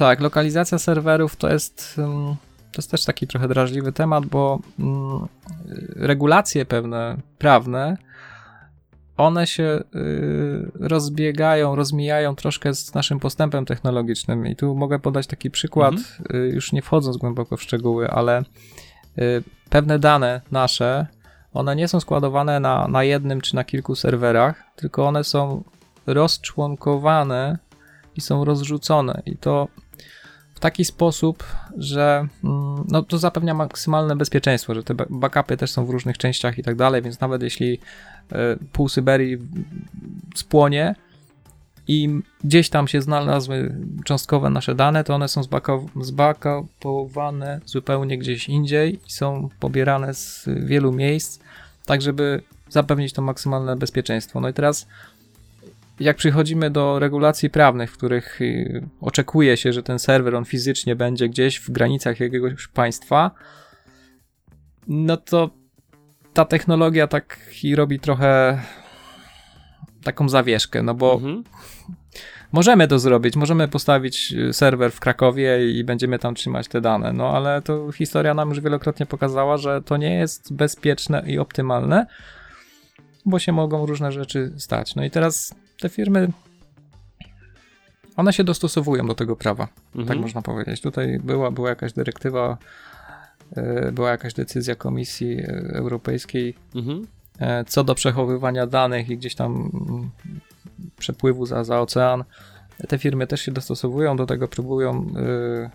Tak, 0.00 0.20
lokalizacja 0.20 0.78
serwerów 0.78 1.36
to 1.36 1.52
jest, 1.52 1.96
to 2.72 2.76
jest 2.76 2.90
też 2.90 3.04
taki 3.04 3.26
trochę 3.26 3.48
drażliwy 3.48 3.92
temat, 3.92 4.26
bo 4.26 4.58
mm, 4.78 5.28
regulacje 5.96 6.64
pewne 6.64 7.16
prawne, 7.38 7.96
one 9.16 9.46
się 9.46 9.82
y, 9.94 10.70
rozbiegają, 10.74 11.76
rozmijają 11.76 12.36
troszkę 12.36 12.74
z 12.74 12.94
naszym 12.94 13.20
postępem 13.20 13.64
technologicznym. 13.64 14.46
I 14.46 14.56
tu 14.56 14.74
mogę 14.74 14.98
podać 14.98 15.26
taki 15.26 15.50
przykład, 15.50 15.94
mhm. 15.94 16.42
Y, 16.42 16.48
już 16.48 16.72
nie 16.72 16.82
wchodząc 16.82 17.16
głęboko 17.16 17.56
w 17.56 17.62
szczegóły, 17.62 18.10
ale 18.10 18.42
y, 19.18 19.42
pewne 19.70 19.98
dane 19.98 20.40
nasze, 20.50 21.06
one 21.52 21.76
nie 21.76 21.88
są 21.88 22.00
składowane 22.00 22.60
na, 22.60 22.88
na 22.88 23.04
jednym 23.04 23.40
czy 23.40 23.56
na 23.56 23.64
kilku 23.64 23.94
serwerach, 23.94 24.62
tylko 24.76 25.06
one 25.06 25.24
są 25.24 25.64
rozczłonkowane 26.06 27.58
i 28.16 28.20
są 28.20 28.44
rozrzucone. 28.44 29.22
I 29.26 29.36
to 29.36 29.68
w 30.60 30.62
taki 30.62 30.84
sposób, 30.84 31.44
że 31.76 32.26
mm, 32.44 32.84
no, 32.88 33.02
to 33.02 33.18
zapewnia 33.18 33.54
maksymalne 33.54 34.16
bezpieczeństwo, 34.16 34.74
że 34.74 34.82
te 34.82 34.94
backupy 35.10 35.56
też 35.56 35.70
są 35.70 35.86
w 35.86 35.90
różnych 35.90 36.18
częściach 36.18 36.58
i 36.58 36.62
tak 36.62 36.76
dalej, 36.76 37.02
więc 37.02 37.20
nawet 37.20 37.42
jeśli 37.42 37.78
e, 38.32 38.56
pół 38.72 38.88
Syberii 38.88 39.38
spłonie 40.34 40.94
i 41.88 42.20
gdzieś 42.44 42.70
tam 42.70 42.88
się 42.88 43.02
znalazły 43.02 43.74
cząstkowe 44.04 44.50
nasze 44.50 44.74
dane, 44.74 45.04
to 45.04 45.14
one 45.14 45.28
są 45.28 45.42
zbackupowane 46.00 47.60
zupełnie 47.64 48.18
gdzieś 48.18 48.48
indziej 48.48 49.00
i 49.06 49.10
są 49.10 49.48
pobierane 49.60 50.14
z 50.14 50.48
wielu 50.64 50.92
miejsc, 50.92 51.40
tak 51.86 52.02
żeby 52.02 52.42
zapewnić 52.68 53.12
to 53.12 53.22
maksymalne 53.22 53.76
bezpieczeństwo. 53.76 54.40
No 54.40 54.48
i 54.48 54.52
teraz 54.52 54.86
jak 56.00 56.16
przychodzimy 56.16 56.70
do 56.70 56.98
regulacji 56.98 57.50
prawnych, 57.50 57.90
w 57.90 57.96
których 57.96 58.40
y, 58.40 58.88
oczekuje 59.00 59.56
się, 59.56 59.72
że 59.72 59.82
ten 59.82 59.98
serwer 59.98 60.34
on 60.34 60.44
fizycznie 60.44 60.96
będzie 60.96 61.28
gdzieś 61.28 61.56
w 61.60 61.70
granicach 61.70 62.20
jakiegoś 62.20 62.68
państwa, 62.68 63.30
no 64.88 65.16
to 65.16 65.50
ta 66.32 66.44
technologia 66.44 67.06
tak 67.06 67.40
i 67.62 67.76
robi 67.76 68.00
trochę 68.00 68.60
taką 70.04 70.28
zawieszkę, 70.28 70.82
no 70.82 70.94
bo 70.94 71.14
mhm. 71.14 71.44
możemy 72.52 72.88
to 72.88 72.98
zrobić, 72.98 73.36
możemy 73.36 73.68
postawić 73.68 74.32
y, 74.32 74.52
serwer 74.52 74.92
w 74.92 75.00
Krakowie 75.00 75.70
i 75.70 75.84
będziemy 75.84 76.18
tam 76.18 76.34
trzymać 76.34 76.68
te 76.68 76.80
dane, 76.80 77.12
no 77.12 77.28
ale 77.28 77.62
to 77.62 77.92
historia 77.92 78.34
nam 78.34 78.48
już 78.48 78.60
wielokrotnie 78.60 79.06
pokazała, 79.06 79.56
że 79.56 79.82
to 79.82 79.96
nie 79.96 80.14
jest 80.14 80.54
bezpieczne 80.54 81.22
i 81.26 81.38
optymalne, 81.38 82.06
bo 83.26 83.38
się 83.38 83.52
mogą 83.52 83.86
różne 83.86 84.12
rzeczy 84.12 84.52
stać. 84.56 84.94
No 84.94 85.04
i 85.04 85.10
teraz 85.10 85.54
te 85.80 85.88
firmy 85.88 86.28
one 88.20 88.32
się 88.32 88.44
dostosowują 88.44 89.06
do 89.06 89.14
tego 89.14 89.36
prawa, 89.36 89.66
tak 89.66 89.96
mhm. 89.96 90.06
tak 90.08 90.18
można 90.18 90.42
powiedzieć. 90.42 90.80
Tutaj 90.80 91.20
była, 91.24 91.50
była 91.50 91.68
jakaś 91.68 91.92
dyrektywa, 91.92 92.58
e, 93.56 93.92
była 93.92 94.10
jakaś 94.10 94.34
decyzja 94.34 94.74
Komisji 94.74 95.38
e, 95.38 95.44
Europejskiej 95.74 96.54
mhm. 96.74 97.06
E, 97.38 97.64
co 97.64 97.84
do 97.84 97.94
przechowywania 97.94 98.66
danych 98.66 99.08
i 99.08 99.18
gdzieś 99.18 99.34
tam 99.34 99.52
mm, 99.52 100.10
przepływu 100.98 101.46
za, 101.46 101.64
za 101.64 101.80
ocean. 101.80 102.24
Te 102.88 102.98
firmy 102.98 103.26
też 103.26 103.40
się 103.40 103.52
dostosowują 103.52 104.16
do 104.16 104.26
tego, 104.26 104.48
próbują 104.48 105.06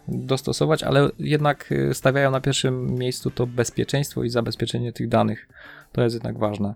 dostosować, 0.08 0.84
ale 0.84 1.10
jednak 1.20 1.74
stawiają 1.94 2.32
na 2.32 2.42
pierwszym 2.42 2.96
miejscu 2.96 3.32
to 3.32 3.48
bezpieczeństwo 3.48 4.24
i 4.24 4.30
zabezpieczenie 4.30 4.94
tych 4.94 5.08
danych. 5.08 5.48
To 5.92 6.02
jest 6.04 6.14
jednak 6.14 6.38
ważne. 6.38 6.74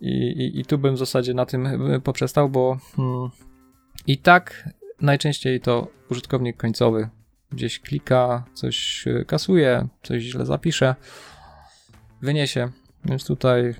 I, 0.00 0.10
i, 0.10 0.60
I, 0.60 0.64
tu 0.64 0.78
bym 0.78 0.94
w 0.94 0.98
zasadzie 0.98 1.34
na 1.34 1.46
tym 1.46 1.68
poprzestał, 2.04 2.48
bo 2.48 2.78
hmm, 2.96 3.30
i 4.06 4.18
tak 4.18 4.68
najczęściej 5.00 5.60
to 5.60 5.88
użytkownik 6.10 6.56
końcowy 6.56 7.08
gdzieś 7.52 7.80
klika, 7.80 8.44
coś 8.54 9.04
e, 9.06 9.24
kasuje, 9.24 9.88
coś 10.02 10.22
źle 10.22 10.46
zapisze, 10.46 10.94
wyniesie. 12.22 12.68
Więc 13.04 13.26
tutaj 13.26 13.74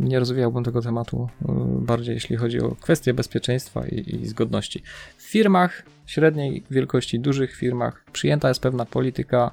nie 0.00 0.18
rozwijałbym 0.18 0.64
tego 0.64 0.82
tematu 0.82 1.28
e, 1.48 1.54
bardziej, 1.80 2.14
jeśli 2.14 2.36
chodzi 2.36 2.60
o 2.60 2.76
kwestie 2.80 3.14
bezpieczeństwa 3.14 3.86
i, 3.86 4.16
i 4.16 4.26
zgodności. 4.26 4.82
W 5.16 5.22
firmach 5.22 5.82
średniej 6.06 6.64
wielkości, 6.70 7.20
dużych 7.20 7.56
firmach 7.56 8.04
przyjęta 8.12 8.48
jest 8.48 8.60
pewna 8.60 8.84
polityka 8.84 9.50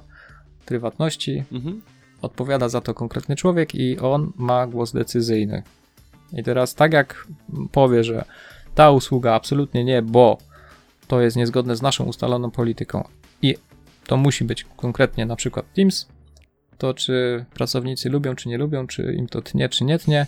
prywatności. 0.66 1.44
Mhm. 1.52 1.82
Odpowiada 2.22 2.68
za 2.68 2.80
to 2.80 2.94
konkretny 2.94 3.36
człowiek 3.36 3.74
i 3.74 3.98
on 3.98 4.32
ma 4.36 4.66
głos 4.66 4.92
decyzyjny. 4.92 5.62
I 6.32 6.42
teraz 6.42 6.74
tak 6.74 6.92
jak 6.92 7.26
powie, 7.72 8.04
że 8.04 8.24
ta 8.74 8.90
usługa 8.90 9.32
absolutnie 9.32 9.84
nie, 9.84 10.02
bo 10.02 10.38
to 11.06 11.20
jest 11.20 11.36
niezgodne 11.36 11.76
z 11.76 11.82
naszą 11.82 12.04
ustaloną 12.04 12.50
polityką 12.50 13.08
i 13.42 13.56
to 14.06 14.16
musi 14.16 14.44
być 14.44 14.66
konkretnie 14.76 15.26
na 15.26 15.36
przykład 15.36 15.72
Teams, 15.72 16.08
to 16.78 16.94
czy 16.94 17.44
pracownicy 17.54 18.08
lubią, 18.08 18.34
czy 18.34 18.48
nie 18.48 18.58
lubią, 18.58 18.86
czy 18.86 19.14
im 19.14 19.26
to 19.26 19.42
tnie, 19.42 19.68
czy 19.68 19.84
nie 19.84 19.98
tnie, 19.98 20.26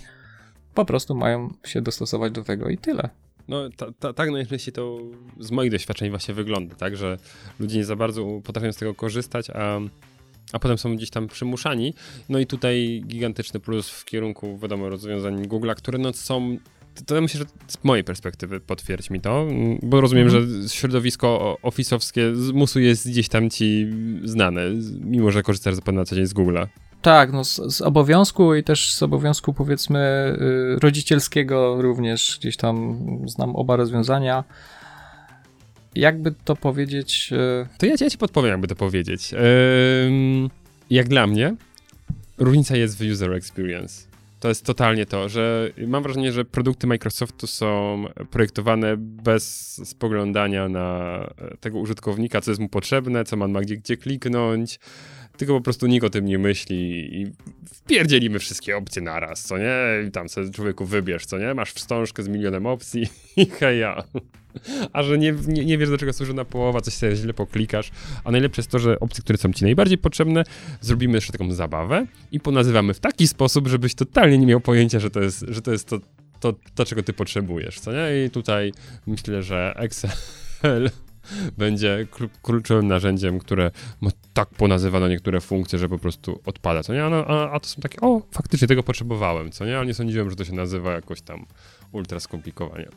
po 0.74 0.84
prostu 0.84 1.14
mają 1.14 1.54
się 1.64 1.82
dostosować 1.82 2.32
do 2.32 2.44
tego 2.44 2.68
i 2.68 2.78
tyle. 2.78 3.08
No 3.48 3.70
ta, 3.76 3.86
ta, 3.98 4.12
tak 4.12 4.30
najczęściej 4.30 4.74
to 4.74 4.98
z 5.40 5.50
moich 5.50 5.70
doświadczeń 5.70 6.10
właśnie 6.10 6.34
wygląda, 6.34 6.74
tak, 6.74 6.96
że 6.96 7.16
ludzie 7.60 7.78
nie 7.78 7.84
za 7.84 7.96
bardzo 7.96 8.40
potrafią 8.44 8.72
z 8.72 8.76
tego 8.76 8.94
korzystać, 8.94 9.50
a 9.50 9.80
a 10.52 10.58
potem 10.58 10.78
są 10.78 10.96
gdzieś 10.96 11.10
tam 11.10 11.28
przymuszani. 11.28 11.94
No 12.28 12.38
i 12.38 12.46
tutaj 12.46 13.02
gigantyczny 13.06 13.60
plus 13.60 13.88
w 13.88 14.04
kierunku, 14.04 14.58
wiadomo, 14.58 14.88
rozwiązań 14.88 15.42
Google'a, 15.42 15.74
które 15.74 15.98
no 15.98 16.12
są 16.12 16.58
to 17.06 17.20
myślę, 17.20 17.38
że 17.38 17.46
z 17.66 17.84
mojej 17.84 18.04
perspektywy 18.04 18.60
potwierdź 18.60 19.10
mi 19.10 19.20
to, 19.20 19.46
bo 19.82 20.00
rozumiem, 20.00 20.26
mhm. 20.26 20.62
że 20.62 20.68
środowisko 20.68 21.58
ofisowskie 21.62 22.36
z 22.36 22.50
musu 22.50 22.80
jest 22.80 23.08
gdzieś 23.08 23.28
tam 23.28 23.50
ci 23.50 23.86
znane, 24.24 24.60
mimo 25.00 25.30
że 25.30 25.42
korzystasz 25.42 25.74
na 25.92 26.04
co 26.04 26.16
dzień 26.16 26.26
z 26.26 26.34
Google'a. 26.34 26.66
Tak, 27.02 27.32
no 27.32 27.44
z, 27.44 27.56
z, 27.56 27.80
obowiązku 27.80 28.54
i 28.54 28.64
też 28.64 28.94
z 28.94 29.02
obowiązku 29.02 29.54
powiedzmy 29.54 30.32
y, 30.76 30.80
rodzicielskiego 30.80 31.82
również 31.82 32.36
gdzieś 32.40 32.56
tam 32.56 32.98
znam 33.26 33.56
oba 33.56 33.76
rozwiązania 33.76 34.44
jakby 35.94 36.32
to 36.44 36.56
powiedzieć. 36.56 37.30
E, 37.32 37.68
to 37.78 37.86
ja, 37.86 37.94
ja 38.00 38.10
ci 38.10 38.18
podpowiem, 38.18 38.50
jakby 38.50 38.68
to 38.68 38.76
powiedzieć. 38.76 39.34
jak 40.90 41.08
dla 41.08 41.26
mnie, 41.26 41.56
różnica 42.38 42.76
jest 42.76 42.98
w 42.98 43.12
user 43.12 43.32
experience. 43.32 44.14
To 44.40 44.48
jest 44.48 44.64
totalnie 44.64 45.06
to, 45.06 45.28
że 45.28 45.70
mam 45.86 46.02
wrażenie, 46.02 46.32
że 46.32 46.44
produkty 46.44 46.86
Microsoftu 46.86 47.46
są 47.46 48.04
projektowane 48.30 48.96
bez 48.96 49.74
spoglądania 49.88 50.68
na 50.68 51.20
tego 51.60 51.78
użytkownika, 51.78 52.40
co 52.40 52.50
jest 52.50 52.60
mu 52.60 52.68
potrzebne, 52.68 53.24
co 53.24 53.36
ma 53.36 53.60
gdzie, 53.60 53.76
gdzie 53.76 53.96
kliknąć, 53.96 54.78
tylko 55.36 55.54
po 55.54 55.60
prostu 55.60 55.86
nikt 55.86 56.04
o 56.06 56.10
tym 56.10 56.24
nie 56.24 56.38
myśli 56.38 56.76
i 57.20 57.32
wpierdzielimy 57.74 58.38
wszystkie 58.38 58.76
opcje 58.76 59.02
naraz, 59.02 59.44
co 59.44 59.58
nie? 59.58 59.74
I 60.08 60.10
tam 60.10 60.28
sobie 60.28 60.50
człowieku 60.50 60.86
wybierz, 60.86 61.26
co 61.26 61.38
nie? 61.38 61.54
Masz 61.54 61.72
wstążkę 61.72 62.22
z 62.22 62.28
milionem 62.28 62.66
opcji 62.66 63.08
i 63.36 63.46
heja. 63.46 64.04
A 64.92 65.02
że 65.02 65.18
nie, 65.18 65.34
nie, 65.46 65.64
nie 65.64 65.78
wiesz, 65.78 65.90
do 65.90 65.98
czego 65.98 66.12
służy 66.12 66.34
na 66.34 66.44
połowa, 66.44 66.80
coś 66.80 66.94
sobie 66.94 67.16
źle 67.16 67.34
poklikasz. 67.34 67.90
A 68.24 68.30
najlepsze 68.30 68.60
jest 68.60 68.70
to, 68.70 68.78
że 68.78 69.00
opcje, 69.00 69.24
które 69.24 69.38
są 69.38 69.52
ci 69.52 69.64
najbardziej 69.64 69.98
potrzebne, 69.98 70.44
zrobimy 70.80 71.14
jeszcze 71.14 71.32
taką 71.32 71.52
zabawę 71.52 72.06
i 72.32 72.40
ponazywamy 72.40 72.94
w 72.94 73.00
taki 73.00 73.28
sposób, 73.28 73.68
żebyś 73.68 73.94
totalnie 73.94 74.38
nie 74.38 74.46
miał 74.46 74.60
pojęcia, 74.60 75.00
że 75.00 75.10
to 75.10 75.20
jest, 75.20 75.44
że 75.48 75.62
to, 75.62 75.72
jest 75.72 75.88
to 75.88 75.98
to, 76.40 76.54
to, 76.74 76.84
czego 76.84 77.02
ty 77.02 77.12
potrzebujesz, 77.12 77.80
co 77.80 77.92
nie? 77.92 78.24
I 78.24 78.30
tutaj 78.30 78.72
myślę, 79.06 79.42
że 79.42 79.74
Excel 79.76 80.90
będzie 81.58 82.06
kluczowym 82.42 82.88
narzędziem, 82.88 83.38
które 83.38 83.70
ma 84.00 84.10
tak 84.32 84.48
ponazywano 84.48 85.08
niektóre 85.08 85.40
funkcje, 85.40 85.78
że 85.78 85.88
po 85.88 85.98
prostu 85.98 86.40
odpada, 86.46 86.82
co 86.82 86.94
nie? 86.94 87.04
A, 87.04 87.26
a, 87.26 87.50
a, 87.52 87.60
to 87.60 87.68
są 87.68 87.82
takie, 87.82 88.00
o, 88.00 88.22
faktycznie 88.30 88.68
tego 88.68 88.82
potrzebowałem, 88.82 89.50
co 89.50 89.64
nie? 89.64 89.76
Ale 89.76 89.86
nie 89.86 89.94
sądziłem, 89.94 90.30
że 90.30 90.36
to 90.36 90.44
się 90.44 90.52
nazywa 90.52 90.92
jakoś 90.92 91.22
tam 91.22 91.46
ultra 91.92 92.20
skomplikowanie. 92.20 92.88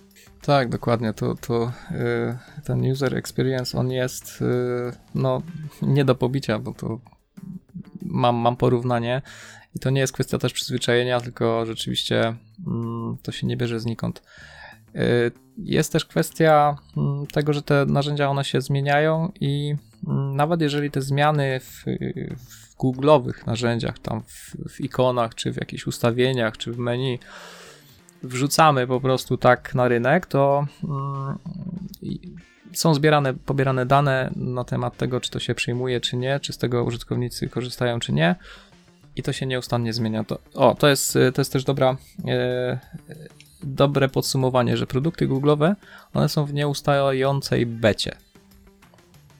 Tak, 0.41 0.69
dokładnie, 0.69 1.13
to, 1.13 1.35
to 1.35 1.71
yy, 1.91 2.63
ten 2.63 2.91
user 2.91 3.15
experience, 3.15 3.77
on 3.77 3.91
jest 3.91 4.41
yy, 4.41 4.91
no, 5.15 5.41
nie 5.81 6.05
do 6.05 6.15
pobicia, 6.15 6.59
bo 6.59 6.73
to 6.73 6.99
mam, 8.01 8.35
mam 8.35 8.57
porównanie 8.57 9.21
i 9.75 9.79
to 9.79 9.89
nie 9.89 10.01
jest 10.01 10.13
kwestia 10.13 10.37
też 10.37 10.53
przyzwyczajenia, 10.53 11.21
tylko 11.21 11.65
rzeczywiście 11.65 12.35
mm, 12.67 13.17
to 13.23 13.31
się 13.31 13.47
nie 13.47 13.57
bierze 13.57 13.79
znikąd. 13.79 14.21
Y, 14.97 15.31
jest 15.57 15.91
też 15.91 16.05
kwestia 16.05 16.77
mm, 16.97 17.27
tego, 17.27 17.53
że 17.53 17.61
te 17.61 17.85
narzędzia 17.85 18.29
one 18.29 18.45
się 18.45 18.61
zmieniają 18.61 19.31
i 19.39 19.75
mm, 20.07 20.35
nawet 20.35 20.61
jeżeli 20.61 20.91
te 20.91 21.01
zmiany 21.01 21.59
w, 21.59 21.83
w 22.37 22.75
Google'owych 22.77 23.47
narzędziach, 23.47 23.99
tam 23.99 24.21
w, 24.21 24.55
w 24.69 24.81
ikonach, 24.81 25.35
czy 25.35 25.53
w 25.53 25.55
jakichś 25.55 25.87
ustawieniach, 25.87 26.57
czy 26.57 26.71
w 26.71 26.77
menu 26.77 27.19
wrzucamy 28.23 28.87
po 28.87 29.01
prostu 29.01 29.37
tak 29.37 29.75
na 29.75 29.87
rynek, 29.87 30.25
to 30.25 30.67
mm, 30.83 31.37
są 32.73 32.93
zbierane, 32.93 33.33
pobierane 33.33 33.85
dane 33.85 34.31
na 34.35 34.63
temat 34.63 34.97
tego, 34.97 35.21
czy 35.21 35.31
to 35.31 35.39
się 35.39 35.55
przyjmuje, 35.55 36.01
czy 36.01 36.17
nie, 36.17 36.39
czy 36.39 36.53
z 36.53 36.57
tego 36.57 36.83
użytkownicy 36.83 37.49
korzystają, 37.49 37.99
czy 37.99 38.13
nie. 38.13 38.35
I 39.15 39.23
to 39.23 39.33
się 39.33 39.45
nieustannie 39.45 39.93
zmienia. 39.93 40.23
To, 40.23 40.39
o, 40.53 40.75
to 40.75 40.87
jest, 40.87 41.13
to 41.33 41.41
jest 41.41 41.53
też 41.53 41.63
dobra, 41.63 41.97
e, 42.27 42.79
dobre 43.63 44.09
podsumowanie, 44.09 44.77
że 44.77 44.87
produkty 44.87 45.27
Google'owe, 45.27 45.75
one 46.13 46.29
są 46.29 46.45
w 46.45 46.53
nieustającej 46.53 47.65
becie. 47.65 48.15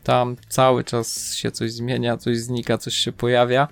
Tam 0.03 0.35
cały 0.49 0.83
czas 0.83 1.35
się 1.35 1.51
coś 1.51 1.71
zmienia, 1.71 2.17
coś 2.17 2.37
znika, 2.37 2.77
coś 2.77 2.93
się 2.93 3.11
pojawia, 3.11 3.67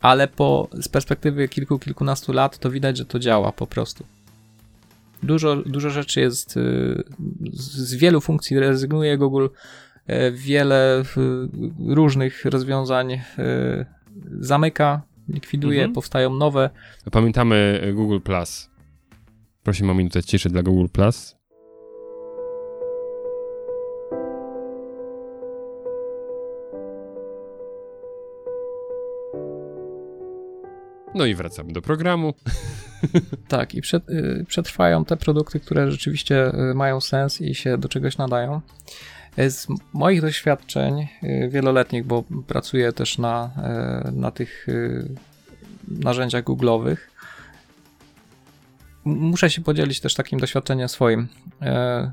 ale 0.00 0.28
po, 0.28 0.68
z 0.72 0.88
perspektywy 0.88 1.48
kilku, 1.48 1.78
kilkunastu 1.78 2.32
lat 2.32 2.58
to 2.58 2.70
widać, 2.70 2.96
że 2.96 3.04
to 3.04 3.18
działa 3.18 3.52
po 3.52 3.66
prostu. 3.66 4.04
Dużo, 5.22 5.56
dużo 5.56 5.90
rzeczy 5.90 6.20
jest, 6.20 6.56
y, 6.56 7.04
z 7.52 7.94
wielu 7.94 8.20
funkcji 8.20 8.58
rezygnuje 8.60 9.18
Google, 9.18 9.46
y, 10.10 10.32
wiele 10.32 11.00
y, 11.00 11.04
różnych 11.94 12.44
rozwiązań 12.44 13.20
zamyka, 14.40 15.02
likwiduje, 15.28 15.80
mhm. 15.80 15.94
powstają 15.94 16.34
nowe. 16.34 16.70
Pamiętamy 17.10 17.80
Google 17.94 18.20
Plus 18.20 18.75
Prosimy 19.66 19.90
o 19.90 19.94
minutę 19.94 20.22
ciszy 20.22 20.48
dla 20.48 20.62
Google+. 20.62 20.88
Plus. 20.92 21.36
No 31.14 31.26
i 31.26 31.34
wracamy 31.34 31.72
do 31.72 31.82
programu. 31.82 32.34
Tak, 33.48 33.74
i 33.74 33.80
przed, 33.80 34.10
y, 34.10 34.44
przetrwają 34.48 35.04
te 35.04 35.16
produkty, 35.16 35.60
które 35.60 35.90
rzeczywiście 35.90 36.52
y, 36.70 36.74
mają 36.74 37.00
sens 37.00 37.40
i 37.40 37.54
się 37.54 37.78
do 37.78 37.88
czegoś 37.88 38.18
nadają. 38.18 38.60
Z 39.48 39.66
moich 39.92 40.20
doświadczeń 40.20 41.08
y, 41.22 41.48
wieloletnich, 41.52 42.04
bo 42.04 42.24
pracuję 42.46 42.92
też 42.92 43.18
na, 43.18 43.50
na 44.12 44.30
tych 44.30 44.66
narzędziach 45.88 46.44
Google'owych, 46.44 46.96
muszę 49.06 49.50
się 49.50 49.62
podzielić 49.62 50.00
też 50.00 50.14
takim 50.14 50.40
doświadczeniem 50.40 50.88
swoim. 50.88 51.28
E, 51.62 52.12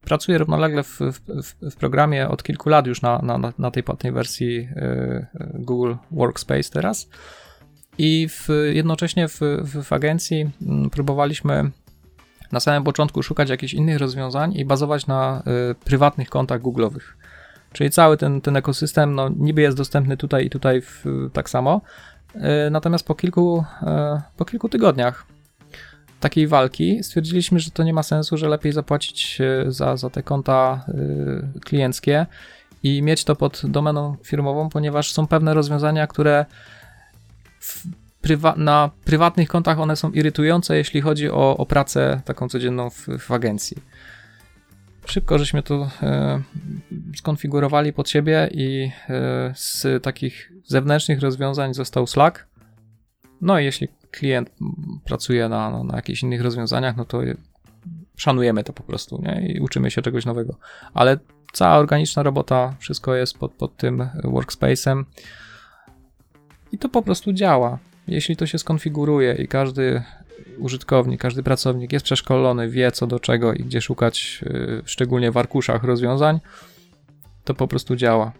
pracuję 0.00 0.38
równolegle 0.38 0.82
w, 0.82 0.98
w, 1.00 1.20
w, 1.70 1.76
programie 1.76 2.28
od 2.28 2.42
kilku 2.42 2.68
lat 2.68 2.86
już 2.86 3.02
na, 3.02 3.18
na, 3.18 3.52
na 3.58 3.70
tej 3.70 3.82
płatnej 3.82 4.12
wersji 4.12 4.68
e, 4.76 5.26
Google 5.54 5.94
Workspace 6.10 6.70
teraz. 6.72 7.08
I 7.98 8.28
w, 8.28 8.48
jednocześnie 8.72 9.28
w, 9.28 9.40
w, 9.84 9.92
agencji 9.92 10.50
mm, 10.62 10.90
próbowaliśmy 10.90 11.70
na 12.52 12.60
samym 12.60 12.84
początku 12.84 13.22
szukać 13.22 13.50
jakichś 13.50 13.74
innych 13.74 13.98
rozwiązań 13.98 14.54
i 14.54 14.64
bazować 14.64 15.06
na 15.06 15.42
y, 15.70 15.74
prywatnych 15.74 16.28
kontach 16.28 16.62
Google'owych. 16.62 17.02
Czyli 17.72 17.90
cały 17.90 18.16
ten, 18.16 18.40
ten 18.40 18.56
ekosystem 18.56 19.14
no, 19.14 19.28
niby 19.28 19.62
jest 19.62 19.76
dostępny 19.76 20.16
tutaj 20.16 20.46
i 20.46 20.50
tutaj 20.50 20.80
w, 20.80 21.04
tak 21.32 21.50
samo. 21.50 21.80
Natomiast 22.70 23.06
po 23.06 23.14
kilku, 23.14 23.64
po 24.36 24.44
kilku 24.44 24.68
tygodniach 24.68 25.26
takiej 26.20 26.46
walki 26.46 27.04
stwierdziliśmy, 27.04 27.60
że 27.60 27.70
to 27.70 27.82
nie 27.82 27.92
ma 27.92 28.02
sensu, 28.02 28.36
że 28.36 28.48
lepiej 28.48 28.72
zapłacić 28.72 29.38
e, 29.40 29.72
za, 29.72 29.96
za 29.96 30.10
te 30.10 30.22
konta 30.22 30.84
e, 30.88 31.60
klienckie 31.60 32.26
i 32.82 33.02
mieć 33.02 33.24
to 33.24 33.36
pod 33.36 33.62
domeną 33.64 34.16
firmową, 34.22 34.68
ponieważ 34.68 35.12
są 35.12 35.26
pewne 35.26 35.54
rozwiązania, 35.54 36.06
które 36.06 36.46
prywa 38.20 38.54
na 38.56 38.90
prywatnych 39.04 39.48
kontach 39.48 39.80
one 39.80 39.96
są 39.96 40.10
irytujące, 40.10 40.76
jeśli 40.76 41.00
chodzi 41.00 41.30
o, 41.30 41.56
o 41.56 41.66
pracę 41.66 42.20
taką 42.24 42.48
codzienną 42.48 42.90
w, 42.90 43.06
w 43.18 43.30
agencji. 43.30 43.76
Szybko 45.06 45.38
żeśmy 45.38 45.62
to 45.62 45.90
e, 46.02 46.42
skonfigurowali 47.16 47.92
pod 47.92 48.08
siebie 48.08 48.50
i 48.52 48.90
e, 49.08 49.52
z 49.54 50.02
takich 50.02 50.52
zewnętrznych 50.64 51.20
rozwiązań 51.20 51.74
został 51.74 52.06
Slack. 52.06 52.46
No 53.40 53.58
i 53.58 53.64
jeśli 53.64 53.88
klient 54.10 54.50
pracuje 55.04 55.48
na, 55.48 55.84
na, 55.84 55.96
jakichś 55.96 56.22
innych 56.22 56.40
rozwiązaniach, 56.40 56.96
no 56.96 57.04
to 57.04 57.20
szanujemy 58.16 58.64
to 58.64 58.72
po 58.72 58.82
prostu 58.82 59.22
nie? 59.22 59.46
i 59.48 59.60
uczymy 59.60 59.90
się 59.90 60.02
czegoś 60.02 60.26
nowego. 60.26 60.56
Ale 60.94 61.18
cała 61.52 61.76
organiczna 61.76 62.22
robota, 62.22 62.74
wszystko 62.78 63.14
jest 63.14 63.38
pod, 63.38 63.52
pod 63.52 63.76
tym 63.76 64.08
workspace'em 64.24 65.04
i 66.72 66.78
to 66.78 66.88
po 66.88 67.02
prostu 67.02 67.32
działa. 67.32 67.78
Jeśli 68.08 68.36
to 68.36 68.46
się 68.46 68.58
skonfiguruje 68.58 69.34
i 69.34 69.48
każdy 69.48 70.02
użytkownik, 70.58 71.20
każdy 71.20 71.42
pracownik 71.42 71.92
jest 71.92 72.04
przeszkolony, 72.04 72.68
wie 72.68 72.92
co 72.92 73.06
do 73.06 73.20
czego 73.20 73.54
i 73.54 73.64
gdzie 73.64 73.80
szukać, 73.80 74.40
yy, 74.42 74.82
szczególnie 74.84 75.30
w 75.30 75.36
arkuszach 75.36 75.84
rozwiązań, 75.84 76.40
to 77.44 77.54
po 77.54 77.68
prostu 77.68 77.96
działa. 77.96 78.32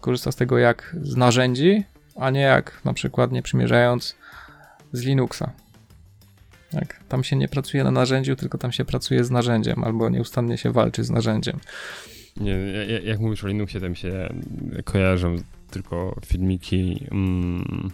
Korzysta 0.00 0.32
z 0.32 0.36
tego 0.36 0.58
jak 0.58 0.96
z 1.02 1.16
narzędzi, 1.16 1.84
a 2.16 2.30
nie 2.30 2.40
jak 2.40 2.84
na 2.84 2.92
przykład 2.92 3.32
nie 3.32 3.42
przymierzając 3.42 4.16
z 4.92 5.04
Linuxa. 5.04 5.52
Tak, 6.70 7.00
tam 7.08 7.24
się 7.24 7.36
nie 7.36 7.48
pracuje 7.48 7.84
na 7.84 7.90
narzędziu, 7.90 8.36
tylko 8.36 8.58
tam 8.58 8.72
się 8.72 8.84
pracuje 8.84 9.24
z 9.24 9.30
narzędziem, 9.30 9.84
albo 9.84 10.08
nieustannie 10.08 10.58
się 10.58 10.72
walczy 10.72 11.04
z 11.04 11.10
narzędziem. 11.10 11.58
Nie, 12.36 12.56
jak 13.04 13.20
mówisz 13.20 13.44
o 13.44 13.46
Linuxie, 13.46 13.80
to 13.80 13.88
mi 13.88 13.96
się 13.96 14.32
kojarzą 14.84 15.36
tylko 15.70 16.20
filmiki 16.26 17.06
mm, 17.10 17.90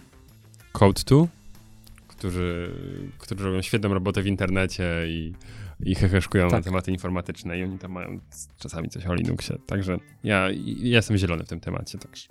Code2, 0.73 1.27
którzy, 2.07 2.71
którzy 3.17 3.43
robią 3.43 3.61
świetną 3.61 3.93
robotę 3.93 4.21
w 4.21 4.27
internecie 4.27 4.85
i, 5.07 5.33
i 5.79 5.95
heheszkują 5.95 6.49
tak. 6.49 6.59
na 6.59 6.63
tematy 6.63 6.91
informatyczne 6.91 7.59
i 7.59 7.63
oni 7.63 7.79
tam 7.79 7.91
mają 7.91 8.19
czasami 8.59 8.89
coś 8.89 9.05
o 9.05 9.13
Linuxie. 9.13 9.57
Także 9.65 9.97
ja, 10.23 10.49
ja 10.77 10.95
jestem 10.95 11.17
zielony 11.17 11.43
w 11.43 11.47
tym 11.47 11.59
temacie. 11.59 11.97
Także. 11.97 12.27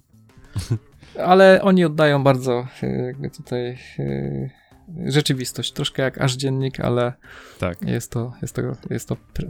Ale 1.28 1.62
oni 1.62 1.84
oddają 1.84 2.24
bardzo 2.24 2.66
jakby 3.06 3.30
tutaj 3.30 3.78
rzeczywistość, 5.06 5.72
troszkę 5.72 6.02
jak 6.02 6.20
aż 6.20 6.32
dziennik, 6.32 6.80
ale 6.80 7.12
tak. 7.58 7.82
jest, 7.82 8.10
to, 8.10 8.32
jest, 8.42 8.54
to, 8.54 8.62
jest 8.90 9.08
to 9.08 9.16
pr 9.16 9.46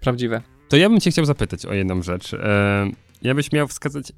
prawdziwe. 0.00 0.42
To 0.68 0.76
ja 0.76 0.88
bym 0.88 1.00
cię 1.00 1.10
chciał 1.10 1.24
zapytać 1.24 1.66
o 1.66 1.72
jedną 1.72 2.02
rzecz. 2.02 2.34
E, 2.34 2.90
ja 3.22 3.34
byś 3.34 3.52
miał 3.52 3.68
wskazać 3.68 4.12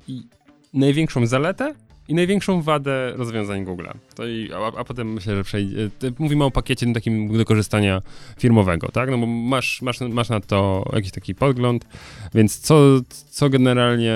największą 0.73 1.27
zaletę 1.27 1.75
i 2.09 2.15
największą 2.15 2.63
wadę 2.63 3.13
rozwiązań 3.17 3.65
Google'a. 3.65 3.95
To 4.15 4.27
i, 4.27 4.51
a, 4.53 4.79
a, 4.79 4.85
potem 4.85 5.13
myślę, 5.13 5.37
że 5.37 5.45
przejdzie. 5.45 5.91
Mówimy 6.19 6.45
o 6.45 6.51
pakiecie 6.51 6.93
takim 6.95 7.39
do 7.39 7.45
korzystania 7.45 8.03
firmowego, 8.39 8.89
tak? 8.89 9.11
No 9.11 9.19
bo 9.19 9.27
masz, 9.27 9.83
masz, 9.83 10.01
masz 10.01 10.29
na 10.29 10.41
to 10.41 10.91
jakiś 10.93 11.11
taki 11.11 11.35
podgląd, 11.35 11.87
więc 12.35 12.59
co, 12.59 13.01
co 13.31 13.51
generalnie 13.51 14.13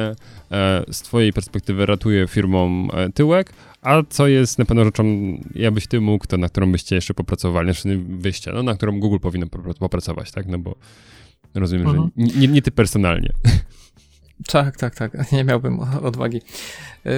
e, 0.51 0.85
z 0.91 1.03
twojej 1.03 1.33
perspektywy 1.33 1.87
ratuje 1.87 2.27
firmom 2.27 2.91
e, 2.95 3.11
tyłek, 3.13 3.53
a 3.83 4.03
co 4.09 4.29
jest 4.29 4.59
na 4.59 4.65
pewno 4.65 4.85
rzeczą, 4.85 5.05
jakbyś 5.55 5.87
ty 5.87 6.01
mógł, 6.01 6.27
to 6.27 6.37
na 6.37 6.49
którą 6.49 6.73
byście 6.73 6.95
jeszcze 6.95 7.15
popracowali, 7.15 7.73
znaczy 7.73 8.01
wyjścia, 8.09 8.53
no 8.55 8.63
na 8.63 8.75
którą 8.75 9.01
Google 9.01 9.19
powinno 9.19 9.47
popracować, 9.79 10.33
tak? 10.33 10.47
No 10.47 10.59
bo 10.59 10.75
rozumiem, 11.55 11.87
mhm. 11.87 12.11
że 12.17 12.41
nie, 12.41 12.49
nie 12.49 12.63
ty 12.63 12.71
personalnie. 12.71 13.33
Tak, 14.47 14.77
tak, 14.77 14.95
tak. 14.95 15.13
Nie 15.33 15.45
miałbym 15.45 15.81
odwagi. 15.81 16.43
Yy, 17.05 17.13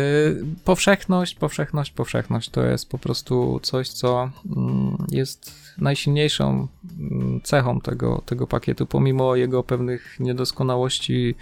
powszechność, 0.64 1.34
powszechność, 1.34 1.90
powszechność 1.90 2.50
to 2.50 2.64
jest 2.64 2.88
po 2.88 2.98
prostu 2.98 3.60
coś, 3.62 3.88
co 3.88 4.30
mm, 4.56 5.06
jest 5.10 5.54
najsilniejszą 5.78 6.68
mm, 6.98 7.40
cechą 7.44 7.80
tego, 7.80 8.22
tego 8.26 8.46
pakietu, 8.46 8.86
pomimo 8.86 9.36
jego 9.36 9.62
pewnych 9.62 10.20
niedoskonałości 10.20 11.34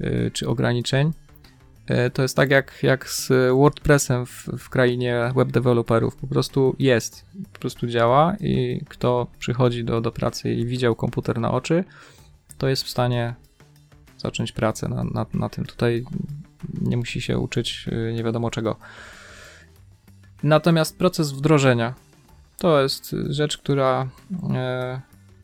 yy, 0.00 0.30
czy 0.34 0.48
ograniczeń. 0.48 1.12
E, 1.86 2.10
to 2.10 2.22
jest 2.22 2.36
tak 2.36 2.50
jak, 2.50 2.78
jak 2.82 3.10
z 3.10 3.28
WordPressem 3.52 4.26
w, 4.26 4.48
w 4.58 4.68
krainie 4.68 5.32
web 5.36 5.52
developerów. 5.52 6.16
Po 6.16 6.26
prostu 6.26 6.76
jest, 6.78 7.26
po 7.52 7.58
prostu 7.58 7.86
działa 7.86 8.36
i 8.40 8.80
kto 8.88 9.26
przychodzi 9.38 9.84
do, 9.84 10.00
do 10.00 10.12
pracy 10.12 10.54
i 10.54 10.66
widział 10.66 10.94
komputer 10.94 11.40
na 11.40 11.52
oczy, 11.52 11.84
to 12.58 12.68
jest 12.68 12.84
w 12.84 12.88
stanie 12.88 13.34
zacząć 14.24 14.52
pracę 14.52 14.88
na, 14.88 15.04
na, 15.04 15.26
na 15.34 15.48
tym. 15.48 15.64
Tutaj 15.64 16.04
nie 16.80 16.96
musi 16.96 17.20
się 17.20 17.38
uczyć 17.38 17.86
e, 17.92 18.12
nie 18.12 18.24
wiadomo 18.24 18.50
czego. 18.50 18.76
Natomiast 20.42 20.98
proces 20.98 21.32
wdrożenia 21.32 21.94
to 22.58 22.82
jest 22.82 23.16
rzecz, 23.28 23.58
która 23.58 24.08
e, 24.54 25.00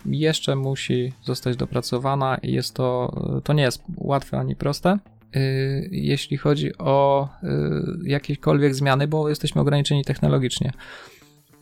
jeszcze 0.06 0.56
musi 0.56 1.12
zostać 1.22 1.56
dopracowana 1.56 2.36
i 2.36 2.52
jest 2.52 2.74
to, 2.74 3.12
to 3.44 3.52
nie 3.52 3.62
jest 3.62 3.82
łatwe 3.96 4.38
ani 4.38 4.56
proste. 4.56 4.98
Y, 5.36 5.88
jeśli 5.92 6.36
chodzi 6.36 6.78
o 6.78 7.28
y, 7.42 7.48
jakiekolwiek 8.08 8.74
zmiany, 8.74 9.08
bo 9.08 9.28
jesteśmy 9.28 9.60
ograniczeni 9.60 10.04
technologicznie. 10.04 10.72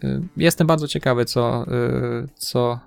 Y, 0.05 0.21
jestem 0.37 0.67
bardzo 0.67 0.89
ciekawy, 0.89 1.25
co, 1.25 1.67
co 2.35 2.81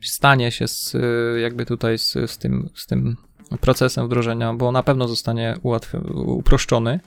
stanie 0.00 0.50
się 0.50 0.68
z, 0.68 0.96
jakby 1.42 1.66
tutaj 1.66 1.98
z, 1.98 2.12
z, 2.12 2.38
tym, 2.38 2.68
z 2.74 2.86
tym 2.86 3.16
procesem 3.60 4.06
wdrożenia, 4.06 4.54
bo 4.54 4.72
na 4.72 4.82
pewno 4.82 5.08
zostanie 5.08 5.56
ułatwi, 5.62 5.96
uproszczony. 6.14 7.00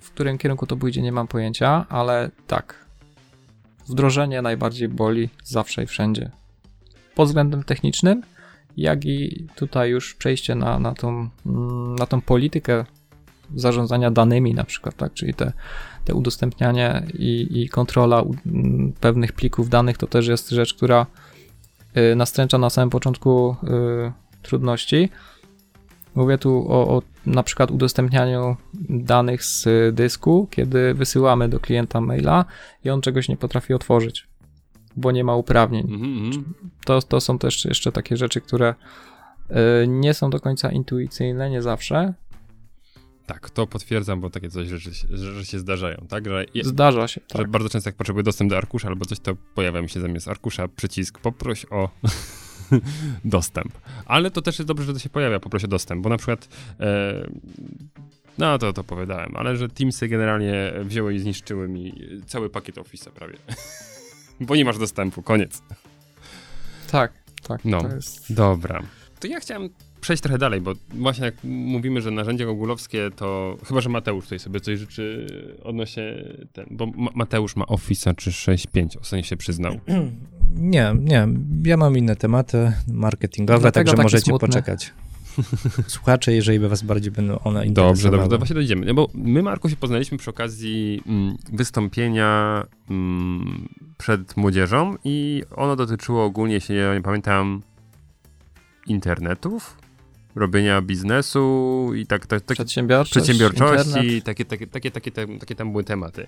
W 0.00 0.10
którym 0.10 0.38
kierunku 0.38 0.66
to 0.66 0.76
pójdzie, 0.76 1.02
nie 1.02 1.12
mam 1.12 1.28
pojęcia, 1.28 1.86
ale 1.88 2.30
tak. 2.46 2.84
Wdrożenie 3.88 4.42
najbardziej 4.42 4.88
boli 4.88 5.28
zawsze 5.44 5.82
i 5.82 5.86
wszędzie. 5.86 6.30
Pod 7.14 7.28
względem 7.28 7.62
technicznym, 7.62 8.22
jak 8.76 9.04
i 9.04 9.46
tutaj 9.56 9.90
już 9.90 10.14
przejście 10.14 10.54
na, 10.54 10.78
na, 10.78 10.94
tą, 10.94 11.28
mm, 11.46 11.94
na 11.94 12.06
tą 12.06 12.20
politykę 12.20 12.84
zarządzania 13.54 14.10
danymi 14.10 14.54
na 14.54 14.64
przykład, 14.64 14.96
tak, 14.96 15.14
czyli 15.14 15.34
te, 15.34 15.52
te 16.04 16.14
udostępnianie 16.14 17.02
i, 17.14 17.62
i 17.62 17.68
kontrola 17.68 18.24
mm, 18.46 18.92
pewnych 19.00 19.32
plików 19.32 19.68
danych 19.68 19.98
to 19.98 20.06
też 20.06 20.26
jest 20.26 20.50
rzecz, 20.50 20.74
która 20.74 21.06
y, 22.12 22.16
nastręcza 22.16 22.58
na 22.58 22.70
samym 22.70 22.90
początku 22.90 23.56
y, 24.08 24.12
trudności. 24.42 25.08
Mówię 26.14 26.38
tu 26.38 26.72
o, 26.72 26.96
o 26.96 27.02
na 27.26 27.42
przykład 27.42 27.70
udostępnianiu 27.70 28.56
danych 28.88 29.44
z 29.44 29.66
dysku, 29.94 30.48
kiedy 30.50 30.94
wysyłamy 30.94 31.48
do 31.48 31.60
klienta 31.60 32.00
maila 32.00 32.44
i 32.84 32.90
on 32.90 33.00
czegoś 33.00 33.28
nie 33.28 33.36
potrafi 33.36 33.74
otworzyć 33.74 34.28
bo 34.96 35.12
nie 35.12 35.24
ma 35.24 35.36
uprawnień. 35.36 35.86
Mm-hmm. 35.86 36.42
To, 36.84 37.02
to 37.02 37.20
są 37.20 37.38
też 37.38 37.64
jeszcze 37.64 37.92
takie 37.92 38.16
rzeczy, 38.16 38.40
które 38.40 38.74
y, 39.50 39.54
nie 39.88 40.14
są 40.14 40.30
do 40.30 40.40
końca 40.40 40.70
intuicyjne, 40.70 41.50
nie 41.50 41.62
zawsze. 41.62 42.14
Tak, 43.26 43.50
to 43.50 43.66
potwierdzam, 43.66 44.20
bo 44.20 44.30
takie 44.30 44.50
coś 44.50 44.68
rzeczy, 44.68 44.90
że 45.16 45.44
się 45.44 45.58
zdarzają, 45.58 46.06
tak? 46.08 46.28
Że 46.28 46.44
je, 46.54 46.64
Zdarza 46.64 47.08
się, 47.08 47.20
tak. 47.20 47.40
Że 47.40 47.48
bardzo 47.48 47.68
często 47.68 47.88
jak 47.88 47.96
potrzebuję 47.96 48.22
dostęp 48.22 48.50
do 48.50 48.56
arkusza 48.56 48.88
albo 48.88 49.04
coś, 49.04 49.20
to 49.20 49.36
pojawia 49.54 49.82
mi 49.82 49.88
się 49.88 50.00
zamiast 50.00 50.28
arkusza 50.28 50.68
przycisk 50.68 51.18
poproś 51.18 51.66
o 51.70 51.88
dostęp. 53.24 53.78
Ale 54.06 54.30
to 54.30 54.42
też 54.42 54.58
jest 54.58 54.68
dobrze, 54.68 54.84
że 54.84 54.92
to 54.92 54.98
się 54.98 55.08
pojawia, 55.08 55.40
poproś 55.40 55.64
o 55.64 55.68
dostęp, 55.68 56.02
bo 56.02 56.08
na 56.08 56.16
przykład 56.16 56.48
e, 56.80 57.28
no 58.38 58.58
to 58.58 58.72
to 58.72 58.80
opowiadałem, 58.80 59.36
ale 59.36 59.56
że 59.56 59.68
Teamsy 59.68 60.08
generalnie 60.08 60.72
wzięły 60.84 61.14
i 61.14 61.18
zniszczyły 61.18 61.68
mi 61.68 61.94
cały 62.26 62.50
pakiet 62.50 62.78
Office 62.78 63.10
prawie. 63.10 63.36
bo 64.40 64.56
nie 64.56 64.64
masz 64.64 64.78
dostępu, 64.78 65.22
koniec. 65.22 65.62
Tak, 66.90 67.12
tak. 67.42 67.64
No, 67.64 67.88
jest... 67.94 68.32
dobra. 68.32 68.82
To 69.20 69.26
ja 69.26 69.40
chciałem 69.40 69.70
przejść 70.00 70.22
trochę 70.22 70.38
dalej, 70.38 70.60
bo 70.60 70.72
właśnie 70.90 71.24
jak 71.24 71.34
mówimy, 71.44 72.00
że 72.00 72.10
narzędzia 72.10 72.48
ogólowskie, 72.48 73.10
to 73.16 73.56
chyba, 73.66 73.80
że 73.80 73.88
Mateusz 73.88 74.24
tutaj 74.24 74.38
sobie 74.38 74.60
coś 74.60 74.78
życzy 74.78 75.26
odnośnie 75.62 76.24
ten, 76.52 76.66
bo 76.70 76.86
Mateusz 77.14 77.56
ma 77.56 77.64
Office'a 77.64 78.14
czy 78.16 78.30
6.5, 78.30 78.98
ostatnio 79.00 79.22
się 79.22 79.36
przyznał. 79.36 79.80
Nie, 80.54 80.94
nie, 81.00 81.28
ja 81.64 81.76
mam 81.76 81.96
inne 81.96 82.16
tematy 82.16 82.72
marketingowe, 82.92 83.72
także 83.72 83.96
możecie 83.96 84.24
smutne. 84.24 84.48
poczekać. 84.48 84.92
słuchacze, 85.88 86.32
jeżeli 86.32 86.60
by 86.60 86.68
was 86.68 86.82
bardziej 86.82 87.12
będą 87.12 87.38
one 87.38 87.66
interesowały. 87.66 87.92
Dobrze, 87.92 88.10
dobrze, 88.10 88.28
to 88.28 88.38
właśnie 88.38 88.54
dojdziemy. 88.54 88.86
No 88.86 88.94
bo 88.94 89.08
my, 89.14 89.42
Marku, 89.42 89.68
się 89.68 89.76
poznaliśmy 89.76 90.18
przy 90.18 90.30
okazji 90.30 91.02
mm, 91.06 91.36
wystąpienia 91.52 92.62
mm, 92.90 93.68
przed 93.98 94.36
młodzieżą 94.36 94.96
i 95.04 95.42
ono 95.56 95.76
dotyczyło 95.76 96.24
ogólnie, 96.24 96.54
jeśli 96.54 96.76
ja 96.76 96.94
nie 96.94 97.02
pamiętam, 97.02 97.62
internetów, 98.86 99.76
robienia 100.34 100.82
biznesu 100.82 101.90
i 101.96 102.06
tak, 102.06 102.26
tak, 102.26 102.40
tak 102.40 102.54
Przedsiębiorczość, 102.54 103.10
przedsiębiorczości, 103.10 104.22
takie, 104.22 104.44
takie, 104.44 104.66
takie, 104.66 104.90
takie, 104.90 105.10
takie 105.38 105.54
tam 105.54 105.70
były 105.70 105.84
tematy. 105.84 106.26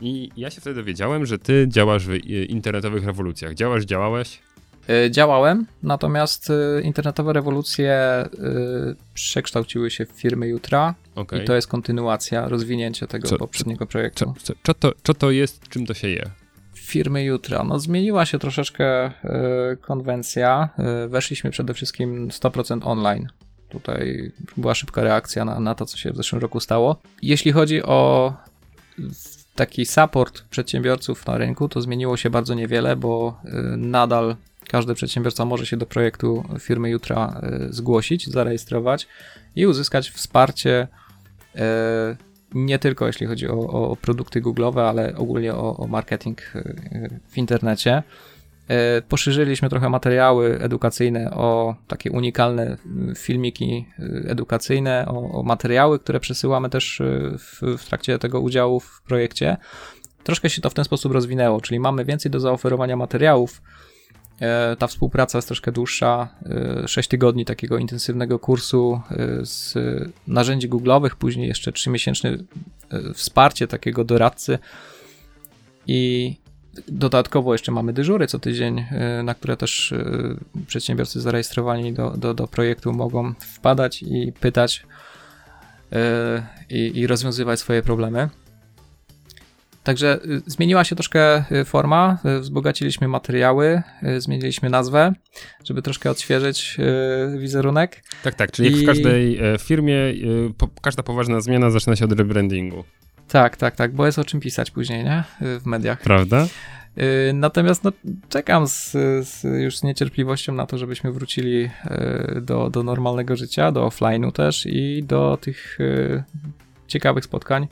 I 0.00 0.30
ja 0.36 0.50
się 0.50 0.60
wtedy 0.60 0.76
dowiedziałem, 0.76 1.26
że 1.26 1.38
ty 1.38 1.66
działasz 1.68 2.06
w 2.06 2.14
internetowych 2.48 3.04
rewolucjach. 3.04 3.54
Działasz, 3.54 3.84
działałeś? 3.84 4.40
E, 4.88 5.10
działałem, 5.10 5.66
natomiast 5.82 6.50
e, 6.50 6.80
internetowe 6.80 7.32
rewolucje 7.32 7.92
e, 7.92 8.28
przekształciły 9.14 9.90
się 9.90 10.06
w 10.06 10.10
firmy 10.10 10.48
jutra 10.48 10.94
okay. 11.14 11.42
i 11.42 11.44
to 11.44 11.54
jest 11.54 11.68
kontynuacja, 11.68 12.48
rozwinięcie 12.48 13.06
tego 13.06 13.28
co, 13.28 13.38
poprzedniego 13.38 13.86
projektu. 13.86 14.34
Co, 14.42 14.52
co, 14.62 14.74
to, 14.74 14.92
co 15.02 15.14
to 15.14 15.30
jest, 15.30 15.68
czym 15.68 15.86
to 15.86 15.94
się 15.94 16.08
je? 16.08 16.30
Firmy 16.90 17.24
jutra. 17.24 17.64
No 17.64 17.78
zmieniła 17.78 18.26
się 18.26 18.38
troszeczkę 18.38 19.10
konwencja. 19.80 20.68
Weszliśmy 21.08 21.50
przede 21.50 21.74
wszystkim 21.74 22.28
100% 22.28 22.80
online. 22.84 23.28
Tutaj 23.68 24.32
była 24.56 24.74
szybka 24.74 25.02
reakcja 25.02 25.44
na, 25.44 25.60
na 25.60 25.74
to, 25.74 25.86
co 25.86 25.96
się 25.96 26.12
w 26.12 26.16
zeszłym 26.16 26.42
roku 26.42 26.60
stało. 26.60 26.96
Jeśli 27.22 27.52
chodzi 27.52 27.82
o 27.82 28.32
taki 29.54 29.86
support 29.86 30.42
przedsiębiorców 30.42 31.26
na 31.26 31.38
rynku, 31.38 31.68
to 31.68 31.80
zmieniło 31.80 32.16
się 32.16 32.30
bardzo 32.30 32.54
niewiele, 32.54 32.96
bo 32.96 33.40
nadal 33.76 34.36
każdy 34.70 34.94
przedsiębiorca 34.94 35.44
może 35.44 35.66
się 35.66 35.76
do 35.76 35.86
projektu 35.86 36.44
firmy 36.60 36.90
Jutra 36.90 37.40
e, 37.42 37.72
zgłosić, 37.72 38.26
zarejestrować 38.26 39.06
i 39.56 39.66
uzyskać 39.66 40.10
wsparcie 40.10 40.88
e, 41.56 42.16
nie 42.54 42.78
tylko 42.78 43.06
jeśli 43.06 43.26
chodzi 43.26 43.48
o, 43.48 43.58
o 43.90 43.96
produkty 43.96 44.42
Google'owe, 44.42 44.80
ale 44.80 45.16
ogólnie 45.16 45.54
o, 45.54 45.76
o 45.76 45.86
marketing 45.86 46.40
e, 46.54 46.62
w 47.28 47.38
internecie. 47.38 48.02
Poszerzyliśmy 49.08 49.68
trochę 49.68 49.88
materiały 49.88 50.60
edukacyjne 50.60 51.30
o 51.30 51.74
takie 51.86 52.10
unikalne 52.10 52.76
filmiki 53.16 53.86
edukacyjne, 54.26 55.06
o, 55.08 55.30
o 55.32 55.42
materiały, 55.42 55.98
które 55.98 56.20
przesyłamy 56.20 56.70
też 56.70 57.02
w, 57.38 57.78
w, 57.78 57.84
trakcie 57.84 58.18
tego 58.18 58.40
udziału 58.40 58.80
w 58.80 59.02
projekcie. 59.02 59.56
Troszkę 60.22 60.50
się 60.50 60.62
to 60.62 60.70
w 60.70 60.74
ten 60.74 60.84
sposób 60.84 61.12
rozwinęło, 61.12 61.60
czyli 61.60 61.80
mamy 61.80 62.04
więcej 62.04 62.30
do 62.30 62.40
zaoferowania 62.40 62.96
materiałów, 62.96 63.62
E, 63.62 63.79
ta 64.78 64.86
współpraca 64.86 65.38
jest 65.38 65.48
troszkę 65.48 65.72
dłuższa. 65.72 66.28
6 66.86 67.08
e, 67.08 67.10
tygodni 67.10 67.44
takiego 67.44 67.78
intensywnego 67.78 68.38
kursu 68.38 69.00
e, 69.10 69.46
z 69.46 69.74
narzędzi 70.26 70.68
Google'owych, 70.68 71.10
później 71.10 71.48
jeszcze 71.48 71.70
3-miesięczne 71.70 72.38
wsparcie 73.14 73.66
takiego 73.68 74.04
doradcy 74.04 74.58
i 75.86 76.34
dodatkowo 76.88 77.54
jeszcze 77.54 77.72
mamy 77.72 77.92
dyżury 77.92 78.26
co 78.26 78.38
tydzień, 78.38 78.86
na 79.24 79.34
które 79.34 79.56
też 79.56 79.94
przedsiębiorcy 80.66 81.20
zarejestrowani 81.20 81.92
do, 81.92 82.10
do, 82.10 82.34
do 82.34 82.48
projektu 82.48 82.92
mogą 82.92 83.34
wpadać 83.34 84.02
i 84.02 84.32
pytać 84.40 84.86
i, 86.70 86.98
i 86.98 87.06
rozwiązywać 87.06 87.60
swoje 87.60 87.82
problemy. 87.82 88.28
Także 89.84 90.20
y, 90.24 90.42
zmieniła 90.46 90.84
się 90.84 90.96
troszkę 90.96 91.44
y, 91.52 91.64
forma, 91.64 92.18
y, 92.24 92.40
wzbogaciliśmy 92.40 93.08
materiały, 93.08 93.82
zmieniliśmy 94.18 94.70
nazwę, 94.70 95.12
żeby 95.64 95.82
troszkę 95.82 96.10
odświeżyć 96.10 96.76
wizerunek. 97.38 98.02
Tak, 98.22 98.34
tak, 98.34 98.52
czyli 98.52 98.68
I... 98.68 98.72
jak 98.72 98.82
w 98.82 98.86
każdej 98.86 99.38
e, 99.54 99.58
firmie 99.58 99.94
każda 100.82 101.02
poważna 101.02 101.40
zmiana 101.40 101.70
zaczyna 101.70 101.96
się 101.96 102.04
od 102.04 102.12
rebrandingu. 102.12 102.84
Tak, 103.28 103.56
tak, 103.56 103.76
tak, 103.76 103.94
bo 103.94 104.06
jest 104.06 104.18
o 104.18 104.24
czym 104.24 104.40
pisać 104.40 104.70
później, 104.70 105.04
nie? 105.04 105.24
W 105.40 105.66
mediach. 105.66 106.00
Prawda? 106.00 106.46
Natomiast 107.34 107.84
no, 107.84 107.92
czekam 108.28 108.66
z, 108.66 108.92
z, 109.26 109.62
już 109.62 109.78
z 109.78 109.82
niecierpliwością 109.82 110.54
na 110.54 110.66
to, 110.66 110.78
żebyśmy 110.78 111.12
wrócili 111.12 111.70
do, 112.42 112.70
do 112.70 112.82
normalnego 112.82 113.36
życia, 113.36 113.72
do 113.72 113.86
offline'u 113.86 114.32
też 114.32 114.66
i 114.66 115.02
do 115.02 115.38
tych 115.40 115.78
ciekawych 116.86 117.24
spotkań 117.24 117.68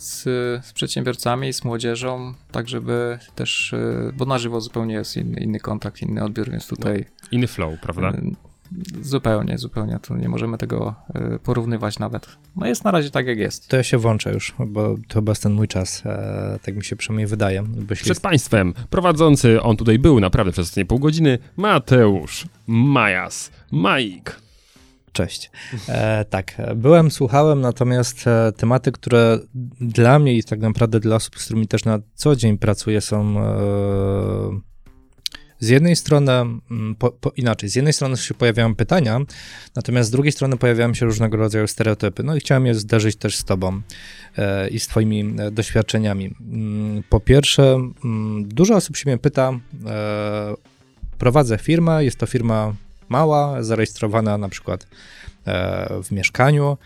z, 0.00 0.22
z 0.66 0.72
przedsiębiorcami, 0.72 1.52
z 1.52 1.64
młodzieżą, 1.64 2.34
tak 2.52 2.68
żeby 2.68 3.18
też, 3.34 3.72
e, 3.72 4.12
bo 4.16 4.24
na 4.24 4.38
żywo 4.38 4.60
zupełnie 4.60 4.94
jest 4.94 5.16
inny, 5.16 5.40
inny 5.40 5.60
kontakt, 5.60 6.02
inny 6.02 6.24
odbiór, 6.24 6.50
więc 6.50 6.66
tutaj... 6.66 7.06
No, 7.22 7.28
inny 7.30 7.46
flow, 7.46 7.80
prawda? 7.80 8.08
E, 8.08 8.22
zupełnie, 9.00 9.58
zupełnie. 9.58 9.98
Tu 10.02 10.16
nie 10.16 10.28
możemy 10.28 10.58
tego 10.58 10.94
e, 11.14 11.38
porównywać 11.38 11.98
nawet. 11.98 12.28
No 12.56 12.66
jest 12.66 12.84
na 12.84 12.90
razie 12.90 13.10
tak, 13.10 13.26
jak 13.26 13.38
jest. 13.38 13.68
To 13.68 13.76
ja 13.76 13.82
się 13.82 13.98
włączę 13.98 14.32
już, 14.32 14.54
bo 14.66 14.96
to 15.08 15.14
chyba 15.14 15.30
jest 15.30 15.42
ten 15.42 15.52
mój 15.52 15.68
czas. 15.68 16.02
tak 16.62 16.76
mi 16.76 16.84
się 16.84 16.96
przynajmniej 16.96 17.26
wydaje. 17.26 17.64
Przed 17.94 18.06
jest... 18.06 18.22
Państwem 18.22 18.74
prowadzący, 18.90 19.62
on 19.62 19.76
tutaj 19.76 19.98
był 19.98 20.20
naprawdę 20.20 20.52
przez 20.52 20.64
ostatnie 20.64 20.84
pół 20.84 20.98
godziny, 20.98 21.38
Mateusz 21.56 22.46
Majas, 22.66 23.50
Majk. 23.72 24.40
Cześć. 25.12 25.50
E, 25.88 26.24
tak, 26.24 26.56
byłem, 26.76 27.10
słuchałem, 27.10 27.60
natomiast 27.60 28.26
e, 28.26 28.52
tematy, 28.56 28.92
które 28.92 29.38
dla 29.80 30.18
mnie 30.18 30.34
i 30.34 30.44
tak 30.44 30.60
naprawdę 30.60 31.00
dla 31.00 31.16
osób, 31.16 31.38
z 31.38 31.44
którymi 31.44 31.68
też 31.68 31.84
na 31.84 31.98
co 32.14 32.36
dzień 32.36 32.58
pracuję, 32.58 33.00
są 33.00 33.40
e, 33.40 34.70
z 35.60 35.68
jednej 35.68 35.96
strony, 35.96 36.32
po, 36.98 37.10
po, 37.10 37.32
inaczej, 37.36 37.68
z 37.68 37.74
jednej 37.74 37.92
strony 37.92 38.16
się 38.16 38.34
pojawiają 38.34 38.74
pytania, 38.74 39.20
natomiast 39.76 40.08
z 40.08 40.12
drugiej 40.12 40.32
strony 40.32 40.56
pojawiają 40.56 40.94
się 40.94 41.06
różnego 41.06 41.36
rodzaju 41.36 41.66
stereotypy. 41.66 42.22
No 42.22 42.36
i 42.36 42.40
chciałem 42.40 42.66
je 42.66 42.74
zderzyć 42.74 43.16
też 43.16 43.36
z 43.36 43.44
Tobą 43.44 43.80
e, 44.38 44.68
i 44.68 44.80
z 44.80 44.86
Twoimi 44.86 45.34
e, 45.38 45.50
doświadczeniami. 45.50 46.34
Mm, 46.40 47.02
po 47.08 47.20
pierwsze, 47.20 47.62
mm, 48.04 48.48
dużo 48.48 48.76
osób 48.76 48.96
się 48.96 49.10
mnie 49.10 49.18
pyta, 49.18 49.52
e, 49.86 50.54
prowadzę 51.18 51.58
firmę, 51.58 52.04
jest 52.04 52.18
to 52.18 52.26
firma 52.26 52.74
mała, 53.10 53.62
zarejestrowana 53.62 54.38
na 54.38 54.48
przykład 54.48 54.86
e, 55.46 56.02
w 56.02 56.10
mieszkaniu. 56.10 56.76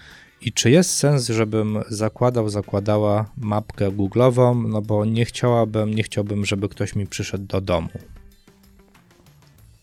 I 0.41 0.53
czy 0.53 0.71
jest 0.71 0.91
sens, 0.91 1.29
żebym 1.29 1.83
zakładał, 1.89 2.49
zakładała 2.49 3.31
mapkę 3.37 3.91
Google'ową, 3.91 4.69
no 4.69 4.83
bo 4.83 5.05
nie 5.05 5.25
chciałabym, 5.25 5.95
nie 5.95 6.03
chciałbym, 6.03 6.45
żeby 6.45 6.69
ktoś 6.69 6.95
mi 6.95 7.07
przyszedł 7.07 7.45
do 7.47 7.61
domu. 7.61 7.89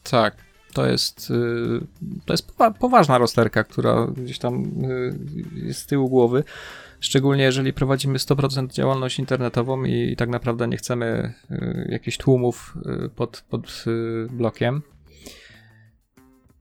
Tak, 0.03 0.35
to 0.73 0.85
jest, 0.85 1.31
y, 1.31 1.85
to 2.25 2.33
jest 2.33 2.51
poważna 2.79 3.17
rozterka, 3.17 3.63
która 3.63 4.07
gdzieś 4.07 4.39
tam 4.39 4.63
y, 4.85 5.13
jest 5.53 5.79
z 5.79 5.85
tyłu 5.85 6.09
głowy. 6.09 6.43
Szczególnie 6.99 7.43
jeżeli 7.43 7.73
prowadzimy 7.73 8.17
100% 8.17 8.67
działalność 8.67 9.19
internetową 9.19 9.83
i 9.83 10.15
tak 10.15 10.29
naprawdę 10.29 10.67
nie 10.67 10.77
chcemy 10.77 11.33
y, 11.51 11.87
jakichś 11.91 12.17
tłumów 12.17 12.77
pod, 13.15 13.43
pod 13.49 13.85
blokiem. 14.29 14.81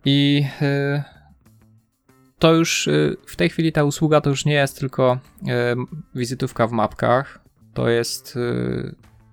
I 0.04 0.46
to 2.38 2.54
już 2.54 2.88
w 3.26 3.36
tej 3.36 3.48
chwili 3.48 3.72
ta 3.72 3.84
usługa 3.84 4.20
to 4.20 4.30
już 4.30 4.44
nie 4.44 4.54
jest 4.54 4.78
tylko 4.78 5.18
wizytówka 6.14 6.66
w 6.66 6.72
mapkach. 6.72 7.40
To 7.74 7.88
jest 7.88 8.38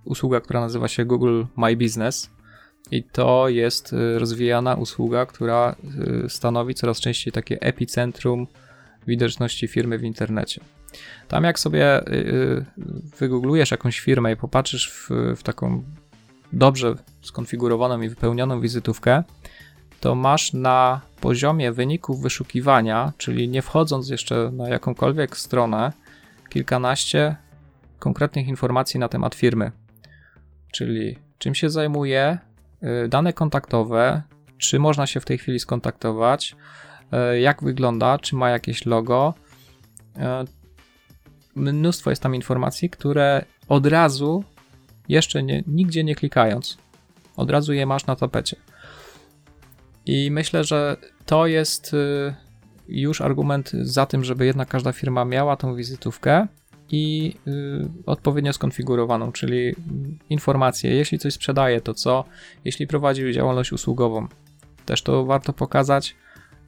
usługa, 0.05 0.41
która 0.41 0.59
nazywa 0.59 0.87
się 0.87 1.05
Google 1.05 1.43
My 1.57 1.75
Business. 1.75 2.29
I 2.91 3.03
to 3.03 3.49
jest 3.49 3.95
rozwijana 4.17 4.75
usługa, 4.75 5.25
która 5.25 5.75
stanowi 6.27 6.73
coraz 6.75 6.99
częściej 6.99 7.33
takie 7.33 7.61
epicentrum 7.61 8.47
widoczności 9.07 9.67
firmy 9.67 9.97
w 9.97 10.03
internecie. 10.03 10.61
Tam 11.27 11.43
jak 11.43 11.59
sobie 11.59 12.01
wygooglujesz 13.19 13.71
jakąś 13.71 13.99
firmę 13.99 14.31
i 14.31 14.35
popatrzysz 14.35 14.91
w, 14.91 15.09
w 15.35 15.43
taką 15.43 15.83
dobrze 16.53 16.95
skonfigurowaną 17.21 18.01
i 18.01 18.09
wypełnioną 18.09 18.61
wizytówkę, 18.61 19.23
to 19.99 20.15
masz 20.15 20.53
na 20.53 21.01
poziomie 21.21 21.71
wyników 21.71 22.21
wyszukiwania, 22.21 23.13
czyli 23.17 23.49
nie 23.49 23.61
wchodząc 23.61 24.09
jeszcze 24.09 24.51
na 24.53 24.69
jakąkolwiek 24.69 25.37
stronę, 25.37 25.91
kilkanaście 26.49 27.35
konkretnych 27.99 28.47
informacji 28.47 28.99
na 28.99 29.07
temat 29.09 29.35
firmy. 29.35 29.71
Czyli 30.71 31.17
czym 31.37 31.55
się 31.55 31.69
zajmuje, 31.69 32.37
Y, 32.83 33.07
dane 33.07 33.33
kontaktowe, 33.33 34.21
czy 34.57 34.79
można 34.79 35.07
się 35.07 35.19
w 35.19 35.25
tej 35.25 35.37
chwili 35.37 35.59
skontaktować, 35.59 36.55
y, 37.33 37.39
jak 37.39 37.63
wygląda, 37.63 38.19
czy 38.19 38.35
ma 38.35 38.49
jakieś 38.49 38.85
logo. 38.85 39.33
Y, 40.17 40.19
mnóstwo 41.55 42.09
jest 42.09 42.23
tam 42.23 42.35
informacji, 42.35 42.89
które 42.89 43.45
od 43.67 43.85
razu, 43.85 44.43
jeszcze 45.09 45.43
nie, 45.43 45.63
nigdzie 45.67 46.03
nie 46.03 46.15
klikając, 46.15 46.77
od 47.37 47.51
razu 47.51 47.73
je 47.73 47.85
masz 47.85 48.05
na 48.05 48.15
tapecie. 48.15 48.55
I 50.07 50.31
myślę, 50.31 50.63
że 50.63 50.97
to 51.25 51.47
jest 51.47 51.95
już 52.87 53.21
argument 53.21 53.71
za 53.71 54.05
tym, 54.05 54.23
żeby 54.23 54.45
jednak 54.45 54.67
każda 54.67 54.91
firma 54.91 55.25
miała 55.25 55.55
tą 55.55 55.75
wizytówkę 55.75 56.47
i 56.91 57.33
y, 57.47 57.89
odpowiednio 58.05 58.53
skonfigurowaną, 58.53 59.31
czyli 59.31 59.75
informacje, 60.29 60.95
jeśli 60.95 61.19
coś 61.19 61.33
sprzedaje, 61.33 61.81
to 61.81 61.93
co, 61.93 62.25
jeśli 62.65 62.87
prowadzi 62.87 63.33
działalność 63.33 63.71
usługową, 63.71 64.27
też 64.85 65.01
to 65.01 65.25
warto 65.25 65.53
pokazać. 65.53 66.15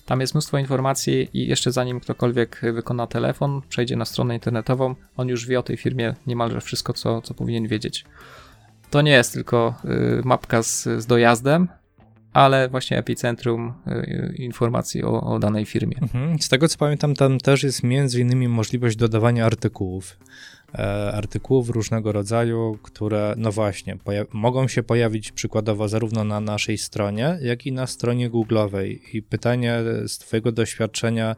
Tam 0.06 0.22
jest 0.22 0.34
mnóstwo 0.34 0.57
informacji 0.57 1.30
i 1.34 1.48
jeszcze 1.48 1.72
zanim 1.72 1.99
ktokolwiek 1.99 2.61
wykona 2.74 3.07
telefon, 3.07 3.61
przejdzie 3.70 3.95
na 3.95 4.06
stronę 4.06 4.34
internetową, 4.34 4.95
on 5.18 5.28
już 5.28 5.45
wie 5.45 5.60
o 5.60 5.64
tej 5.64 5.78
firmie 5.78 6.16
niemalże 6.28 6.61
wszystko, 6.61 6.94
co, 6.94 7.22
co 7.22 7.34
powinien 7.34 7.68
wiedzieć. 7.68 8.06
To 8.90 9.02
nie 9.02 9.11
jest 9.11 9.34
tylko 9.34 9.76
y, 9.86 10.22
mapka 10.26 10.64
z, 10.64 10.84
z 10.84 11.06
dojazdem, 11.06 11.68
ale 12.34 12.69
właśnie 12.69 12.97
epicentrum 12.97 13.73
y, 13.88 14.35
informacji 14.38 15.03
o, 15.03 15.22
o 15.22 15.39
danej 15.39 15.65
firmie. 15.65 15.97
Mhm. 16.01 16.39
Z 16.39 16.49
tego 16.49 16.68
co 16.68 16.77
pamiętam, 16.77 17.15
tam 17.15 17.38
też 17.38 17.64
jest 17.64 17.84
między 17.84 18.22
innymi 18.22 18.47
możliwość 18.47 18.95
dodawania 18.95 19.45
artykułów. 19.45 20.18
E, 20.76 21.11
artykułów 21.11 21.69
różnego 21.69 22.11
rodzaju, 22.11 22.80
które, 22.84 23.34
no 23.38 23.51
właśnie, 23.51 23.97
mogą 24.34 24.68
się 24.68 24.84
pojawić 24.84 25.31
przykładowo 25.31 25.88
zarówno 25.88 26.23
na 26.23 26.39
naszej 26.39 26.77
stronie, 26.77 27.38
jak 27.41 27.65
i 27.65 27.72
na 27.72 27.88
stronie 27.88 28.30
Google'owej. 28.30 28.97
I 29.14 29.22
pytanie 29.22 29.80
z 30.07 30.18
Twojego 30.18 30.51
doświadczenia, 30.51 31.35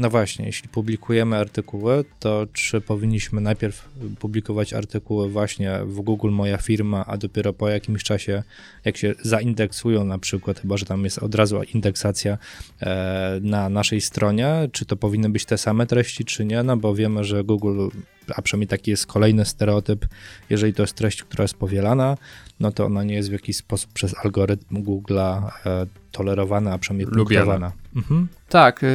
no 0.00 0.10
właśnie, 0.10 0.46
jeśli 0.46 0.68
publikujemy 0.68 1.36
artykuły, 1.36 2.04
to 2.18 2.46
czy 2.52 2.80
powinniśmy 2.80 3.40
najpierw 3.40 3.88
publikować 4.18 4.72
artykuły 4.72 5.28
właśnie 5.28 5.78
w 5.84 6.00
Google 6.00 6.30
Moja 6.30 6.58
Firma, 6.58 7.04
a 7.06 7.16
dopiero 7.16 7.52
po 7.52 7.68
jakimś 7.68 8.02
czasie, 8.02 8.42
jak 8.84 8.96
się 8.96 9.14
zaindeksują 9.22 10.04
na 10.04 10.18
przykład, 10.18 10.60
chyba 10.60 10.76
że 10.76 10.86
tam 10.86 11.04
jest 11.04 11.18
od 11.18 11.34
razu 11.34 11.62
indeksacja 11.74 12.38
e, 12.80 13.38
na 13.42 13.68
naszej 13.68 14.00
stronie, 14.00 14.68
czy 14.72 14.86
to 14.86 14.96
powinny 14.96 15.28
być 15.28 15.44
te 15.44 15.58
same 15.58 15.86
treści, 15.86 16.24
czy 16.24 16.44
nie, 16.44 16.62
no 16.62 16.76
bo 16.76 16.94
wiemy, 16.94 17.24
że 17.24 17.44
Google, 17.44 17.88
a 18.36 18.42
przynajmniej 18.42 18.68
taki 18.68 18.90
jest 18.90 19.06
kolejny 19.06 19.44
stereotyp, 19.44 20.06
jeżeli 20.50 20.74
to 20.74 20.82
jest 20.82 20.94
treść, 20.94 21.22
która 21.22 21.42
jest 21.42 21.54
powielana, 21.54 22.16
no 22.60 22.72
to 22.72 22.84
ona 22.84 23.04
nie 23.04 23.14
jest 23.14 23.28
w 23.28 23.32
jakiś 23.32 23.56
sposób 23.56 23.92
przez 23.92 24.14
algorytm 24.24 24.82
Google'a 24.82 25.50
e, 25.66 25.86
tolerowana, 26.12 26.72
a 26.72 26.78
przynajmniej 26.78 27.06
punktowana. 27.06 27.72
Mhm. 27.96 28.28
Tak, 28.48 28.82
y, 28.82 28.86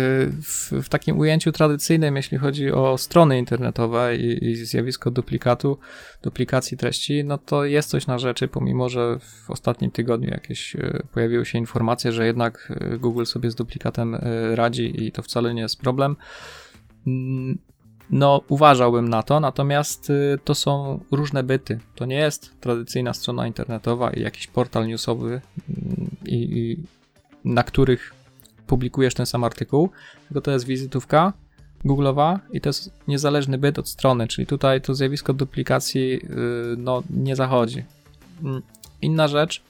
w, 0.42 0.72
w, 0.72 0.90
takim 0.90 1.20
ujęciu 1.20 1.52
tradycyjnym, 1.52 2.16
jeśli 2.16 2.38
chodzi 2.38 2.72
o 2.72 2.98
strony 2.98 3.40
internetowe 3.40 4.16
i, 4.16 4.46
i, 4.46 4.56
zjawisko 4.56 5.12
duplikatu, 5.12 5.78
duplikacji 6.24 6.78
treści, 6.78 7.24
no 7.24 7.38
to 7.38 7.66
jest 7.66 7.90
coś 7.90 8.08
na 8.08 8.20
rzeczy, 8.20 8.48
pomimo 8.48 8.90
że 8.90 9.20
w 9.20 9.52
ostatnim 9.52 9.92
tygodniu 9.92 10.30
jakieś 10.30 10.76
y, 10.76 11.04
pojawiły 11.14 11.46
się 11.46 11.58
informacje, 11.58 12.12
że 12.12 12.26
jednak 12.26 12.74
y, 12.94 12.98
Google 13.00 13.26
sobie 13.26 13.52
z 13.52 13.56
duplikatem 13.56 14.18
radzi 14.54 15.06
i 15.06 15.12
to 15.12 15.22
wcale 15.22 15.54
nie 15.54 15.62
jest 15.62 15.82
problem. 15.82 16.16
Mm, 17.08 17.58
no, 18.10 18.42
uważałbym 18.48 19.10
na 19.10 19.24
to, 19.24 19.40
natomiast 19.40 20.12
to 20.44 20.56
są 20.56 21.00
różne 21.12 21.44
byty. 21.44 21.80
To 21.96 22.06
nie 22.06 22.16
jest 22.16 22.62
tradycyjna 22.62 23.14
strona 23.14 23.48
internetowa 23.48 24.12
i 24.12 24.22
jakiś 24.22 24.48
portal 24.48 24.88
newsowy, 24.88 25.42
mm, 25.70 26.10
i, 26.26 26.36
i 26.36 26.78
na 27.46 27.64
których 27.64 28.14
publikujesz 28.68 29.14
ten 29.14 29.26
sam 29.26 29.44
artykuł, 29.44 29.90
tylko 30.28 30.42
to 30.42 30.52
jest 30.52 30.66
wizytówka 30.66 31.34
Google'owa 31.86 32.40
i 32.52 32.62
to 32.62 32.70
jest 32.70 32.92
niezależny 33.08 33.58
byt 33.58 33.80
od 33.80 33.90
strony, 33.90 34.28
czyli 34.28 34.48
tutaj 34.48 34.82
to 34.82 34.96
zjawisko 34.96 35.34
duplikacji 35.34 36.10
yy, 36.10 36.76
no, 36.78 37.04
nie 37.10 37.36
zachodzi. 37.36 37.84
Mm, 38.44 38.62
inna 39.02 39.28
rzecz, 39.28 39.64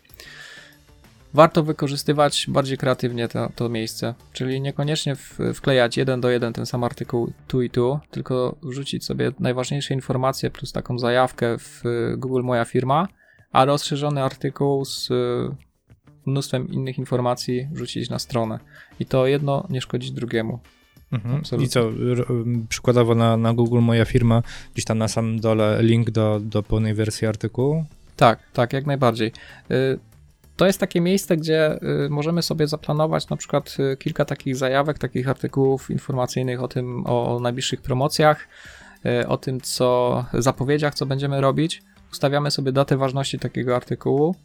warto 1.34 1.64
wykorzystywać 1.64 2.46
bardziej 2.50 2.78
kreatywnie 2.78 3.28
to, 3.28 3.50
to 3.56 3.70
miejsce, 3.70 4.14
czyli 4.34 4.62
niekoniecznie 4.62 5.16
w, 5.16 5.40
wklejać 5.56 5.98
jeden 5.98 6.22
do 6.22 6.30
jeden 6.30 6.54
ten 6.54 6.66
sam 6.66 6.84
artykuł 6.84 7.34
tu 7.48 7.62
i 7.62 7.70
tu, 7.70 8.00
tylko 8.12 8.56
wrzucić 8.64 9.06
sobie 9.06 9.32
najważniejsze 9.40 9.94
informacje 9.94 10.52
plus 10.52 10.72
taką 10.72 11.00
zajawkę 11.00 11.58
w 11.58 11.84
Google 12.18 12.44
Moja 12.44 12.66
Firma, 12.66 13.08
a 13.52 13.66
rozszerzony 13.66 14.24
artykuł 14.24 14.86
z 14.86 15.10
mnóstwem 16.26 16.68
innych 16.68 16.98
informacji 16.98 17.68
wrzucić 17.72 18.10
na 18.10 18.20
stronę. 18.20 18.60
I 19.00 19.06
to 19.06 19.28
jedno 19.28 19.68
nie 19.70 19.82
szkodzi 19.82 20.14
drugiemu. 20.14 20.60
Mhm. 21.12 21.42
I 21.62 21.68
co, 21.68 21.92
przykładowo 22.70 23.16
na, 23.16 23.38
na 23.38 23.54
Google 23.54 23.80
moja 23.80 24.06
firma, 24.06 24.44
gdzieś 24.74 24.86
tam 24.86 24.98
na 24.98 25.08
samym 25.08 25.40
dole 25.40 25.84
link 25.84 26.10
do, 26.10 26.40
do 26.40 26.64
pełnej 26.64 26.94
wersji 26.94 27.28
artykułu? 27.28 27.86
Tak, 28.16 28.40
tak, 28.54 28.74
jak 28.74 28.86
najbardziej. 28.86 29.32
Y, 29.72 30.00
to 30.56 30.66
jest 30.66 30.80
takie 30.80 31.02
miejsce, 31.02 31.38
gdzie 31.38 31.80
y, 32.06 32.10
możemy 32.10 32.42
sobie 32.42 32.68
zaplanować 32.68 33.30
na 33.30 33.38
przykład 33.38 33.78
y, 33.80 33.98
kilka 33.98 34.26
takich 34.26 34.56
zajawek, 34.56 35.00
takich 35.00 35.30
artykułów 35.30 35.92
informacyjnych 35.92 36.64
o 36.64 36.68
tym, 36.68 37.06
o 37.06 37.40
najbliższych 37.42 37.82
promocjach, 37.82 38.48
o 39.28 39.38
tym, 39.38 39.62
co 39.62 40.26
zapowiedziach, 40.34 40.96
co 40.96 41.06
będziemy 41.06 41.42
robić. 41.42 41.84
Ustawiamy 42.12 42.52
sobie 42.52 42.72
datę 42.72 42.98
ważności 42.98 43.40
takiego 43.40 43.76
artykułu 43.76 44.36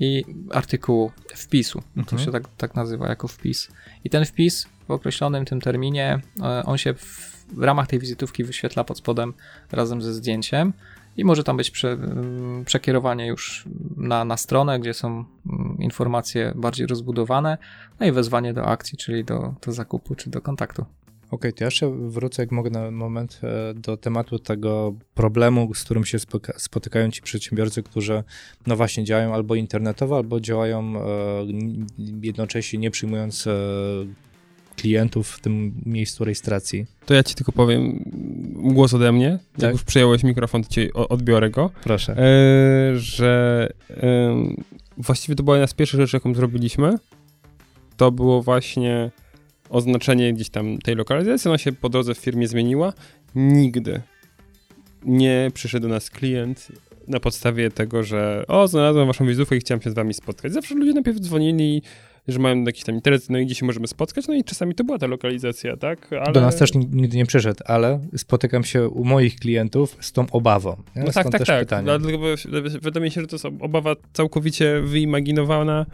i 0.00 0.24
artykułu, 0.50 1.12
wpisu. 1.34 1.82
Mhm. 1.96 2.06
To 2.06 2.24
się 2.24 2.32
tak, 2.32 2.48
tak 2.56 2.74
nazywa 2.74 3.08
jako 3.08 3.28
wpis. 3.28 3.68
I 4.04 4.10
ten 4.10 4.24
wpis 4.24 4.66
w 4.88 4.90
określonym 4.90 5.44
tym 5.44 5.60
terminie, 5.60 6.20
e, 6.42 6.62
on 6.64 6.78
się 6.78 6.94
w, 6.94 7.44
w 7.52 7.62
ramach 7.62 7.86
tej 7.86 7.98
wizytówki 7.98 8.44
wyświetla 8.44 8.84
pod 8.84 8.98
spodem 8.98 9.34
razem 9.72 10.02
ze 10.02 10.14
zdjęciem 10.14 10.72
i 11.16 11.24
może 11.24 11.44
tam 11.44 11.56
być 11.56 11.70
prze, 11.70 11.98
przekierowanie 12.64 13.26
już 13.26 13.64
na, 13.96 14.24
na 14.24 14.36
stronę, 14.36 14.80
gdzie 14.80 14.94
są 14.94 15.24
informacje 15.78 16.52
bardziej 16.56 16.86
rozbudowane, 16.86 17.58
no 18.00 18.06
i 18.06 18.12
wezwanie 18.12 18.54
do 18.54 18.66
akcji, 18.66 18.98
czyli 18.98 19.24
do, 19.24 19.54
do 19.66 19.72
zakupu 19.72 20.14
czy 20.14 20.30
do 20.30 20.40
kontaktu. 20.40 20.84
Okej, 21.30 21.38
okay, 21.38 21.52
to 21.52 21.64
ja 21.64 21.66
jeszcze 21.66 21.90
wrócę, 21.90 22.42
jak 22.42 22.52
mogę, 22.52 22.70
na 22.70 22.90
moment 22.90 23.40
e, 23.42 23.74
do 23.74 23.96
tematu 23.96 24.38
tego 24.38 24.94
problemu, 25.14 25.74
z 25.74 25.84
którym 25.84 26.04
się 26.04 26.18
spotykają 26.56 27.10
ci 27.10 27.22
przedsiębiorcy, 27.22 27.82
którzy 27.82 28.24
no 28.66 28.76
właśnie 28.76 29.04
działają 29.04 29.34
albo 29.34 29.54
internetowo, 29.54 30.16
albo 30.16 30.40
działają 30.40 30.96
e, 30.96 31.02
jednocześnie 32.22 32.78
nie 32.78 32.90
przyjmując 32.90 33.46
e, 33.46 33.52
klientów 34.76 35.28
w 35.28 35.40
tym 35.40 35.74
miejscu 35.86 36.24
rejestracji. 36.24 36.86
To 37.06 37.14
ja 37.14 37.22
ci 37.22 37.34
tylko 37.34 37.52
powiem 37.52 38.04
głos 38.54 38.94
ode 38.94 39.12
mnie. 39.12 39.38
Tak? 39.52 39.62
Jak 39.62 39.72
już 39.72 39.84
przyjąłeś 39.84 40.22
mikrofon, 40.22 40.64
to 40.64 40.70
ci 40.70 40.92
odbiorę 40.92 41.50
go. 41.50 41.70
Proszę. 41.82 42.16
Że 42.94 43.68
właściwie 44.96 45.34
to 45.34 45.42
była 45.42 45.56
jedna 45.56 45.66
z 45.66 45.74
pierwszych 45.74 46.00
rzeczy, 46.00 46.16
jaką 46.16 46.34
zrobiliśmy. 46.34 46.98
To 47.96 48.12
było 48.12 48.42
właśnie 48.42 49.10
oznaczenie 49.70 50.34
gdzieś 50.34 50.50
tam 50.50 50.78
tej 50.78 50.94
lokalizacji. 50.94 51.48
Ona 51.48 51.58
się 51.58 51.72
po 51.72 51.88
drodze 51.88 52.14
w 52.14 52.18
firmie 52.18 52.48
zmieniła. 52.48 52.92
Nigdy 53.34 54.00
nie 55.04 55.50
przyszedł 55.54 55.88
do 55.88 55.94
nas 55.94 56.10
klient 56.10 56.68
na 57.08 57.20
podstawie 57.20 57.70
tego, 57.70 58.02
że 58.02 58.44
o, 58.48 58.68
znalazłem 58.68 59.06
waszą 59.06 59.26
wizytówkę 59.26 59.56
i 59.56 59.60
chciałem 59.60 59.82
się 59.82 59.90
z 59.90 59.94
wami 59.94 60.14
spotkać. 60.14 60.52
Zawsze 60.52 60.74
ludzie 60.74 60.92
najpierw 60.92 61.18
dzwonili 61.18 61.82
że 62.28 62.38
mają 62.38 62.64
jakiś 62.64 62.84
tam 62.84 62.94
interes, 62.94 63.30
no 63.30 63.38
i 63.38 63.46
gdzie 63.46 63.54
się 63.54 63.66
możemy 63.66 63.86
spotkać, 63.86 64.28
no 64.28 64.34
i 64.34 64.44
czasami 64.44 64.74
to 64.74 64.84
była 64.84 64.98
ta 64.98 65.06
lokalizacja, 65.06 65.76
tak? 65.76 66.12
Ale... 66.12 66.32
Do 66.32 66.40
nas 66.40 66.56
też 66.56 66.74
nigdy 66.74 67.16
nie 67.16 67.26
przyszedł, 67.26 67.60
ale 67.64 68.00
spotykam 68.16 68.64
się 68.64 68.88
u 68.88 69.04
moich 69.04 69.36
klientów 69.36 69.96
z 70.00 70.12
tą 70.12 70.26
obawą. 70.30 70.76
No 70.96 71.12
tak, 71.12 71.30
tak, 71.30 71.66
tak. 71.66 71.84
Dlatego 71.84 72.18
wydaje 72.82 73.04
mi 73.04 73.10
się, 73.10 73.20
że 73.20 73.26
to 73.26 73.34
jest 73.34 73.46
obawa 73.60 73.96
całkowicie 74.12 74.80
wyimaginowana, 74.80 75.86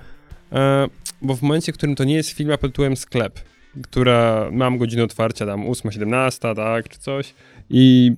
e, 0.52 0.88
bo 1.22 1.34
w 1.34 1.42
momencie, 1.42 1.72
w 1.72 1.76
którym 1.76 1.94
to 1.94 2.04
nie 2.04 2.14
jest 2.14 2.30
firma 2.30 2.58
pod 2.58 2.70
tytułem 2.70 2.96
sklep, 2.96 3.40
która 3.82 4.48
mam 4.52 4.78
godzinę 4.78 5.04
otwarcia 5.04 5.46
tam 5.46 5.66
8-17, 5.66 6.54
tak, 6.54 6.88
czy 6.88 6.98
coś 6.98 7.34
i 7.70 8.12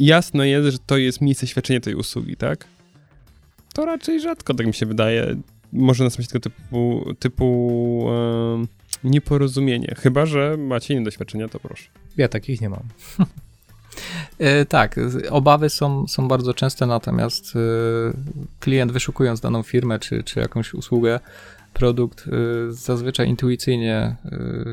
jasno 0.00 0.44
jest, 0.44 0.68
że 0.68 0.78
to 0.86 0.96
jest 0.96 1.20
miejsce 1.20 1.46
świadczenia 1.46 1.80
tej 1.80 1.94
usługi, 1.94 2.36
tak? 2.36 2.64
To 3.74 3.84
raczej 3.84 4.20
rzadko, 4.20 4.54
tak 4.54 4.66
mi 4.66 4.74
się 4.74 4.86
wydaje 4.86 5.36
może 5.72 6.04
nastąpić 6.04 6.30
tego 6.30 6.40
typu, 6.40 7.14
typu 7.18 8.06
nieporozumienie. 9.04 9.94
Chyba, 9.98 10.26
że 10.26 10.56
macie 10.56 10.94
inne 10.94 11.04
doświadczenia, 11.04 11.48
to 11.48 11.60
proszę. 11.60 11.90
Ja 12.16 12.28
takich 12.28 12.60
nie 12.60 12.68
mam. 12.68 12.82
E, 14.38 14.64
tak, 14.64 15.00
obawy 15.30 15.70
są, 15.70 16.08
są 16.08 16.28
bardzo 16.28 16.54
częste, 16.54 16.86
natomiast 16.86 17.56
e, 17.56 17.58
klient 18.60 18.92
wyszukując 18.92 19.40
daną 19.40 19.62
firmę 19.62 19.98
czy, 19.98 20.22
czy 20.22 20.40
jakąś 20.40 20.74
usługę, 20.74 21.20
produkt, 21.72 22.26
e, 22.26 22.72
zazwyczaj 22.72 23.28
intuicyjnie 23.28 24.16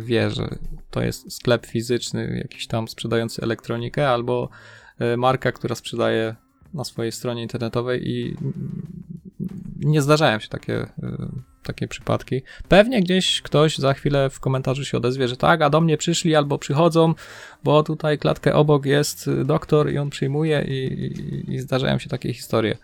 wie, 0.02 0.30
że 0.30 0.56
to 0.92 1.02
jest 1.02 1.34
sklep 1.34 1.66
fizyczny, 1.66 2.40
jakiś 2.44 2.68
tam 2.68 2.88
sprzedający 2.88 3.42
elektronikę, 3.42 4.10
albo 4.10 4.50
marka, 5.18 5.52
która 5.52 5.76
sprzedaje 5.76 6.36
na 6.74 6.84
swojej 6.84 7.12
stronie 7.12 7.42
internetowej 7.42 8.10
i 8.10 8.36
nie 9.80 10.02
zdarzają 10.02 10.40
się 10.40 10.48
takie, 10.48 10.82
y, 10.84 10.88
takie 11.64 11.88
przypadki. 11.88 12.42
Pewnie 12.68 13.02
gdzieś 13.02 13.42
ktoś 13.42 13.78
za 13.78 13.94
chwilę 13.94 14.30
w 14.30 14.40
komentarzu 14.40 14.86
się 14.86 14.98
odezwie, 14.98 15.28
że 15.28 15.38
tak, 15.38 15.62
a 15.62 15.70
do 15.70 15.82
mnie 15.82 15.98
przyszli 15.98 16.36
albo 16.36 16.58
przychodzą, 16.58 17.14
bo 17.64 17.84
tutaj 17.84 18.18
klatkę 18.18 18.54
obok 18.54 18.86
jest 18.86 19.30
doktor 19.46 19.92
i 19.92 19.98
on 19.98 20.10
przyjmuje 20.10 20.62
i, 20.68 20.94
i, 21.04 21.54
i 21.54 21.60
zdarzają 21.60 22.00
się 22.00 22.10
takie 22.10 22.34
historie. 22.34 22.78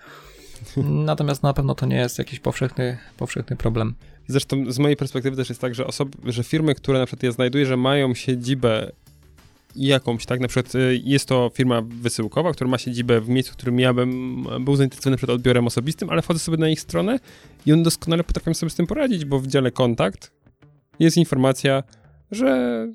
Natomiast 0.77 1.43
na 1.43 1.53
pewno 1.53 1.75
to 1.75 1.85
nie 1.85 1.95
jest 1.95 2.19
jakiś 2.19 2.39
powszechny, 2.39 2.97
powszechny 3.17 3.55
problem. 3.55 3.95
Zresztą 4.27 4.71
z 4.71 4.79
mojej 4.79 4.97
perspektywy 4.97 5.37
też 5.37 5.49
jest 5.49 5.61
tak, 5.61 5.75
że 5.75 5.87
osoby, 5.87 6.17
że 6.31 6.43
firmy, 6.43 6.75
które 6.75 6.99
na 6.99 7.05
przykład 7.05 7.23
ja 7.23 7.31
znajduję, 7.31 7.65
że 7.65 7.77
mają 7.77 8.13
siedzibę 8.13 8.91
jakąś, 9.75 10.25
tak? 10.25 10.39
Na 10.39 10.47
przykład 10.47 10.75
y, 10.75 11.01
jest 11.03 11.25
to 11.25 11.51
firma 11.53 11.81
wysyłkowa, 11.81 12.51
która 12.51 12.69
ma 12.69 12.77
siedzibę 12.77 13.21
w 13.21 13.29
miejscu, 13.29 13.53
w 13.53 13.55
którym 13.55 13.79
ja 13.79 13.93
bym 13.93 14.45
był 14.59 14.75
zainteresowany 14.75 15.17
przed 15.17 15.29
odbiorem 15.29 15.67
osobistym, 15.67 16.09
ale 16.09 16.21
wchodzę 16.21 16.39
sobie 16.39 16.57
na 16.57 16.69
ich 16.69 16.79
stronę 16.81 17.19
i 17.65 17.73
one 17.73 17.83
doskonale 17.83 18.23
potrafią 18.23 18.53
sobie 18.53 18.69
z 18.69 18.75
tym 18.75 18.87
poradzić, 18.87 19.25
bo 19.25 19.39
w 19.39 19.47
dziale 19.47 19.71
kontakt 19.71 20.31
jest 20.99 21.17
informacja, 21.17 21.83
że 22.31 22.87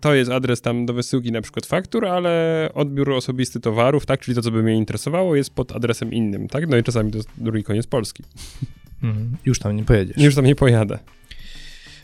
to 0.00 0.14
jest 0.14 0.30
adres 0.30 0.60
tam 0.60 0.86
do 0.86 0.92
wysyłki 0.92 1.32
na 1.32 1.42
przykład 1.42 1.66
faktur, 1.66 2.06
ale 2.06 2.68
odbiór 2.74 3.10
osobisty 3.12 3.60
towarów, 3.60 4.06
tak, 4.06 4.20
czyli 4.20 4.34
to, 4.34 4.42
co 4.42 4.50
by 4.50 4.62
mnie 4.62 4.76
interesowało, 4.76 5.36
jest 5.36 5.50
pod 5.50 5.72
adresem 5.72 6.12
innym, 6.12 6.48
tak? 6.48 6.68
No 6.68 6.76
i 6.76 6.82
czasami 6.82 7.10
to 7.10 7.16
jest 7.16 7.28
drugi 7.38 7.64
koniec 7.64 7.86
Polski. 7.86 8.22
Mhm. 9.02 9.36
Już 9.46 9.58
tam 9.58 9.76
nie 9.76 9.84
pojedziesz. 9.84 10.16
Już 10.16 10.34
tam 10.34 10.44
nie 10.44 10.54
pojadę. 10.54 10.98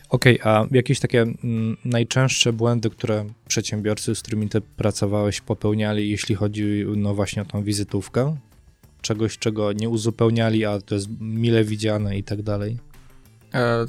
Okej, 0.09 0.39
okay, 0.39 0.53
a 0.53 0.67
jakieś 0.71 0.99
takie 0.99 1.21
mm, 1.21 1.77
najczęstsze 1.85 2.53
błędy, 2.53 2.89
które 2.89 3.25
przedsiębiorcy, 3.47 4.15
z 4.15 4.21
którymi 4.21 4.49
ty 4.49 4.61
pracowałeś, 4.61 5.41
popełniali, 5.41 6.09
jeśli 6.09 6.35
chodzi 6.35 6.85
no 6.95 7.13
właśnie 7.13 7.41
o 7.41 7.45
tą 7.45 7.63
wizytówkę? 7.63 8.37
Czegoś, 9.01 9.37
czego 9.37 9.73
nie 9.73 9.89
uzupełniali, 9.89 10.65
a 10.65 10.81
to 10.81 10.95
jest 10.95 11.07
mile 11.19 11.63
widziane 11.63 12.17
i 12.17 12.23
tak 12.23 12.41
dalej? 12.41 12.77
E, 13.53 13.85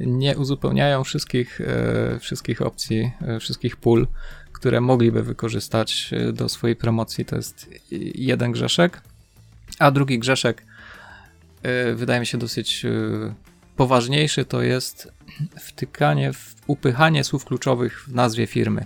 nie 0.00 0.38
uzupełniają 0.38 1.04
wszystkich, 1.04 1.60
e, 1.60 2.18
wszystkich 2.18 2.62
opcji, 2.62 3.12
e, 3.20 3.40
wszystkich 3.40 3.76
pól, 3.76 4.06
które 4.52 4.80
mogliby 4.80 5.22
wykorzystać 5.22 6.10
do 6.32 6.48
swojej 6.48 6.76
promocji. 6.76 7.24
To 7.24 7.36
jest 7.36 7.70
jeden 8.14 8.52
grzeszek, 8.52 9.02
a 9.78 9.90
drugi 9.90 10.18
grzeszek 10.18 10.66
wydaje 11.94 12.20
mi 12.20 12.26
się 12.26 12.38
dosyć 12.38 12.86
poważniejszy 13.76 14.44
to 14.44 14.62
jest 14.62 15.12
wtykanie, 15.60 16.30
upychanie 16.66 17.24
słów 17.24 17.44
kluczowych 17.44 18.04
w 18.08 18.14
nazwie 18.14 18.46
firmy. 18.46 18.84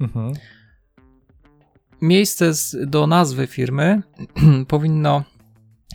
Mhm. 0.00 0.32
Miejsce 2.00 2.54
z, 2.54 2.76
do 2.90 3.06
nazwy 3.06 3.46
firmy 3.46 4.02
powinno 4.68 5.24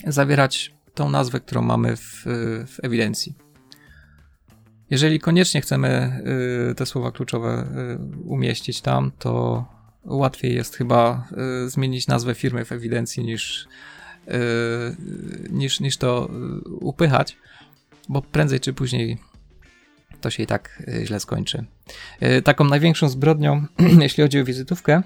zawierać 0.07 0.74
tą 0.95 1.09
nazwę, 1.09 1.39
którą 1.39 1.61
mamy 1.61 1.97
w, 1.97 2.22
w 2.67 2.76
ewidencji. 2.84 3.35
Jeżeli 4.89 5.19
koniecznie 5.19 5.61
chcemy 5.61 6.22
y, 6.72 6.76
te 6.76 6.85
słowa 6.85 7.11
kluczowe 7.11 7.67
y, 8.23 8.23
umieścić 8.23 8.81
tam, 8.81 9.11
to 9.19 9.65
łatwiej 10.05 10.55
jest 10.55 10.76
chyba 10.76 11.27
y, 11.65 11.69
zmienić 11.69 12.07
nazwę 12.07 12.35
firmy 12.35 12.65
w 12.65 12.72
ewidencji 12.72 13.26
niż, 13.26 13.67
niż, 15.49 15.80
niż 15.80 15.97
to 15.97 16.30
upychać 16.81 17.38
bo 18.09 18.22
prędzej 18.22 18.59
czy 18.59 18.73
później 18.73 19.17
to 20.22 20.30
się 20.30 20.43
i 20.43 20.47
tak 20.47 20.84
źle 21.03 21.19
skończy. 21.19 21.65
Taką 22.43 22.63
największą 22.63 23.09
zbrodnią, 23.09 23.65
jeśli 23.99 24.23
chodzi 24.23 24.39
o 24.39 24.45
wizytówkę, 24.45 25.03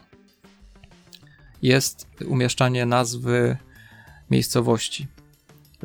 jest 1.61 2.07
umieszczanie 2.27 2.85
nazwy 2.85 3.57
miejscowości 4.31 5.07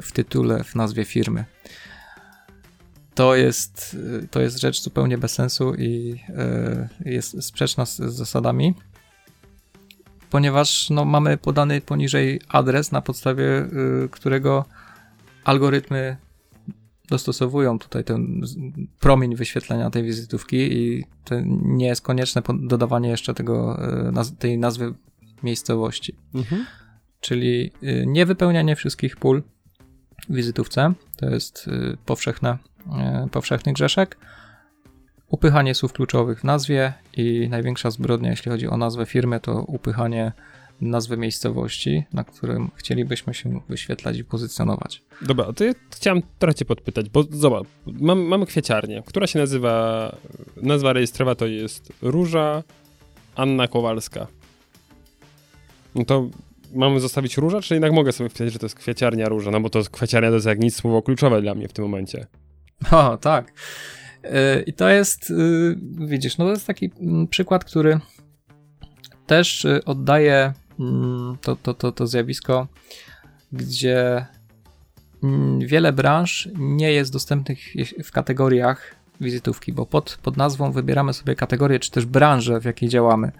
w 0.03 0.13
tytule, 0.13 0.65
w 0.65 0.75
nazwie 0.75 1.05
firmy. 1.05 1.45
To 3.15 3.35
jest, 3.35 3.97
e, 4.25 4.29
to 4.29 4.41
jest 4.41 4.61
rzecz 4.61 4.83
zupełnie 4.83 5.19
bez 5.19 5.33
sensu 5.33 5.75
i 5.75 6.21
jest 7.05 7.45
sprzeczna 7.45 7.87
z, 7.87 7.97
z 7.97 8.15
zasadami, 8.15 8.75
ponieważ 10.31 10.91
no, 10.91 11.05
mamy 11.05 11.37
podany 11.37 11.81
poniżej 11.81 12.41
adres, 12.49 12.93
na 12.93 13.03
podstawie 13.03 13.69
którego 14.11 14.65
algorytmy 15.45 16.17
dostosowują 17.09 17.79
tutaj 17.79 18.05
ten 18.05 18.41
promień 19.01 19.37
wyświetlenia 19.37 19.91
tej 19.91 20.03
wizytówki 20.03 20.57
i 20.57 21.05
to 21.25 21.35
nie 21.63 21.87
jest 21.87 22.03
konieczne 22.03 22.43
dodawanie 22.61 23.09
jeszcze 23.09 23.35
tego, 23.35 23.79
e, 24.19 24.37
tej 24.39 24.59
nazwy 24.59 24.95
miejscowości. 25.43 26.17
Mhm. 26.35 26.67
Czyli 27.21 27.73
e, 27.83 28.07
nie 28.07 28.27
wypełnianie 28.27 28.77
wszystkich 28.77 29.17
pól 29.17 29.43
wizytówce, 30.31 30.93
to 31.17 31.31
jest 31.31 31.69
e, 31.69 31.97
powszechne, 32.07 32.59
powszechny 33.31 33.73
grzeszek. 33.73 34.19
Upychanie 35.29 35.75
słów 35.75 35.93
kluczowych 35.93 36.41
w 36.41 36.45
nazwie 36.45 36.93
i 37.17 37.49
największa 37.51 37.91
zbrodnia, 37.91 38.31
jeśli 38.31 38.51
chodzi 38.51 38.69
o 38.69 38.77
nazwę 38.77 39.07
firmy, 39.07 39.41
to 39.41 39.63
upychanie 39.63 40.33
nazwy 40.81 41.17
miejscowości, 41.17 42.05
na 42.13 42.25
którym 42.25 42.71
chcielibyśmy 42.75 43.35
się 43.35 43.61
wyświetlać 43.69 44.19
i 44.19 44.25
pozycjonować. 44.25 45.03
Dobra, 45.23 45.53
to 45.53 45.65
ja 45.65 45.73
chciałem 45.97 46.23
trochę 46.39 46.55
cię 46.55 46.65
podpytać, 46.65 47.09
bo 47.09 47.25
zobacz, 47.31 47.67
mam, 47.87 48.21
mamy 48.21 48.47
kwieciarnię, 48.47 49.03
która 49.07 49.27
się 49.27 49.39
nazywa, 49.39 50.17
nazwa 50.57 50.93
rejestrowa 50.93 51.35
to 51.35 51.47
jest 51.47 51.93
Róża 52.03 52.63
Anna 53.37 53.69
Kowalska. 53.69 54.27
No 55.95 56.05
to 56.05 56.29
mamy 56.75 57.01
zostawić 57.01 57.37
Róża, 57.37 57.61
czy 57.61 57.75
jednak 57.75 57.93
mogę 57.93 58.13
sobie 58.13 58.31
wpisać, 58.31 58.53
że 58.53 58.59
to 58.59 58.67
jest 58.67 58.77
kwieciarnia 58.77 59.29
Róża, 59.29 59.51
no 59.51 59.61
bo 59.61 59.71
to 59.71 59.83
kwieciarnia 59.93 60.29
to 60.29 60.35
jest 60.35 60.47
jak 60.47 60.61
nic 60.61 60.77
słowo 60.77 61.03
kluczowe 61.03 61.43
dla 61.43 61.55
mnie 61.55 61.69
w 61.69 61.73
tym 61.73 61.85
momencie. 61.85 62.27
O, 62.91 63.17
tak. 63.17 63.53
Y, 64.25 64.63
I 64.67 64.73
to 64.73 64.89
jest, 64.89 65.31
y, 65.31 65.77
widzisz, 66.07 66.39
no 66.39 66.45
to 66.45 66.51
jest 66.51 66.67
taki 66.67 66.91
mm, 67.01 67.27
przykład, 67.27 67.65
który 67.65 68.01
też 69.27 69.65
y, 69.65 69.85
oddaje 69.85 70.53
mm, 70.81 71.37
to, 71.41 71.57
to, 71.57 71.75
to, 71.75 71.93
to 71.93 72.07
zjawisko, 72.07 72.69
gdzie 73.53 74.27
mm, 75.23 75.61
wiele 75.61 75.93
branż 75.93 76.49
nie 76.55 76.93
jest 76.93 77.13
dostępnych 77.13 77.59
w 78.05 78.13
kategoriach 78.13 78.95
wizytówki, 79.21 79.73
bo 79.73 79.87
pod, 79.87 80.19
pod 80.23 80.37
nazwą 80.37 80.73
wybieramy 80.73 81.13
sobie 81.13 81.35
kategorię, 81.35 81.79
czy 81.79 81.91
też 81.91 82.07
branżę, 82.07 82.61
w 82.61 82.65
jakiej 82.65 82.89
działamy. 82.89 83.33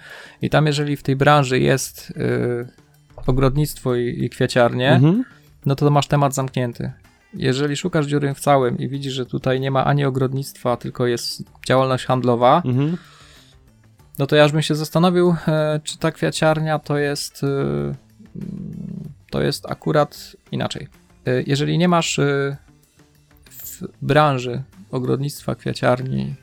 I 0.43 0.51
tam, 0.51 0.67
jeżeli 0.67 0.97
w 0.97 1.03
tej 1.03 1.17
branży 1.17 1.59
jest 1.59 2.13
ogrodnictwo 3.27 3.95
i, 3.95 4.25
i 4.25 4.31
kwiaciarnie, 4.31 4.93
mhm. 4.93 5.25
no 5.67 5.75
to 5.75 5.91
masz 5.91 6.07
temat 6.07 6.35
zamknięty. 6.35 6.93
Jeżeli 7.35 7.77
szukasz 7.77 8.07
dziury 8.07 8.35
w 8.35 8.41
całym 8.41 8.79
i 8.79 8.89
widzisz, 8.89 9.13
że 9.13 9.27
tutaj 9.27 9.61
nie 9.61 9.71
ma 9.71 9.85
ani 9.85 10.05
ogrodnictwa, 10.05 10.77
tylko 10.77 11.07
jest 11.07 11.43
działalność 11.67 12.07
handlowa, 12.07 12.63
mhm. 12.65 12.97
no 14.19 14.27
to 14.27 14.37
ja 14.37 14.49
bym 14.49 14.63
się 14.63 14.75
zastanowił, 14.75 15.37
e, 15.49 15.81
czy 15.85 15.99
ta 15.99 16.13
kwiaciarnia 16.13 16.79
to 16.79 16.99
jest 16.99 17.45
e, 17.45 17.95
to 19.31 19.43
jest 19.43 19.71
akurat 19.71 20.37
inaczej. 20.53 20.89
E, 21.27 21.43
jeżeli 21.47 21.79
nie 21.79 21.89
masz 21.89 22.21
w 23.51 23.83
branży 24.03 24.63
ogrodnictwa, 24.91 25.55
kwiaciarni 25.55 26.35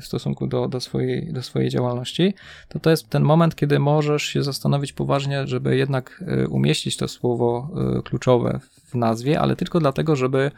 w 0.00 0.04
stosunku 0.04 0.46
do, 0.46 0.68
do, 0.68 0.80
swojej, 0.80 1.32
do 1.32 1.42
swojej 1.42 1.70
działalności, 1.70 2.34
to 2.68 2.80
to 2.80 2.90
jest 2.90 3.08
ten 3.08 3.22
moment, 3.22 3.54
kiedy 3.54 3.78
możesz 3.78 4.22
się 4.22 4.42
zastanowić 4.42 4.92
poważnie, 4.92 5.46
żeby 5.46 5.76
jednak 5.76 6.24
e, 6.26 6.48
umieścić 6.48 6.96
to 6.96 7.08
słowo 7.08 7.70
kluczowe 8.04 8.60
w 8.84 8.94
nazwie, 8.94 9.40
ale 9.40 9.56
tylko 9.56 9.80
dlatego, 9.80 10.16
żeby 10.16 10.50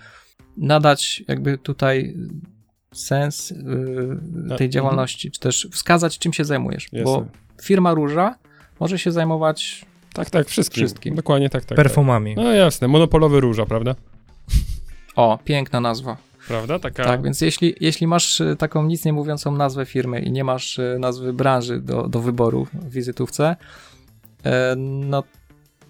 nadać 0.56 1.24
jakby 1.28 1.58
tutaj 1.58 2.14
sens 2.94 3.50
y, 3.50 3.54
tej 4.34 4.50
mhm. 4.50 4.70
działalności, 4.70 5.30
czy 5.30 5.40
też 5.40 5.68
wskazać, 5.72 6.18
czym 6.18 6.32
się 6.32 6.44
zajmujesz. 6.44 6.88
Jasne. 6.92 7.04
Bo 7.04 7.26
firma 7.62 7.94
Róża 7.94 8.34
może 8.80 8.98
się 8.98 9.12
zajmować 9.12 9.84
tak, 10.12 10.30
tak, 10.30 10.48
wszystkim. 10.48 10.80
wszystkim. 10.80 11.14
Dokładnie 11.14 11.50
tak, 11.50 11.64
tak. 11.64 11.76
Perfumami. 11.76 12.34
Tak. 12.34 12.44
No 12.44 12.52
jasne, 12.52 12.88
monopolowy 12.88 13.40
Róża, 13.40 13.66
prawda? 13.66 13.94
O, 15.16 15.38
piękna 15.44 15.80
nazwa. 15.80 16.16
Prawda? 16.48 16.78
Taka... 16.78 17.04
Tak, 17.04 17.22
więc 17.22 17.40
jeśli, 17.40 17.74
jeśli 17.80 18.06
masz 18.06 18.40
y, 18.40 18.56
taką 18.56 18.86
nic 18.86 19.04
nie 19.04 19.12
mówiącą 19.12 19.56
nazwę 19.56 19.86
firmy 19.86 20.20
i 20.20 20.32
nie 20.32 20.44
masz 20.44 20.78
y, 20.78 20.96
nazwy 20.98 21.32
branży 21.32 21.80
do, 21.80 22.08
do 22.08 22.20
wyboru 22.20 22.66
w 22.72 22.90
wizytówce, 22.90 23.56
no 24.76 25.22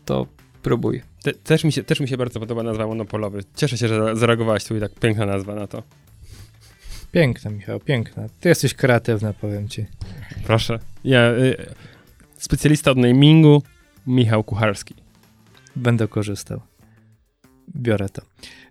to 0.05 0.27
próbuj. 0.63 1.03
Te, 1.23 1.33
też, 1.33 1.65
mi 1.65 1.73
się, 1.73 1.85
też 1.85 2.01
mi 2.01 2.09
się 2.09 2.17
bardzo 2.17 2.41
podoba 2.41 2.63
nazwa 2.63 2.87
monopolowy. 2.87 3.41
Cieszę 3.57 3.79
się, 3.79 3.89
że 3.89 4.17
zareagowałeś 4.17 4.65
tu 4.65 4.77
i 4.77 4.81
tak 4.81 4.95
piękna 4.95 5.27
nazwa 5.27 5.55
na 5.55 5.67
to. 5.67 5.83
Piękne, 7.13 7.51
Michał, 7.51 7.81
piękne. 7.81 8.29
Ty 8.41 8.49
jesteś 8.49 8.75
kreatywny, 8.75 9.35
powiem 9.41 9.69
ci. 9.69 9.87
Proszę. 10.47 10.79
Ja, 11.05 11.33
y, 11.33 11.57
specjalista 12.37 12.91
od 12.91 12.99
namingu, 12.99 13.63
Michał 14.07 14.45
Kucharski. 14.45 14.95
Będę 15.77 16.09
korzystał. 16.09 16.61
Biorę 17.77 18.09
to. 18.09 18.23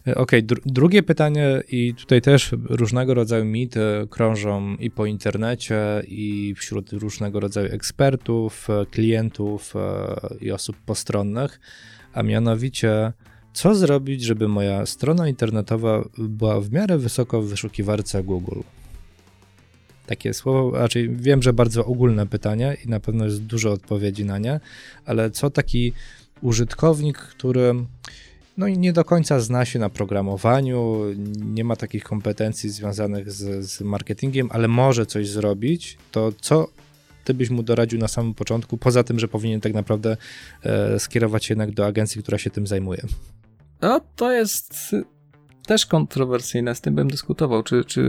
Y, 0.08 0.16
ok, 0.16 0.32
dr 0.44 0.62
drugie 0.66 1.04
pytanie, 1.04 1.64
i 1.72 1.94
tutaj 1.94 2.22
też 2.22 2.56
różnego 2.70 3.14
rodzaju 3.14 3.46
mity 3.46 3.82
krążą 4.10 4.76
i 4.76 4.92
po 4.92 5.06
internecie, 5.06 5.78
i 6.08 6.54
wśród 6.58 6.94
różnego 6.94 7.40
rodzaju 7.40 7.74
ekspertów, 7.74 8.68
klientów 8.92 9.74
y, 10.42 10.46
i 10.46 10.52
osób 10.52 10.78
postronnych, 10.86 11.60
a 12.14 12.24
mianowicie 12.24 13.14
co 13.54 13.76
zrobić, 13.76 14.22
żeby 14.22 14.48
moja 14.48 14.86
strona 14.86 15.28
internetowa 15.28 16.04
była 16.18 16.62
w 16.62 16.72
miarę 16.72 16.98
wysoko 16.98 17.42
w 17.42 17.48
wyszukiwarce 17.48 18.24
Google? 18.24 18.60
Takie 20.06 20.34
słowo, 20.34 20.78
raczej 20.78 21.10
wiem, 21.16 21.44
że 21.44 21.54
bardzo 21.54 21.86
ogólne 21.86 22.28
pytanie 22.28 22.78
i 22.86 22.90
na 22.90 23.00
pewno 23.00 23.26
jest 23.26 23.44
dużo 23.44 23.72
odpowiedzi 23.72 24.26
na 24.26 24.38
nie, 24.38 24.60
ale 25.06 25.32
co 25.32 25.50
taki 25.50 25.94
użytkownik, 26.42 27.18
który 27.18 27.74
no 28.58 28.68
i 28.68 28.78
nie 28.78 28.94
do 28.94 29.06
końca 29.06 29.40
zna 29.40 29.66
się 29.66 29.80
na 29.80 29.90
programowaniu, 29.90 31.02
nie 31.36 31.64
ma 31.64 31.76
takich 31.76 32.04
kompetencji 32.04 32.70
związanych 32.70 33.32
z, 33.32 33.66
z 33.66 33.82
marketingiem, 33.82 34.50
ale 34.52 34.68
może 34.68 35.06
coś 35.06 35.28
zrobić, 35.28 35.98
to 36.12 36.32
co 36.42 36.68
ty 37.24 37.34
byś 37.34 37.50
mu 37.50 37.64
doradził 37.64 38.00
na 38.00 38.08
samym 38.08 38.34
początku, 38.34 38.78
poza 38.78 39.04
tym, 39.04 39.20
że 39.20 39.28
powinien 39.28 39.62
tak 39.62 39.74
naprawdę 39.74 40.18
e, 40.64 41.00
skierować 41.00 41.50
jednak 41.50 41.72
do 41.72 41.86
agencji, 41.86 42.22
która 42.22 42.38
się 42.38 42.50
tym 42.50 42.68
zajmuje? 42.68 43.02
No, 43.82 44.02
to 44.16 44.32
jest 44.32 44.96
też 45.66 45.86
kontrowersyjne, 45.86 46.76
z 46.76 46.82
tym 46.82 46.96
bym 46.96 47.10
dyskutował, 47.10 47.64
czy, 47.64 47.86
czy 47.86 48.02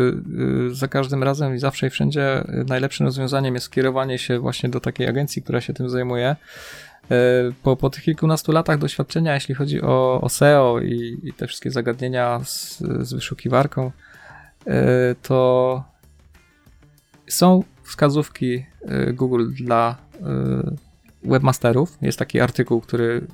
y, 0.70 0.74
za 0.74 0.88
każdym 0.88 1.22
razem 1.22 1.54
i 1.54 1.58
zawsze 1.58 1.86
i 1.86 1.90
wszędzie 1.90 2.44
najlepszym 2.68 3.06
rozwiązaniem 3.06 3.54
jest 3.54 3.66
skierowanie 3.66 4.18
się 4.18 4.38
właśnie 4.38 4.68
do 4.68 4.80
takiej 4.80 5.08
agencji, 5.08 5.42
która 5.42 5.60
się 5.60 5.72
tym 5.72 5.88
zajmuje. 5.88 6.36
Y, 7.10 7.52
po, 7.62 7.76
po 7.76 7.90
tych 7.90 8.04
kilkunastu 8.04 8.52
latach 8.52 8.78
doświadczenia, 8.78 9.34
jeśli 9.34 9.54
chodzi 9.54 9.82
o, 9.82 10.20
o 10.20 10.28
SEO 10.28 10.80
i, 10.80 11.20
i, 11.22 11.32
te 11.32 11.46
wszystkie 11.46 11.70
zagadnienia 11.70 12.40
z, 12.44 12.78
z 12.78 13.14
wyszukiwarką, 13.14 13.90
y, 14.66 14.70
to 15.22 15.84
są 17.28 17.62
wskazówki 17.82 18.66
Google 19.12 19.52
dla 19.54 19.96
webmasterów. 21.24 21.98
Jest 22.02 22.18
taki 22.18 22.40
artykuł, 22.40 22.80
który 22.80 23.26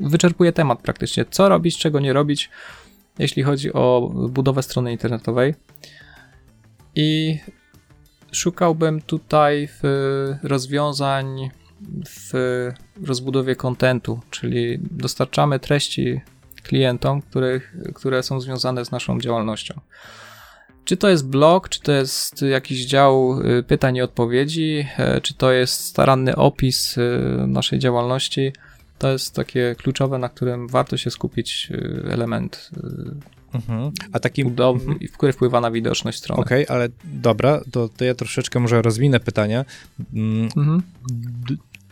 wyczerpuje 0.00 0.52
temat 0.52 0.82
praktycznie. 0.82 1.24
Co 1.30 1.48
robić, 1.48 1.78
czego 1.78 2.00
nie 2.00 2.12
robić, 2.12 2.50
jeśli 3.18 3.42
chodzi 3.42 3.72
o 3.72 4.12
budowę 4.28 4.62
strony 4.62 4.92
internetowej. 4.92 5.54
I 6.94 7.38
szukałbym 8.32 9.00
tutaj 9.00 9.68
rozwiązań 10.42 11.50
w 12.08 12.32
rozbudowie 13.06 13.56
kontentu, 13.56 14.20
czyli 14.30 14.78
dostarczamy 14.90 15.58
treści 15.58 16.20
klientom, 16.62 17.22
których, 17.22 17.76
które 17.94 18.22
są 18.22 18.40
związane 18.40 18.84
z 18.84 18.90
naszą 18.90 19.20
działalnością. 19.20 19.80
Czy 20.84 20.96
to 20.96 21.08
jest 21.08 21.28
blog, 21.28 21.68
czy 21.68 21.80
to 21.80 21.92
jest 21.92 22.42
jakiś 22.42 22.86
dział 22.86 23.40
y, 23.40 23.62
pytań 23.62 23.96
i 23.96 24.02
odpowiedzi, 24.02 24.86
e, 24.98 25.20
czy 25.20 25.34
to 25.34 25.52
jest 25.52 25.84
staranny 25.84 26.36
opis 26.36 26.98
y, 26.98 27.20
naszej 27.46 27.78
działalności, 27.78 28.52
to 28.98 29.12
jest 29.12 29.34
takie 29.34 29.74
kluczowe, 29.78 30.18
na 30.18 30.28
którym 30.28 30.68
warto 30.68 30.96
się 30.96 31.10
skupić 31.10 31.68
y, 31.70 32.04
element 32.10 32.70
mhm. 33.54 33.92
A 34.12 34.20
taki 34.20 34.42
mhm. 34.42 34.98
który 35.12 35.32
wpływa 35.32 35.60
na 35.60 35.70
widoczność 35.70 36.18
strony. 36.18 36.42
Okej, 36.42 36.66
okay, 36.66 36.76
ale 36.76 36.88
dobra, 37.04 37.60
to, 37.70 37.88
to 37.88 38.04
ja 38.04 38.14
troszeczkę 38.14 38.60
może 38.60 38.82
rozwinę 38.82 39.20
pytanie. 39.20 39.64
Mm, 40.14 40.48
mhm 40.56 40.82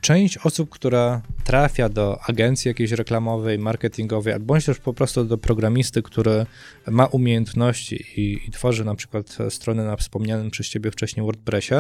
część 0.05 0.39
osób, 0.39 0.71
która 0.71 1.23
trafia 1.45 1.89
do 1.89 2.19
agencji 2.23 2.69
jakiejś 2.69 2.91
reklamowej, 2.91 3.59
marketingowej, 3.59 4.33
albo 4.33 4.61
też 4.61 4.79
po 4.79 4.95
prostu 4.95 5.25
do 5.25 5.39
programisty, 5.39 6.03
który 6.03 6.47
ma 6.87 7.07
umiejętności 7.07 8.05
i, 8.17 8.49
i 8.49 8.51
tworzy 8.51 8.85
na 8.85 8.95
przykład 8.95 9.39
stronę 9.49 9.85
na 9.85 9.97
wspomnianym 9.97 10.51
przez 10.51 10.69
ciebie 10.69 10.91
wcześniej 10.91 11.27
WordPressie, 11.27 11.75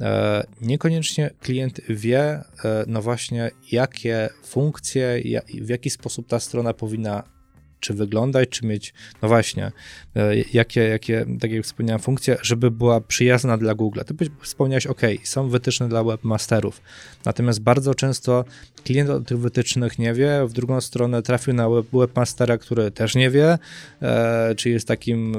e, 0.00 0.46
niekoniecznie 0.60 1.30
klient 1.40 1.80
wie, 1.88 2.20
e, 2.20 2.44
no 2.86 3.02
właśnie, 3.02 3.50
jakie 3.72 4.28
funkcje, 4.44 5.22
w 5.60 5.68
jaki 5.68 5.90
sposób 5.90 6.28
ta 6.28 6.40
strona 6.40 6.74
powinna 6.74 7.37
czy 7.80 7.94
wyglądać, 7.94 8.48
czy 8.48 8.66
mieć, 8.66 8.94
no 9.22 9.28
właśnie, 9.28 9.72
e, 10.16 10.36
jakie, 10.52 10.80
jakie 10.80 11.26
tak 11.40 11.52
jak 11.52 11.64
wspomniałem, 11.64 12.00
funkcje, 12.00 12.36
żeby 12.42 12.70
była 12.70 13.00
przyjazna 13.00 13.58
dla 13.58 13.74
Google. 13.74 14.00
Ty 14.06 14.14
wspomniałeś, 14.42 14.86
ok, 14.86 15.00
są 15.24 15.48
wytyczne 15.48 15.88
dla 15.88 16.04
webmasterów, 16.04 16.80
natomiast 17.24 17.60
bardzo 17.60 17.94
często 17.94 18.44
klient 18.84 19.10
o 19.10 19.20
tych 19.20 19.38
wytycznych 19.38 19.98
nie 19.98 20.14
wie, 20.14 20.46
w 20.46 20.52
drugą 20.52 20.80
stronę 20.80 21.22
trafił 21.22 21.54
na 21.54 21.68
web, 21.68 21.86
webmastera, 21.92 22.58
który 22.58 22.90
też 22.90 23.14
nie 23.14 23.30
wie, 23.30 23.58
e, 24.02 24.54
czy 24.54 24.70
jest 24.70 24.88
takim 24.88 25.34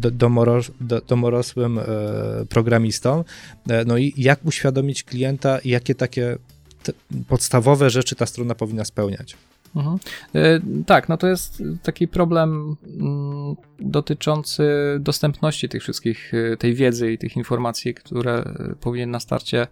do, 0.00 0.10
domoros, 0.10 0.70
do, 0.80 1.00
domorosłym 1.00 1.78
e, 1.78 1.84
programistą. 2.48 3.24
E, 3.68 3.84
no 3.84 3.98
i 3.98 4.12
jak 4.16 4.44
uświadomić 4.44 5.04
klienta, 5.04 5.58
jakie 5.64 5.94
takie 5.94 6.38
podstawowe 7.28 7.90
rzeczy 7.90 8.16
ta 8.16 8.26
strona 8.26 8.54
powinna 8.54 8.84
spełniać? 8.84 9.36
Mhm. 9.76 9.98
E, 10.34 10.60
tak, 10.86 11.08
no 11.08 11.16
to 11.16 11.26
jest 11.26 11.62
taki 11.82 12.08
problem 12.08 12.76
mm, 12.86 13.56
dotyczący 13.80 14.64
dostępności 15.00 15.68
tych 15.68 15.82
wszystkich, 15.82 16.32
e, 16.34 16.56
tej 16.56 16.74
wiedzy 16.74 17.12
i 17.12 17.18
tych 17.18 17.36
informacji, 17.36 17.94
które 17.94 18.34
e, 18.34 18.74
powinien 18.80 19.10
na 19.10 19.20
starcie 19.20 19.66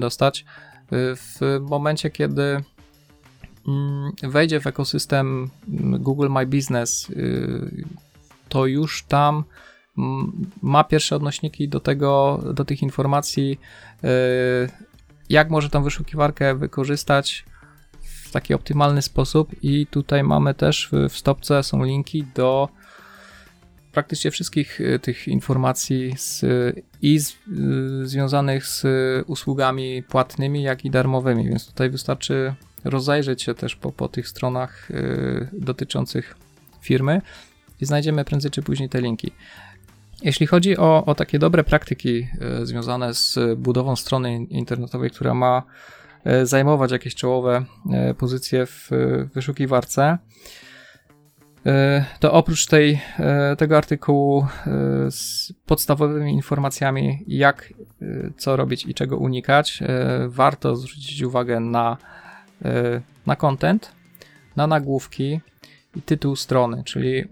dostać. 0.00 0.44
W 0.92 1.58
momencie, 1.60 2.10
kiedy 2.10 2.42
mm, 3.68 4.12
wejdzie 4.22 4.60
w 4.60 4.66
ekosystem 4.66 5.50
mm, 5.68 6.02
Google 6.02 6.28
My 6.30 6.46
Business, 6.46 7.12
to 8.48 8.66
już 8.66 9.02
tam 9.02 9.44
ma 10.62 10.84
pierwsze 10.84 11.16
odnośniki 11.16 11.68
do 11.68 11.80
tego, 11.80 12.40
do 12.54 12.64
tych 12.64 12.82
informacji, 12.82 13.60
jak 15.28 15.50
może 15.50 15.70
tą 15.70 15.82
wyszukiwarkę 15.82 16.54
wykorzystać 16.54 17.44
w 18.30 18.32
taki 18.32 18.54
optymalny 18.54 19.02
sposób 19.02 19.50
i 19.62 19.86
tutaj 19.86 20.24
mamy 20.24 20.54
też 20.54 20.90
w, 20.92 21.16
stopce 21.16 21.62
są 21.62 21.84
linki 21.84 22.24
do 22.34 22.68
praktycznie 23.92 24.30
wszystkich 24.30 24.80
y, 24.80 24.98
tych 24.98 25.28
informacji 25.28 26.14
z, 26.16 26.44
i 27.02 27.18
z, 27.18 27.30
y, 27.32 27.36
związanych 28.08 28.66
z 28.66 28.84
usługami 29.26 30.02
płatnymi, 30.02 30.62
jak 30.62 30.84
i 30.84 30.90
darmowymi, 30.90 31.48
więc 31.48 31.66
tutaj 31.66 31.90
wystarczy 31.90 32.54
rozejrzeć 32.84 33.42
się 33.42 33.54
też 33.54 33.76
po, 33.76 33.92
po 33.92 34.08
tych 34.08 34.28
stronach 34.28 34.90
y, 34.90 35.48
dotyczących 35.52 36.36
firmy 36.80 37.22
i 37.80 37.86
znajdziemy 37.86 38.24
prędzej 38.24 38.50
czy 38.50 38.62
później 38.62 38.88
te 38.88 39.00
linki. 39.00 39.32
Jeśli 40.22 40.46
chodzi 40.46 40.76
o, 40.76 41.04
o 41.04 41.14
takie 41.14 41.38
dobre 41.38 41.64
praktyki 41.64 42.28
y, 42.62 42.66
związane 42.66 43.14
z 43.14 43.38
budową 43.56 43.96
strony 43.96 44.34
internetowej, 44.34 45.10
która 45.10 45.34
ma 45.34 45.62
y, 45.62 45.99
zajmować 46.42 46.92
jakieś 46.92 47.14
czołowe 47.14 47.64
y, 48.10 48.14
pozycje 48.14 48.66
w 48.66 48.90
wyszukiwarce, 49.34 50.18
E, 51.66 52.04
to 52.20 52.32
oprócz 52.32 52.66
tej, 52.66 53.00
e, 53.18 53.56
tego 53.56 53.76
artykułu 53.76 54.40
e, 54.40 54.46
z 55.10 55.52
podstawowymi 55.66 56.32
informacjami, 56.32 57.24
jak, 57.26 57.72
co 58.36 58.56
robić 58.56 58.86
i 58.86 58.94
czego 58.94 59.16
unikać, 59.16 59.82
warto 60.28 60.76
zwrócić 60.76 61.22
uwagę 61.22 61.60
na, 61.60 61.96
na 63.26 63.36
content, 63.36 63.92
na 64.56 64.66
nagłówki 64.66 65.40
i 65.96 66.02
tytuł 66.02 66.36
strony, 66.36 66.82
czyli 66.84 67.24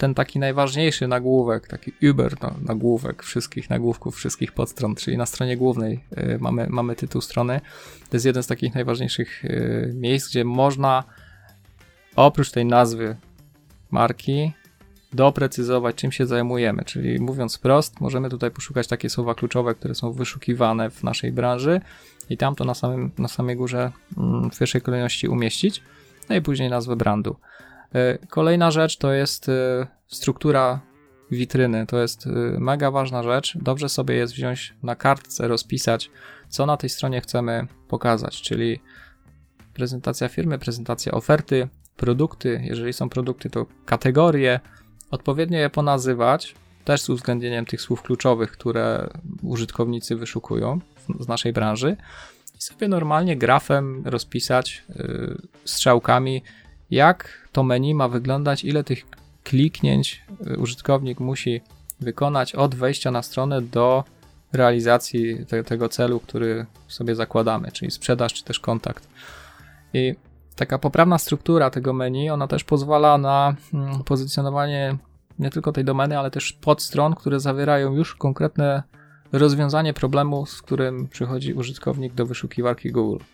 ten 0.00 0.14
taki 0.14 0.38
najważniejszy 0.38 1.08
nagłówek, 1.08 1.68
taki 1.68 1.92
Uber 2.10 2.34
no, 2.42 2.54
nagłówek 2.62 3.22
wszystkich 3.22 3.70
nagłówków, 3.70 4.16
wszystkich 4.16 4.52
podstron, 4.52 4.94
czyli 4.94 5.16
na 5.16 5.26
stronie 5.26 5.56
głównej 5.56 6.00
mamy, 6.40 6.66
mamy 6.70 6.96
tytuł 6.96 7.20
strony. 7.20 7.60
To 8.10 8.16
jest 8.16 8.26
jeden 8.26 8.42
z 8.42 8.46
takich 8.46 8.74
najważniejszych 8.74 9.42
miejsc, 9.94 10.28
gdzie 10.28 10.44
można 10.44 11.04
oprócz 12.16 12.50
tej 12.50 12.64
nazwy 12.64 13.16
marki, 13.90 14.52
doprecyzować, 15.12 15.96
czym 15.96 16.12
się 16.12 16.26
zajmujemy. 16.26 16.84
Czyli 16.84 17.20
mówiąc 17.20 17.58
prost, 17.58 18.00
możemy 18.00 18.30
tutaj 18.30 18.50
poszukać 18.50 18.86
takie 18.86 19.10
słowa 19.10 19.34
kluczowe, 19.34 19.74
które 19.74 19.94
są 19.94 20.12
wyszukiwane 20.12 20.90
w 20.90 21.02
naszej 21.02 21.32
branży 21.32 21.80
i 22.30 22.36
tam 22.36 22.54
to 22.54 22.64
na, 22.64 22.74
samym, 22.74 23.10
na 23.18 23.28
samej 23.28 23.56
górze 23.56 23.92
mm, 24.18 24.50
w 24.50 24.58
pierwszej 24.58 24.80
kolejności 24.80 25.28
umieścić, 25.28 25.82
no 26.28 26.36
i 26.36 26.42
później 26.42 26.70
nazwę 26.70 26.96
brandu. 26.96 27.36
E, 27.94 28.18
kolejna 28.28 28.70
rzecz 28.70 28.96
to 28.96 29.12
jest 29.12 29.48
e, 29.48 29.86
struktura 30.06 30.80
witryny. 31.30 31.86
To 31.86 31.98
jest 31.98 32.26
e, 32.26 32.30
mega 32.58 32.90
ważna 32.90 33.22
rzecz. 33.22 33.58
Dobrze 33.58 33.88
sobie 33.88 34.14
jest 34.14 34.32
wziąć 34.32 34.74
na 34.82 34.96
kartce, 34.96 35.48
rozpisać, 35.48 36.10
co 36.48 36.66
na 36.66 36.76
tej 36.76 36.90
stronie 36.90 37.20
chcemy 37.20 37.66
pokazać, 37.88 38.42
czyli 38.42 38.80
prezentacja 39.74 40.28
firmy, 40.28 40.58
prezentacja 40.58 41.12
oferty, 41.12 41.68
produkty, 41.96 42.60
jeżeli 42.64 42.92
są 42.92 43.08
produkty, 43.08 43.50
to 43.50 43.66
kategorie, 43.84 44.60
odpowiednio 45.10 45.58
je 45.58 45.70
ponazywać, 45.70 46.54
też 46.84 47.00
z 47.00 47.08
uwzględnieniem 47.10 47.66
tych 47.66 47.80
słów 47.80 48.02
kluczowych, 48.02 48.52
które 48.52 49.10
użytkownicy 49.42 50.16
wyszukują 50.16 50.80
z 51.20 51.28
naszej 51.28 51.52
branży 51.52 51.96
i 52.58 52.62
sobie 52.62 52.88
normalnie 52.88 53.36
grafem 53.36 54.02
rozpisać 54.06 54.84
yy, 54.88 55.36
strzałkami, 55.64 56.42
jak 56.90 57.48
to 57.52 57.62
menu 57.62 57.94
ma 57.94 58.08
wyglądać, 58.08 58.64
ile 58.64 58.84
tych 58.84 59.04
kliknięć 59.44 60.22
yy, 60.46 60.56
użytkownik 60.56 61.20
musi 61.20 61.60
wykonać 62.00 62.54
od 62.54 62.74
wejścia 62.74 63.10
na 63.10 63.22
stronę 63.22 63.62
do 63.62 64.04
realizacji 64.52 65.46
te, 65.46 65.64
tego 65.64 65.88
celu, 65.88 66.20
który 66.20 66.66
sobie 66.88 67.14
zakładamy, 67.14 67.72
czyli 67.72 67.90
sprzedaż 67.90 68.34
czy 68.34 68.44
też 68.44 68.60
kontakt. 68.60 69.08
I 69.94 70.14
taka 70.56 70.78
poprawna 70.78 71.18
struktura 71.18 71.70
tego 71.70 71.92
menu, 71.92 72.30
ona 72.30 72.46
też 72.46 72.64
pozwala 72.64 73.18
na 73.18 73.54
mm, 73.74 74.04
pozycjonowanie 74.04 74.96
nie 75.38 75.50
tylko 75.50 75.72
tej 75.72 75.84
domeny, 75.84 76.18
ale 76.18 76.30
też 76.30 76.52
podstron, 76.52 77.14
które 77.14 77.40
zawierają 77.40 77.94
już 77.94 78.14
konkretne 78.14 78.82
rozwiązanie 79.32 79.94
problemu, 79.94 80.46
z 80.46 80.62
którym 80.62 81.08
przychodzi 81.08 81.54
użytkownik 81.54 82.14
do 82.14 82.26
wyszukiwarki 82.26 82.92
Google. 82.92 83.24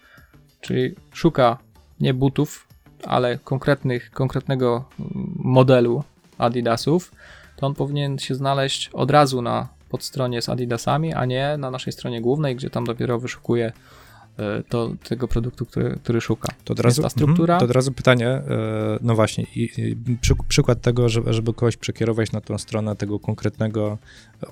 Czyli 0.60 0.94
szuka 1.12 1.58
nie 2.00 2.14
butów, 2.14 2.65
ale 3.04 3.38
konkretnych, 3.38 4.10
konkretnego 4.10 4.84
modelu 5.36 6.04
Adidasów, 6.38 7.12
to 7.56 7.66
on 7.66 7.74
powinien 7.74 8.18
się 8.18 8.34
znaleźć 8.34 8.90
od 8.92 9.10
razu 9.10 9.42
na 9.42 9.68
podstronie 9.88 10.42
z 10.42 10.48
Adidasami, 10.48 11.14
a 11.14 11.24
nie 11.24 11.56
na 11.58 11.70
naszej 11.70 11.92
stronie 11.92 12.20
głównej, 12.20 12.56
gdzie 12.56 12.70
tam 12.70 12.84
dopiero 12.84 13.18
wyszukuje 13.18 13.72
E, 14.38 14.62
to, 14.68 14.92
tego 15.08 15.28
produktu, 15.28 15.66
który, 15.66 15.98
który 16.02 16.20
szuka. 16.20 16.48
To 16.64 16.72
od, 16.72 16.80
razu, 16.80 17.02
ta 17.02 17.10
struktura. 17.10 17.54
Mhm, 17.54 17.60
to 17.60 17.64
od 17.64 17.70
razu 17.70 17.92
pytanie, 17.92 18.28
e, 18.28 18.42
no 19.02 19.14
właśnie, 19.14 19.46
i, 19.56 19.70
i 19.76 20.16
przy, 20.20 20.34
przykład 20.48 20.80
tego, 20.80 21.08
żeby, 21.08 21.32
żeby 21.32 21.54
kogoś 21.54 21.76
przekierować 21.76 22.32
na 22.32 22.40
tą 22.40 22.58
stronę 22.58 22.96
tego 22.96 23.18
konkretnego 23.18 23.98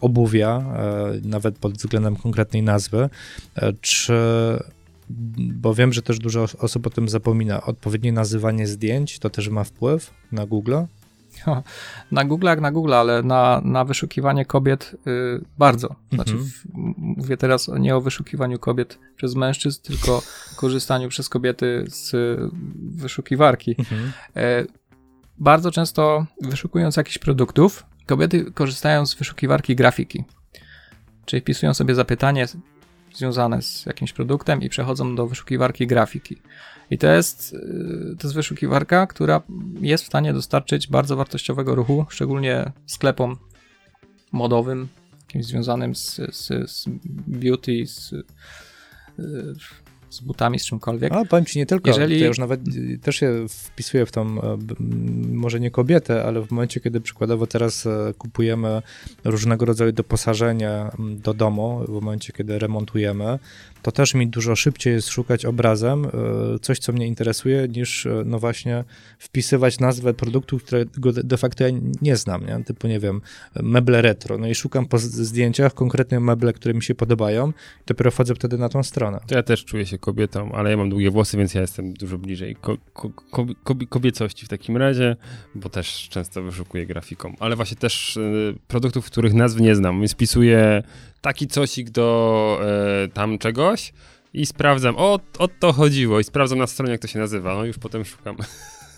obuwia, 0.00 0.64
e, 0.76 1.28
nawet 1.28 1.58
pod 1.58 1.72
względem 1.72 2.16
konkretnej 2.16 2.62
nazwy, 2.62 3.08
czy 3.80 4.14
bo 5.36 5.74
wiem, 5.74 5.92
że 5.92 6.02
też 6.02 6.18
dużo 6.18 6.46
osób 6.58 6.86
o 6.86 6.90
tym 6.90 7.08
zapomina. 7.08 7.62
Odpowiednie 7.62 8.12
nazywanie 8.12 8.66
zdjęć 8.66 9.18
to 9.18 9.30
też 9.30 9.48
ma 9.48 9.64
wpływ 9.64 10.14
na 10.32 10.46
Google? 10.46 10.76
Na 12.12 12.24
Google 12.24 12.46
jak 12.46 12.60
na 12.60 12.72
Google, 12.72 12.94
ale 12.94 13.22
na, 13.22 13.60
na 13.64 13.84
wyszukiwanie 13.84 14.44
kobiet 14.44 14.96
y, 15.06 15.44
bardzo. 15.58 15.94
Znaczy, 16.12 16.32
mhm. 16.32 16.50
w, 16.50 16.64
mówię 16.96 17.36
teraz 17.36 17.70
nie 17.78 17.96
o 17.96 18.00
wyszukiwaniu 18.00 18.58
kobiet 18.58 18.98
przez 19.16 19.34
mężczyzn, 19.34 19.82
tylko 19.82 20.22
korzystaniu 20.56 21.08
przez 21.08 21.28
kobiety 21.28 21.84
z 21.88 22.12
wyszukiwarki. 22.96 23.74
Mhm. 23.78 24.12
E, 24.36 24.64
bardzo 25.38 25.70
często 25.70 26.26
wyszukując 26.42 26.96
jakichś 26.96 27.18
produktów, 27.18 27.86
kobiety 28.06 28.52
korzystają 28.52 29.06
z 29.06 29.14
wyszukiwarki 29.14 29.76
grafiki. 29.76 30.24
Czyli 31.24 31.42
wpisują 31.42 31.74
sobie 31.74 31.94
zapytanie 31.94 32.46
związane 33.14 33.62
z 33.62 33.86
jakimś 33.86 34.12
produktem 34.12 34.62
i 34.62 34.68
przechodzą 34.68 35.16
do 35.16 35.26
wyszukiwarki 35.26 35.86
grafiki. 35.86 36.36
I 36.90 36.98
to 36.98 37.06
jest, 37.06 37.54
y, 37.54 38.16
to 38.18 38.26
jest 38.26 38.34
wyszukiwarka, 38.34 39.06
która 39.06 39.42
jest 39.80 40.04
w 40.04 40.06
stanie 40.06 40.32
dostarczyć 40.32 40.88
bardzo 40.88 41.16
wartościowego 41.16 41.74
ruchu, 41.74 42.06
szczególnie 42.08 42.72
sklepom 42.86 43.36
modowym, 44.32 44.88
jakimś 45.20 45.44
związanym 45.44 45.94
z, 45.94 46.16
z, 46.32 46.70
z 46.70 46.84
beauty, 47.26 47.86
z, 47.86 48.12
y, 48.12 48.24
z 50.14 50.20
butami, 50.20 50.58
z 50.58 50.64
czymkolwiek. 50.64 51.12
A 51.12 51.24
powiem 51.24 51.44
ci 51.44 51.58
nie 51.58 51.66
tylko, 51.66 51.90
Jeżeli... 51.90 52.20
ja 52.20 52.26
już 52.26 52.38
nawet 52.38 52.68
y, 52.68 52.98
też 53.02 53.16
się 53.16 53.46
wpisuję 53.48 54.06
w 54.06 54.12
tą, 54.12 54.42
e, 54.42 54.58
może 55.32 55.60
nie 55.60 55.70
kobietę, 55.70 56.24
ale 56.24 56.42
w 56.42 56.50
momencie, 56.50 56.80
kiedy 56.80 57.00
przykładowo 57.00 57.46
teraz 57.46 57.86
e, 57.86 58.14
kupujemy 58.18 58.82
różnego 59.24 59.64
rodzaju 59.64 59.92
doposażenie 59.92 60.84
do 60.98 61.34
domu, 61.34 61.84
w 61.88 61.92
momencie, 61.92 62.32
kiedy 62.32 62.58
remontujemy, 62.58 63.38
to 63.84 63.92
też 63.92 64.14
mi 64.14 64.28
dużo 64.28 64.56
szybciej 64.56 64.94
jest 64.94 65.08
szukać 65.08 65.44
obrazem 65.44 66.04
e, 66.04 66.10
coś, 66.58 66.78
co 66.78 66.92
mnie 66.92 67.06
interesuje, 67.06 67.68
niż 67.68 68.06
e, 68.06 68.22
no 68.26 68.38
właśnie 68.38 68.84
wpisywać 69.18 69.80
nazwę 69.80 70.14
produktu, 70.14 70.58
którego 70.58 71.12
de 71.12 71.36
facto 71.36 71.64
ja 71.64 71.70
nie 72.02 72.16
znam, 72.16 72.46
nie? 72.46 72.64
typu 72.64 72.88
nie 72.88 73.00
wiem, 73.00 73.20
meble 73.62 74.02
retro, 74.02 74.38
no 74.38 74.46
i 74.46 74.54
szukam 74.54 74.86
po 74.86 74.98
zdjęciach 74.98 75.74
konkretnie 75.74 76.20
meble, 76.20 76.52
które 76.52 76.74
mi 76.74 76.82
się 76.82 76.94
podobają 76.94 77.48
i 77.48 77.52
dopiero 77.86 78.10
wchodzę 78.10 78.34
wtedy 78.34 78.58
na 78.58 78.68
tą 78.68 78.82
stronę. 78.82 79.20
To 79.26 79.34
ja 79.34 79.42
też 79.42 79.64
czuję 79.64 79.86
się 79.86 79.98
kobietą, 79.98 80.52
ale 80.52 80.70
ja 80.70 80.76
mam 80.76 80.90
długie 80.90 81.10
włosy, 81.10 81.36
więc 81.36 81.54
ja 81.54 81.60
jestem 81.60 81.94
dużo 81.94 82.18
bliżej 82.18 82.56
ko 82.56 82.76
ko 82.94 83.10
ko 83.64 83.74
kobiecości 83.88 84.46
w 84.46 84.48
takim 84.48 84.76
razie, 84.76 85.16
bo 85.54 85.68
też 85.68 86.08
często 86.08 86.42
wyszukuję 86.42 86.86
grafiką, 86.86 87.34
ale 87.40 87.56
właśnie 87.56 87.76
też 87.76 88.16
y, 88.16 88.54
produktów, 88.68 89.06
których 89.06 89.34
nazw 89.34 89.60
nie 89.60 89.74
znam, 89.74 90.00
więc 90.00 90.12
wpisuję 90.12 90.82
taki 91.24 91.48
cosik 91.48 91.90
do 91.90 92.60
e, 93.04 93.08
tam 93.08 93.38
czegoś 93.38 93.92
i 94.34 94.46
sprawdzam, 94.46 94.94
o, 94.98 95.20
o 95.38 95.48
to 95.48 95.72
chodziło 95.72 96.20
i 96.20 96.24
sprawdzam 96.24 96.58
na 96.58 96.66
stronie, 96.66 96.92
jak 96.92 97.00
to 97.00 97.08
się 97.08 97.18
nazywa, 97.18 97.54
no 97.54 97.64
już 97.64 97.78
potem 97.78 98.04
szukam 98.04 98.36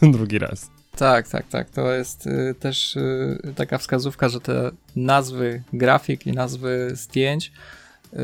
drugi 0.16 0.38
raz. 0.38 0.70
Tak, 0.96 1.28
tak, 1.28 1.48
tak. 1.48 1.70
To 1.70 1.92
jest 1.92 2.26
y, 2.26 2.54
też 2.60 2.96
y, 2.96 3.54
taka 3.56 3.78
wskazówka, 3.78 4.28
że 4.28 4.40
te 4.40 4.70
nazwy 4.96 5.62
grafik 5.72 6.26
i 6.26 6.32
nazwy 6.32 6.90
zdjęć 6.92 7.52
y, 8.12 8.18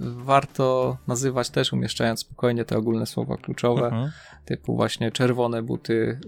warto 0.00 0.96
nazywać 1.06 1.50
też 1.50 1.72
umieszczając 1.72 2.20
spokojnie 2.20 2.64
te 2.64 2.76
ogólne 2.76 3.06
słowa 3.06 3.36
kluczowe, 3.36 3.82
uh-huh. 3.82 4.10
typu 4.44 4.76
właśnie 4.76 5.12
czerwone 5.12 5.62
buty 5.62 6.20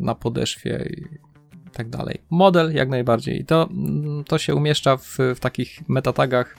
na 0.00 0.14
podeszwie 0.14 0.88
i 0.90 1.33
tak 1.74 1.88
dalej. 1.88 2.20
Model 2.30 2.74
jak 2.74 2.88
najbardziej. 2.88 3.44
To, 3.44 3.68
mm, 3.70 4.24
to 4.24 4.38
się 4.38 4.54
umieszcza 4.54 4.96
w, 4.96 5.18
w 5.36 5.40
takich 5.40 5.88
metatagach 5.88 6.54
e, 6.54 6.56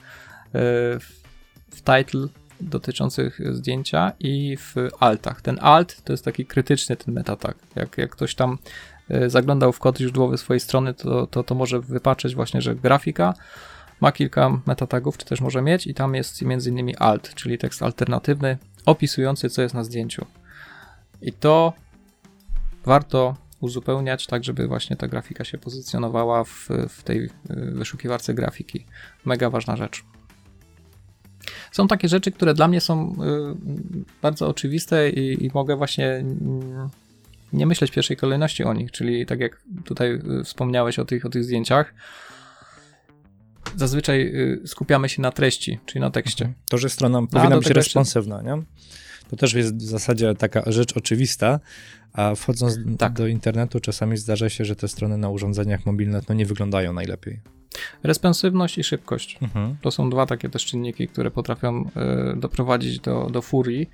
w, 0.98 1.22
w 1.70 1.82
title 1.82 2.28
dotyczących 2.60 3.40
zdjęcia 3.54 4.12
i 4.20 4.56
w 4.56 4.74
altach. 5.00 5.42
Ten 5.42 5.58
alt 5.60 6.02
to 6.02 6.12
jest 6.12 6.24
taki 6.24 6.46
krytyczny 6.46 6.96
ten 6.96 7.14
metatag. 7.14 7.56
Jak, 7.76 7.98
jak 7.98 8.10
ktoś 8.10 8.34
tam 8.34 8.58
e, 9.10 9.30
zaglądał 9.30 9.72
w 9.72 9.78
kod 9.78 9.98
źródłowy 9.98 10.38
swojej 10.38 10.60
strony, 10.60 10.94
to, 10.94 11.26
to, 11.26 11.42
to 11.42 11.54
może 11.54 11.80
wypatrzeć 11.80 12.34
właśnie, 12.34 12.60
że 12.62 12.74
grafika 12.74 13.34
ma 14.00 14.12
kilka 14.12 14.60
metatagów, 14.66 15.18
czy 15.18 15.26
też 15.26 15.40
może 15.40 15.62
mieć 15.62 15.86
i 15.86 15.94
tam 15.94 16.14
jest 16.14 16.42
innymi 16.42 16.96
alt, 16.96 17.34
czyli 17.34 17.58
tekst 17.58 17.82
alternatywny 17.82 18.58
opisujący 18.86 19.50
co 19.50 19.62
jest 19.62 19.74
na 19.74 19.84
zdjęciu. 19.84 20.26
I 21.22 21.32
to 21.32 21.72
warto 22.84 23.36
uzupełniać, 23.60 24.26
tak 24.26 24.44
żeby 24.44 24.66
właśnie 24.68 24.96
ta 24.96 25.08
grafika 25.08 25.44
się 25.44 25.58
pozycjonowała 25.58 26.44
w, 26.44 26.68
w 26.88 27.02
tej 27.02 27.24
y, 27.24 27.30
wyszukiwarce 27.72 28.34
grafiki. 28.34 28.86
Mega 29.24 29.50
ważna 29.50 29.76
rzecz. 29.76 30.04
Są 31.72 31.88
takie 31.88 32.08
rzeczy, 32.08 32.32
które 32.32 32.54
dla 32.54 32.68
mnie 32.68 32.80
są 32.80 33.12
y, 33.12 33.16
bardzo 34.22 34.48
oczywiste 34.48 35.10
i, 35.10 35.44
i 35.44 35.50
mogę 35.54 35.76
właśnie 35.76 36.24
nie 37.52 37.66
myśleć 37.66 37.90
w 37.90 37.94
pierwszej 37.94 38.16
kolejności 38.16 38.64
o 38.64 38.74
nich, 38.74 38.90
czyli 38.90 39.26
tak 39.26 39.40
jak 39.40 39.62
tutaj 39.84 40.20
y, 40.40 40.44
wspomniałeś 40.44 40.98
o 40.98 41.04
tych, 41.04 41.26
o 41.26 41.28
tych 41.28 41.44
zdjęciach, 41.44 41.94
zazwyczaj 43.76 44.32
skupiamy 44.66 45.08
się 45.08 45.22
na 45.22 45.32
treści, 45.32 45.78
czyli 45.86 46.00
na 46.00 46.10
tekście. 46.10 46.44
Mhm. 46.44 46.62
To, 46.70 46.78
że 46.78 46.88
strona 46.88 47.26
powinna 47.26 47.58
być 47.58 47.70
responsywna, 47.70 48.42
nie? 48.42 48.62
To 49.30 49.36
też 49.36 49.54
jest 49.54 49.76
w 49.76 49.82
zasadzie 49.82 50.34
taka 50.34 50.72
rzecz 50.72 50.96
oczywista, 50.96 51.60
a 52.12 52.34
wchodząc 52.34 52.78
tak. 52.98 53.12
do 53.12 53.26
internetu 53.26 53.80
czasami 53.80 54.16
zdarza 54.16 54.48
się, 54.48 54.64
że 54.64 54.76
te 54.76 54.88
strony 54.88 55.18
na 55.18 55.28
urządzeniach 55.28 55.86
mobilnych 55.86 56.28
no, 56.28 56.34
nie 56.34 56.46
wyglądają 56.46 56.92
najlepiej. 56.92 57.40
Responsywność 58.02 58.78
i 58.78 58.84
szybkość. 58.84 59.38
Mhm. 59.42 59.76
To 59.82 59.90
są 59.90 60.10
dwa 60.10 60.26
takie 60.26 60.48
też 60.48 60.64
czynniki, 60.64 61.08
które 61.08 61.30
potrafią 61.30 61.84
y, 62.34 62.36
doprowadzić 62.40 63.00
do, 63.00 63.30
do 63.30 63.42
furii 63.42 63.90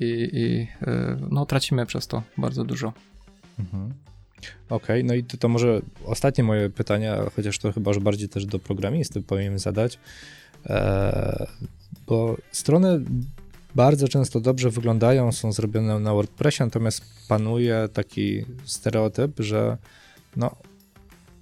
i, 0.00 0.30
i 0.32 0.60
y, 0.60 0.66
no, 1.30 1.46
tracimy 1.46 1.86
przez 1.86 2.06
to 2.06 2.22
bardzo 2.38 2.64
dużo. 2.64 2.92
Mhm. 3.58 3.94
Okej, 4.68 4.76
okay, 5.00 5.04
no 5.04 5.14
i 5.14 5.24
to, 5.24 5.36
to, 5.36 5.48
może 5.48 5.80
ostatnie 6.04 6.44
moje 6.44 6.70
pytania, 6.70 7.16
chociaż 7.36 7.58
to 7.58 7.72
chyba 7.72 7.90
już 7.90 7.98
bardziej 7.98 8.28
też 8.28 8.46
do 8.46 8.58
programisty 8.58 9.22
powinien 9.22 9.58
zadać, 9.58 9.98
e, 10.66 11.46
bo 12.06 12.36
strony 12.50 13.00
bardzo 13.74 14.08
często 14.08 14.40
dobrze 14.40 14.70
wyglądają, 14.70 15.32
są 15.32 15.52
zrobione 15.52 16.00
na 16.00 16.14
WordPressie, 16.14 16.62
natomiast 16.62 17.02
panuje 17.28 17.88
taki 17.92 18.44
stereotyp, 18.64 19.40
że 19.40 19.78
no, 20.36 20.56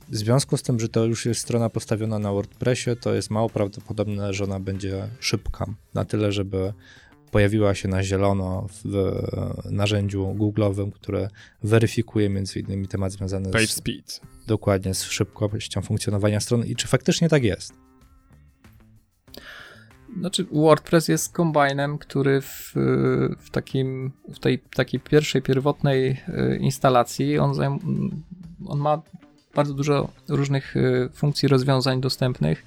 w 0.08 0.16
związku 0.16 0.56
z 0.56 0.62
tym, 0.62 0.80
że 0.80 0.88
to 0.88 1.04
już 1.04 1.26
jest 1.26 1.40
strona 1.40 1.70
postawiona 1.70 2.18
na 2.18 2.32
WordPressie, 2.32 2.96
to 2.96 3.14
jest 3.14 3.30
mało 3.30 3.48
prawdopodobne, 3.48 4.34
że 4.34 4.44
ona 4.44 4.60
będzie 4.60 5.08
szybka. 5.20 5.66
Na 5.94 6.04
tyle, 6.04 6.32
żeby 6.32 6.72
pojawiła 7.30 7.74
się 7.74 7.88
na 7.88 8.02
zielono 8.02 8.66
w 8.84 9.12
narzędziu 9.70 10.34
Google'owym, 10.38 10.92
które 10.92 11.28
weryfikuje 11.62 12.28
między 12.28 12.60
innymi 12.60 12.88
temat 12.88 13.12
związany 13.12 13.50
Page 13.50 13.66
z 13.66 13.70
speed. 13.70 14.20
Dokładnie, 14.46 14.94
z 14.94 15.02
szybkością 15.02 15.82
funkcjonowania 15.82 16.40
strony 16.40 16.66
i 16.66 16.76
czy 16.76 16.88
faktycznie 16.88 17.28
tak 17.28 17.44
jest? 17.44 17.87
Znaczy, 20.20 20.46
WordPress 20.52 21.08
jest 21.08 21.32
kombajnem, 21.32 21.98
który 21.98 22.40
w, 22.40 22.72
w, 23.38 23.50
takim, 23.50 24.12
w 24.34 24.38
tej 24.38 24.58
takiej 24.58 25.00
pierwszej, 25.00 25.42
pierwotnej 25.42 26.20
e, 26.28 26.56
instalacji 26.56 27.38
on, 27.38 27.54
zajm, 27.54 27.78
on 28.66 28.78
ma 28.78 29.02
bardzo 29.54 29.74
dużo 29.74 30.08
różnych 30.28 30.76
e, 30.76 31.08
funkcji, 31.08 31.48
rozwiązań 31.48 32.00
dostępnych, 32.00 32.64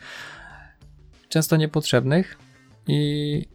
często 1.29 1.57
niepotrzebnych 1.57 2.37
i 2.87 3.45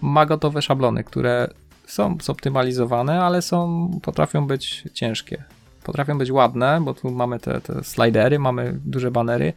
ma 0.00 0.26
gotowe 0.26 0.62
szablony, 0.62 1.04
które 1.04 1.48
są 1.86 2.18
zoptymalizowane, 2.22 3.22
ale 3.22 3.42
są, 3.42 3.90
potrafią 4.02 4.46
być 4.46 4.84
ciężkie. 4.92 5.44
Potrafią 5.84 6.18
być 6.18 6.30
ładne, 6.30 6.80
bo 6.80 6.94
tu 6.94 7.10
mamy 7.10 7.38
te, 7.38 7.60
te 7.60 7.84
slidery, 7.84 8.38
mamy 8.38 8.80
duże 8.84 9.10
banery, 9.10 9.52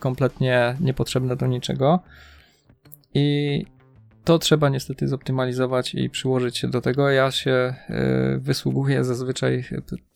kompletnie 0.00 0.76
niepotrzebne 0.80 1.36
do 1.36 1.46
niczego 1.46 2.00
i 3.14 3.66
to 4.24 4.38
trzeba 4.38 4.68
niestety 4.68 5.08
zoptymalizować 5.08 5.94
i 5.94 6.10
przyłożyć 6.10 6.58
się 6.58 6.68
do 6.68 6.80
tego. 6.80 7.10
Ja 7.10 7.30
się 7.30 7.50
e, 7.50 7.74
wysługuję 8.38 9.04
zazwyczaj 9.04 9.64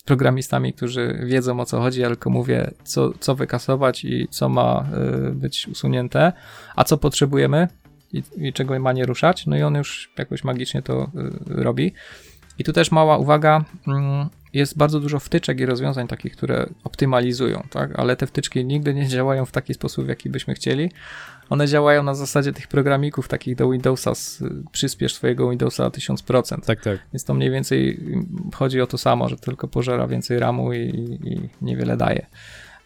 programistami, 0.05 0.73
którzy 0.73 1.21
wiedzą 1.25 1.61
o 1.61 1.65
co 1.65 1.81
chodzi, 1.81 2.01
ja 2.01 2.09
tylko 2.09 2.31
mówię, 2.31 2.71
co, 2.85 3.13
co 3.21 3.35
wykasować 3.35 4.05
i 4.05 4.29
co 4.31 4.49
ma 4.49 4.87
e, 4.93 5.31
być 5.31 5.69
usunięte, 5.69 6.33
a 6.77 6.85
co 6.85 6.99
potrzebujemy 6.99 7.69
i, 8.13 8.23
i 8.37 8.53
czego 8.53 8.79
ma 8.81 8.93
nie 8.93 9.07
ruszać. 9.07 9.47
No 9.47 9.57
i 9.57 9.63
on 9.63 9.75
już 9.75 10.11
jakoś 10.19 10.45
magicznie 10.45 10.83
to 10.83 11.03
e, 11.03 11.09
robi. 11.47 11.93
I 12.59 12.65
tu 12.65 12.73
też 12.73 12.91
mała 12.91 13.19
uwaga, 13.19 13.65
mm, 13.89 14.29
jest 14.53 14.77
bardzo 14.77 15.01
dużo 15.01 15.19
wtyczek 15.19 15.61
i 15.61 15.67
rozwiązań 15.67 16.09
takich, 16.09 16.33
które 16.37 16.67
optymalizują, 16.85 17.67
tak? 17.71 17.99
ale 17.99 18.17
te 18.17 18.27
wtyczki 18.27 18.65
nigdy 18.65 18.95
nie 18.95 19.09
działają 19.09 19.45
w 19.45 19.53
taki 19.53 19.75
sposób, 19.75 20.05
w 20.05 20.09
jaki 20.09 20.31
byśmy 20.31 20.55
chcieli. 20.55 20.91
One 21.51 21.69
działają 21.69 22.03
na 22.03 22.15
zasadzie 22.15 22.53
tych 22.53 22.69
programików 22.69 23.29
takich 23.29 23.57
do 23.57 23.71
Windowsa, 23.71 24.13
przyspiesz 24.73 25.15
swojego 25.15 25.51
Windowsa 25.51 25.87
o 25.87 25.91
1000%. 25.91 26.61
Tak, 26.61 26.81
tak. 26.81 26.99
Więc 27.13 27.25
to 27.25 27.35
mniej 27.35 27.51
więcej 27.51 28.01
chodzi 28.55 28.81
o 28.81 28.87
to 28.87 28.99
samo, 28.99 29.29
że 29.29 29.37
tylko 29.37 29.69
pożera 29.69 30.07
więcej 30.07 30.39
RAMu 30.39 30.73
i, 30.73 30.79
i 31.25 31.49
niewiele 31.63 31.97
daje. 31.97 32.27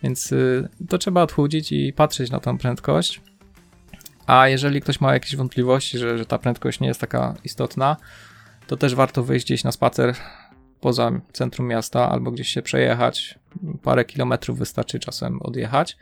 Więc 0.02 0.32
y, 0.32 0.68
to 0.88 0.98
trzeba 0.98 1.22
odchudzić 1.22 1.72
i 1.72 1.92
patrzeć 1.92 2.30
na 2.30 2.40
tą 2.40 2.58
prędkość. 2.58 3.20
A 4.26 4.48
jeżeli 4.48 4.80
ktoś 4.80 5.00
ma 5.00 5.12
jakieś 5.12 5.36
wątpliwości, 5.36 5.98
że, 5.98 6.18
że 6.18 6.26
ta 6.26 6.38
prędkość 6.38 6.80
nie 6.80 6.88
jest 6.88 7.00
taka 7.00 7.34
istotna, 7.44 7.96
to 8.66 8.76
też 8.76 8.94
warto 8.94 9.22
wyjść 9.22 9.46
gdzieś 9.46 9.64
na 9.64 9.72
spacer 9.72 10.14
poza 10.80 11.10
centrum 11.32 11.66
miasta 11.66 12.10
albo 12.10 12.30
gdzieś 12.30 12.48
się 12.48 12.62
przejechać. 12.62 13.38
Parę 13.82 14.04
kilometrów 14.04 14.58
wystarczy 14.58 14.98
czasem 14.98 15.42
odjechać 15.42 15.96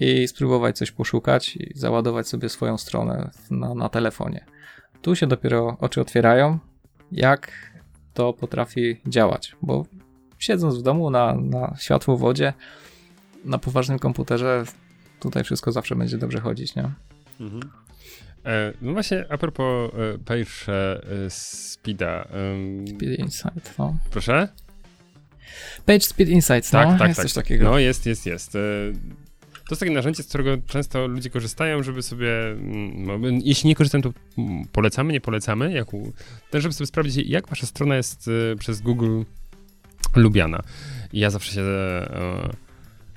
i 0.00 0.28
spróbować 0.28 0.78
coś 0.78 0.90
poszukać 0.90 1.56
i 1.56 1.72
załadować 1.74 2.28
sobie 2.28 2.48
swoją 2.48 2.78
stronę 2.78 3.30
na, 3.50 3.74
na 3.74 3.88
telefonie. 3.88 4.44
Tu 5.02 5.16
się 5.16 5.26
dopiero 5.26 5.76
oczy 5.80 6.00
otwierają, 6.00 6.58
jak 7.12 7.52
to 8.14 8.32
potrafi 8.32 9.00
działać, 9.06 9.56
bo 9.62 9.86
siedząc 10.38 10.78
w 10.78 10.82
domu 10.82 11.10
na, 11.10 11.34
na 11.34 11.76
wodzie, 12.06 12.52
na 13.44 13.58
poważnym 13.58 13.98
komputerze, 13.98 14.64
tutaj 15.20 15.44
wszystko 15.44 15.72
zawsze 15.72 15.96
będzie 15.96 16.18
dobrze 16.18 16.40
chodzić, 16.40 16.76
nie? 16.76 16.90
Mhm. 17.40 17.70
E, 18.44 18.72
no 18.82 18.92
właśnie, 18.92 19.24
a 19.28 19.38
propos 19.38 19.90
e, 19.94 20.18
Page 20.18 20.44
e, 20.68 21.30
Speeda. 21.30 22.28
Speed 22.96 23.14
Insight, 23.14 23.78
no. 23.78 23.98
Proszę? 24.10 24.48
Page 25.86 26.00
Speed 26.00 26.30
Insights, 26.30 26.70
tak, 26.70 26.88
no, 26.88 26.98
tak, 26.98 27.08
jest 27.08 27.20
tak, 27.20 27.26
coś 27.26 27.34
takiego. 27.34 27.64
No, 27.64 27.78
jest, 27.78 28.06
jest, 28.06 28.26
jest. 28.26 28.56
To 29.70 29.74
jest 29.74 29.80
takie 29.80 29.92
narzędzie, 29.92 30.22
z 30.22 30.28
którego 30.28 30.62
często 30.66 31.06
ludzie 31.06 31.30
korzystają, 31.30 31.82
żeby 31.82 32.02
sobie, 32.02 32.50
mm, 32.50 33.06
no, 33.06 33.18
jeśli 33.42 33.68
nie 33.68 33.74
korzystają, 33.74 34.02
to 34.02 34.12
polecamy, 34.72 35.12
nie 35.12 35.20
polecamy, 35.20 35.72
jak 35.72 35.94
u, 35.94 36.12
żeby 36.54 36.74
sobie 36.74 36.86
sprawdzić, 36.86 37.28
jak 37.28 37.48
wasza 37.48 37.66
strona 37.66 37.96
jest 37.96 38.30
przez 38.58 38.80
Google 38.80 39.22
lubiana. 40.16 40.62
I 41.12 41.20
ja 41.20 41.30
zawsze 41.30 41.52
się 41.52 41.60
e, 41.60 42.50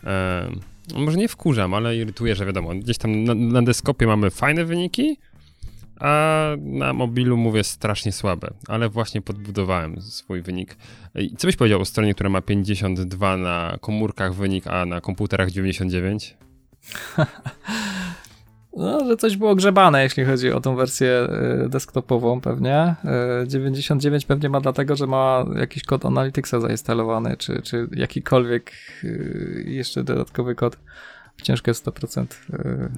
e, 0.03 0.51
może 0.95 1.17
nie 1.17 1.27
wkurzam, 1.27 1.73
ale 1.73 1.97
irytuje, 1.97 2.35
że 2.35 2.45
wiadomo, 2.45 2.75
gdzieś 2.75 2.97
tam 2.97 3.23
na, 3.23 3.35
na 3.35 3.61
deskopie 3.61 4.07
mamy 4.07 4.29
fajne 4.29 4.65
wyniki, 4.65 5.17
a 6.03 6.49
na 6.59 6.93
mobilu 6.93 7.37
mówię 7.37 7.63
strasznie 7.63 8.11
słabe, 8.11 8.53
ale 8.67 8.89
właśnie 8.89 9.21
podbudowałem 9.21 10.01
swój 10.01 10.41
wynik. 10.41 10.77
Co 11.37 11.47
byś 11.47 11.55
powiedział 11.55 11.81
o 11.81 11.85
stronie, 11.85 12.13
która 12.13 12.29
ma 12.29 12.41
52 12.41 13.37
na 13.37 13.77
komórkach 13.81 14.33
wynik, 14.33 14.67
a 14.67 14.85
na 14.85 15.01
komputerach 15.01 15.51
99? 15.51 16.37
No, 18.77 19.05
że 19.05 19.17
coś 19.17 19.37
było 19.37 19.55
grzebane, 19.55 20.03
jeśli 20.03 20.25
chodzi 20.25 20.51
o 20.51 20.61
tą 20.61 20.75
wersję 20.75 21.27
y, 21.65 21.69
desktopową 21.69 22.41
pewnie. 22.41 22.95
99 23.47 24.23
y, 24.23 24.27
pewnie 24.27 24.49
ma 24.49 24.61
dlatego, 24.61 24.95
że 24.95 25.07
ma 25.07 25.45
jakiś 25.55 25.83
kod 25.83 26.05
Analyticsa 26.05 26.59
zainstalowany, 26.59 27.37
czy, 27.37 27.61
czy 27.61 27.87
jakikolwiek 27.91 28.71
y, 29.03 29.63
jeszcze 29.67 30.03
dodatkowy 30.03 30.55
kod. 30.55 30.77
Ciężko 31.41 31.71
jest 31.71 31.85
100% 31.85 32.25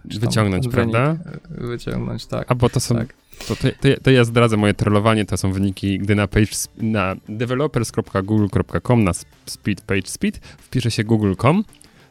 wyciągnąć, 0.06 0.68
prawda? 0.68 1.18
Wyciągnąć, 1.50 2.26
tak. 2.26 2.52
A 2.52 2.56
bo 2.56 2.70
to 2.70 2.80
są. 2.80 2.96
Tak. 2.96 3.14
To, 3.48 3.56
to, 3.56 3.68
to, 4.04 4.12
ja 4.12 4.24
zdradzę 4.24 4.58
moje 4.58 4.74
trollowanie, 4.74 5.26
to 5.26 5.38
są 5.38 5.52
wyniki, 5.52 6.00
gdy 6.00 6.16
na 6.16 6.28
page 6.28 6.48
na 6.78 7.16
developers.google.com 7.30 9.04
na 9.04 9.12
speed 9.46 9.84
page 9.86 10.08
speed 10.08 10.40
wpisze 10.58 10.92
się 10.92 11.04
google.com 11.04 11.64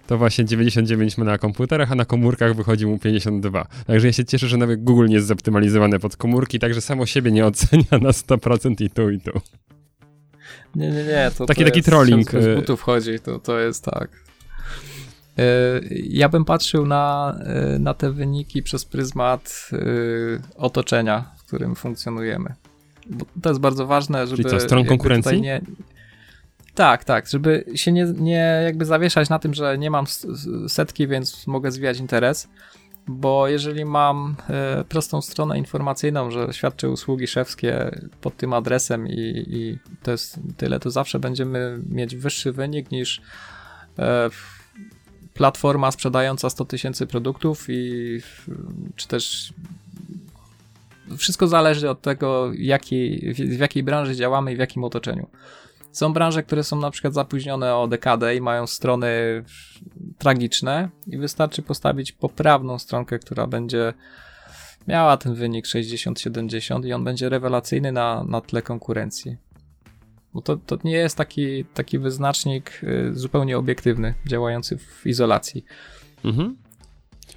to 0.07 0.19
właśnie 0.19 0.45
99 0.45 1.19
ma 1.19 1.25
na 1.25 1.39
komputerach, 1.39 1.93
a 1.93 1.95
na 1.95 2.05
komórkach 2.05 2.57
wychodzi 2.57 2.87
mu 2.87 2.99
52. 2.99 3.67
Także 3.87 4.07
ja 4.07 4.13
się 4.13 4.25
cieszę, 4.25 4.49
że 4.49 4.57
nawet 4.57 4.85
Google 4.85 5.07
nie 5.07 5.15
jest 5.15 5.27
zoptymalizowany 5.27 5.99
pod 5.99 6.17
komórki, 6.17 6.59
także 6.59 6.81
samo 6.81 7.07
siebie 7.07 7.33
nie 7.33 7.47
ocenia 7.47 7.85
na 7.91 8.11
100% 8.11 8.83
i 8.83 8.91
tu, 8.91 9.11
i 9.11 9.21
tu. 9.21 9.31
Nie, 10.75 10.91
nie, 10.91 11.05
nie. 11.05 11.31
To, 11.39 11.47
taki 11.47 11.65
to 11.65 11.71
taki 11.71 11.83
trolling. 11.83 12.31
Z 12.31 12.35
y- 12.35 12.57
butów 12.57 12.81
chodzi, 12.81 13.21
to, 13.21 13.39
to 13.39 13.59
jest 13.59 13.85
tak. 13.85 14.24
Y, 15.39 16.05
ja 16.09 16.29
bym 16.29 16.45
patrzył 16.45 16.87
na, 16.87 17.35
y, 17.75 17.79
na 17.79 17.95
te 17.95 18.11
wyniki 18.13 18.63
przez 18.63 18.85
pryzmat 18.85 19.71
otoczenia, 20.57 21.31
w 21.39 21.45
którym 21.45 21.75
funkcjonujemy. 21.75 22.55
Bo 23.07 23.25
to 23.43 23.49
jest 23.49 23.61
bardzo 23.61 23.87
ważne, 23.87 24.27
żeby. 24.27 24.43
Czyli 24.43 24.55
co, 24.55 24.61
stron 24.61 24.85
konkurencji? 24.85 25.41
Nie, 25.41 25.61
tak, 26.75 27.05
tak, 27.05 27.29
żeby 27.29 27.65
się 27.75 27.93
nie, 27.93 28.05
nie 28.05 28.61
jakby 28.65 28.85
zawieszać 28.85 29.29
na 29.29 29.39
tym, 29.39 29.55
że 29.55 29.79
nie 29.79 29.91
mam 29.91 30.05
setki, 30.69 31.09
więc 31.09 31.47
mogę 31.47 31.71
zwijać 31.71 31.99
interes. 31.99 32.49
bo 33.07 33.49
jeżeli 33.49 33.85
mam 33.85 34.37
e, 34.51 34.85
prostą 34.89 35.23
stronę 35.23 35.59
informacyjną, 35.59 36.31
że 36.31 36.53
świadczę 36.53 36.91
usługi 36.91 37.27
szewskie 37.27 38.01
pod 38.21 38.37
tym 38.37 38.53
adresem 38.53 39.09
i, 39.09 39.45
i 39.47 39.79
to 40.03 40.11
jest 40.11 40.41
tyle, 40.57 40.81
to 40.81 40.91
zawsze 40.91 41.19
będziemy 41.19 41.81
mieć 41.91 42.17
wyższy 42.17 42.53
wynik 42.53 42.91
niż 42.91 43.23
e, 43.99 44.31
platforma 45.35 45.91
sprzedająca 45.91 46.51
100 46.51 46.65
tysięcy 46.65 47.07
produktów 47.07 47.67
i 47.69 48.21
czy 48.97 49.09
też 49.09 49.53
wszystko 51.17 51.49
zależy 51.49 51.91
od 51.91 52.01
tego, 52.01 52.51
jaki, 52.55 53.33
w 53.35 53.59
jakiej 53.59 53.83
branży 53.83 54.17
działamy 54.17 54.53
i 54.53 54.57
w 54.57 54.59
jakim 54.59 54.85
otoczeniu. 54.85 55.29
Są 55.93 56.13
branże, 56.13 56.43
które 56.43 56.65
są 56.65 56.81
na 56.81 56.91
przykład 56.91 57.15
zapóźnione 57.15 57.77
o 57.77 57.89
dekadę 57.89 58.37
i 58.37 58.41
mają 58.41 58.67
strony 58.67 59.45
tragiczne 60.19 60.89
i 61.07 61.19
wystarczy 61.19 61.63
postawić 61.63 62.13
poprawną 62.13 62.79
stronkę, 62.79 63.19
która 63.19 63.47
będzie 63.47 63.93
miała 64.89 65.17
ten 65.17 65.35
wynik 65.35 65.67
60-70 65.67 66.87
i 66.87 66.93
on 66.93 67.05
będzie 67.05 67.29
rewelacyjny 67.29 67.93
na, 67.93 68.25
na 68.25 68.41
tle 68.41 68.63
konkurencji. 68.63 69.37
Bo 70.35 70.43
to, 70.43 70.57
to 70.57 70.79
nie 70.85 70.93
jest 70.93 71.17
taki, 71.17 71.65
taki 71.65 71.99
wyznacznik 71.99 72.81
y, 72.83 73.11
zupełnie 73.15 73.59
obiektywny, 73.59 74.15
działający 74.27 74.79
w 74.79 75.07
izolacji. 75.07 75.65
Mhm. 76.25 76.57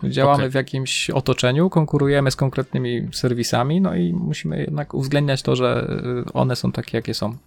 Działamy 0.04 0.36
okay. 0.36 0.50
w 0.50 0.54
jakimś 0.54 1.10
otoczeniu, 1.10 1.70
konkurujemy 1.70 2.32
z 2.32 2.36
konkretnymi 2.36 3.08
serwisami, 3.14 3.82
no 3.82 3.96
i 3.96 4.14
musimy 4.14 4.60
jednak 4.60 4.94
uwzględniać 4.94 5.42
to, 5.42 5.56
że 5.56 5.98
y, 6.28 6.34
one 6.34 6.56
są 6.56 6.72
takie, 6.72 6.98
jakie 6.98 7.14
są. 7.14 7.38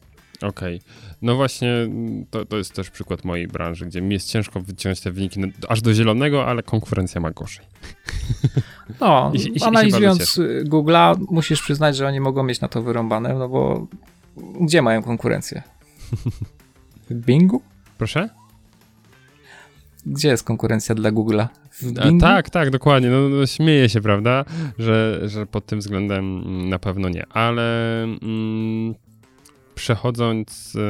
Okej. 0.43 0.77
Okay. 0.77 0.81
No 1.23 1.37
właśnie, 1.37 1.89
to, 2.31 2.45
to 2.45 2.57
jest 2.57 2.75
też 2.75 2.91
przykład 2.91 3.25
mojej 3.25 3.49
branży, 3.49 3.87
gdzie 3.87 4.01
mi 4.01 4.15
jest 4.15 4.29
ciężko 4.29 4.61
wyciągnąć 4.61 5.01
te 5.01 5.13
wyniki 5.13 5.41
aż 5.69 5.83
do 5.83 5.95
zielonego, 5.95 6.47
ale 6.47 6.63
konkurencja 6.63 7.21
ma 7.21 7.31
gorzej. 7.31 7.67
No, 9.01 9.33
I, 9.35 9.59
i, 9.59 9.63
analizując 9.63 10.41
Google'a, 10.65 11.25
musisz 11.31 11.63
przyznać, 11.63 11.97
że 11.97 12.07
oni 12.07 12.21
mogą 12.21 12.43
mieć 12.43 12.61
na 12.61 12.69
to 12.69 12.83
wyrąbane, 12.83 13.35
no 13.35 13.49
bo 13.49 13.87
gdzie 14.37 14.83
mają 14.83 15.03
konkurencję? 15.03 15.63
W 17.11 17.15
Bingu? 17.15 17.63
Proszę? 17.99 18.29
Gdzie 20.07 20.29
jest 20.29 20.45
konkurencja 20.45 20.95
dla 20.95 21.13
Google'a? 21.13 21.47
tak, 22.21 22.51
tak, 22.51 22.71
dokładnie. 22.71 23.11
No, 23.11 23.29
no, 23.29 23.47
śmieję 23.47 23.89
się, 23.89 24.01
prawda, 24.01 24.45
że, 24.79 25.21
że 25.25 25.47
pod 25.47 25.67
tym 25.67 25.79
względem 25.79 26.43
na 26.69 26.79
pewno 26.79 27.09
nie, 27.09 27.27
ale 27.27 28.03
mm, 28.03 28.95
przechodząc 29.75 30.75
y, 30.75 30.81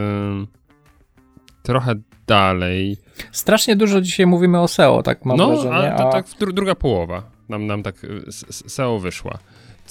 trochę 1.63 1.95
dalej. 2.27 2.97
Strasznie 3.33 3.77
dużo 3.77 4.01
dzisiaj 4.01 4.27
mówimy 4.27 4.61
o 4.61 4.69
SEO, 4.69 5.03
tak 5.03 5.25
mam 5.25 5.37
no, 5.37 5.49
wrażenie. 5.49 5.95
No, 5.99 6.09
a... 6.09 6.13
tak 6.13 6.27
druga 6.53 6.75
połowa 6.75 7.23
nam, 7.49 7.67
nam 7.67 7.83
tak 7.83 8.05
y, 8.05 8.25
SEO 8.51 8.99
wyszła. 8.99 9.39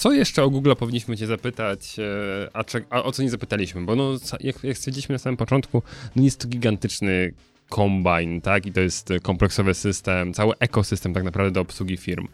Co 0.00 0.12
jeszcze 0.12 0.44
o 0.44 0.50
Google 0.50 0.72
powinniśmy 0.78 1.16
cię 1.16 1.26
zapytać, 1.26 1.96
e, 1.98 2.56
a, 2.56 2.64
a, 2.90 3.02
o 3.02 3.12
co 3.12 3.22
nie 3.22 3.30
zapytaliśmy? 3.30 3.80
Bo 3.80 3.96
no, 3.96 4.10
jak, 4.40 4.64
jak 4.64 4.78
stwierdziliśmy 4.78 5.12
na 5.12 5.18
samym 5.18 5.36
początku, 5.36 5.82
no 6.16 6.22
jest 6.22 6.40
to 6.40 6.48
gigantyczny 6.48 7.32
kombine, 7.68 8.40
tak? 8.40 8.66
I 8.66 8.72
to 8.72 8.80
jest 8.80 9.08
kompleksowy 9.22 9.74
system, 9.74 10.34
cały 10.34 10.54
ekosystem 10.58 11.14
tak 11.14 11.24
naprawdę 11.24 11.50
do 11.50 11.60
obsługi 11.60 11.96
firm. 11.96 12.28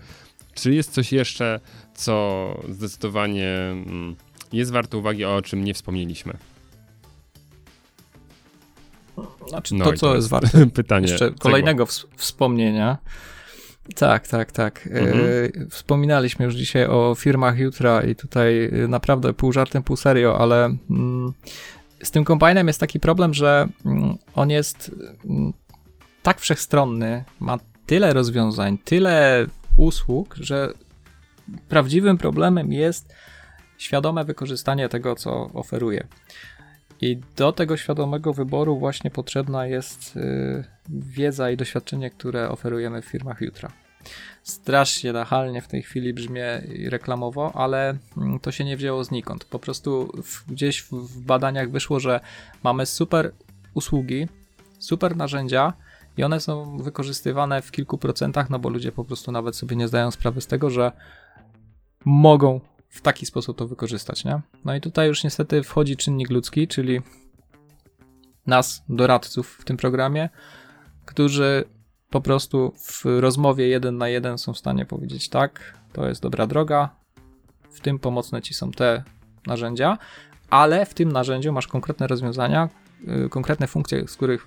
Czy 0.55 0.75
jest 0.75 0.93
coś 0.93 1.13
jeszcze, 1.13 1.61
co 1.95 2.61
zdecydowanie 2.69 3.49
mm, 3.49 4.17
jest 4.53 4.71
warte 4.73 4.99
uwagi, 4.99 5.25
o 5.25 5.43
czym 5.43 5.65
nie 5.65 5.75
wspomnieliśmy? 5.75 6.37
Znaczy, 9.49 9.75
no 9.75 9.85
to, 9.85 9.93
co 9.93 10.15
jest, 10.15 10.29
warte 10.29 10.67
pytanie 10.75 11.09
jeszcze 11.09 11.31
kolejnego 11.31 11.87
wspomnienia, 12.17 12.99
tak, 13.95 14.29
tak, 14.29 14.53
tak. 14.53 14.87
E, 14.87 14.91
mhm. 14.91 15.71
Wspominaliśmy 15.71 16.45
już 16.45 16.55
dzisiaj 16.55 16.87
o 16.87 17.15
firmach 17.19 17.59
jutra 17.59 18.03
i 18.03 18.17
tutaj 18.17 18.65
e, 18.65 18.89
naprawdę 18.89 19.35
pół 19.35 19.53
żartem, 19.53 19.83
pół 19.83 19.97
serio, 19.97 20.39
ale 20.41 20.77
mm, 20.91 21.33
z 22.03 22.11
tym 22.11 22.25
kombajnem 22.25 22.67
jest 22.67 22.81
taki 22.81 23.01
problem, 23.01 23.35
że 23.35 23.69
mm, 23.87 24.17
on 24.35 24.51
jest 24.51 24.91
mm, 25.25 25.53
tak 26.23 26.41
wszechstronny, 26.41 27.25
ma 27.41 27.59
tyle 27.87 28.13
rozwiązań, 28.13 28.79
tyle 28.79 29.47
usług, 29.77 30.35
że 30.41 30.73
prawdziwym 31.69 32.19
problemem 32.19 32.73
jest 32.73 33.15
świadome 33.79 34.25
wykorzystanie 34.25 34.89
tego, 34.89 35.15
co 35.15 35.51
oferuje. 35.55 36.07
I 37.01 37.21
do 37.37 37.53
tego 37.53 37.77
świadomego 37.77 38.33
wyboru 38.33 38.79
właśnie 38.79 39.11
potrzebna 39.11 39.67
jest 39.67 40.17
y, 40.17 40.65
wiedza 40.89 41.51
i 41.51 41.57
doświadczenie, 41.57 42.11
które 42.11 42.49
oferujemy 42.49 43.03
w 43.03 43.05
firmach 43.05 43.41
jutra. 43.41 43.73
Strasznie 44.43 45.13
nachalnie 45.13 45.63
w 45.63 45.69
tej 45.69 45.83
chwili 45.83 46.15
brzmie 46.15 46.63
reklamowo, 46.89 47.53
ale 47.55 47.97
mm, 48.17 48.41
to 48.41 48.53
się 48.53 48.65
nie 48.65 48.77
wzięło 48.77 49.05
znikąd. 49.05 49.45
Po 49.45 49.59
prostu 49.59 50.13
gdzieś 50.49 50.83
w 50.83 51.21
badaniach 51.21 51.71
wyszło, 51.71 52.01
że 52.01 52.21
mamy 52.63 52.87
super 52.87 53.33
usługi, 53.75 54.29
super 54.79 55.17
narzędzia 55.17 55.73
i 56.17 56.25
one 56.25 56.41
są 56.41 56.79
wykorzystywane 56.79 57.63
w 57.63 57.71
kilku 57.71 57.99
procentach, 57.99 58.51
no 58.51 58.59
bo 58.59 58.69
ludzie 58.69 58.93
po 58.93 59.05
prostu 59.05 59.33
nawet 59.33 59.57
sobie 59.57 59.77
nie 59.77 59.89
zdają 59.89 60.11
sprawy 60.11 60.41
z 60.41 60.47
tego, 60.47 60.71
że 60.71 60.93
mogą 62.05 62.61
w 62.97 63.01
taki 63.03 63.27
sposób 63.27 63.59
to 63.59 63.67
wykorzystać, 63.67 64.25
nie? 64.25 64.41
No 64.65 64.75
i 64.75 64.81
tutaj 64.81 65.09
już 65.09 65.25
niestety 65.25 65.63
wchodzi 65.63 65.97
czynnik 65.97 66.31
ludzki, 66.31 66.69
czyli 66.69 67.01
nas, 68.47 68.83
doradców 68.89 69.59
w 69.61 69.65
tym 69.65 69.77
programie, 69.77 70.29
którzy 71.05 71.65
po 72.11 72.21
prostu 72.21 72.73
w 72.79 73.05
rozmowie 73.05 73.69
jeden 73.69 73.99
na 73.99 74.09
jeden 74.09 74.39
są 74.39 74.53
w 74.53 74.59
stanie 74.59 74.87
powiedzieć 74.87 75.29
tak, 75.29 75.79
to 75.93 76.09
jest 76.09 76.23
dobra 76.23 76.47
droga, 76.47 76.97
w 77.71 77.81
tym 77.81 77.99
pomocne 77.99 78.43
ci 78.43 78.55
są 78.55 78.73
te 78.73 79.05
narzędzia, 79.47 79.99
ale 80.51 80.87
w 80.87 80.95
tym 80.95 81.13
narzędziu 81.13 81.53
masz 81.53 81.67
konkretne 81.67 82.07
rozwiązania, 82.07 82.69
yy, 83.07 83.29
konkretne 83.29 83.67
funkcje, 83.67 84.09
z 84.09 84.17
których 84.17 84.47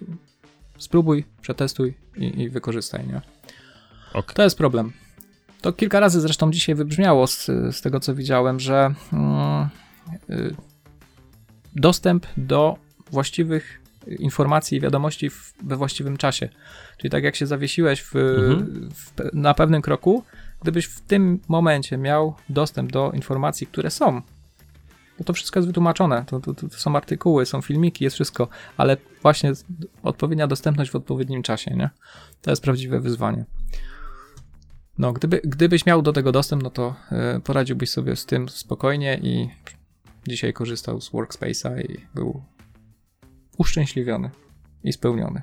spróbuj, 0.77 1.25
przetestuj 1.41 1.97
i, 2.15 2.41
i 2.41 2.49
wykorzystaj, 2.49 3.07
nie? 3.07 3.21
Okay. 4.13 4.35
To 4.35 4.43
jest 4.43 4.57
problem. 4.57 4.93
To 5.61 5.73
kilka 5.73 5.99
razy 5.99 6.21
zresztą 6.21 6.51
dzisiaj 6.51 6.75
wybrzmiało 6.75 7.27
z, 7.27 7.45
z 7.71 7.81
tego, 7.81 7.99
co 7.99 8.15
widziałem, 8.15 8.59
że 8.59 8.93
yy, 10.29 10.55
dostęp 11.75 12.25
do 12.37 12.77
właściwych 13.11 13.81
informacji 14.07 14.77
i 14.77 14.81
wiadomości 14.81 15.29
w, 15.29 15.53
we 15.63 15.75
właściwym 15.75 16.17
czasie. 16.17 16.49
Czyli 16.97 17.11
tak 17.11 17.23
jak 17.23 17.35
się 17.35 17.45
zawiesiłeś 17.45 18.01
w, 18.01 18.15
mhm. 18.15 18.89
w, 18.93 19.33
na 19.33 19.53
pewnym 19.53 19.81
kroku, 19.81 20.23
gdybyś 20.61 20.85
w 20.85 21.01
tym 21.01 21.39
momencie 21.47 21.97
miał 21.97 22.35
dostęp 22.49 22.91
do 22.91 23.11
informacji, 23.11 23.67
które 23.67 23.91
są, 23.91 24.21
no 25.19 25.25
to 25.25 25.33
wszystko 25.33 25.59
jest 25.59 25.67
wytłumaczone. 25.67 26.23
To, 26.27 26.39
to, 26.39 26.53
to, 26.53 26.69
są 26.69 26.95
artykuły, 26.95 27.45
są 27.45 27.61
filmiki, 27.61 28.03
jest 28.03 28.13
wszystko, 28.13 28.47
ale 28.77 28.97
właśnie 29.21 29.51
odpowiednia 30.03 30.47
dostępność 30.47 30.91
w 30.91 30.95
odpowiednim 30.95 31.43
czasie, 31.43 31.75
nie? 31.75 31.89
To 32.41 32.51
jest 32.51 32.63
prawdziwe 32.63 32.99
wyzwanie. 32.99 33.45
No, 34.99 35.13
gdyby, 35.13 35.41
gdybyś 35.43 35.85
miał 35.85 36.01
do 36.01 36.13
tego 36.13 36.31
dostęp, 36.31 36.63
no 36.63 36.69
to 36.69 36.95
y, 37.37 37.39
poradziłbyś 37.39 37.89
sobie 37.89 38.15
z 38.15 38.25
tym 38.25 38.49
spokojnie 38.49 39.19
i 39.23 39.49
dzisiaj 40.27 40.53
korzystał 40.53 41.01
z 41.01 41.11
Workspace'a 41.11 41.81
i 41.81 41.97
był 42.15 42.43
uszczęśliwiony 43.57 44.29
i 44.83 44.93
spełniony. 44.93 45.41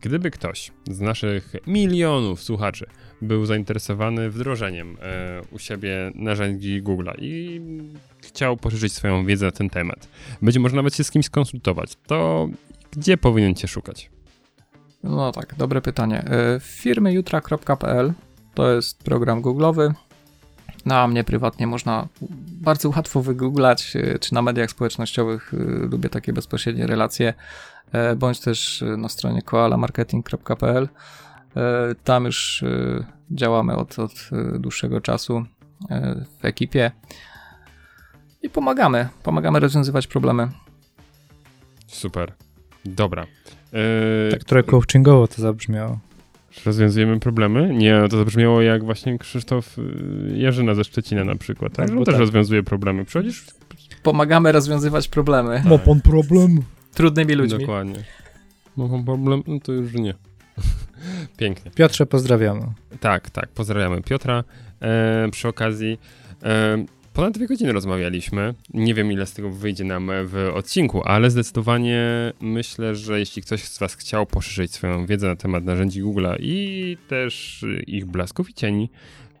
Gdyby 0.00 0.30
ktoś 0.30 0.72
z 0.90 1.00
naszych 1.00 1.52
milionów 1.66 2.42
słuchaczy 2.42 2.86
był 3.22 3.46
zainteresowany 3.46 4.30
wdrożeniem 4.30 4.96
e, 5.00 5.42
u 5.50 5.58
siebie 5.58 6.12
narzędzi 6.14 6.82
Google'a 6.82 7.14
i 7.18 7.60
chciał 8.18 8.56
poszerzyć 8.56 8.92
swoją 8.92 9.26
wiedzę 9.26 9.46
na 9.46 9.52
ten 9.52 9.70
temat, 9.70 10.08
będzie 10.42 10.60
może 10.60 10.76
nawet 10.76 10.96
się 10.96 11.04
z 11.04 11.10
kimś 11.10 11.26
skonsultować, 11.26 11.96
to 12.06 12.48
gdzie 12.90 13.16
powinien 13.16 13.54
cię 13.54 13.68
szukać? 13.68 14.10
No 15.02 15.32
tak, 15.32 15.54
dobre 15.58 15.80
pytanie. 15.80 16.24
E, 16.24 16.60
firmyjutra.pl 16.60 18.12
to 18.58 18.74
jest 18.74 19.04
program 19.04 19.42
Google'owy. 19.42 19.92
Na 20.86 21.08
mnie 21.08 21.24
prywatnie 21.24 21.66
można 21.66 22.08
bardzo 22.62 22.88
łatwo 22.88 23.22
wygooglać, 23.22 23.96
e, 23.96 24.18
czy 24.18 24.34
na 24.34 24.42
mediach 24.42 24.70
społecznościowych 24.70 25.54
e, 25.54 25.56
lubię 25.86 26.08
takie 26.08 26.32
bezpośrednie 26.32 26.86
relacje, 26.86 27.34
e, 27.92 28.16
bądź 28.16 28.40
też 28.40 28.84
na 28.96 29.08
stronie 29.08 29.42
koalamarketing.pl. 29.42 30.88
Tam 32.04 32.24
już 32.24 32.64
działamy 33.30 33.76
od, 33.76 33.98
od 33.98 34.12
dłuższego 34.58 35.00
czasu 35.00 35.44
w 36.40 36.44
ekipie 36.44 36.90
i 38.42 38.50
pomagamy. 38.50 39.08
Pomagamy 39.22 39.60
rozwiązywać 39.60 40.06
problemy. 40.06 40.48
Super. 41.86 42.32
Dobra. 42.84 43.26
Tak 44.30 44.44
trochę 44.44 44.62
coachingowo 44.62 45.28
to 45.28 45.42
zabrzmiało 45.42 46.07
rozwiązujemy 46.66 47.20
problemy? 47.20 47.74
Nie, 47.74 48.02
to 48.10 48.16
zabrzmiało 48.16 48.62
jak 48.62 48.84
właśnie 48.84 49.18
Krzysztof 49.18 49.78
y, 49.78 49.82
Jarzyna 50.34 50.74
ze 50.74 50.84
Szczecina 50.84 51.24
na 51.24 51.36
przykład, 51.36 51.72
tak? 51.72 51.90
On 51.90 52.04
też 52.04 52.14
tak. 52.14 52.20
rozwiązuje 52.20 52.62
problemy. 52.62 53.04
Przychodzisz? 53.04 53.46
Pomagamy 54.02 54.52
rozwiązywać 54.52 55.08
problemy. 55.08 55.56
Tak. 55.56 55.64
Ma 55.64 55.78
pan 55.78 56.00
problem? 56.00 56.62
Trudnymi 56.94 57.34
ludźmi. 57.34 57.58
Dokładnie. 57.58 58.04
Ma 58.76 58.88
pan 58.88 59.04
problem? 59.04 59.42
No 59.46 59.60
to 59.60 59.72
już 59.72 59.92
nie. 59.92 60.14
Pięknie. 61.38 61.70
Piotrze, 61.70 62.06
pozdrawiamy. 62.06 62.66
Tak, 63.00 63.30
tak, 63.30 63.48
pozdrawiamy 63.48 64.02
Piotra. 64.02 64.44
E, 64.82 65.28
przy 65.32 65.48
okazji, 65.48 65.98
e, 66.42 66.84
ponad 67.18 67.34
dwie 67.34 67.46
godziny 67.46 67.72
rozmawialiśmy. 67.72 68.54
Nie 68.74 68.94
wiem, 68.94 69.12
ile 69.12 69.26
z 69.26 69.32
tego 69.32 69.50
wyjdzie 69.50 69.84
nam 69.84 70.10
w 70.24 70.50
odcinku, 70.54 71.02
ale 71.04 71.30
zdecydowanie 71.30 72.32
myślę, 72.40 72.94
że 72.94 73.18
jeśli 73.18 73.42
ktoś 73.42 73.64
z 73.64 73.78
Was 73.78 73.94
chciał 73.94 74.26
poszerzyć 74.26 74.72
swoją 74.72 75.06
wiedzę 75.06 75.26
na 75.26 75.36
temat 75.36 75.64
narzędzi 75.64 76.02
Google'a 76.02 76.36
i 76.40 76.96
też 77.08 77.64
ich 77.86 78.06
blasków 78.06 78.50
i 78.50 78.54
cieni, 78.54 78.90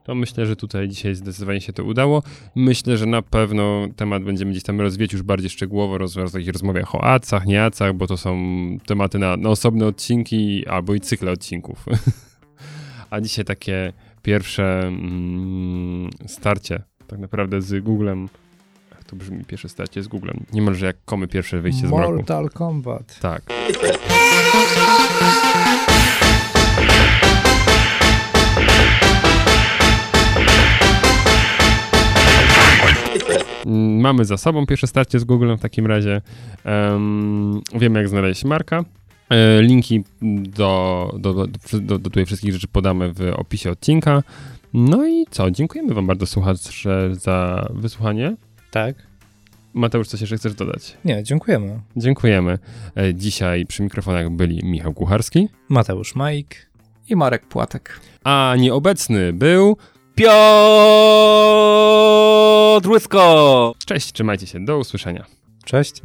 to 0.04 0.14
myślę, 0.14 0.46
że 0.46 0.56
tutaj 0.56 0.88
dzisiaj 0.88 1.14
zdecydowanie 1.14 1.60
się 1.60 1.72
to 1.72 1.84
udało. 1.84 2.22
Myślę, 2.54 2.96
że 2.96 3.06
na 3.06 3.22
pewno 3.22 3.86
temat 3.96 4.24
będziemy 4.24 4.50
gdzieś 4.50 4.62
tam 4.62 4.80
rozwijać 4.80 5.12
już 5.12 5.22
bardziej 5.22 5.50
szczegółowo, 5.50 5.98
roz, 5.98 6.14
w 6.14 6.32
takich 6.32 6.52
rozmawiach 6.52 6.94
o 6.94 7.04
acach, 7.04 7.46
nie 7.46 7.64
acach, 7.64 7.94
bo 7.94 8.06
to 8.06 8.16
są 8.16 8.38
tematy 8.86 9.18
na, 9.18 9.36
na 9.36 9.48
osobne 9.48 9.86
odcinki 9.86 10.66
albo 10.66 10.94
i 10.94 11.00
cykle 11.00 11.30
odcinków. 11.30 11.84
A 13.10 13.20
dzisiaj 13.20 13.44
takie 13.44 13.92
pierwsze 14.22 14.80
mm, 14.80 16.10
starcie 16.26 16.82
tak 17.08 17.18
naprawdę 17.18 17.62
z 17.62 17.84
Googlem. 17.84 18.28
Jak 18.90 19.04
to 19.04 19.16
brzmi 19.16 19.44
pierwsze 19.44 19.68
starcie 19.68 20.02
z 20.02 20.08
Googlem? 20.08 20.44
Niemalże 20.52 20.86
jak 20.86 20.96
komy 21.04 21.28
pierwsze 21.28 21.60
wyjście 21.60 21.86
z 21.86 21.90
mroku. 21.90 22.12
Mortal 22.12 22.50
Kombat. 22.50 23.20
Tak. 23.20 23.42
Mm, 33.66 34.00
Mamy 34.00 34.24
za 34.24 34.36
sobą 34.36 34.66
pierwsze 34.66 34.86
starcie 34.86 35.18
z 35.18 35.24
Googlem 35.24 35.58
w 35.58 35.60
takim 35.60 35.86
razie. 35.86 36.20
Um, 36.64 37.60
wiemy, 37.74 37.98
jak 37.98 38.08
znaleźć 38.08 38.44
Marka. 38.44 38.84
E, 39.30 39.62
linki 39.62 40.04
do, 40.42 41.10
do, 41.18 41.34
do, 41.34 41.46
do, 41.72 41.80
do 41.80 41.98
tutaj 41.98 42.26
wszystkich 42.26 42.52
rzeczy 42.52 42.68
podamy 42.68 43.12
w 43.12 43.32
opisie 43.36 43.70
odcinka. 43.70 44.22
No 44.74 45.06
i 45.06 45.26
co? 45.30 45.50
Dziękujemy 45.50 45.94
Wam 45.94 46.06
bardzo, 46.06 46.26
słuchacze, 46.26 47.14
za 47.14 47.66
wysłuchanie. 47.74 48.36
Tak? 48.70 48.94
Mateusz, 49.74 50.08
coś 50.08 50.20
jeszcze 50.20 50.36
chcesz 50.36 50.54
dodać? 50.54 50.96
Nie, 51.04 51.22
dziękujemy. 51.22 51.80
Dziękujemy. 51.96 52.58
E, 52.96 53.14
Dzisiaj 53.14 53.66
przy 53.66 53.82
mikrofonach 53.82 54.30
byli 54.30 54.64
Michał 54.64 54.94
Kucharski, 54.94 55.48
Mateusz 55.68 56.14
Majk. 56.14 56.54
I 57.08 57.16
Marek 57.16 57.46
Płatek. 57.46 58.00
a 58.24 58.54
nieobecny 58.58 59.32
był. 59.32 59.76
Piotr 62.78 62.88
Łysko! 62.90 63.74
Cześć, 63.86 64.12
trzymajcie 64.12 64.46
się, 64.46 64.64
do 64.64 64.78
usłyszenia. 64.78 65.24
Cześć. 65.64 66.02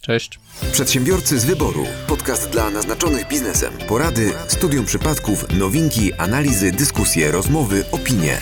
Cześć. 0.00 0.38
Przedsiębiorcy 0.72 1.38
z 1.38 1.44
wyboru. 1.44 1.86
Podcast 2.06 2.50
dla 2.50 2.70
naznaczonych 2.70 3.28
biznesem. 3.28 3.72
Porady, 3.88 4.32
studium 4.48 4.84
przypadków, 4.84 5.58
nowinki, 5.58 6.12
analizy, 6.12 6.72
dyskusje, 6.72 7.32
rozmowy, 7.32 7.84
opinie. 7.92 8.38